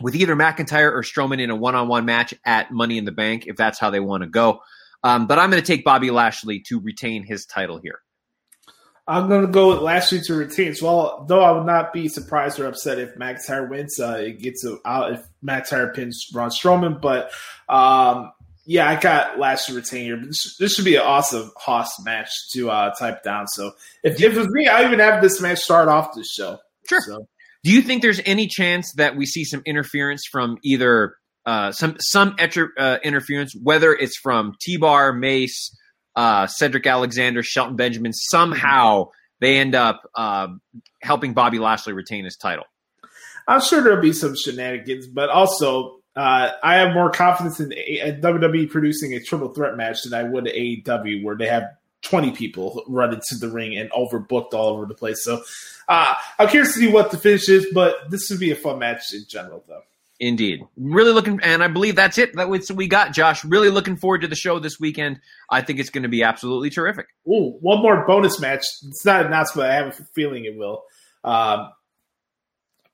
with 0.00 0.14
either 0.14 0.34
McIntyre 0.34 0.92
or 0.92 1.02
Strowman 1.02 1.40
in 1.40 1.50
a 1.50 1.56
one 1.56 1.74
on 1.74 1.88
one 1.88 2.04
match 2.04 2.34
at 2.44 2.70
Money 2.70 2.98
in 2.98 3.04
the 3.04 3.12
Bank 3.12 3.46
if 3.46 3.56
that's 3.56 3.78
how 3.78 3.90
they 3.90 4.00
want 4.00 4.22
to 4.22 4.28
go. 4.28 4.62
Um, 5.02 5.26
but 5.26 5.38
I'm 5.38 5.50
going 5.50 5.62
to 5.62 5.66
take 5.66 5.84
Bobby 5.84 6.10
Lashley 6.10 6.60
to 6.66 6.78
retain 6.78 7.24
his 7.24 7.46
title 7.46 7.78
here. 7.78 8.00
I'm 9.08 9.28
going 9.28 9.44
to 9.44 9.50
go 9.50 9.70
with 9.70 9.80
Lashley 9.80 10.20
to 10.20 10.34
retain. 10.34 10.74
So, 10.74 10.86
well, 10.86 11.24
though 11.26 11.40
I 11.40 11.50
would 11.50 11.66
not 11.66 11.92
be 11.92 12.08
surprised 12.08 12.60
or 12.60 12.66
upset 12.66 12.98
if 12.98 13.16
McIntyre 13.16 13.68
wins, 13.68 13.98
uh, 13.98 14.18
it 14.20 14.40
gets 14.40 14.64
out 14.84 15.12
if 15.12 15.26
McIntyre 15.44 15.92
pins 15.92 16.26
Braun 16.30 16.50
Strowman. 16.50 17.00
But 17.00 17.32
um, 17.68 18.32
yeah, 18.66 18.88
I 18.88 19.00
got 19.00 19.38
Lashley 19.38 19.74
retain 19.74 20.04
here. 20.04 20.16
This, 20.16 20.56
this, 20.58 20.74
should 20.74 20.84
be 20.84 20.94
an 20.94 21.02
awesome 21.02 21.50
Hoss 21.56 22.00
match 22.04 22.30
to 22.52 22.70
uh, 22.70 22.94
type 22.94 23.24
down. 23.24 23.48
So 23.48 23.72
if, 24.04 24.20
if 24.22 24.34
it 24.34 24.38
was 24.38 24.48
me, 24.48 24.68
I 24.68 24.84
even 24.84 25.00
have 25.00 25.22
this 25.22 25.40
match 25.40 25.58
start 25.58 25.88
off 25.88 26.14
the 26.14 26.22
show. 26.22 26.58
Sure. 26.88 27.00
So. 27.00 27.26
Do 27.62 27.72
you 27.72 27.82
think 27.82 28.02
there's 28.02 28.20
any 28.24 28.46
chance 28.46 28.92
that 28.94 29.16
we 29.16 29.26
see 29.26 29.44
some 29.44 29.62
interference 29.66 30.24
from 30.30 30.58
either 30.62 31.16
uh, 31.46 31.72
some 31.72 31.96
some 31.98 32.36
uh, 32.78 32.98
interference, 33.02 33.54
whether 33.60 33.92
it's 33.92 34.16
from 34.16 34.54
T 34.60 34.76
Bar, 34.76 35.12
Mace, 35.12 35.76
uh, 36.16 36.46
Cedric 36.46 36.86
Alexander, 36.86 37.42
Shelton 37.42 37.76
Benjamin, 37.76 38.12
somehow 38.12 39.08
they 39.40 39.58
end 39.58 39.74
up 39.74 40.02
uh, 40.14 40.48
helping 41.02 41.34
Bobby 41.34 41.58
Lashley 41.58 41.92
retain 41.92 42.24
his 42.24 42.36
title. 42.36 42.64
I'm 43.48 43.60
sure 43.60 43.82
there'll 43.82 44.02
be 44.02 44.12
some 44.12 44.36
shenanigans, 44.36 45.06
but 45.06 45.30
also 45.30 46.00
uh, 46.14 46.50
I 46.62 46.76
have 46.76 46.92
more 46.94 47.10
confidence 47.10 47.58
in 47.60 47.70
WWE 47.70 48.70
producing 48.70 49.14
a 49.14 49.20
triple 49.20 49.48
threat 49.54 49.76
match 49.76 50.02
than 50.02 50.14
I 50.14 50.24
would 50.24 50.44
AEW, 50.44 51.24
where 51.24 51.36
they 51.36 51.46
have 51.46 51.64
20 52.02 52.32
people 52.32 52.82
run 52.88 53.12
into 53.12 53.36
the 53.38 53.48
ring 53.48 53.76
and 53.76 53.90
overbooked 53.90 54.54
all 54.54 54.68
over 54.68 54.86
the 54.86 54.94
place. 54.94 55.22
So 55.24 55.42
uh, 55.88 56.14
I'm 56.38 56.48
curious 56.48 56.74
to 56.74 56.80
see 56.80 56.92
what 56.92 57.10
the 57.10 57.18
finish 57.18 57.48
is, 57.48 57.66
but 57.74 58.10
this 58.10 58.30
would 58.30 58.40
be 58.40 58.50
a 58.50 58.56
fun 58.56 58.78
match 58.78 59.12
in 59.12 59.24
general, 59.28 59.64
though. 59.68 59.82
Indeed. 60.20 60.62
Really 60.76 61.12
looking, 61.12 61.40
and 61.42 61.64
I 61.64 61.68
believe 61.68 61.96
that's 61.96 62.18
it. 62.18 62.36
That 62.36 62.50
was 62.50 62.70
we 62.70 62.88
got, 62.88 63.12
Josh. 63.14 63.42
Really 63.42 63.70
looking 63.70 63.96
forward 63.96 64.20
to 64.20 64.28
the 64.28 64.36
show 64.36 64.58
this 64.58 64.78
weekend. 64.78 65.18
I 65.48 65.62
think 65.62 65.78
it's 65.78 65.88
going 65.88 66.02
to 66.02 66.10
be 66.10 66.22
absolutely 66.22 66.68
terrific. 66.68 67.06
Ooh, 67.26 67.56
one 67.60 67.80
more 67.80 68.06
bonus 68.06 68.38
match. 68.38 68.66
It's 68.86 69.04
not 69.04 69.24
announced, 69.24 69.54
but 69.54 69.70
I 69.70 69.74
have 69.74 69.88
a 69.88 69.92
feeling 70.14 70.44
it 70.44 70.58
will. 70.58 70.84
Um, 71.24 71.70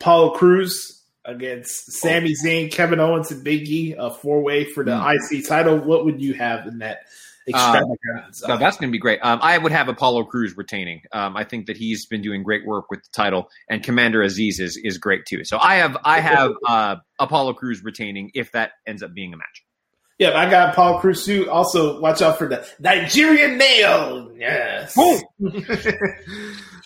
Apollo 0.01 0.35
Crews 0.35 1.03
against 1.25 1.95
Sami 1.95 2.33
Zayn, 2.33 2.71
Kevin 2.71 3.01
Owens, 3.01 3.33
and 3.33 3.43
Big 3.43 3.69
E, 3.69 3.97
a 3.99 4.11
four 4.11 4.41
way 4.43 4.65
for 4.65 4.85
the 4.85 4.93
mm. 4.93 5.33
IC 5.33 5.49
title. 5.49 5.79
What 5.79 6.05
would 6.05 6.23
you 6.23 6.35
have 6.35 6.69
in 6.69 6.79
that? 6.79 7.01
Extravaganza. 7.49 8.49
No, 8.49 8.57
that's 8.57 8.77
going 8.77 8.91
to 8.91 8.93
be 8.93 8.99
great. 8.99 9.21
Um, 9.23 9.39
I 9.43 9.59
would 9.59 9.73
have 9.73 9.89
Apollo 9.89 10.25
Crews 10.25 10.57
retaining. 10.57 11.03
Um, 11.13 11.37
I 11.37 11.45
think 11.45 11.67
that 11.67 11.77
he's 11.77 12.07
been 12.07 12.23
doing 12.23 12.43
great 12.43 12.67
work 12.67 12.91
with 12.91 13.03
the 13.03 13.09
title, 13.13 13.49
and 13.69 13.83
Commander 13.83 14.21
Azeez 14.21 14.61
is 14.61 14.77
is 14.83 14.99
great 14.99 15.27
too. 15.27 15.45
So 15.45 15.59
I 15.59 15.77
have 15.77 15.97
I 16.05 16.21
have 16.21 16.53
uh, 16.67 16.97
Apollo 17.19 17.55
Crews 17.55 17.85
retaining 17.85 18.31
if 18.35 18.53
that 18.53 18.73
ends 18.87 19.03
up 19.03 19.15
being 19.15 19.33
a 19.33 19.37
match. 19.37 19.65
Yeah, 20.19 20.37
I 20.39 20.51
got 20.51 20.71
Apollo 20.73 21.01
Crews 21.01 21.27
too. 21.27 21.51
Also, 21.51 22.01
watch 22.01 22.23
out 22.23 22.39
for 22.39 22.49
the 22.49 22.67
Nigerian 22.81 23.59
nail. 23.59 24.33
Yes. 24.35 24.97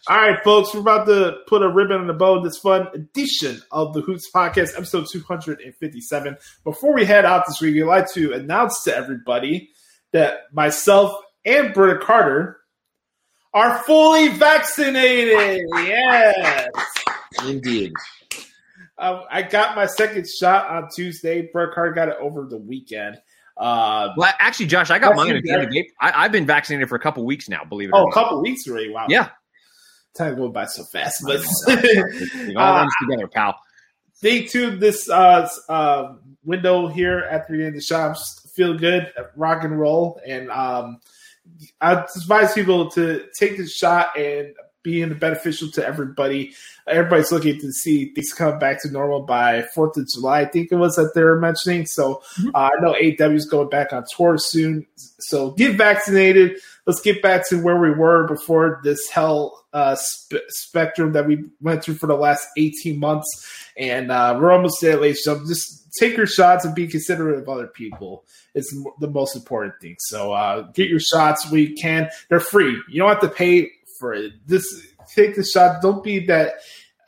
All 0.08 0.16
right, 0.16 0.42
folks, 0.42 0.74
we're 0.74 0.80
about 0.80 1.06
to 1.06 1.36
put 1.46 1.62
a 1.62 1.68
ribbon 1.68 2.00
on 2.00 2.06
the 2.08 2.12
bow 2.12 2.38
of 2.38 2.44
this 2.44 2.58
fun 2.58 2.88
edition 2.92 3.60
of 3.70 3.92
the 3.92 4.00
Hoots 4.00 4.28
Podcast, 4.34 4.74
episode 4.74 5.06
257. 5.12 6.36
Before 6.64 6.94
we 6.94 7.04
head 7.04 7.24
out 7.24 7.44
this 7.46 7.60
week, 7.60 7.74
we'd 7.74 7.84
like 7.84 8.12
to 8.14 8.32
announce 8.32 8.82
to 8.84 8.96
everybody 8.96 9.70
that 10.12 10.52
myself 10.52 11.12
and 11.44 11.72
Brother 11.72 11.98
Carter 11.98 12.58
are 13.52 13.78
fully 13.78 14.28
vaccinated. 14.28 15.66
Yes. 15.72 16.68
Indeed. 17.46 17.92
Um, 18.98 19.22
I 19.30 19.42
got 19.42 19.76
my 19.76 19.86
second 19.86 20.28
shot 20.28 20.68
on 20.70 20.88
Tuesday. 20.94 21.48
Brother 21.52 21.72
Carter 21.72 21.92
got 21.92 22.08
it 22.08 22.16
over 22.20 22.46
the 22.46 22.58
weekend. 22.58 23.16
Uh, 23.56 24.10
well, 24.16 24.32
actually, 24.38 24.66
Josh, 24.66 24.90
I 24.90 24.98
got 24.98 25.16
mine 25.16 25.36
at 25.36 25.42
the 25.42 25.50
end 25.50 25.64
of 25.64 25.70
the 25.70 25.90
I, 26.00 26.22
have 26.22 26.32
been 26.32 26.46
vaccinated 26.46 26.88
for 26.88 26.96
a 26.96 27.00
couple 27.00 27.24
weeks 27.24 27.48
now. 27.48 27.64
Believe 27.64 27.90
it. 27.90 27.92
Or 27.92 28.00
not. 28.00 28.06
Oh, 28.06 28.10
a 28.10 28.12
couple 28.12 28.42
weeks 28.42 28.68
already. 28.68 28.90
Wow. 28.90 29.06
Yeah. 29.08 29.28
Time 30.16 30.36
going 30.36 30.52
by 30.52 30.66
so 30.66 30.84
fast, 30.84 31.22
but 31.24 31.36
it 31.36 32.56
all 32.56 32.74
runs 32.74 32.92
uh, 33.02 33.04
together, 33.04 33.28
pal. 33.28 33.58
Stay 34.14 34.46
tuned. 34.46 34.80
This 34.80 35.08
uh, 35.08 35.48
uh, 35.68 36.14
window 36.44 36.88
here 36.88 37.20
at 37.20 37.48
the 37.48 37.54
end 37.54 37.68
of 37.68 37.74
the 37.74 37.80
shops 37.80 38.39
feel 38.60 38.76
good, 38.76 39.10
rock 39.36 39.64
and 39.64 39.80
roll, 39.80 40.20
and 40.26 40.50
um, 40.50 41.00
I 41.80 42.04
advise 42.14 42.52
people 42.52 42.90
to 42.90 43.26
take 43.38 43.56
the 43.56 43.66
shot 43.66 44.18
and 44.18 44.54
being 44.82 45.14
beneficial 45.14 45.70
to 45.70 45.86
everybody. 45.86 46.52
Everybody's 46.86 47.32
looking 47.32 47.58
to 47.58 47.72
see 47.72 48.12
things 48.12 48.34
come 48.34 48.58
back 48.58 48.82
to 48.82 48.90
normal 48.90 49.22
by 49.22 49.62
Fourth 49.74 49.96
of 49.96 50.06
July. 50.08 50.40
I 50.40 50.44
think 50.44 50.70
it 50.70 50.76
was 50.76 50.96
that 50.96 51.12
they 51.14 51.22
were 51.22 51.40
mentioning. 51.40 51.86
So 51.86 52.22
mm-hmm. 52.38 52.50
uh, 52.54 52.68
I 52.68 52.80
know 52.80 52.94
AW 52.94 53.34
is 53.34 53.46
going 53.46 53.70
back 53.70 53.94
on 53.94 54.04
tour 54.14 54.36
soon. 54.36 54.86
So 54.96 55.52
get 55.52 55.76
vaccinated. 55.76 56.58
Let's 56.86 57.00
get 57.00 57.22
back 57.22 57.48
to 57.48 57.62
where 57.62 57.78
we 57.78 57.90
were 57.90 58.26
before 58.26 58.80
this 58.82 59.08
hell 59.08 59.64
uh, 59.72 59.94
sp- 59.94 60.48
spectrum 60.48 61.12
that 61.12 61.26
we 61.26 61.44
went 61.60 61.84
through 61.84 61.94
for 61.94 62.06
the 62.06 62.16
last 62.16 62.46
18 62.56 62.98
months. 62.98 63.28
And 63.76 64.10
uh, 64.10 64.38
we're 64.40 64.52
almost 64.52 64.80
there, 64.80 64.96
ladies 64.96 65.18
and 65.26 65.36
gentlemen. 65.36 65.48
Just 65.48 65.92
take 65.98 66.16
your 66.16 66.26
shots 66.26 66.64
and 66.64 66.74
be 66.74 66.86
considerate 66.86 67.38
of 67.38 67.48
other 67.48 67.66
people. 67.66 68.24
It's 68.54 68.74
the 68.98 69.08
most 69.08 69.36
important 69.36 69.74
thing. 69.80 69.96
So 69.98 70.32
uh, 70.32 70.62
get 70.72 70.88
your 70.88 71.00
shots 71.00 71.50
where 71.50 71.60
you 71.60 71.74
can. 71.74 72.08
They're 72.28 72.40
free. 72.40 72.80
You 72.88 73.00
don't 73.00 73.08
have 73.08 73.20
to 73.20 73.28
pay 73.28 73.70
for 73.98 74.14
it. 74.14 74.32
Just 74.48 74.66
take 75.14 75.36
the 75.36 75.44
shot. 75.44 75.82
Don't 75.82 76.02
be 76.02 76.26
that. 76.26 76.54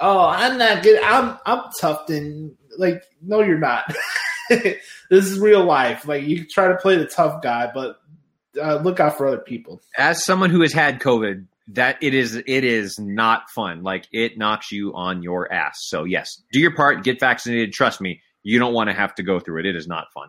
Oh, 0.01 0.27
I'm 0.27 0.59
not 0.59 0.83
good. 0.83 1.01
I'm 1.03 1.39
I'm 1.47 1.71
tough. 1.81 2.07
Then 2.07 2.57
like, 2.79 3.03
no, 3.21 3.41
you're 3.41 3.59
not. 3.59 3.85
this 4.49 4.79
is 5.11 5.39
real 5.39 5.65
life. 5.65 6.07
Like 6.07 6.25
you 6.25 6.47
try 6.47 6.69
to 6.69 6.77
play 6.77 6.97
the 6.97 7.07
tough 7.07 7.43
guy, 7.43 7.71
but 7.73 8.02
uh, 8.61 8.77
look 8.77 9.01
out 9.01 9.17
for 9.17 9.27
other 9.27 9.39
people. 9.39 9.81
As 9.97 10.25
someone 10.25 10.51
who 10.51 10.63
has 10.63 10.73
had 10.73 11.01
COVID, 11.01 11.47
that 11.69 11.97
it 12.03 12.15
is 12.15 12.37
it 12.37 12.65
is 12.65 12.99
not 12.99 13.51
fun. 13.51 13.83
Like 13.83 14.07
it 14.13 14.37
knocks 14.37 14.73
you 14.73 14.93
on 14.95 15.23
your 15.23 15.53
ass. 15.53 15.79
So 15.83 16.05
yes, 16.05 16.43
do 16.53 16.61
your 16.61 16.75
part. 16.75 17.05
Get 17.05 17.21
vaccinated. 17.21 17.73
Trust 17.73 18.01
me, 18.01 18.21
you 18.43 18.59
don't 18.59 18.75
want 18.75 18.91
to 18.91 18.95
have 18.95 19.15
to 19.17 19.23
go 19.23 19.39
through 19.39 19.61
it. 19.61 19.67
It 19.67 19.77
is 19.77 19.87
not 19.87 20.07
fun. 20.13 20.29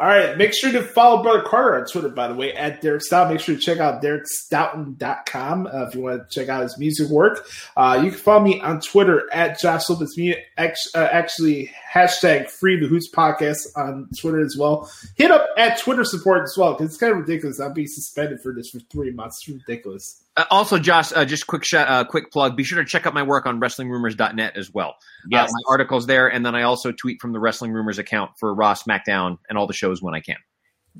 All 0.00 0.08
right, 0.08 0.36
make 0.36 0.52
sure 0.52 0.72
to 0.72 0.82
follow 0.82 1.22
Brother 1.22 1.42
Carter 1.42 1.78
on 1.78 1.86
Twitter, 1.86 2.08
by 2.08 2.26
the 2.26 2.34
way, 2.34 2.52
at 2.52 2.80
Derek 2.80 3.02
Stout. 3.02 3.30
Make 3.30 3.38
sure 3.38 3.54
to 3.54 3.60
check 3.60 3.78
out 3.78 4.02
DerekStoughton.com 4.02 5.66
uh, 5.68 5.86
if 5.86 5.94
you 5.94 6.02
want 6.02 6.28
to 6.28 6.34
check 6.34 6.48
out 6.48 6.62
his 6.62 6.76
music 6.78 7.08
work. 7.08 7.46
Uh, 7.76 8.00
you 8.02 8.10
can 8.10 8.18
follow 8.18 8.42
me 8.42 8.60
on 8.60 8.80
Twitter 8.80 9.22
at 9.32 9.60
Josh 9.60 9.88
Lopez 9.88 10.16
Media. 10.18 10.36
Uh, 10.58 10.68
actually, 10.96 11.70
hashtag 11.92 12.50
Free 12.50 12.78
the 12.78 12.88
Hoots 12.88 13.08
Podcast 13.14 13.68
on 13.76 14.08
Twitter 14.18 14.40
as 14.40 14.56
well. 14.58 14.90
Hit 15.14 15.30
up 15.30 15.46
at 15.56 15.78
Twitter 15.78 16.04
support 16.04 16.42
as 16.42 16.56
well 16.58 16.72
because 16.72 16.88
it's 16.90 16.96
kind 16.98 17.12
of 17.12 17.18
ridiculous. 17.18 17.60
I'm 17.60 17.72
being 17.72 17.86
suspended 17.86 18.40
for 18.40 18.52
this 18.52 18.70
for 18.70 18.80
three 18.90 19.12
months. 19.12 19.46
It's 19.46 19.48
ridiculous. 19.48 20.24
Uh, 20.36 20.44
also, 20.50 20.78
Josh, 20.78 21.12
uh, 21.14 21.24
just 21.24 21.46
quick 21.46 21.64
sh- 21.64 21.74
uh, 21.74 22.04
quick 22.04 22.32
plug. 22.32 22.56
Be 22.56 22.64
sure 22.64 22.82
to 22.82 22.88
check 22.88 23.06
out 23.06 23.14
my 23.14 23.22
work 23.22 23.46
on 23.46 23.60
WrestlingRumors.net 23.60 24.56
as 24.56 24.72
well. 24.72 24.96
Yes. 25.30 25.48
Uh, 25.48 25.52
my 25.52 25.72
articles 25.72 26.06
there, 26.06 26.28
and 26.28 26.44
then 26.44 26.54
I 26.54 26.62
also 26.62 26.92
tweet 26.92 27.20
from 27.20 27.32
the 27.32 27.38
Wrestling 27.38 27.72
Rumors 27.72 27.98
account 27.98 28.32
for 28.38 28.52
Raw, 28.52 28.74
SmackDown, 28.74 29.38
and 29.48 29.56
all 29.56 29.66
the 29.66 29.72
shows 29.72 30.02
when 30.02 30.14
I 30.14 30.20
can. 30.20 30.36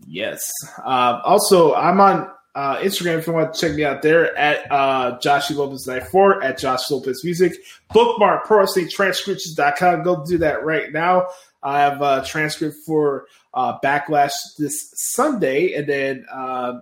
Yes. 0.07 0.51
Uh, 0.85 1.21
also, 1.25 1.75
I'm 1.75 2.01
on 2.01 2.31
uh, 2.55 2.77
Instagram 2.77 3.19
if 3.19 3.27
you 3.27 3.33
want 3.33 3.53
to 3.53 3.61
check 3.61 3.77
me 3.77 3.85
out 3.85 4.03
there 4.03 4.37
at 4.37 4.71
uh, 4.71 5.19
Josh 5.19 5.51
Lopez 5.51 5.87
94 5.87 6.43
at 6.43 6.59
Josh 6.59 6.91
Lopez 6.91 7.23
Music. 7.25 7.53
Bookmark 7.93 8.45
Pro 8.45 8.61
Wrestling 8.61 8.89
Transcriptions.com. 8.89 10.03
Go 10.03 10.25
do 10.25 10.39
that 10.39 10.65
right 10.65 10.93
now. 10.93 11.27
I 11.63 11.81
have 11.81 12.03
a 12.03 12.25
transcript 12.25 12.77
for 12.87 13.27
uh, 13.55 13.79
Backlash 13.81 14.33
this 14.59 14.93
Sunday, 14.95 15.73
and 15.75 15.89
then 15.89 16.27
uh, 16.31 16.81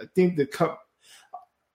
I 0.00 0.04
think 0.14 0.36
the 0.36 0.46
co- 0.46 0.76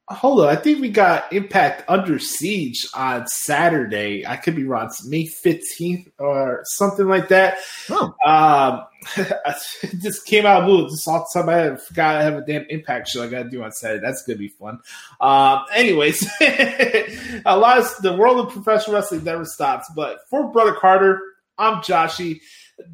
hold 0.10 0.42
on. 0.42 0.50
I 0.50 0.56
think 0.56 0.82
we 0.82 0.90
got 0.90 1.32
Impact 1.32 1.84
Under 1.88 2.20
Siege 2.20 2.88
on 2.94 3.26
Saturday. 3.28 4.26
I 4.26 4.36
could 4.36 4.56
be 4.56 4.66
wrong. 4.66 4.88
It's 4.88 5.08
May 5.08 5.26
15th 5.26 6.12
or 6.20 6.62
something 6.66 7.08
like 7.08 7.30
that. 7.30 7.58
Oh. 7.90 8.14
Um, 8.26 8.86
it 9.18 10.02
just 10.02 10.26
came 10.26 10.46
out 10.46 10.62
of 10.62 10.68
blue. 10.68 10.90
Just 10.90 11.08
off 11.08 11.28
the 11.34 11.40
top 11.40 11.48
of 11.48 11.54
my 11.54 11.54
head, 11.54 11.74
I 11.74 11.76
forgot 11.78 12.16
I 12.16 12.24
have 12.24 12.36
a 12.36 12.42
damn 12.42 12.66
Impact 12.70 13.08
show 13.08 13.24
I 13.24 13.28
got 13.28 13.44
to 13.44 13.50
do 13.50 13.64
on 13.64 13.72
Saturday. 13.72 14.02
That's 14.06 14.24
going 14.24 14.38
to 14.38 14.40
be 14.40 14.50
fun. 14.50 14.80
Um, 15.22 15.66
anyways, 15.74 16.28
a 16.42 17.58
lot 17.58 17.78
of 17.78 17.96
the 18.02 18.16
world 18.18 18.46
of 18.46 18.54
professional 18.54 18.96
wrestling 18.96 19.24
never 19.24 19.46
stops. 19.46 19.90
But 19.96 20.20
for 20.30 20.52
Brother 20.52 20.74
Carter, 20.74 21.22
I'm 21.58 21.78
Joshie. 21.78 22.42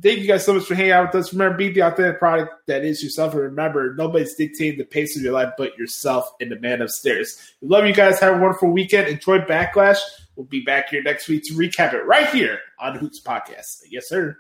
Thank 0.02 0.20
you 0.20 0.28
guys 0.28 0.46
so 0.46 0.54
much 0.54 0.66
for 0.66 0.76
hanging 0.76 0.92
out 0.92 1.14
with 1.14 1.24
us. 1.24 1.34
Remember, 1.34 1.58
be 1.58 1.72
the 1.72 1.82
authentic 1.82 2.20
product 2.20 2.68
that 2.68 2.84
is 2.84 3.02
yourself. 3.02 3.34
And 3.34 3.44
remember, 3.44 3.96
nobody's 3.96 4.36
dictating 4.36 4.78
the 4.78 4.86
pace 4.86 5.16
of 5.16 5.24
your 5.24 5.34
life 5.34 5.54
but 5.58 5.78
yourself 5.78 6.30
and 6.42 6.52
the 6.52 6.60
man 6.60 6.82
upstairs. 6.82 7.54
We 7.62 7.70
love 7.70 7.86
you 7.86 7.94
guys. 7.94 8.20
Have 8.20 8.36
a 8.36 8.40
wonderful 8.40 8.72
weekend. 8.72 9.08
Enjoy 9.08 9.40
Backlash. 9.40 10.00
We'll 10.36 10.46
be 10.46 10.64
back 10.64 10.90
here 10.90 11.02
next 11.02 11.28
week 11.28 11.44
to 11.46 11.54
recap 11.54 11.94
it 11.94 12.06
right 12.06 12.28
here 12.30 12.60
on 12.80 12.96
Hoots 12.96 13.22
Podcast. 13.22 13.84
Yes, 13.90 14.08
sir. 14.08 14.38